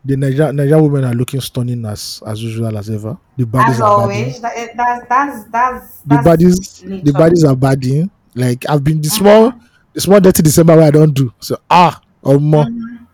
the 0.05 0.17
Nigerian, 0.17 0.55
Nigerian 0.55 0.83
women 0.91 1.05
are 1.09 1.13
looking 1.15 1.41
stunning 1.41 1.85
as 1.85 2.21
as 2.25 2.43
usual 2.43 2.77
as 2.77 2.89
ever. 2.89 3.17
The 3.37 3.45
bodies 3.45 3.79
As 3.79 3.81
are 3.81 3.91
always, 4.01 4.41
that, 4.41 4.75
that's 4.77 5.07
that's 5.09 5.43
that's 5.45 6.01
The 6.05 6.17
bodies, 6.19 6.83
the 7.01 7.13
bodies 7.13 7.43
are 7.45 7.55
badding. 7.55 8.11
Like 8.35 8.65
I've 8.69 8.83
been 8.83 9.01
the 9.01 9.09
small, 9.09 9.51
Mhm, 9.51 9.61
the 9.93 10.01
small 10.01 10.19
Detty 10.19 10.43
December 10.43 10.75
where 10.75 10.87
I 10.87 10.91
don't 10.91 11.13
do. 11.13 11.33
So 11.39 11.57
ah 11.69 12.01
or 12.21 12.39
more. 12.39 12.65
mhm. 12.65 13.07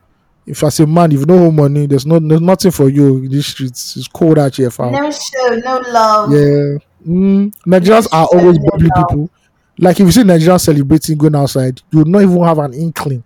If 0.46 0.64
as 0.64 0.80
a 0.80 0.88
man, 0.88 1.12
if 1.12 1.26
no 1.28 1.38
home 1.38 1.58
money, 1.58 1.86
there's 1.86 2.06
no 2.08 2.20
there's 2.20 2.42
nothing 2.42 2.72
for 2.72 2.90
you 2.90 3.18
in 3.18 3.30
these 3.30 3.48
streets. 3.48 3.96
It's 3.98 4.08
cold 4.08 4.40
out 4.40 4.56
here, 4.56 4.72
fam. 4.72 4.92
No 4.92 5.12
show, 5.12 5.56
no 5.64 5.80
love. 5.90 6.32
Yeah. 6.32 6.78
Mm, 7.06 7.52
Nigerians 7.66 8.08
are 8.12 8.28
always 8.28 8.58
bubbly 8.60 8.92
people. 8.92 9.30
Like 9.78 10.00
if 10.00 10.06
you 10.06 10.12
see 10.12 10.24
Nigerians 10.24 10.62
celebrating 10.62 11.18
going 11.18 11.36
outside, 11.36 11.82
you 11.92 12.00
will 12.00 12.06
not 12.06 12.24
even 12.24 12.44
have 12.44 12.60
an 12.60 12.74
inkling 12.74 13.24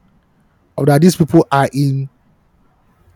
of 0.78 0.86
that 0.88 1.02
these 1.02 1.16
people 1.16 1.48
are 1.52 1.70
in 1.74 2.10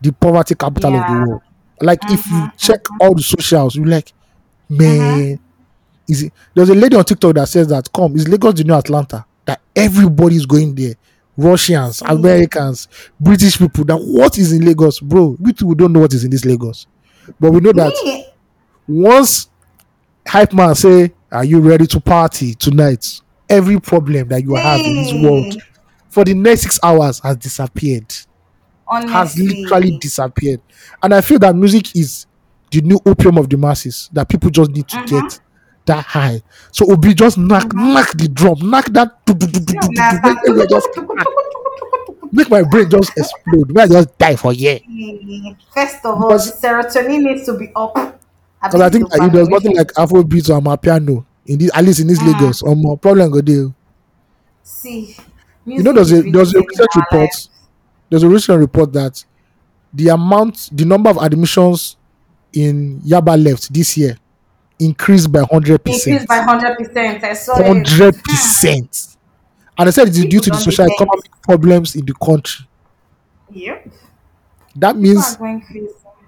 the 0.00 0.12
poverty 0.12 0.54
capital 0.54 0.96
of 0.96 1.06
the 1.06 1.14
world. 1.14 1.42
Like 1.80 2.00
if 2.08 2.30
you 2.30 2.48
Mhm, 2.48 2.52
check 2.56 2.80
mhm, 2.80 2.98
all 3.00 3.14
the 3.14 3.22
socials, 3.22 3.76
you're 3.76 3.86
like, 3.86 4.12
mhm. 4.78 5.22
man, 5.28 5.40
is 6.08 6.24
it 6.24 6.32
there's 6.54 6.70
a 6.70 6.74
lady 6.74 6.96
on 6.96 7.04
TikTok 7.04 7.34
that 7.36 7.48
says 7.48 7.68
that 7.68 7.90
come, 7.92 8.16
is 8.16 8.28
Lagos 8.28 8.54
the 8.56 8.64
new 8.64 8.74
Atlanta? 8.74 9.26
That 9.46 9.62
everybody 9.76 10.36
is 10.36 10.46
going 10.46 10.74
there. 10.74 10.94
Russians, 11.36 12.02
Americans, 12.06 12.88
British 13.20 13.58
people. 13.58 13.84
That 13.84 13.98
what 13.98 14.38
is 14.38 14.52
in 14.52 14.64
Lagos, 14.64 15.00
bro? 15.00 15.36
We 15.40 15.52
too 15.52 15.74
don't 15.74 15.92
know 15.92 16.00
what 16.00 16.14
is 16.14 16.24
in 16.24 16.30
this 16.30 16.44
Lagos. 16.44 16.86
But 17.40 17.52
we 17.52 17.60
know 17.60 17.72
that 17.72 17.94
once 18.86 19.48
hype 20.28 20.52
man 20.52 20.74
say, 20.74 21.12
Are 21.32 21.44
you 21.44 21.60
ready 21.60 21.86
to 21.88 22.00
party 22.00 22.54
tonight? 22.54 23.20
Every 23.48 23.80
problem 23.80 24.28
that 24.28 24.42
you 24.42 24.54
have 24.54 24.80
in 24.80 24.94
this 24.96 25.12
world 25.12 25.56
for 26.10 26.24
the 26.24 26.34
next 26.34 26.62
six 26.62 26.78
hours 26.82 27.20
has 27.20 27.36
disappeared. 27.36 28.12
Has 28.90 29.38
literally 29.38 29.98
disappeared. 29.98 30.60
And 31.02 31.14
I 31.14 31.20
feel 31.20 31.38
that 31.40 31.54
music 31.54 31.94
is 31.96 32.26
the 32.70 32.80
new 32.82 32.98
opium 33.06 33.38
of 33.38 33.48
the 33.48 33.56
masses 33.56 34.10
that 34.12 34.28
people 34.28 34.50
just 34.50 34.70
need 34.70 34.88
to 34.88 34.96
Mm-hmm, 34.98 35.26
get 35.26 35.40
that 35.86 36.04
high. 36.04 36.42
So 36.72 36.90
Obi 36.92 37.14
just 37.14 37.38
knock 37.38 37.64
mm-hmm. 37.64 37.94
knock 37.94 38.12
the 38.12 38.28
drum, 38.28 38.58
knock 38.70 38.86
that 38.86 39.24
do, 39.24 39.34
do, 39.34 39.46
do, 39.46 39.60
do, 39.60 39.74
You 39.74 39.80
do, 39.80 39.88
do, 40.44 40.54
make 40.54 40.68
just 40.68 40.88
make 42.32 42.50
my 42.50 42.62
brain 42.62 42.90
just 42.90 43.16
explode. 43.16 43.72
May 43.72 43.82
I 43.82 43.86
just 43.86 44.18
die 44.18 44.36
for 44.36 44.52
yeah. 44.52 44.78
First 45.74 46.04
of 46.04 46.20
all, 46.22 46.28
Because 46.28 46.60
serotonin 46.60 47.22
needs 47.22 47.46
to 47.46 47.56
be 47.58 47.70
up. 47.74 48.20
Because 48.62 48.80
I 48.80 48.88
think 48.90 49.08
if 49.12 49.32
there's 49.32 49.48
nothing 49.48 49.76
like 49.76 49.88
Afrobeat 49.94 50.50
or 50.50 50.60
Amapiano 50.60 51.24
in 51.46 51.58
this 51.58 51.70
at 51.74 51.84
least 51.84 52.00
in 52.00 52.06
this 52.08 52.18
Mm, 52.18 52.26
Lagos, 52.32 52.62
um 52.62 52.98
problem 52.98 53.30
go 53.30 53.40
there. 53.40 53.68
see, 54.62 55.16
You 55.64 55.82
know, 55.82 55.92
there's 55.92 56.12
a 56.12 56.22
there's 56.22 56.54
a 56.54 56.60
research 56.60 56.94
report. 56.96 57.30
There's 58.10 58.22
a 58.22 58.28
recent 58.28 58.58
report 58.60 58.92
that 58.94 59.24
the 59.92 60.08
amount, 60.08 60.70
the 60.72 60.84
number 60.84 61.10
of 61.10 61.18
admissions 61.18 61.96
in 62.52 63.00
Yaba 63.02 63.42
left 63.42 63.72
this 63.72 63.96
year 63.96 64.16
increased 64.78 65.30
by 65.32 65.42
hundred 65.50 65.84
percent. 65.84 66.22
Increased 66.22 66.28
by 66.28 66.38
hundred 66.42 66.76
percent. 66.78 67.24
I 67.24 67.34
saw. 67.34 67.62
Hundred 67.62 68.14
Hmm. 68.16 68.20
percent. 68.24 69.16
And 69.78 69.88
I 69.88 69.92
said 69.92 70.08
it's 70.08 70.24
due 70.24 70.40
to 70.40 70.50
the 70.50 70.58
social 70.58 70.86
economic 70.86 71.30
problems 71.42 71.96
in 71.96 72.04
the 72.06 72.14
country. 72.14 72.66
Yep. 73.50 73.92
That 74.76 74.96
means. 74.96 75.36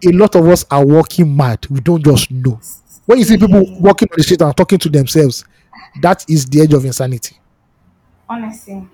A 0.05 0.13
lot 0.13 0.35
of 0.35 0.47
us 0.49 0.65
are 0.71 0.85
walking 0.85 1.37
mad. 1.37 1.67
We 1.69 1.81
don't 1.81 2.05
just 2.05 2.31
know. 2.31 2.61
When 3.07 3.19
you 3.19 3.25
see 3.25 3.37
people 3.37 3.65
walking 3.81 4.09
on 4.09 4.15
the 4.17 4.23
street 4.23 4.43
and 4.43 4.57
talking 4.57 4.79
to 4.79 4.89
themselves, 4.89 5.45
that 6.01 6.25
is 6.29 6.47
the 6.47 6.61
edge 6.63 6.73
of 6.73 6.85
insanity. 6.85 7.37
Honestly. 8.29 8.87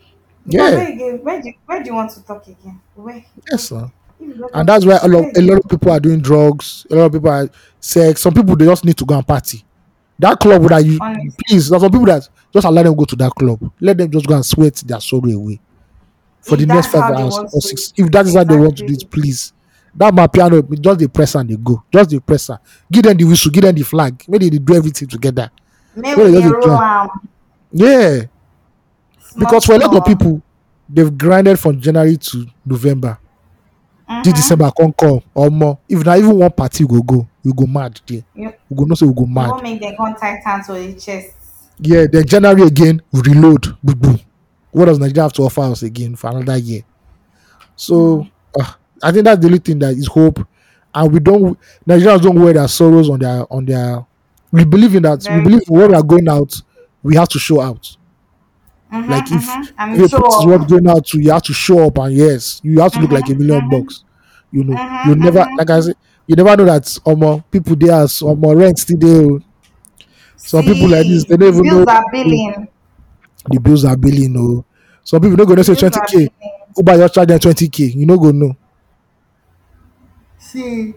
Yeah, 0.47 0.70
where 0.70 0.93
again? 0.93 1.19
Where 1.23 1.43
do 1.43 1.53
where 1.66 1.83
do 1.83 1.91
you 1.91 1.95
want 1.95 2.12
to 2.12 2.24
talk 2.24 2.47
again? 2.47 2.81
Where? 2.95 3.24
yes, 3.51 3.69
sir. 3.69 3.91
You 4.20 4.49
And 4.55 4.69
that's 4.69 4.87
why 4.87 4.99
a 5.03 5.09
lot, 5.09 5.37
a 5.37 5.43
lot 5.43 5.59
of 5.59 5.69
people 5.69 5.91
are 5.93 6.01
doing 6.01 6.20
drugs. 6.20 6.87
A 6.91 6.95
lot 6.95 7.07
of 7.07 7.12
people 7.12 7.28
are 7.28 7.51
sex. 7.81 8.23
Some 8.23 8.33
people 8.33 8.57
they 8.57 8.65
just 8.65 8.85
need 8.85 8.97
to 8.97 9.05
go 9.05 9.16
and 9.16 9.27
party. 9.27 9.65
That 10.19 10.39
club 10.41 10.62
that 10.69 10.85
you 10.85 10.99
Honestly. 11.01 11.33
please. 11.47 11.69
There's 11.69 11.83
some 11.83 11.91
people 11.91 12.07
that 12.07 12.28
just 12.53 12.66
allow 12.66 12.83
them 12.83 12.95
go 12.95 13.05
to 13.05 13.16
that 13.16 13.33
club. 13.33 13.70
Let 13.81 13.99
them 13.99 14.11
just 14.11 14.27
go 14.27 14.37
and 14.37 14.47
sweat 14.47 14.77
their 14.87 15.01
sorrow 15.01 15.31
away 15.31 15.61
for 16.41 16.55
If 16.55 16.61
the 16.61 16.66
next 16.66 16.93
five 16.93 17.12
hours 17.12 17.39
or 17.39 17.61
six. 17.61 17.93
If 17.97 18.11
that 18.12 18.27
is 18.27 18.35
how 18.35 18.45
they 18.45 18.57
want 18.57 18.78
to 18.78 18.87
do 18.87 18.95
it, 18.95 19.11
please. 19.11 19.53
That 19.97 20.12
my 20.14 20.27
piano, 20.27 20.62
just 20.62 20.98
the 20.98 21.09
press 21.09 21.35
and 21.35 21.48
they 21.48 21.56
go. 21.56 21.82
Just 21.93 22.10
the 22.10 22.20
presser. 22.20 22.59
Give 22.93 23.02
them 23.02 23.16
the 23.16 23.24
whistle. 23.24 23.51
Give 23.51 23.62
them 23.62 23.74
the 23.74 23.82
flag. 23.82 24.23
Maybe 24.28 24.51
they 24.51 24.59
do 24.59 24.74
everything 24.74 25.09
together. 25.09 25.51
They 25.97 26.14
they 26.14 26.40
just 26.43 26.55
roll 26.66 26.73
am 26.82 27.09
Yeah, 27.73 28.23
small 29.18 29.40
because 29.40 29.64
for 29.64 29.74
a 29.74 29.78
lot 29.78 29.97
of 29.97 30.05
people, 30.05 30.43
they've 30.89 31.16
grinded 31.16 31.59
from 31.59 31.81
January 31.81 32.16
to 32.18 32.47
November. 32.64 33.18
This 34.23 34.32
Mhm. 34.32 34.36
December 34.36 34.70
come 34.78 35.20
or 35.35 35.51
more. 35.51 35.78
If 35.89 36.05
not 36.05 36.18
even 36.18 36.36
one 36.39 36.51
party 36.51 36.85
we 36.85 36.98
go 36.98 37.02
go, 37.02 37.28
we 37.43 37.52
go 37.52 37.66
mad 37.66 38.01
there. 38.06 38.23
We 38.36 38.77
go 38.77 38.85
no 38.85 38.94
say 38.94 39.06
we 39.06 39.14
go 39.14 39.27
mad. 39.27 39.51
won't 39.51 39.62
make 39.62 39.81
them 39.81 39.94
contact 39.97 40.44
hands 40.47 40.66
to 40.66 40.74
the 40.74 40.93
chest. 40.93 41.31
Yeah, 41.81 42.06
then 42.10 42.24
January 42.24 42.62
again, 42.62 43.02
we 43.12 43.20
reload. 43.23 43.77
Boom. 43.82 44.20
What 44.70 44.85
does 44.86 44.98
Nigeria 44.98 45.23
have 45.24 45.32
to 45.35 45.43
offer 45.43 45.62
us 45.62 45.82
again 45.82 46.14
for 46.16 46.31
another 46.31 46.56
year? 46.56 46.82
So 47.74 48.27
ah, 48.60 48.77
I 49.02 49.12
think 49.12 49.24
that's 49.24 49.40
the 49.40 49.47
only 49.47 49.59
thing 49.59 49.78
that 49.81 49.93
is 49.94 50.06
hope. 50.06 50.47
And 50.94 51.12
we 51.12 51.20
don't 51.20 51.59
Nigerians 51.89 52.23
don't 52.23 52.40
wear 52.40 52.55
their 52.55 52.68
sorrows 52.68 53.10
on 53.10 53.18
their 53.20 53.51
on 53.52 53.64
their 53.66 54.05
we 54.52 54.64
believe 54.64 54.94
in 54.94 55.02
that 55.02 55.27
we 55.31 55.40
believe 55.40 55.60
when 55.68 55.90
we 55.90 55.94
are 55.97 56.02
going 56.02 56.28
out, 56.28 56.55
we 57.02 57.16
have 57.16 57.28
to 57.31 57.39
show 57.39 57.60
out. 57.60 57.97
Mhm, 58.93 59.05
Like 59.06 59.31
if 59.31 59.59
mhm. 59.59 59.68
and 59.78 59.94
if 59.94 60.05
a 60.05 60.09
show 60.09 60.18
place 60.44 60.60
is 60.60 60.64
up. 60.64 60.68
going 60.68 60.89
out 60.89 61.06
to, 61.06 61.20
you 61.20 61.31
have 61.32 61.43
to 61.43 61.52
show 61.52 61.86
up 61.86 61.98
and 61.98 62.14
yes, 62.14 62.60
you 62.62 62.81
have 62.81 62.93
to 62.93 62.98
look 63.01 63.12
like 63.12 63.28
a 63.28 63.35
Mhm, 63.35 63.39
million 63.39 63.68
mhm. 63.68 63.70
bucks. 63.70 64.05
You 64.51 64.64
know, 64.64 64.78
Mhm, 64.78 65.05
you 65.05 65.14
never 65.16 65.47
like 65.59 65.70
I 65.70 65.81
said, 65.81 65.97
you 66.27 66.36
never 66.36 66.56
know 66.56 66.64
that 66.64 66.98
um 67.06 67.43
people 67.51 67.77
there 67.77 67.94
are 67.94 68.09
some 68.09 68.40
rent 68.43 68.78
still 68.78 68.98
there. 68.98 69.40
Some 70.44 70.64
people 70.64 70.89
like 70.89 71.06
this, 71.06 71.24
they 71.24 71.36
don't 71.36 71.55
even 71.55 71.68
bills 71.68 71.86
know 71.86 71.89
are 71.89 72.05
billing. 72.12 72.68
the 73.51 73.60
bills 73.60 73.85
are 73.85 73.97
billing. 73.97 74.32
No, 74.32 74.64
some 75.05 75.20
people 75.20 75.36
don't 75.36 75.47
go 75.48 75.55
know 75.55 75.62
say 75.62 75.74
twenty 75.74 76.01
k. 76.01 76.28
Uber 76.77 76.97
just 76.98 77.14
charge 77.14 77.28
them 77.28 77.39
twenty 77.39 77.68
k. 77.68 77.85
You 77.85 78.06
know 78.06 78.18
go 78.18 78.31
know. 78.31 78.56
See, 80.57 80.95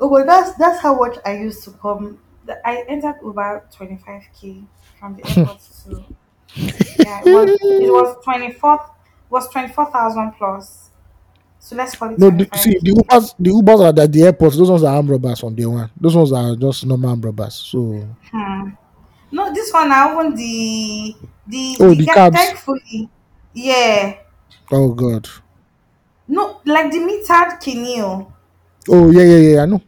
oh, 0.00 0.10
but 0.10 0.26
that's 0.26 0.54
that's 0.56 0.80
how 0.80 0.94
much 0.94 1.16
I 1.24 1.36
used 1.38 1.64
to 1.64 1.70
come. 1.72 2.18
The- 2.44 2.60
I 2.66 2.84
entered 2.88 3.16
Uber 3.24 3.68
twenty 3.72 3.96
five 4.04 4.22
k 4.38 4.62
from 5.00 5.16
the 5.16 5.26
airport 5.28 5.60
to 5.84 6.04
yeah. 6.98 7.22
It 7.24 7.32
was 7.32 7.50
it 7.62 7.90
was 7.92 8.22
twenty 8.22 8.52
four 8.52 8.78
was 9.30 9.48
twenty 9.48 9.72
four 9.72 9.90
thousand 9.90 10.32
plus. 10.32 10.90
So 11.58 11.76
let's 11.76 11.94
call 11.96 12.10
it 12.10 12.18
No, 12.18 12.28
twenty 12.28 12.44
the, 12.44 12.50
five 12.50 12.60
see 12.60 12.78
the 12.82 12.92
k. 12.94 13.00
Ubers, 13.00 13.34
the 13.38 13.50
Ubers 13.50 13.80
are 13.98 14.02
at 14.02 14.12
the 14.12 14.22
airport. 14.24 14.52
Those 14.54 14.70
ones 14.70 14.82
are 14.82 14.94
armed 14.94 15.08
robbers 15.08 15.40
from 15.40 15.54
day 15.54 15.64
one. 15.64 15.90
Those 15.98 16.16
ones 16.16 16.32
are 16.32 16.54
just 16.56 16.84
normal 16.84 17.10
armed 17.10 17.24
robbers. 17.24 17.54
So 17.54 18.06
Hmm. 18.30 18.70
No, 19.30 19.54
this 19.54 19.72
one 19.72 19.90
I 19.90 20.12
own 20.12 20.34
the 20.34 21.16
the 21.46 21.76
oh, 21.80 21.90
the 21.90 21.94
the 21.94 22.04
guy. 22.06 22.14
cabs. 22.14 22.36
Thankfully, 22.36 23.08
yeah. 23.54 24.16
Oh 24.70 24.92
god. 24.92 25.28
No, 26.28 26.60
like 26.66 26.90
the 26.90 26.98
metered 26.98 27.60
Kineo. 27.62 28.32
Oh 28.88 29.10
yeah 29.10 29.22
yeah 29.24 29.38
yeah. 29.54 29.62
I 29.62 29.66
know. 29.66 29.82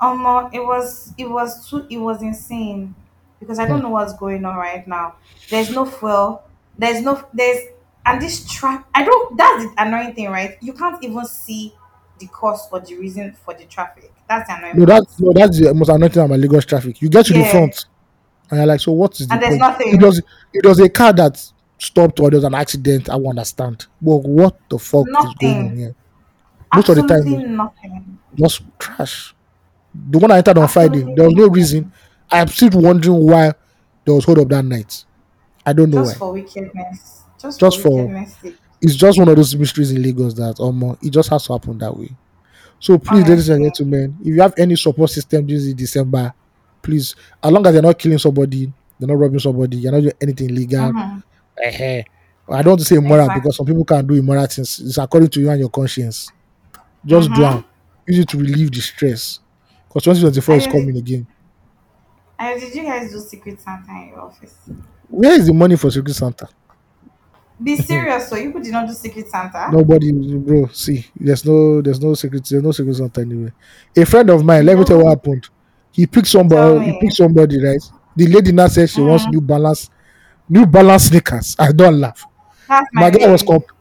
Um, 0.00 0.24
uh, 0.26 0.48
it 0.52 0.60
was 0.60 1.12
it 1.18 1.28
was 1.28 1.68
too 1.68 1.86
it 1.90 1.98
was 1.98 2.22
insane 2.22 2.94
because 3.40 3.58
I 3.58 3.66
Hmm. 3.66 3.66
don't 3.66 3.82
know 3.82 3.90
what's 3.90 4.14
going 4.16 4.44
on 4.44 4.56
right 4.56 4.86
now. 4.86 5.16
There's 5.50 5.70
no 5.70 5.84
fuel. 5.84 6.42
There's 6.76 7.02
no 7.02 7.24
there's 7.32 7.58
and 8.06 8.22
this 8.22 8.48
trap. 8.50 8.88
I 8.94 9.04
don't. 9.04 9.36
That's 9.36 9.64
the 9.64 9.74
annoying 9.82 10.14
thing, 10.14 10.28
right? 10.30 10.56
You 10.60 10.72
can't 10.72 11.02
even 11.02 11.24
see 11.26 11.74
the 12.18 12.28
cause 12.28 12.68
or 12.70 12.80
the 12.80 12.96
reason 12.96 13.32
for 13.44 13.54
the 13.54 13.64
traffic. 13.64 14.12
That's 14.28 14.48
the 14.48 14.56
annoying 14.56 14.78
No, 14.78 14.84
part. 14.84 15.00
that 15.00 15.04
no, 15.18 15.32
that's 15.32 15.58
the 15.60 15.74
most 15.74 15.88
annoying 15.88 16.12
thing 16.12 16.24
about 16.24 16.38
Lagos 16.38 16.66
traffic. 16.66 17.00
You 17.00 17.08
get 17.08 17.26
to 17.26 17.32
the 17.32 17.42
Yeah, 17.42 17.44
front 17.44 17.74
and 18.50 18.58
you're 18.58 18.66
like, 18.66 18.80
so 18.80 18.92
what 18.92 19.20
is 19.20 19.28
the 19.30 19.38
and 19.38 19.42
there's 19.42 19.58
point? 19.58 19.66
It 19.90 20.00
nothing, 20.00 20.02
was 20.02 20.22
it 20.52 20.66
was 20.66 20.80
a 20.80 20.88
car 20.90 21.12
that 21.14 21.42
stopped 21.78 22.20
or 22.20 22.30
there 22.30 22.38
was 22.38 22.44
an 22.44 22.54
accident. 22.54 23.10
I 23.10 23.16
will 23.16 23.30
understand. 23.30 23.86
But 24.00 24.18
what 24.18 24.56
the 24.70 24.78
fuck 24.78 25.10
is 25.22 25.34
going 25.34 25.60
on 25.60 25.70
nothing, 25.70 25.76
here? 25.76 25.94
Most 26.74 26.88
of 26.90 26.96
the 26.96 27.02
time, 27.06 27.56
nothing, 27.56 28.18
just 28.34 28.62
trash. 28.78 29.34
The 30.10 30.18
one 30.18 30.30
I 30.30 30.38
entered 30.38 30.58
on 30.58 30.68
Friday, 30.68 31.02
there 31.16 31.24
was 31.24 31.34
no 31.34 31.48
reason. 31.48 31.92
I'm 32.30 32.48
still 32.48 32.70
wondering 32.74 33.26
why 33.26 33.52
there 34.04 34.14
was 34.14 34.24
hold 34.24 34.38
up 34.38 34.48
that 34.48 34.64
night. 34.64 35.04
I 35.64 35.72
don't 35.72 35.90
know 35.90 36.02
Just 36.04 36.20
why. 36.20 36.34
Just 36.42 36.54
for 36.58 36.64
wickedness, 36.64 37.22
just 37.40 37.60
for 37.60 37.66
Just 37.66 37.82
for 37.82 38.06
wickedness 38.06 38.36
it's 38.80 38.94
just 38.94 39.18
one 39.18 39.28
of 39.28 39.36
those 39.36 39.54
mysteries 39.56 39.90
in 39.90 40.02
Lagos 40.02 40.34
that 40.34 40.60
um 40.60 40.96
it 41.02 41.10
just 41.10 41.28
has 41.30 41.44
to 41.46 41.52
happen 41.52 41.78
that 41.78 41.96
way. 41.96 42.10
So 42.80 42.96
please, 42.98 43.26
ladies 43.28 43.48
and 43.48 43.64
gentlemen, 43.64 44.16
if 44.20 44.26
you 44.28 44.40
have 44.40 44.54
any 44.56 44.76
support 44.76 45.10
system 45.10 45.46
this 45.46 45.72
December, 45.74 46.32
please, 46.80 47.16
as 47.42 47.50
long 47.50 47.66
as 47.66 47.72
you're 47.72 47.82
not 47.82 47.98
killing 47.98 48.18
somebody, 48.18 48.72
you're 48.98 49.08
not 49.08 49.18
robbing 49.18 49.40
somebody, 49.40 49.78
you're 49.78 49.92
not 49.92 50.00
doing 50.00 50.12
anything 50.20 50.50
illegal. 50.50 50.92
hmm 50.92 51.18
eh, 51.62 52.02
I 52.50 52.62
don't 52.62 52.72
want 52.72 52.80
to 52.80 52.86
say 52.86 52.96
immoral 52.96 53.24
exactly. 53.24 53.40
because 53.40 53.56
some 53.56 53.66
people 53.66 53.84
can 53.84 54.06
do 54.06 54.14
immoral 54.14 54.46
things. 54.46 54.80
It's 54.80 54.96
according 54.96 55.28
to 55.30 55.40
you 55.40 55.50
and 55.50 55.60
your 55.60 55.68
conscience. 55.68 56.32
Just 57.08 57.28
do 57.34 57.40
Mm-hmm. 57.40 57.56
them. 57.56 57.64
Use 58.06 58.18
it 58.20 58.28
to 58.30 58.38
relieve 58.38 58.70
the 58.72 58.80
stress. 58.80 59.40
Because 59.88 60.04
2024 60.04 60.54
is 60.56 60.66
coming 60.66 60.96
again. 60.96 61.26
I, 62.38 62.58
did 62.58 62.74
you 62.74 62.84
guys 62.84 63.10
do 63.12 63.18
Secret 63.20 63.60
Santa 63.60 63.90
in 63.92 64.08
your 64.08 64.20
office? 64.20 64.54
Where 65.08 65.32
is 65.32 65.46
the 65.46 65.54
money 65.54 65.76
for 65.76 65.90
Secret 65.90 66.14
Santa? 66.14 66.48
Be 67.60 67.76
serious, 67.76 68.28
so 68.28 68.36
you 68.36 68.52
did 68.52 68.72
not 68.72 68.86
do 68.86 68.94
Secret 68.94 69.28
Santa? 69.28 69.68
Nobody, 69.72 70.12
bro. 70.12 70.68
See, 70.68 71.04
there's 71.18 71.44
no, 71.44 71.82
there's 71.82 72.00
no 72.00 72.14
secret, 72.14 72.46
there's 72.48 72.62
no 72.62 72.70
secret 72.70 72.94
Santa 72.94 73.20
anyway. 73.22 73.52
A 73.96 74.06
friend 74.06 74.30
of 74.30 74.44
mine, 74.44 74.64
let 74.64 74.78
me 74.78 74.84
tell 74.84 74.98
you 74.98 75.04
what 75.04 75.10
happened. 75.18 75.48
He 75.90 76.06
picked 76.06 76.28
somebody, 76.28 76.84
he 76.92 77.00
picked 77.00 77.14
somebody, 77.14 77.60
right? 77.60 77.80
The 78.14 78.28
lady 78.28 78.52
now 78.52 78.68
said 78.68 78.88
she 78.90 79.00
wants 79.00 79.26
Mm, 79.26 79.32
New 79.32 79.40
Balance, 79.40 79.90
New 80.48 80.66
Balance 80.66 81.04
sneakers. 81.06 81.56
I 81.58 81.72
don't 81.72 81.98
laugh. 81.98 82.24
that's 82.68 82.88
My 82.92 83.10
my 83.10 83.10
guy 83.10 83.26
was 83.32 83.42
comp- 83.42 83.72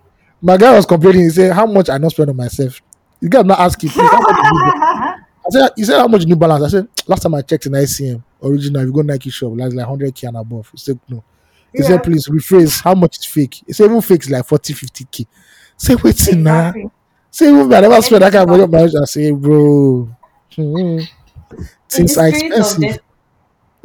my 0.41 0.58
guy 0.58 0.76
was 0.76 0.86
complaining. 0.88 1.24
He 1.24 1.30
said, 1.30 1.54
"How 1.54 1.66
much 1.68 1.90
I 1.90 1.98
not 1.99 2.12
spend 2.12 2.30
on 2.32 2.36
myself?" 2.36 2.82
The 3.22 3.30
guy 3.30 3.41
not 3.41 3.60
asking, 3.60 3.89
please. 3.89 4.10
How 4.10 4.19
much 4.19 4.38
is 4.39 4.45
New 4.52 4.72
Balance? 4.72 5.23
I 5.48 5.49
said, 5.49 5.69
"He 5.76 5.84
said 5.85 5.99
how 5.99 6.07
much 6.07 6.26
New 6.26 6.35
Balance?" 6.35 6.64
I 6.64 6.68
said, 6.69 6.88
"Last 7.07 7.22
time 7.22 7.35
I 7.35 7.41
checked 7.41 7.65
in 7.65 7.72
ICM 7.72 8.23
original, 8.44 8.81
if 8.81 8.88
you 8.88 8.94
go 8.94 9.02
Nike 9.02 9.30
shop, 9.30 9.53
like 9.56 9.73
hundred 9.85 10.14
k 10.14 10.27
and 10.27 10.38
above." 10.38 10.69
He 10.72 10.77
said, 10.77 10.99
"No." 11.10 11.23
He 11.73 11.84
said, 11.84 12.03
"Please 12.03 12.27
rephrase. 12.27 12.84
How 12.84 12.94
much 12.94 13.19
is 13.19 13.26
fake?" 13.26 13.64
He 13.65 13.73
said, 13.73 13.85
"Even 13.85 14.02
fake 14.02 14.22
is 14.23 14.30
like 14.30 14.45
40, 14.45 14.73
50 14.73 15.06
k." 15.11 15.26
Say, 15.77 15.95
"Wait, 15.95 16.19
nah." 16.35 16.69
exactly. 16.69 16.91
Say, 17.31 17.49
even 17.49 17.72
I 17.73 17.81
never 17.81 18.02
spend 18.02 18.23
that 18.23 18.34
kind 18.34 18.44
of 18.44 18.49
money 18.49 18.64
stop. 18.64 18.73
on 18.73 18.80
my 18.80 18.80
house. 18.80 18.95
I 18.95 19.06
say, 19.06 19.31
bro, 19.31 20.10
hmm, 20.56 20.98
the 21.49 21.69
things 21.89 22.18
are 22.18 22.27
expensive. 22.27 22.99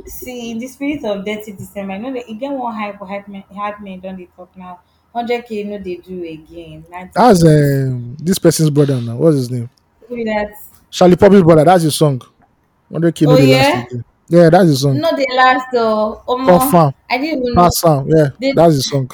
see, 0.06 0.50
in 0.52 0.58
the 0.58 0.66
spirit 0.68 1.04
of 1.04 1.24
Detty 1.24 1.56
December, 1.56 1.92
I 1.94 1.98
know 1.98 2.12
that 2.12 2.28
again 2.28 2.54
one 2.58 2.74
hype 2.74 2.98
hype 2.98 3.28
men, 3.28 3.44
hype 3.54 3.80
men 3.80 4.00
don't 4.00 4.16
they 4.16 4.28
talk 4.36 4.56
now. 4.56 4.80
100k, 5.14 5.64
no, 5.64 5.78
they 5.78 5.96
do 5.96 6.22
again. 6.24 6.84
Not 6.90 7.08
That's 7.14 7.42
this. 7.42 7.88
um 7.88 8.16
this 8.18 8.38
person's 8.38 8.70
brother 8.70 9.00
now. 9.00 9.16
What's 9.16 9.36
his 9.36 9.50
name? 9.50 9.68
Who 10.08 10.16
be 10.16 10.24
that? 10.24 10.52
Shallipopi's 10.90 11.42
brother. 11.42 11.64
That's 11.64 11.82
his 11.84 11.94
song. 11.94 12.20
100k 12.90 13.26
no 13.26 13.32
Oh, 13.32 13.36
the 13.36 13.46
last 13.46 13.74
yeah? 13.74 13.84
again. 13.86 14.04
Yeah, 14.28 14.50
that's 14.50 14.64
his 14.68 14.80
song. 14.82 14.98
No, 14.98 15.10
the 15.14 15.26
last 15.36 15.66
though. 15.72 16.22
Omo. 16.28 16.94
I 17.10 17.18
didn't 17.18 17.40
even 17.42 17.54
know. 17.54 17.62
Pass 17.62 17.78
sound. 17.80 18.10
Yeah, 18.14 18.28
They, 18.40 18.52
that's 18.52 18.74
his 18.74 18.88
song. 18.88 19.10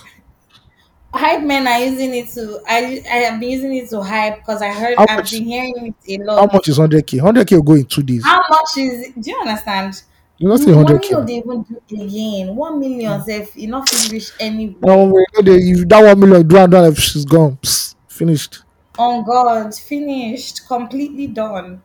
hype 1.15 1.43
men 1.43 1.67
are 1.67 1.81
using 1.81 2.15
it 2.15 2.29
to 2.29 2.61
I 2.69 3.03
I 3.11 3.17
have 3.29 3.41
been 3.41 3.51
using 3.51 3.75
it 3.75 3.89
to 3.91 4.03
hype 4.03 4.37
because 4.39 4.63
I 4.63 4.73
heard 4.73 4.97
How 4.99 5.07
I've 5.09 5.19
much? 5.19 5.31
been 5.33 5.45
hearing 5.45 5.95
it 6.05 6.21
a 6.21 6.25
lot. 6.25 6.51
How 6.51 6.57
much 6.57 6.69
is 6.69 6.79
100k? 6.79 7.21
100k 7.21 7.57
will 7.57 7.63
go 7.63 7.75
in 7.75 7.85
two 7.87 8.03
days. 8.03 8.25
How 8.25 8.41
much 8.49 8.77
is 8.77 9.09
it? 9.09 9.21
Do 9.21 9.31
you 9.31 9.39
understand? 9.41 10.03
You 10.39 10.49
not 10.49 10.61
say 10.61 10.71
Money 10.73 10.99
100k. 10.99 11.11
no 11.11 11.19
now. 11.19 11.25
they 11.25 11.37
even 11.39 11.63
do 11.63 11.81
again. 12.03 12.55
One 12.55 12.79
million 12.79 13.23
if 13.27 13.57
you 13.57 13.67
not 13.69 13.89
fit 13.89 14.13
reach 14.13 14.31
anywhere. 14.39 14.79
No, 14.83 15.05
we 15.07 15.25
if 15.35 15.89
that 15.89 16.05
one 16.05 16.21
million 16.21 16.47
do 16.47 16.57
and 16.59 16.71
done, 16.73 16.95
she's 16.95 17.25
gone. 17.25 17.57
Psst, 17.63 17.97
finished. 18.09 18.63
On 18.99 19.25
God, 19.25 19.75
finished, 19.75 20.67
completely 20.69 21.27
done. 21.27 21.83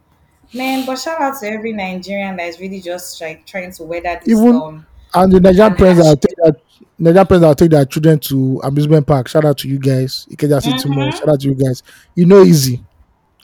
Man, 0.54 0.86
but 0.86 1.00
shout 1.00 1.20
out 1.20 1.40
to 1.40 1.48
every 1.48 1.74
Nigerian 1.74 2.36
that 2.38 2.48
is 2.48 2.60
really 2.60 2.80
just 2.80 3.20
like 3.22 3.46
trying 3.48 3.72
to 3.74 3.84
weather 3.84 4.20
this 4.24 4.38
Even 4.38 4.56
storm 4.58 4.86
and 5.16 5.32
the 5.32 5.40
Nigerian 5.40 5.76
parents 5.76 6.04
that 6.04 6.22
take 6.22 6.36
that 6.38 6.56
Nigerian 7.00 7.28
parents 7.28 7.48
that 7.48 7.58
take 7.58 7.72
their 7.72 7.86
children 7.86 8.20
to 8.20 8.62
amusement 8.64 9.08
park. 9.08 9.28
Shout 9.28 9.46
out 9.46 9.58
to 9.60 9.68
you 9.68 9.80
guys. 9.80 10.28
Ikeja 10.32 10.62
City 10.62 10.90
Mall. 10.90 11.08
Mm-hmm. 11.08 11.18
Shout 11.18 11.30
out 11.30 11.40
to 11.42 11.48
you 11.48 11.56
guys. 11.56 11.82
You 12.16 12.26
know 12.26 12.44
easy. 12.44 12.84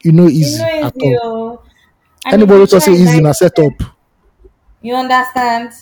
You 0.03 0.11
know 0.11 0.23
You 0.27 0.29
easy 0.29 0.59
know 0.59 0.81
at 0.83 0.93
it's 0.95 1.03
all. 1.23 1.51
you. 1.51 1.59
If 2.27 2.33
Anybody 2.33 2.59
you 2.59 2.67
to 2.67 2.81
say 2.81 2.91
easy 2.93 3.05
buy 3.05 3.17
in 3.17 3.25
a 3.25 3.33
setup. 3.33 3.73
You 4.81 4.95
understand? 4.95 5.73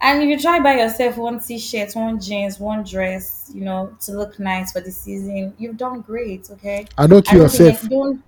And 0.00 0.22
if 0.22 0.28
you 0.28 0.38
try 0.38 0.60
by 0.60 0.74
yourself 0.76 1.16
one 1.16 1.40
t-shirt, 1.40 1.94
one 1.94 2.20
jeans, 2.20 2.60
one 2.60 2.84
dress, 2.84 3.50
you 3.54 3.62
know, 3.64 3.96
to 4.00 4.12
look 4.12 4.38
nice 4.38 4.72
for 4.72 4.80
the 4.80 4.90
season, 4.90 5.54
you've 5.58 5.76
done 5.78 6.02
great, 6.02 6.50
okay? 6.50 6.86
I 6.98 7.06
don't 7.06 7.24
kill 7.24 7.42
yourself. 7.42 7.80
don't 7.88 8.22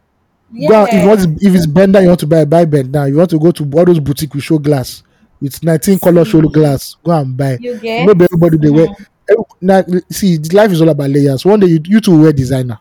and, 0.55 1.11
if 1.11 1.27
yeah. 1.43 1.49
if 1.49 1.55
it's 1.55 1.67
bender, 1.67 2.01
you 2.01 2.09
want 2.09 2.21
to 2.21 2.27
buy 2.27 2.45
buy 2.45 2.65
bender. 2.65 3.09
You 3.09 3.17
want 3.17 3.31
to 3.31 3.39
go 3.39 3.51
to 3.51 3.65
all 3.75 3.85
those 3.85 3.99
boutique 4.01 4.33
with 4.35 4.45
show 4.45 4.59
glass. 4.59 5.03
with 5.41 5.63
19 5.63 5.99
color 5.99 6.25
show 6.25 6.41
glass. 6.43 6.97
Go 7.05 7.13
and 7.13 7.37
buy. 7.37 7.59
you 7.61 7.77
get? 7.79 8.07
be 8.17 8.25
everybody 8.25 8.57
they 8.59 8.71
wear. 8.71 8.87
Mhm. 8.87 9.07
Eh, 9.29 9.35
Now, 9.61 9.85
see, 10.11 10.39
life 10.39 10.71
is 10.71 10.81
all 10.81 10.89
about 10.89 11.11
layers. 11.11 11.45
One 11.45 11.61
day 11.61 11.67
you, 11.67 11.81
you 11.85 12.01
two 12.01 12.19
wear 12.23 12.33
designer. 12.33 12.79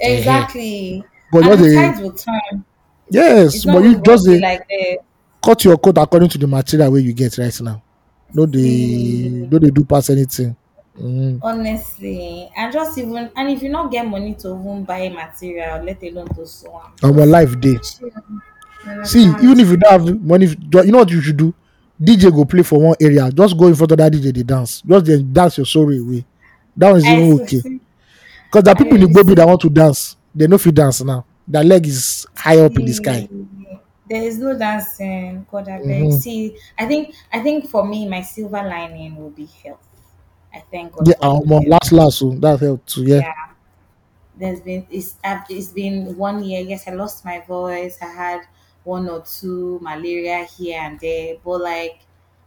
Exactly. 0.00 1.04
But 1.30 1.46
And 1.46 1.60
the 1.60 1.70
a, 1.70 1.74
tides 1.74 2.00
will 2.00 2.12
turn. 2.12 2.64
yes, 3.10 3.64
but 3.64 3.84
you 3.84 4.00
just 4.02 4.26
a, 4.28 4.38
like 4.38 4.68
this. 4.68 4.96
Cut 5.42 5.64
your 5.64 5.76
coat 5.78 5.98
according 5.98 6.28
to 6.30 6.38
the 6.38 6.46
material 6.46 6.90
where 6.92 7.00
you 7.00 7.12
get 7.12 7.36
right 7.38 7.60
now. 7.60 7.82
No, 8.34 8.46
they 8.46 8.58
See. 8.60 9.28
no 9.50 9.58
they 9.58 9.70
do 9.70 9.84
pass 9.84 10.10
anything. 10.10 10.56
Mm. 10.98 11.40
Honestly, 11.42 12.50
and 12.56 12.72
just 12.72 12.98
even 12.98 13.30
and 13.34 13.50
if 13.50 13.62
you 13.62 13.70
not 13.70 13.90
get 13.90 14.06
money 14.06 14.34
to 14.34 14.48
even 14.48 14.84
buy 14.84 15.08
material, 15.08 15.82
let 15.84 16.02
alone 16.02 16.28
to 16.34 16.46
sew 16.46 16.82
On 17.02 17.16
my 17.16 17.24
life 17.24 17.58
day. 17.60 17.78
See, 19.04 19.22
even 19.24 19.60
if 19.60 19.68
you 19.68 19.76
don't 19.76 20.06
have 20.06 20.20
money, 20.22 20.46
you 20.46 20.92
know 20.92 20.98
what 20.98 21.10
you 21.10 21.20
should 21.20 21.36
do? 21.36 21.54
DJ 22.00 22.30
go 22.34 22.44
play 22.44 22.62
for 22.62 22.80
one 22.80 22.96
area. 23.00 23.30
Just 23.30 23.56
go 23.56 23.68
in 23.68 23.74
front 23.74 23.92
of 23.92 23.98
that 23.98 24.12
DJ, 24.12 24.34
they 24.34 24.42
dance. 24.42 24.82
Just 24.82 25.32
dance 25.32 25.56
your 25.56 25.66
sorry 25.66 25.98
away. 25.98 26.24
That 26.76 26.90
one 26.90 26.98
is 26.98 27.06
even 27.06 27.40
okay. 27.42 27.80
Because 28.46 28.64
there 28.64 28.72
are 28.72 28.76
people 28.76 28.94
in 28.96 29.00
the 29.02 29.08
I 29.08 29.12
Bobby 29.22 29.34
that 29.34 29.46
want 29.46 29.60
to 29.62 29.70
dance. 29.70 30.16
They 30.34 30.46
know 30.46 30.56
if 30.56 30.66
you 30.66 30.72
dance 30.72 31.00
now. 31.02 31.24
Their 31.46 31.64
leg 31.64 31.86
is 31.86 32.26
high 32.36 32.58
up 32.58 32.76
in 32.76 32.84
the 32.84 32.92
sky. 32.92 33.28
There 34.08 34.22
is 34.22 34.38
no 34.38 34.58
dancing. 34.58 35.46
God, 35.50 35.68
I 35.68 35.78
beg. 35.78 36.02
Mhm. 36.04 36.12
See, 36.20 36.56
I 36.78 36.86
think 36.86 37.14
I 37.32 37.40
think 37.40 37.68
for 37.68 37.86
me, 37.86 38.08
my 38.08 38.22
silver 38.22 38.62
lining 38.62 39.16
will 39.16 39.30
be 39.30 39.46
health. 39.46 39.86
I 40.52 40.62
thank 40.70 40.92
God 40.92 41.06
Yeah, 41.08 41.14
for 41.18 41.24
um, 41.24 41.46
health. 41.46 41.66
last 41.66 41.92
last 41.92 42.18
so 42.18 42.30
that 42.30 42.60
helped 42.60 42.88
too. 42.88 43.04
Yeah. 43.04 43.18
yeah 43.18 43.34
there's 44.36 44.60
been 44.60 44.86
it's 44.90 45.16
I've, 45.22 45.42
it's 45.50 45.68
been 45.68 46.16
one 46.16 46.42
year 46.42 46.60
yes 46.62 46.88
i 46.88 46.92
lost 46.92 47.22
my 47.24 47.40
voice 47.40 47.98
i 48.00 48.06
had 48.06 48.40
one 48.82 49.08
or 49.08 49.20
two 49.22 49.78
malaria 49.82 50.44
here 50.44 50.80
and 50.80 50.98
there 51.00 51.36
but 51.44 51.60
like 51.60 52.00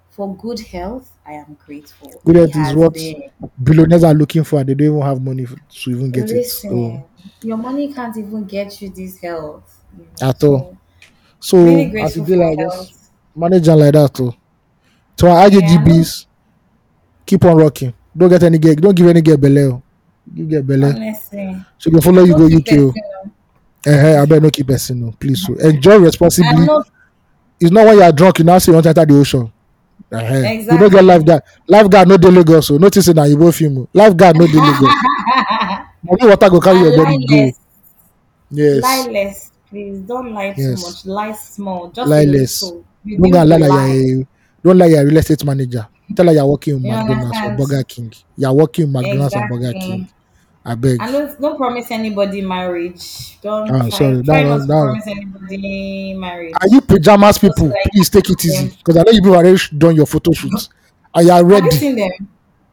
for 0.09 0.35
good 0.35 0.59
health 0.59 1.11
i 1.25 1.33
am 1.33 1.55
grateful 1.65 2.11
Good 2.25 2.35
health 2.37 2.55
is 2.55 2.73
what 2.75 2.93
been- 2.93 3.29
billionaires 3.63 4.03
are 4.03 4.15
looking 4.15 4.43
for 4.43 4.59
and 4.59 4.67
they 4.69 4.73
don't 4.73 4.87
even 4.87 5.01
have 5.01 5.21
money 5.21 5.45
to 5.45 5.91
even 5.91 6.09
get 6.11 6.27
listen 6.27 7.03
it. 7.41 7.45
your 7.45 7.57
money 7.57 7.93
can't 7.93 8.17
even 8.17 8.45
get 8.45 8.81
you 8.81 8.89
this 8.89 9.19
health 9.19 9.83
you 9.95 10.05
know, 10.21 10.27
At 10.29 10.43
all. 10.43 10.75
So, 11.45 11.57
so 11.57 11.63
really 11.63 11.91
so 11.91 12.05
as 12.05 12.13
do 12.15 12.25
for 12.25 12.35
like 12.37 12.57
this, 12.57 13.09
manage 13.35 13.67
like 13.67 13.93
that 13.93 14.11
too. 14.15 14.33
To 15.17 15.27
our 15.29 15.47
IJGBs, 15.47 16.25
keep 17.23 17.45
on 17.45 17.55
rocking. 17.57 17.93
Don't 18.17 18.29
get 18.29 18.41
any 18.41 18.57
get, 18.57 18.81
don't 18.81 18.95
give 18.95 19.05
any 19.07 19.21
get 19.21 19.39
belle. 19.39 19.83
You 20.33 20.45
get 20.47 20.65
belle. 20.65 20.85
honestly 20.85 21.63
go 21.91 22.01
follow 22.01 22.23
you 22.23 22.33
go 22.35 22.45
UK. 22.47 22.95
Eh, 23.85 24.19
I 24.19 24.25
better 24.25 24.41
not 24.41 24.53
keep 24.53 24.65
person, 24.65 25.01
no, 25.01 25.11
please. 25.11 25.45
So 25.45 25.53
enjoy 25.57 25.97
responsibly. 25.99 26.67
It's 27.59 27.69
not 27.71 27.85
when 27.85 27.97
you 27.97 28.01
are 28.03 28.11
drunk, 28.11 28.39
you 28.39 28.45
now 28.45 28.57
say 28.57 28.71
you 28.71 28.73
want 28.77 28.85
to 28.85 28.89
enter 28.89 29.05
the 29.05 29.19
ocean. 29.19 29.51
Uh-huh. 30.11 30.33
You 30.33 30.41
don't 30.41 30.51
Exactly. 30.61 30.89
get 30.89 31.03
lifeguard. 31.03 31.43
Lifeguard 31.67 32.07
no 32.07 32.17
dey 32.17 32.31
Lagos. 32.31 32.67
So 32.67 32.77
notice 32.77 33.07
it 33.07 33.15
now 33.15 33.25
you 33.25 33.37
both 33.37 33.55
film. 33.55 33.87
Lifeguard 33.93 34.35
no 34.35 34.47
dey 34.47 34.53
Lagos. 34.59 34.89
Money 36.03 36.25
water 36.27 36.49
go 36.49 36.59
carry 36.59 36.79
your 36.79 36.97
body 36.97 37.23
go. 37.27 37.51
Yes. 38.49 38.81
lie 38.81 39.07
less 39.11 39.51
please 39.75 39.99
don't 40.07 40.31
lie 40.33 40.53
too 40.53 40.61
Yes. 40.61 40.83
much 40.85 41.05
lie 41.05 41.33
small 41.33 41.89
just 41.91 42.09
Lie 42.09 42.23
less. 42.23 42.63
little 42.63 42.85
Don't 43.05 43.21
Reduce 43.21 43.31
go 43.33 43.39
and 43.41 43.49
lie 43.49 43.57
the 43.57 43.67
like 43.67 43.69
lie. 43.71 43.93
you're 43.93 44.21
a, 44.21 44.27
don't 44.63 44.77
lie 44.77 44.85
you're 44.87 45.01
a 45.01 45.05
real 45.05 45.17
estate 45.17 45.45
manager. 45.45 45.87
Tell 46.15 46.25
her 46.27 46.31
you're 46.33 46.45
working 46.45 46.75
in 46.77 46.81
McDonald's 46.83 47.37
or? 47.43 47.55
Burger 47.57 47.83
King. 47.83 48.13
You're 48.37 48.53
working 48.53 48.85
in 48.85 48.91
McDonald's 48.93 49.35
or 49.35 49.47
Burger 49.49 49.73
King. 49.73 50.09
I 50.67 50.73
beg. 50.75 50.97
And 51.01 51.11
don't, 51.11 51.41
don't 51.41 51.57
promise 51.57 51.91
anybody 51.91 52.41
marriage. 52.41 53.39
Don't 53.41 53.69
Ah, 53.69 53.77
try, 53.79 53.89
sorry, 53.89 54.23
try 54.23 54.43
that 54.43 54.47
not 54.49 54.53
was- 54.55 54.61
to 54.61 54.67
that 54.67 54.81
promise 54.85 55.07
anybody 55.07 56.13
marriage. 56.17 56.53
Are 56.61 56.67
you 56.69 56.81
pajamas 56.81 57.37
people? 57.37 57.67
like- 57.67 57.91
Please 57.91 58.09
take 58.09 58.29
it 58.29 58.43
easy. 58.45 58.69
Because 58.77 58.97
I 58.97 59.03
know 59.03 59.11
you 59.11 59.21
people 59.21 59.35
already 59.35 59.59
done 59.77 59.95
your 59.95 60.05
photo 60.07 60.31
shoots. 60.31 60.69
And 61.13 61.25
you 61.27 61.31
are 61.31 61.37
Have 61.37 61.45
you 61.47 61.51
ready. 61.53 61.75
seen 61.75 61.95
them? 61.95 62.11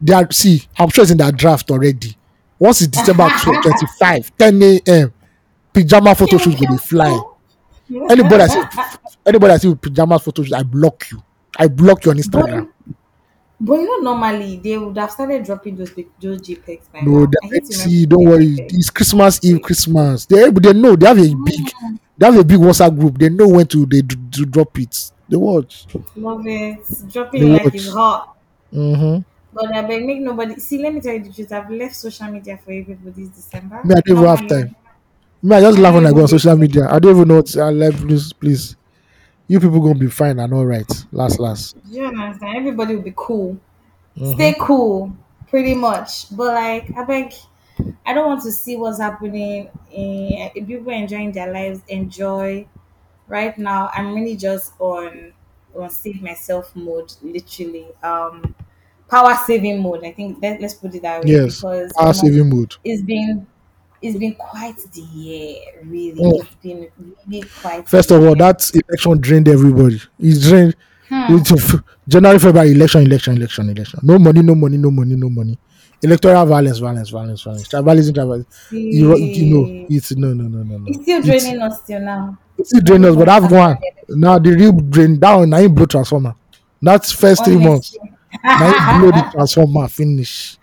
They 0.01 0.15
are 0.15 0.27
see, 0.33 0.63
I'm 0.79 0.89
sure 0.89 1.03
it's 1.03 1.11
in 1.11 1.19
that 1.19 1.37
draft 1.37 1.71
already. 1.71 2.17
Once 2.59 2.81
it's 2.81 2.89
December 2.97 3.29
12, 3.43 3.63
25, 3.63 4.37
10 4.39 4.63
a.m. 4.63 5.13
Pajama 5.73 6.15
photo 6.15 6.39
shoot 6.39 6.59
go 6.59 6.67
dey 6.71 6.77
fly. 6.79 7.21
Anybody 8.11 8.37
that 8.39 8.51
see 8.51 9.09
anybody 9.27 9.53
that 9.53 9.61
see 9.61 9.69
with 9.69 9.81
pajamas 9.81 10.23
photo 10.23 10.43
shoot, 10.43 10.55
I 10.55 10.63
block 10.63 11.11
you. 11.11 11.23
I 11.59 11.69
block 11.69 12.05
you 12.05 12.11
on 12.13 12.17
Instagram. 12.19 12.69
But, 12.87 12.95
but 13.61 13.75
you 13.75 13.87
know, 14.03 14.13
normally 14.13 14.57
they 14.57 14.79
would 14.79 14.97
have 14.97 15.11
started 15.11 15.45
dropping 15.45 15.77
those 15.77 15.93
those 16.21 16.41
JPEGs 16.41 16.93
by 16.93 17.01
No, 17.01 17.21
now. 17.21 17.27
they 17.27 17.49
I 17.49 17.51
hate 17.55 17.67
see, 17.67 18.07
don't 18.07 18.25
worry. 18.25 18.57
It's 18.59 18.91
Christmas 18.91 19.41
Eve, 19.45 19.61
Christmas. 19.63 20.27
They 20.27 20.51
they 20.51 20.73
know 20.73 20.97
they 20.97 21.07
have 21.07 21.19
a 21.19 21.35
big 21.45 21.71
they 22.17 22.27
have 22.27 22.39
a 22.39 22.45
big 22.45 22.59
WhatsApp 22.59 22.99
group. 22.99 23.19
They 23.19 23.29
know 23.29 23.49
when 23.49 23.67
to 23.69 23.85
they 23.87 24.01
to 24.03 24.47
drop 24.47 24.79
it. 24.79 25.11
They 25.29 25.37
watch. 25.37 25.87
Love 26.17 26.47
it. 26.47 26.79
Dropping 27.13 27.53
like 27.53 27.75
it's 27.75 27.93
hot. 27.93 28.37
Mm-hmm. 28.73 29.23
But 29.55 29.67
I 29.75 29.83
beg, 29.83 30.07
make 30.07 30.21
nobody 30.21 30.57
see. 30.59 30.79
Let 30.83 30.95
me 30.95 31.01
tell 31.01 31.13
you 31.13 31.25
the 31.25 31.33
truth. 31.33 31.53
I've 31.53 31.71
left 31.71 31.95
social 31.97 32.29
media 32.29 32.59
for 32.65 32.73
everybody 32.73 33.25
this 33.27 33.29
December. 33.37 33.83
Me, 33.85 33.95
I 33.97 34.01
don't 34.01 34.25
have 34.25 34.49
time. 34.49 34.75
Me, 35.43 35.57
I 35.57 35.61
just 35.61 35.79
laugh 35.79 35.95
when 35.95 36.07
I 36.07 36.13
go 36.13 36.23
on 36.23 36.29
social 36.29 36.57
media. 36.57 36.89
I 36.89 36.99
don't 36.99 37.17
even 37.17 37.29
know 37.29 37.37
what 37.37 37.57
I 37.57 37.71
like. 37.71 37.95
Please, 37.97 38.33
please. 38.33 38.77
You 39.49 39.61
people 39.61 39.81
gonna 39.81 39.99
be 39.99 40.09
fine 40.09 40.39
and 40.39 40.53
all 40.55 40.67
right. 40.67 40.91
Last, 41.13 41.41
last. 41.41 41.77
You 41.89 42.07
understand? 42.07 42.57
Everybody 42.57 42.97
will 42.97 43.03
be 43.03 43.15
cool. 43.17 43.59
Mhm. 44.19 44.35
Stay 44.35 44.55
cool, 44.61 45.13
pretty 45.49 45.75
much. 45.75 46.35
But 46.37 46.55
like, 46.55 46.97
I 46.97 47.05
beg, 47.05 47.35
I 48.07 48.15
don't 48.15 48.27
want 48.29 48.43
to 48.43 48.53
see 48.53 48.77
what's 48.77 49.01
happening. 49.01 49.71
In, 49.91 50.51
if 50.55 50.67
people 50.67 50.93
enjoying 50.93 51.33
their 51.33 51.53
lives, 51.53 51.81
enjoy. 51.89 52.67
Right 53.29 53.57
now, 53.59 53.91
I'm 53.95 54.15
really 54.15 54.37
just 54.37 54.73
on 54.79 55.33
on 55.75 55.91
save 55.91 56.23
myself 56.23 56.75
mode, 56.77 57.13
literally. 57.23 57.87
Um, 58.03 58.55
power 59.09 59.35
saving 59.47 59.81
mode. 59.83 60.05
I 60.05 60.13
think 60.13 60.39
let, 60.43 60.61
let's 60.61 60.75
put 60.75 60.95
it 60.95 61.03
that 61.03 61.25
way. 61.25 61.33
Yes. 61.33 61.57
because 61.57 61.93
Power 61.95 62.13
saving 62.13 62.51
mode. 62.51 62.75
it's 62.85 63.03
been 63.03 63.47
it's 64.03 64.19
been 64.19 64.35
quite 64.35 64.77
the 64.93 65.01
year, 65.01 65.57
really. 65.85 66.21
Mm. 66.21 66.41
It's 66.41 66.55
been 66.63 66.89
really 67.27 67.49
quite. 67.61 67.89
First 67.89 68.11
of 68.11 68.23
all, 68.25 68.35
that 68.37 68.71
election 68.75 69.19
drained 69.21 69.49
everybody. 69.49 70.01
It 70.19 70.41
drained 70.43 70.77
Hmm. 71.09 71.37
it's 71.37 71.75
January, 72.09 72.39
February, 72.39 72.73
election, 72.73 73.03
election, 73.03 73.37
election, 73.37 73.69
election. 73.69 74.01
No 74.03 74.19
money, 74.19 74.41
no 74.41 74.55
money, 74.55 74.79
no 74.79 74.91
money, 74.91 75.15
no 75.15 75.29
money. 75.29 75.59
Electoral 76.03 76.47
violence, 76.47 76.79
violence, 76.79 77.11
violence, 77.11 77.43
violence. 77.43 77.69
Tribalism, 77.69 78.15
tribalism. 78.15 78.47
You, 78.71 79.15
you 79.19 79.55
know, 79.55 79.87
it's 79.91 80.17
no, 80.17 80.33
no, 80.33 80.45
no, 80.45 80.63
no, 80.63 80.79
no. 80.79 80.85
It's 80.89 81.03
still 81.03 81.19
It's- 81.21 81.43
draining 81.45 81.61
us 81.61 81.81
till 81.87 82.01
now. 82.01 82.39
It's 82.57 82.71
still 82.71 82.81
draining 82.81 83.11
us, 83.11 83.17
but 83.17 83.29
I've 83.29 83.51
one. 83.53 83.77
Now 84.09 84.39
the 84.39 84.53
real 84.53 84.73
drain 84.73 85.19
down. 85.19 85.51
Now 85.51 85.59
you 85.59 85.69
blow 85.69 85.85
transformer. 85.85 86.35
That's 86.81 87.13
first 87.13 87.45
three 87.45 87.59
months. 87.59 87.95
Now 88.43 88.69
you 88.95 89.01
blow 89.01 89.11
the 89.21 89.29
transformer 89.33 89.89
finish. 89.89 90.57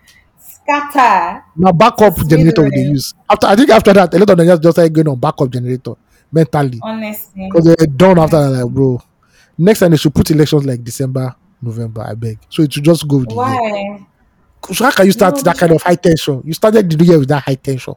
Scatter. 0.70 1.44
Now 1.56 1.72
backup 1.72 2.16
generator 2.26 2.62
we 2.64 2.70
dey 2.70 2.82
use. 2.88 3.14
After 3.28 3.46
I 3.46 3.56
think 3.56 3.70
after 3.70 3.92
that, 3.92 4.14
a 4.14 4.18
lot 4.18 4.30
of 4.30 4.36
them 4.36 4.46
just 4.46 4.62
just 4.62 4.74
started 4.76 4.92
going 4.94 5.08
on 5.08 5.18
backup 5.18 5.50
generator 5.50 5.94
mentally 6.32 6.78
Honestly. 6.82 7.48
because 7.50 7.64
they're 7.64 7.86
done 7.86 8.18
after 8.18 8.36
that. 8.50 8.64
Like 8.64 8.72
bro, 8.72 9.02
next 9.58 9.80
time 9.80 9.90
they 9.90 9.96
should 9.96 10.14
put 10.14 10.30
elections 10.30 10.64
like 10.64 10.82
December, 10.84 11.34
November. 11.60 12.02
I 12.02 12.14
beg. 12.14 12.38
So 12.48 12.62
it 12.62 12.72
should 12.72 12.84
just 12.84 13.06
go 13.08 13.18
with 13.18 13.28
the 13.28 13.34
year. 13.34 13.44
Why? 13.44 14.06
So 14.72 14.84
how 14.84 14.90
can 14.90 15.06
you 15.06 15.12
start 15.12 15.36
No, 15.36 15.42
that 15.42 15.58
kind 15.58 15.72
of 15.72 15.82
high 15.82 15.94
tension? 15.96 16.42
You 16.44 16.52
started 16.52 16.90
the 16.90 17.04
year 17.04 17.18
with 17.18 17.28
that 17.28 17.42
high 17.42 17.54
tension. 17.54 17.94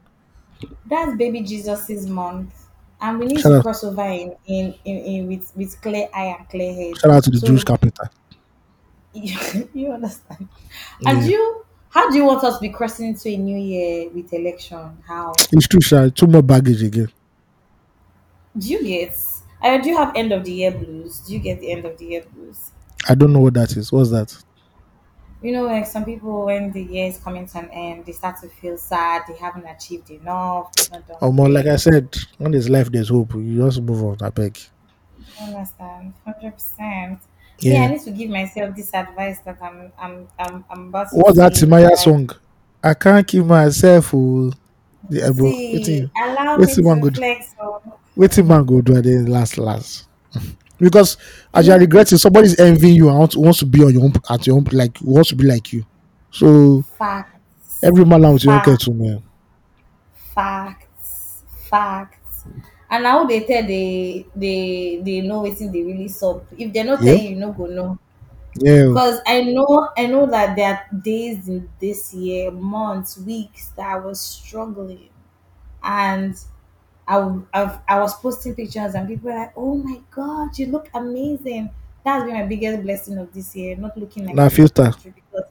That's 0.90 1.16
baby 1.18 1.41
Jesus's 1.41 2.08
month. 2.08 2.54
And 3.02 3.20
we 3.20 3.26
need 3.26 3.41
Shout 3.41 3.52
to 3.52 3.58
out. 3.58 3.64
cross 3.64 3.84
over 3.84 4.02
in, 4.06 4.34
in, 4.45 4.74
in, 4.86 4.98
in 4.98 5.28
with, 5.28 5.52
with 5.58 5.82
clear 5.82 6.08
eye 6.14 6.36
and 6.40 6.48
clear 6.48 6.74
head. 6.74 6.98
Shout 6.98 7.12
out 7.12 7.24
to 7.26 7.30
the 7.32 7.38
So- 7.40 7.48
Jewish 7.48 7.66
capital. 7.66 8.08
you 9.14 9.91
understand? 9.91 10.48
Yeah. 11.02 11.10
And 11.10 11.24
you, 11.26 11.66
how 11.94 12.10
do 12.10 12.18
you 12.18 12.26
want 12.26 12.44
us 12.44 12.56
to 12.57 12.61
be 12.61 12.70
crossing 12.70 13.07
into 13.07 13.30
a 13.30 13.38
new 13.38 13.57
year 13.57 14.10
with 14.10 14.34
election? 14.34 14.98
How? 15.07 15.34
It's 15.52 15.68
true, 15.68 15.82
Sha. 15.82 16.10
Too 16.10 16.28
much 16.28 16.45
baggage 16.48 16.82
again. 16.84 17.11
Do 18.57 18.68
you 18.68 18.84
get? 18.84 19.18
Uh, 19.61 19.78
do 19.78 19.90
you 19.90 19.98
have 19.98 20.15
end 20.15 20.32
of 20.32 20.44
the 20.44 20.52
year 20.52 20.72
blues? 20.72 21.20
Do 21.20 21.34
you 21.34 21.40
get 21.40 21.60
the 21.60 21.72
end 21.72 21.86
of 21.86 21.98
the 21.98 22.06
year 22.06 22.24
blues? 22.34 22.72
I 23.07 23.15
don't 23.15 23.32
know 23.34 23.40
what 23.40 23.53
that 23.56 23.76
is. 23.78 23.91
What's 23.91 24.11
that? 24.11 24.36
You 25.41 25.52
know, 25.52 25.64
like 25.64 25.86
some 25.86 26.06
people, 26.06 26.45
when 26.45 26.72
the 26.72 26.82
year 26.84 27.07
is 27.07 27.18
coming 27.18 27.45
to 27.48 27.60
an 27.60 27.70
end, 27.72 28.06
they 28.06 28.14
start 28.14 28.40
to 28.41 28.48
feel 28.48 28.78
sad. 28.78 29.24
They 29.28 29.36
haven't 29.36 29.65
achieved 29.65 30.10
enough. 30.10 30.72
they've 30.74 30.91
not 30.91 31.07
done 31.07 31.18
Oh, 31.22 31.32
more 31.32 31.49
like 31.49 31.65
I 31.65 31.76
said, 31.76 32.15
when 32.38 32.52
there's 32.52 32.70
life, 32.70 32.90
there's 32.91 33.10
hope. 33.10 33.34
You 33.36 33.65
just 33.65 33.82
move 33.82 34.03
on. 34.03 34.18
I 34.26 34.30
beg. 34.30 34.57
I 35.40 35.44
understand, 35.45 36.14
hundred 36.26 36.52
percent. 36.53 37.20
Yeah. 37.60 37.84
I 37.84 37.88
need 37.88 38.02
to 38.02 38.12
give 38.12 38.30
myself 38.30 38.76
this 38.76 38.94
advice 38.94 39.40
that 39.40 39.58
I'm, 39.62 39.92
I'm, 39.98 40.28
I'm, 40.40 40.66
I'm 40.70 40.88
about 40.90 41.10
to. 41.10 41.16
What's 41.16 41.38
that 41.38 41.54
Timaya 41.54 41.96
song? 41.96 42.30
I 42.84 42.94
can't 42.94 43.26
keep 43.28 43.46
myself. 43.46 44.14
Oh, 44.14 44.52
yeah, 45.10 45.30
bro. 45.32 45.52
See, 45.52 46.10
allow 46.22 46.58
what's 46.58 46.78
me 46.78 46.84
to 46.84 47.12
flex 47.12 47.56
on. 47.60 47.94
waiting, 48.16 48.48
man. 48.48 48.66
Go 48.66 48.82
do 48.82 48.96
it 48.98 49.04
then 49.04 49.26
last, 49.28 49.58
last. 49.58 50.08
because 50.80 51.18
as 51.54 51.68
you're 51.68 51.80
regretting, 51.80 52.18
somebody's 52.18 52.60
envying 52.60 52.96
you 52.96 53.10
and 53.10 53.18
wants, 53.20 53.36
wants 53.38 53.60
to 53.60 53.66
be 53.66 53.84
on 53.84 53.94
your 53.94 54.04
own 54.04 54.14
at 54.30 54.46
your 54.48 54.58
own 54.58 54.66
like 54.72 54.98
wants 55.02 55.30
to 55.30 55.36
be 55.36 55.46
like 55.46 55.72
you. 55.72 55.86
So 56.32 56.82
Facts, 56.98 57.84
every 57.84 58.06
man 58.06 58.26
out 58.26 58.34
with 58.34 58.44
your 58.44 58.54
own 58.54 58.62
Fact. 58.62 58.80
kettle, 58.82 58.94
man. 58.94 59.24
facts, 60.34 61.44
facts. 61.70 62.46
And 62.94 63.03
now 63.03 63.26
they 63.26 63.41
tell 63.49 63.64
they 63.74 64.28
they 64.44 65.02
they 65.07 65.22
know 65.22 65.41
wetin 65.44 65.74
they 65.74 65.84
really 65.84 66.07
sup. 66.10 66.45
If 66.57 66.74
they're 66.74 66.86
not 66.91 67.03
tell 67.03 67.15
Yeah. 67.15 67.22
you, 67.24 67.30
you 67.32 67.38
no 67.38 67.52
go 67.53 67.65
know. 67.68 67.99
Yeah. 68.56 68.98
Cause 68.98 69.20
I 69.28 69.41
know 69.44 69.90
I 69.98 70.06
know 70.07 70.26
that 70.28 70.56
there 70.56 70.70
are 70.76 70.99
days 71.02 71.48
in 71.49 71.70
this 71.82 72.14
year, 72.14 72.52
months, 72.52 73.18
weeks 73.18 73.70
that 73.78 73.88
I 73.88 73.99
was 73.99 74.20
struggling, 74.22 75.10
and 75.84 76.36
I 77.07 77.15
w- 77.20 77.48
I've, 77.53 77.80
I 77.88 77.99
was 77.99 78.15
posting 78.20 78.56
pictures 78.56 78.95
and 78.95 79.07
people 79.07 79.32
were 79.32 79.38
like, 79.38 79.53
"Oh 79.57 79.78
my 79.78 79.99
god, 80.11 80.57
you 80.60 80.68
look 80.68 80.90
amazing." 80.94 81.72
That's 82.06 82.26
been 82.26 82.34
my 82.36 82.45
biggest 82.45 82.84
blessing 82.84 83.18
of 83.20 83.34
this 83.34 83.56
year, 83.56 83.76
not 83.78 83.98
looking 83.98 84.26
like 84.28 84.38
Now 84.38 84.48
a 84.48 84.49
filter. 84.49 84.91
documentary 84.94 85.14
because 85.15 85.49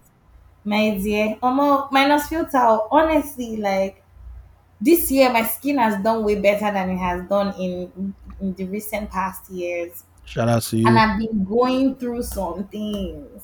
my 0.65 0.99
dear, 0.99 1.37
almost 1.43 1.93
minus 1.93 2.29
filter. 2.29 2.79
Honestly, 2.91 3.57
like 3.57 4.02
this 4.83 5.11
year, 5.11 5.33
my 5.33 5.45
skin 5.47 5.79
has 5.79 6.03
done 6.03 6.25
way 6.25 6.41
better 6.41 6.71
than 6.73 6.91
it 6.91 6.97
has 6.99 7.29
done 7.29 7.55
in 7.59 8.15
in 8.41 8.55
the 8.55 8.65
recent 8.65 9.09
past 9.11 9.49
years, 9.51 10.03
Shout 10.25 10.49
out 10.49 10.63
to 10.65 10.77
you. 10.77 10.87
and. 10.89 10.99
I've 10.99 11.19
been 11.19 11.45
going 11.45 11.95
through 11.97 12.25
some 12.25 12.65
things. 12.69 13.43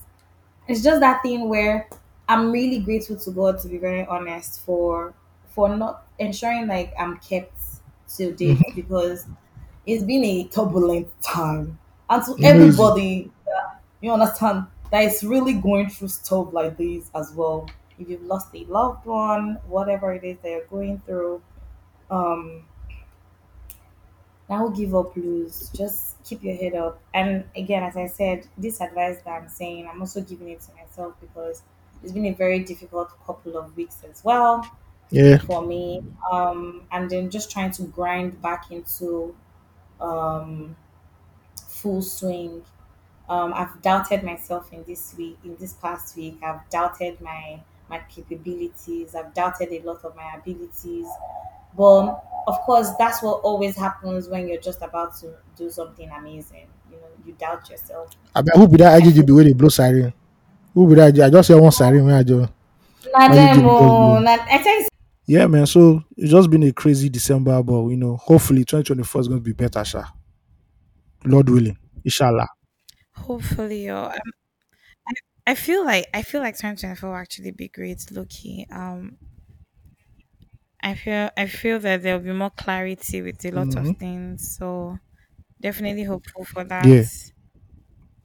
It's 0.66 0.82
just 0.82 1.00
that 1.00 1.22
thing 1.22 1.48
where 1.48 1.88
I'm 2.28 2.50
really 2.52 2.80
grateful 2.80 3.16
to 3.16 3.30
God, 3.30 3.58
to 3.60 3.68
be 3.68 3.78
very 3.78 4.04
honest, 4.06 4.64
for 4.66 5.14
for 5.54 5.68
not 5.76 6.06
ensuring 6.18 6.66
like 6.66 6.92
I'm 6.98 7.16
kept 7.18 7.56
to 8.16 8.32
date 8.32 8.58
Mhm. 8.58 8.74
because 8.74 9.26
it's 9.86 10.02
been 10.04 10.24
a 10.24 10.44
turbulent 10.48 11.08
time. 11.22 11.78
And 12.10 12.22
to 12.24 12.32
easy. 12.32 12.44
everybody, 12.46 13.30
that 13.46 13.80
you 14.00 14.12
understand 14.12 14.64
that 14.90 15.04
is 15.04 15.22
really 15.22 15.52
going 15.54 15.88
through 15.90 16.08
stuff 16.08 16.48
like 16.52 16.76
this 16.76 17.10
as 17.14 17.32
well. 17.34 17.68
If 17.98 18.08
you've 18.08 18.22
lost 18.22 18.48
a 18.54 18.64
loved 18.64 19.06
one, 19.06 19.58
whatever 19.68 20.12
it 20.12 20.24
is 20.24 20.38
that 20.42 20.48
you're 20.50 20.66
going 20.66 21.00
through, 21.06 21.42
um, 22.10 22.64
now 24.48 24.68
give 24.68 24.94
up, 24.94 25.14
lose. 25.16 25.70
Just 25.70 26.22
keep 26.24 26.42
your 26.42 26.56
head 26.56 26.74
up. 26.74 27.00
And 27.12 27.44
again, 27.54 27.82
as 27.82 27.96
I 27.96 28.06
said, 28.06 28.46
this 28.56 28.80
advice 28.80 29.18
that 29.24 29.30
I'm 29.42 29.48
saying, 29.48 29.88
I'm 29.90 30.00
also 30.00 30.20
giving 30.22 30.48
it 30.48 30.60
to 30.62 30.72
myself 30.74 31.14
because 31.20 31.62
it's 32.02 32.12
been 32.12 32.26
a 32.26 32.32
very 32.32 32.60
difficult 32.60 33.10
couple 33.26 33.56
of 33.58 33.76
weeks 33.76 34.02
as 34.10 34.24
well 34.24 34.66
Yeah. 35.10 35.38
for 35.38 35.62
me. 35.62 36.02
Um, 36.30 36.82
and 36.92 37.10
then 37.10 37.28
just 37.30 37.50
trying 37.50 37.72
to 37.72 37.82
grind 37.82 38.40
back 38.40 38.70
into 38.70 39.34
um 40.00 40.76
full 41.68 42.02
swing. 42.02 42.62
Um, 43.28 43.52
I've 43.54 43.82
doubted 43.82 44.22
myself 44.22 44.72
in 44.72 44.84
this 44.84 45.14
week, 45.18 45.38
in 45.44 45.56
this 45.56 45.74
past 45.74 46.16
week. 46.16 46.38
I've 46.42 46.68
doubted 46.70 47.20
my 47.20 47.60
my 47.88 48.00
capabilities. 48.08 49.14
I've 49.14 49.32
doubted 49.34 49.72
a 49.72 49.80
lot 49.82 50.04
of 50.04 50.14
my 50.16 50.34
abilities. 50.36 51.06
But 51.76 52.22
of 52.46 52.58
course, 52.60 52.90
that's 52.98 53.22
what 53.22 53.40
always 53.42 53.76
happens 53.76 54.28
when 54.28 54.48
you're 54.48 54.60
just 54.60 54.82
about 54.82 55.16
to 55.18 55.34
do 55.56 55.70
something 55.70 56.08
amazing. 56.10 56.66
You 56.90 56.96
know, 56.96 57.06
you 57.26 57.32
doubt 57.34 57.68
yourself. 57.70 58.10
I 58.34 58.42
bet 58.42 58.56
who 58.56 58.66
be 58.68 58.78
that 58.78 58.94
I 58.94 59.00
feel 59.00 59.12
IJGB 59.12 59.34
where 59.34 59.44
they 59.44 59.52
blow 59.52 59.68
siren? 59.68 60.12
Who 60.74 60.88
be 60.88 60.94
that? 60.96 61.18
I 61.20 61.30
just 61.30 61.48
hear 61.48 61.60
one 61.60 61.72
siren 61.72 62.04
when 62.04 62.14
I 62.14 62.22
just 62.22 62.50
not 63.12 63.32
them, 63.32 63.60
IJGB 63.60 63.64
oh, 63.64 64.18
not, 64.20 64.40
I 64.40 64.62
tell 64.62 64.80
you, 64.80 64.88
Yeah, 65.26 65.46
man. 65.46 65.66
So 65.66 66.02
it's 66.16 66.30
just 66.30 66.50
been 66.50 66.62
a 66.64 66.72
crazy 66.72 67.08
December, 67.08 67.62
but 67.62 67.88
you 67.88 67.96
know, 67.96 68.16
hopefully 68.16 68.64
2024 68.64 69.20
is 69.20 69.28
going 69.28 69.40
to 69.40 69.44
be 69.44 69.52
better, 69.52 69.84
sha. 69.84 70.04
Lord 71.24 71.48
willing, 71.48 71.78
inshallah. 72.04 72.48
Hopefully, 73.12 73.90
oh, 73.90 74.06
um, 74.06 74.18
I, 75.48 75.54
feel 75.54 75.84
like 75.84 76.06
I 76.14 76.22
feel 76.22 76.40
like 76.40 76.56
2024 76.56 77.10
will 77.10 77.16
actually 77.16 77.50
be 77.52 77.68
great, 77.68 78.10
Loki. 78.12 78.66
Um, 78.70 79.18
I 80.82 80.94
feel 80.94 81.30
I 81.36 81.46
feel 81.46 81.78
that 81.80 82.02
there 82.02 82.16
will 82.16 82.24
be 82.24 82.32
more 82.32 82.50
clarity 82.50 83.22
with 83.22 83.44
a 83.44 83.50
lot 83.50 83.76
of 83.76 83.86
hmm 83.86 83.92
things. 83.98 84.56
So 84.56 84.98
definitely 85.60 86.04
hopeful 86.04 86.44
for 86.44 86.64
that. 86.64 86.86
Yeah. 86.86 87.04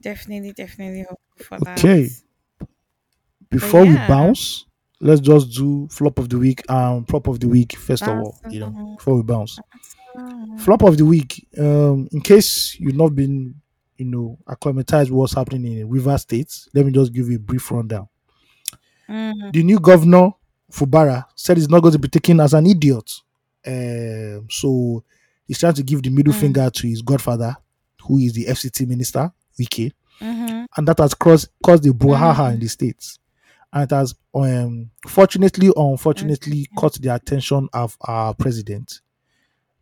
Definitely, 0.00 0.52
definitely 0.52 1.02
hopeful 1.08 1.44
for 1.58 1.60
that. 1.64 1.78
Okay. 1.78 2.08
But 3.50 3.58
Before 3.58 3.84
we 3.86 3.96
yeah, 3.96 4.08
bounce, 4.08 4.66
let's 5.00 5.20
just 5.20 5.52
do 5.56 5.88
flop 5.90 6.18
of 6.18 6.28
the 6.28 6.38
week 6.38 6.62
and 6.68 7.06
prop 7.06 7.26
of 7.28 7.40
the 7.40 7.48
week 7.48 7.76
first 7.76 8.06
of 8.06 8.18
all. 8.18 8.40
You 8.50 8.60
know, 8.60 8.76
before 8.96 9.16
we 9.16 9.22
bounce. 9.22 9.58
Flop 10.56 10.82
of 10.82 10.96
the 10.96 11.04
week. 11.04 11.46
Um, 11.58 12.08
in 12.12 12.20
case 12.20 12.76
you've 12.78 12.96
not 12.96 13.14
been, 13.14 13.60
you 13.96 14.06
know, 14.06 14.38
acclimatize 14.46 15.10
what's 15.10 15.34
happening 15.34 15.78
in 15.78 15.88
River 15.88 16.16
State, 16.18 16.68
let 16.74 16.84
me 16.86 16.92
just 16.92 17.12
give 17.12 17.28
you 17.28 17.36
a 17.36 17.40
brief 17.40 17.70
rundown. 17.70 18.08
mm, 19.08 19.52
The 19.52 19.62
new 19.62 19.78
governor, 19.80 20.30
Fubara, 20.70 21.24
said 21.34 21.56
he's 21.56 21.68
not 21.68 21.80
going 21.80 21.92
to 21.92 21.98
be 21.98 22.08
taken 22.08 22.40
as 22.40 22.54
an 22.54 22.66
idiot. 22.66 23.10
Um, 23.66 24.46
so 24.50 25.04
he's 25.46 25.58
trying 25.58 25.74
to 25.74 25.82
give 25.82 26.02
the 26.02 26.10
middle 26.10 26.32
mm, 26.32 26.40
finger 26.40 26.68
to 26.70 26.86
his 26.86 27.02
godfather, 27.02 27.56
who 28.02 28.18
is 28.18 28.32
the 28.34 28.46
FCT 28.46 28.86
minister, 28.86 29.32
Wike, 29.58 29.92
mm-hmm, 30.20 30.64
and 30.76 30.88
that 30.88 30.98
has 30.98 31.14
caused 31.14 31.48
caused 31.64 31.86
a 31.86 31.90
brouhaha 31.90 32.52
in 32.52 32.58
mm, 32.58 32.60
the 32.60 32.68
states. 32.68 33.18
And 33.72 33.84
it 33.90 33.94
has, 33.94 34.14
um, 34.34 34.90
fortunately 35.06 35.68
or 35.70 35.92
unfortunately, 35.92 36.60
okay, 36.62 36.70
caught 36.76 36.94
the 37.00 37.14
attention 37.14 37.68
of 37.72 37.96
our 38.02 38.34
president, 38.34 39.00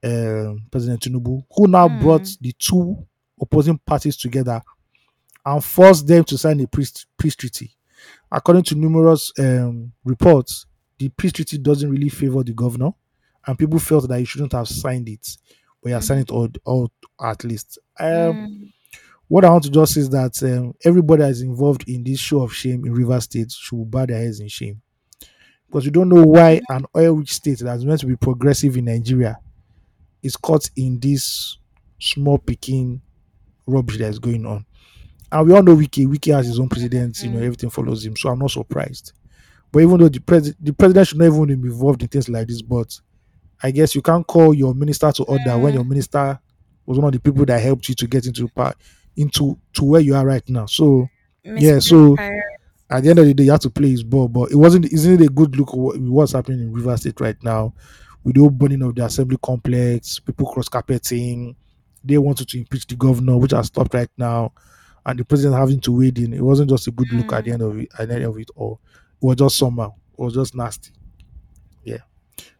um, 0.04 0.62
President 0.70 1.02
Tinubu, 1.02 1.44
who 1.54 1.66
now 1.68 1.88
brought 1.88 2.22
mm, 2.22 2.38
the 2.40 2.52
two 2.58 3.06
opposing 3.42 3.78
parties 3.78 4.16
together 4.16 4.62
and 5.44 5.64
forced 5.64 6.06
them 6.06 6.24
to 6.24 6.38
sign 6.38 6.60
a 6.60 6.66
peace, 6.66 7.06
peace 7.18 7.36
treaty. 7.36 7.74
According 8.30 8.64
to 8.64 8.74
numerous 8.74 9.32
um, 9.38 9.92
reports, 10.04 10.66
the 10.98 11.08
peace 11.10 11.32
treaty 11.32 11.58
doesn't 11.58 11.90
really 11.90 12.08
favor 12.08 12.42
the 12.44 12.52
governor, 12.54 12.90
and 13.46 13.58
people 13.58 13.78
felt 13.78 14.08
that 14.08 14.18
he 14.18 14.24
shouldn't 14.24 14.52
have 14.52 14.68
signed 14.68 15.08
it, 15.08 15.36
but 15.82 15.88
he 15.90 15.94
has 15.94 16.06
signed 16.06 16.22
it 16.22 16.30
all, 16.30 16.48
all 16.64 16.92
at 17.22 17.44
least. 17.44 17.78
Um, 17.98 18.08
mm, 18.08 18.72
what 19.28 19.44
I 19.44 19.50
want 19.50 19.64
to 19.64 19.70
just 19.70 19.94
say 19.94 20.02
is 20.02 20.10
that 20.10 20.42
um, 20.44 20.74
everybody 20.84 21.22
that 21.22 21.30
is 21.30 21.42
involved 21.42 21.88
in 21.88 22.04
this 22.04 22.20
show 22.20 22.42
of 22.42 22.54
shame 22.54 22.84
in 22.86 22.94
River 22.94 23.20
State 23.20 23.50
should 23.52 23.90
bow 23.90 24.06
their 24.06 24.18
heads 24.18 24.40
in 24.40 24.48
shame 24.48 24.82
because 25.66 25.84
we 25.84 25.90
don't 25.90 26.08
know 26.10 26.24
why 26.24 26.60
an 26.68 26.84
oil-rich 26.96 27.32
state 27.32 27.58
that's 27.60 27.84
meant 27.84 28.00
to 28.00 28.06
be 28.06 28.16
progressive 28.16 28.76
in 28.76 28.84
Nigeria 28.86 29.38
is 30.22 30.36
caught 30.36 30.70
in 30.76 31.00
this 31.00 31.58
small 32.00 32.38
picking 32.38 33.00
rubbish 33.66 33.98
that 33.98 34.08
is 34.08 34.18
going 34.18 34.44
on. 34.46 34.64
And 35.30 35.46
we 35.46 35.54
all 35.54 35.62
know 35.62 35.76
Wike. 35.76 36.06
Wike 36.06 36.34
has 36.34 36.46
his 36.46 36.58
own 36.60 36.68
president. 36.68 37.22
You 37.22 37.30
know, 37.30 37.38
mm, 37.38 37.44
everything 37.44 37.70
follows 37.70 38.04
him. 38.04 38.16
So 38.16 38.28
I'm 38.30 38.38
not 38.38 38.50
surprised. 38.50 39.12
But 39.70 39.80
even 39.82 39.98
though 39.98 40.08
the 40.08 40.20
president, 40.20 40.64
the 40.64 40.72
president 40.74 41.08
should 41.08 41.18
not 41.18 41.26
even 41.26 41.60
be 41.62 41.68
involved 41.68 42.02
in 42.02 42.08
things 42.08 42.28
like 42.28 42.48
this, 42.48 42.62
but 42.62 42.98
I 43.62 43.70
guess 43.70 43.94
you 43.94 44.02
can't 44.02 44.26
call 44.26 44.52
your 44.54 44.74
minister 44.74 45.10
to 45.12 45.24
order 45.24 45.56
when 45.58 45.74
your 45.74 45.84
mm, 45.84 45.88
minister 45.90 46.38
was 46.84 46.98
one 46.98 47.06
of 47.06 47.12
the 47.12 47.20
people 47.20 47.44
that 47.46 47.60
helped 47.60 47.88
you 47.88 47.94
to 47.94 48.06
get 48.06 48.26
into 48.26 48.48
part 48.48 48.76
into 49.16 49.58
to 49.74 49.84
where 49.84 50.00
you 50.00 50.14
are 50.14 50.26
right 50.26 50.46
now. 50.48 50.66
So 50.66 51.08
yeah, 51.62 51.78
so 51.78 52.16
at 52.90 53.02
the 53.02 53.10
end 53.10 53.18
of 53.18 53.26
the 53.26 53.34
day, 53.34 53.44
you 53.44 53.50
have 53.52 53.60
to 53.60 53.70
play 53.70 53.90
his 53.90 54.02
ball. 54.04 54.28
But 54.28 54.50
it 54.50 54.56
wasn't 54.56 54.86
isn't 54.92 55.20
it 55.20 55.26
a 55.26 55.28
good 55.28 55.56
look 55.56 55.74
what- 55.74 55.98
what's 56.00 56.32
happening 56.32 56.60
in 56.60 56.72
River 56.72 56.96
State 56.96 57.20
right 57.20 57.36
now 57.42 57.72
with 58.24 58.34
the 58.34 58.40
whole 58.40 58.50
burning 58.50 58.82
of 58.82 58.94
the 58.94 59.04
assembly 59.04 59.38
complex, 59.42 60.18
people 60.18 60.46
cross 60.46 60.68
carpeting. 60.68 61.56
They 62.04 62.18
wanted 62.18 62.48
to 62.48 62.58
impeach 62.58 62.86
the 62.86 62.96
governor, 62.96 63.36
which 63.36 63.52
has 63.52 63.66
stopped 63.66 63.94
right 63.94 64.08
now, 64.16 64.52
and 65.06 65.18
the 65.18 65.24
president 65.24 65.58
having 65.58 65.80
to 65.80 65.92
wade 65.98 66.18
in. 66.18 66.32
It 66.32 66.42
wasn't 66.42 66.70
just 66.70 66.86
a 66.88 66.90
good 66.90 67.12
look 67.12 67.32
at 67.32 67.44
the 67.44 67.50
Mm, 67.50 67.54
end 67.54 67.62
of 67.62 67.78
it. 67.78 67.88
At 67.98 68.08
the 68.08 68.14
end 68.16 68.24
of 68.24 68.38
it 68.38 68.50
all, 68.56 68.80
it 69.22 69.24
was 69.26 69.36
just 69.36 69.58
somehow. 69.58 69.92
It 70.18 70.22
was 70.22 70.34
just 70.34 70.54
nasty. 70.54 70.92
Yeah. 71.84 71.98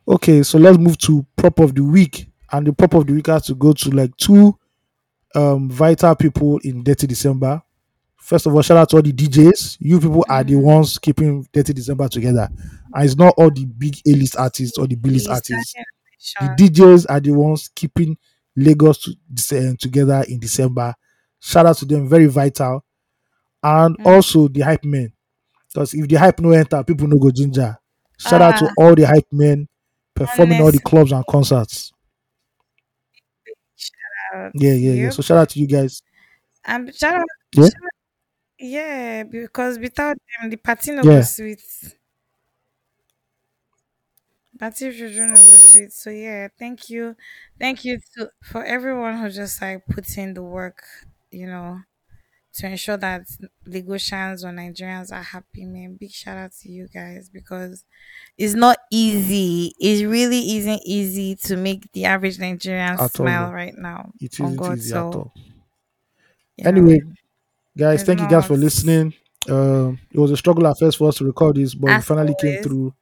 Okay, 0.08 0.42
so 0.42 0.58
let's 0.58 0.78
move 0.78 0.98
to 0.98 1.26
prop 1.36 1.60
of 1.60 1.74
the 1.74 1.84
week, 1.84 2.28
and 2.52 2.66
the 2.66 2.72
prop 2.72 2.94
of 2.94 3.06
the 3.06 3.14
week 3.14 3.28
has 3.28 3.46
to 3.46 3.54
go 3.54 3.72
to 3.72 3.90
like 3.90 4.16
two 4.16 4.58
um 5.34 5.70
vital 5.70 6.14
people 6.14 6.58
in 6.64 6.84
Detty 6.84 7.08
December. 7.08 7.62
First 8.16 8.46
of 8.46 8.54
all, 8.54 8.62
shout 8.62 8.76
out 8.78 8.90
to 8.90 8.96
all 8.96 9.02
the 9.02 9.12
DJs. 9.12 9.78
You 9.80 10.00
people 10.00 10.24
are 10.28 10.44
the 10.44 10.54
mm. 10.54 10.62
ones 10.62 10.98
keeping 10.98 11.44
Detty 11.52 11.74
December 11.74 12.08
together. 12.08 12.48
And 12.94 13.04
it's 13.04 13.16
not 13.16 13.34
all 13.36 13.50
the 13.50 13.64
big 13.66 13.96
A 14.06 14.12
list 14.12 14.36
artists 14.36 14.78
or 14.78 14.86
the 14.86 14.96
B 14.96 15.10
list 15.10 15.28
artists. 15.28 15.74
The. 16.40 16.46
DJs 16.56 17.06
are 17.10 17.20
the 17.20 17.32
ones 17.32 17.70
keeping 17.74 18.16
Lagos 18.56 18.98
to, 18.98 19.68
um, 19.68 19.76
together 19.76 20.24
in 20.28 20.38
December. 20.40 20.94
Shout 21.40 21.66
out 21.66 21.76
to 21.78 21.84
them, 21.84 22.08
very 22.08 22.26
vital. 22.26 22.84
And 23.62 23.96
Mm. 23.98 24.06
also 24.06 24.48
the 24.48 24.60
hype 24.60 24.84
men. 24.84 25.12
Because 25.72 25.94
if 25.94 26.06
the 26.08 26.16
hype 26.16 26.38
no 26.40 26.50
enter, 26.50 26.82
people 26.84 27.06
no 27.08 27.18
go 27.18 27.30
ginger. 27.30 27.76
Shout 28.18 28.42
out 28.42 28.58
to 28.58 28.66
Ah, 28.66 28.74
all 28.76 28.94
the 28.94 29.04
hype 29.06 29.26
men 29.32 29.68
performing 30.14 30.60
all 30.60 30.70
the 30.70 30.78
clubs 30.80 31.12
and 31.12 31.24
concerts. 31.26 31.92
Yeah, 34.54 34.72
yeah, 34.74 34.92
yeah. 34.92 35.10
So 35.10 35.22
shout 35.22 35.38
out 35.38 35.48
to 35.50 35.60
you 35.60 35.66
guys. 35.66 36.02
And 36.64 36.94
shout 36.94 37.14
out, 37.16 37.26
Yeah, 37.54 37.64
shout, 37.64 37.72
yeah, 38.58 39.22
because 39.24 39.78
without 39.78 40.16
them, 40.40 40.50
the 40.50 40.56
party 40.56 40.92
no 40.92 41.02
go 41.02 41.20
sweet. 41.22 41.62
Party 44.62 44.92
children 44.96 45.28
no 45.30 45.34
go 45.34 45.58
sweet. 45.70 45.92
So 45.92 46.10
yeah, 46.10 46.48
thank 46.58 46.88
you, 46.88 47.16
thank 47.58 47.84
you 47.84 47.98
to 48.14 48.30
for 48.44 48.64
everyone 48.64 49.18
who 49.18 49.28
just 49.30 49.60
like 49.60 49.84
puts 49.94 50.16
in 50.16 50.34
the 50.34 50.42
work. 50.42 50.80
You 51.32 51.46
know, 51.48 51.80
to 52.54 52.66
ensure 52.66 52.98
that 52.98 53.22
Lagosians 53.66 54.44
or 54.44 54.52
Nigerians 54.62 55.12
are 55.12 55.22
happy, 55.22 55.64
man. 55.66 55.96
Big 56.00 56.12
shout 56.12 56.38
out 56.38 56.52
to 56.62 56.70
you 56.70 56.88
guys 56.94 57.30
because 57.30 57.84
it's 58.38 58.54
not 58.54 58.78
easy. 58.92 59.74
It 59.80 60.06
really 60.06 60.56
isn't 60.58 60.82
easy 60.84 61.36
to 61.46 61.56
make 61.56 61.90
the 61.92 62.04
average 62.06 62.38
Nigerian 62.38 62.82
at 62.94 63.02
smile 63.02 63.52
right 63.52 63.74
now. 63.76 64.12
It 64.20 64.40
isn't 64.40 64.56
God, 64.56 64.78
easy 64.78 64.94
at 64.96 65.14
all. 65.16 65.32
Anyway, 66.64 67.00
guys, 67.76 68.02
thank 68.04 68.20
you 68.20 68.28
guys 68.28 68.46
for 68.46 68.56
listening. 68.56 69.14
Um, 69.48 69.98
it 70.12 70.18
was 70.20 70.32
a 70.32 70.38
struggle 70.38 70.66
at 70.68 70.78
first 70.78 70.98
for 70.98 71.08
us 71.08 71.16
to 71.18 71.24
record 71.26 71.56
this, 71.56 71.74
but 71.74 71.90
we 71.92 72.00
as 72.00 72.02
finally 72.02 72.34
came 72.34 72.58
through. 72.58 72.94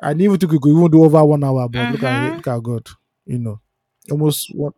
I 0.00 0.08
didn't 0.08 0.22
even 0.22 0.38
think 0.38 0.52
we 0.52 0.58
could 0.58 0.70
even 0.76 0.90
do 0.90 1.04
over 1.04 1.24
one 1.24 1.42
hour, 1.44 1.68
but 1.68 1.90
look 1.92 2.02
at 2.02 2.30
Mhm. 2.32 2.36
look 2.36 2.46
at 2.48 2.62
God, 2.62 2.88
you 3.26 3.38
know, 3.38 3.60
almost 4.10 4.50
one, 4.54 4.72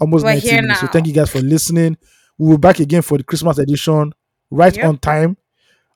almost 0.00 0.24
We're 0.24 0.32
90 0.34 0.48
here 0.48 0.62
minutes. 0.62 0.80
So 0.80 0.86
thank 0.86 1.06
you 1.06 1.12
guys 1.12 1.30
for 1.30 1.40
listening. 1.40 1.96
We 2.38 2.48
will 2.48 2.56
be 2.58 2.60
back 2.60 2.78
again 2.80 3.02
for 3.02 3.18
the 3.18 3.24
Christmas 3.24 3.58
edition, 3.58 4.12
right 4.50 4.74
Yep. 4.76 4.84
on 4.86 4.98
time. 4.98 5.36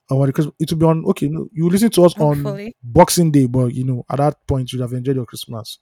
And 0.09 0.19
when 0.19 0.31
Christmas, 0.33 0.53
it 0.59 0.71
will 0.71 0.79
be 0.79 0.85
on. 0.85 1.05
Okay, 1.05 1.27
no, 1.29 1.47
you 1.51 1.67
listen 1.69 1.89
to 1.89 2.03
us 2.05 2.13
on 2.19 2.43
Boxing 2.83 3.31
Day, 3.31 3.47
but 3.47 3.73
you 3.73 3.83
know, 3.85 4.03
at 4.09 4.17
that 4.17 4.45
point, 4.47 4.71
you'd 4.71 4.81
have 4.81 4.93
enjoyed 4.93 5.15
your 5.15 5.25
Christmas. 5.25 5.79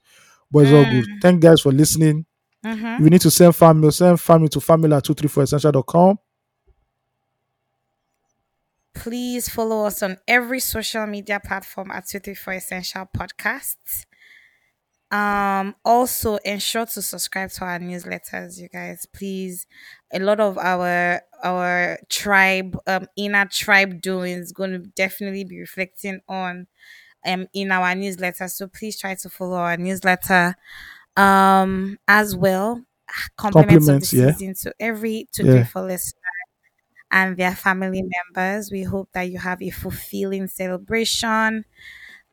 But 0.50 0.60
it's 0.60 0.72
all 0.72 0.84
good. 0.84 1.04
Mm. 1.04 1.20
Thank 1.20 1.34
you 1.44 1.50
guys 1.50 1.60
for 1.60 1.72
listening. 1.72 2.24
Mhm. 2.64 2.94
If 2.94 3.00
you 3.04 3.10
need 3.10 3.20
to 3.20 3.30
send 3.30 3.54
family, 3.54 3.90
send 3.90 4.18
family 4.20 4.48
to 4.48 4.60
fanmail 4.60 4.96
at 4.96 5.04
234essential.com. 5.04 6.18
Please 8.94 9.48
follow 9.48 9.86
us 9.86 10.02
on 10.02 10.18
every 10.28 10.60
social 10.60 11.06
media 11.06 11.40
platform 11.44 11.90
at 11.90 12.06
234 12.08 12.54
Essential 12.54 13.08
Podcasts. 13.16 14.06
Um, 15.10 15.76
also 15.84 16.36
ensure 16.38 16.86
to 16.86 17.02
subscribe 17.02 17.50
to 17.52 17.64
our 17.64 17.78
newsletters, 17.78 18.58
you 18.58 18.68
guys. 18.68 19.06
Please, 19.12 19.66
a 20.12 20.18
lot 20.18 20.40
of 20.40 20.58
our 20.58 21.20
our 21.44 21.98
tribe, 22.08 22.76
um, 22.86 23.06
inner 23.16 23.46
tribe 23.46 24.00
doings 24.00 24.50
going 24.52 24.72
to 24.72 24.78
definitely 24.78 25.44
be 25.44 25.60
reflecting 25.60 26.20
on 26.28 26.66
um 27.26 27.46
in 27.54 27.72
our 27.72 27.94
newsletter. 27.94 28.48
So 28.48 28.68
please 28.68 28.98
try 28.98 29.14
to 29.16 29.28
follow 29.30 29.56
our 29.56 29.76
newsletter. 29.76 30.56
Um, 31.16 31.98
as 32.08 32.36
well, 32.36 32.82
compliments 33.36 33.88
of 33.88 34.00
the 34.02 34.16
yeah. 34.16 34.32
season 34.32 34.54
to 34.62 34.74
every 34.80 35.28
two, 35.32 35.46
Yeah. 35.46 35.66
listeners 35.76 36.14
and 37.14 37.36
their 37.36 37.54
family 37.54 38.02
members. 38.02 38.72
We 38.72 38.82
hope 38.82 39.08
that 39.12 39.30
you 39.30 39.38
have 39.38 39.62
a 39.62 39.70
fulfilling 39.70 40.48
celebration. 40.48 41.64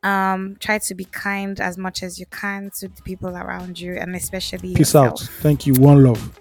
Um, 0.02 0.56
try 0.58 0.78
to 0.78 0.94
be 0.96 1.04
kind 1.04 1.60
as 1.60 1.78
much 1.78 2.02
as 2.02 2.18
you 2.18 2.26
can 2.26 2.70
to 2.80 2.88
the 2.88 3.02
people 3.02 3.36
around 3.36 3.78
you 3.78 3.94
and 3.94 4.16
especially 4.16 4.74
Peace 4.74 4.96
out. 4.96 5.20
Thank 5.20 5.64
you. 5.68 5.74
One 5.74 6.02
love. 6.02 6.40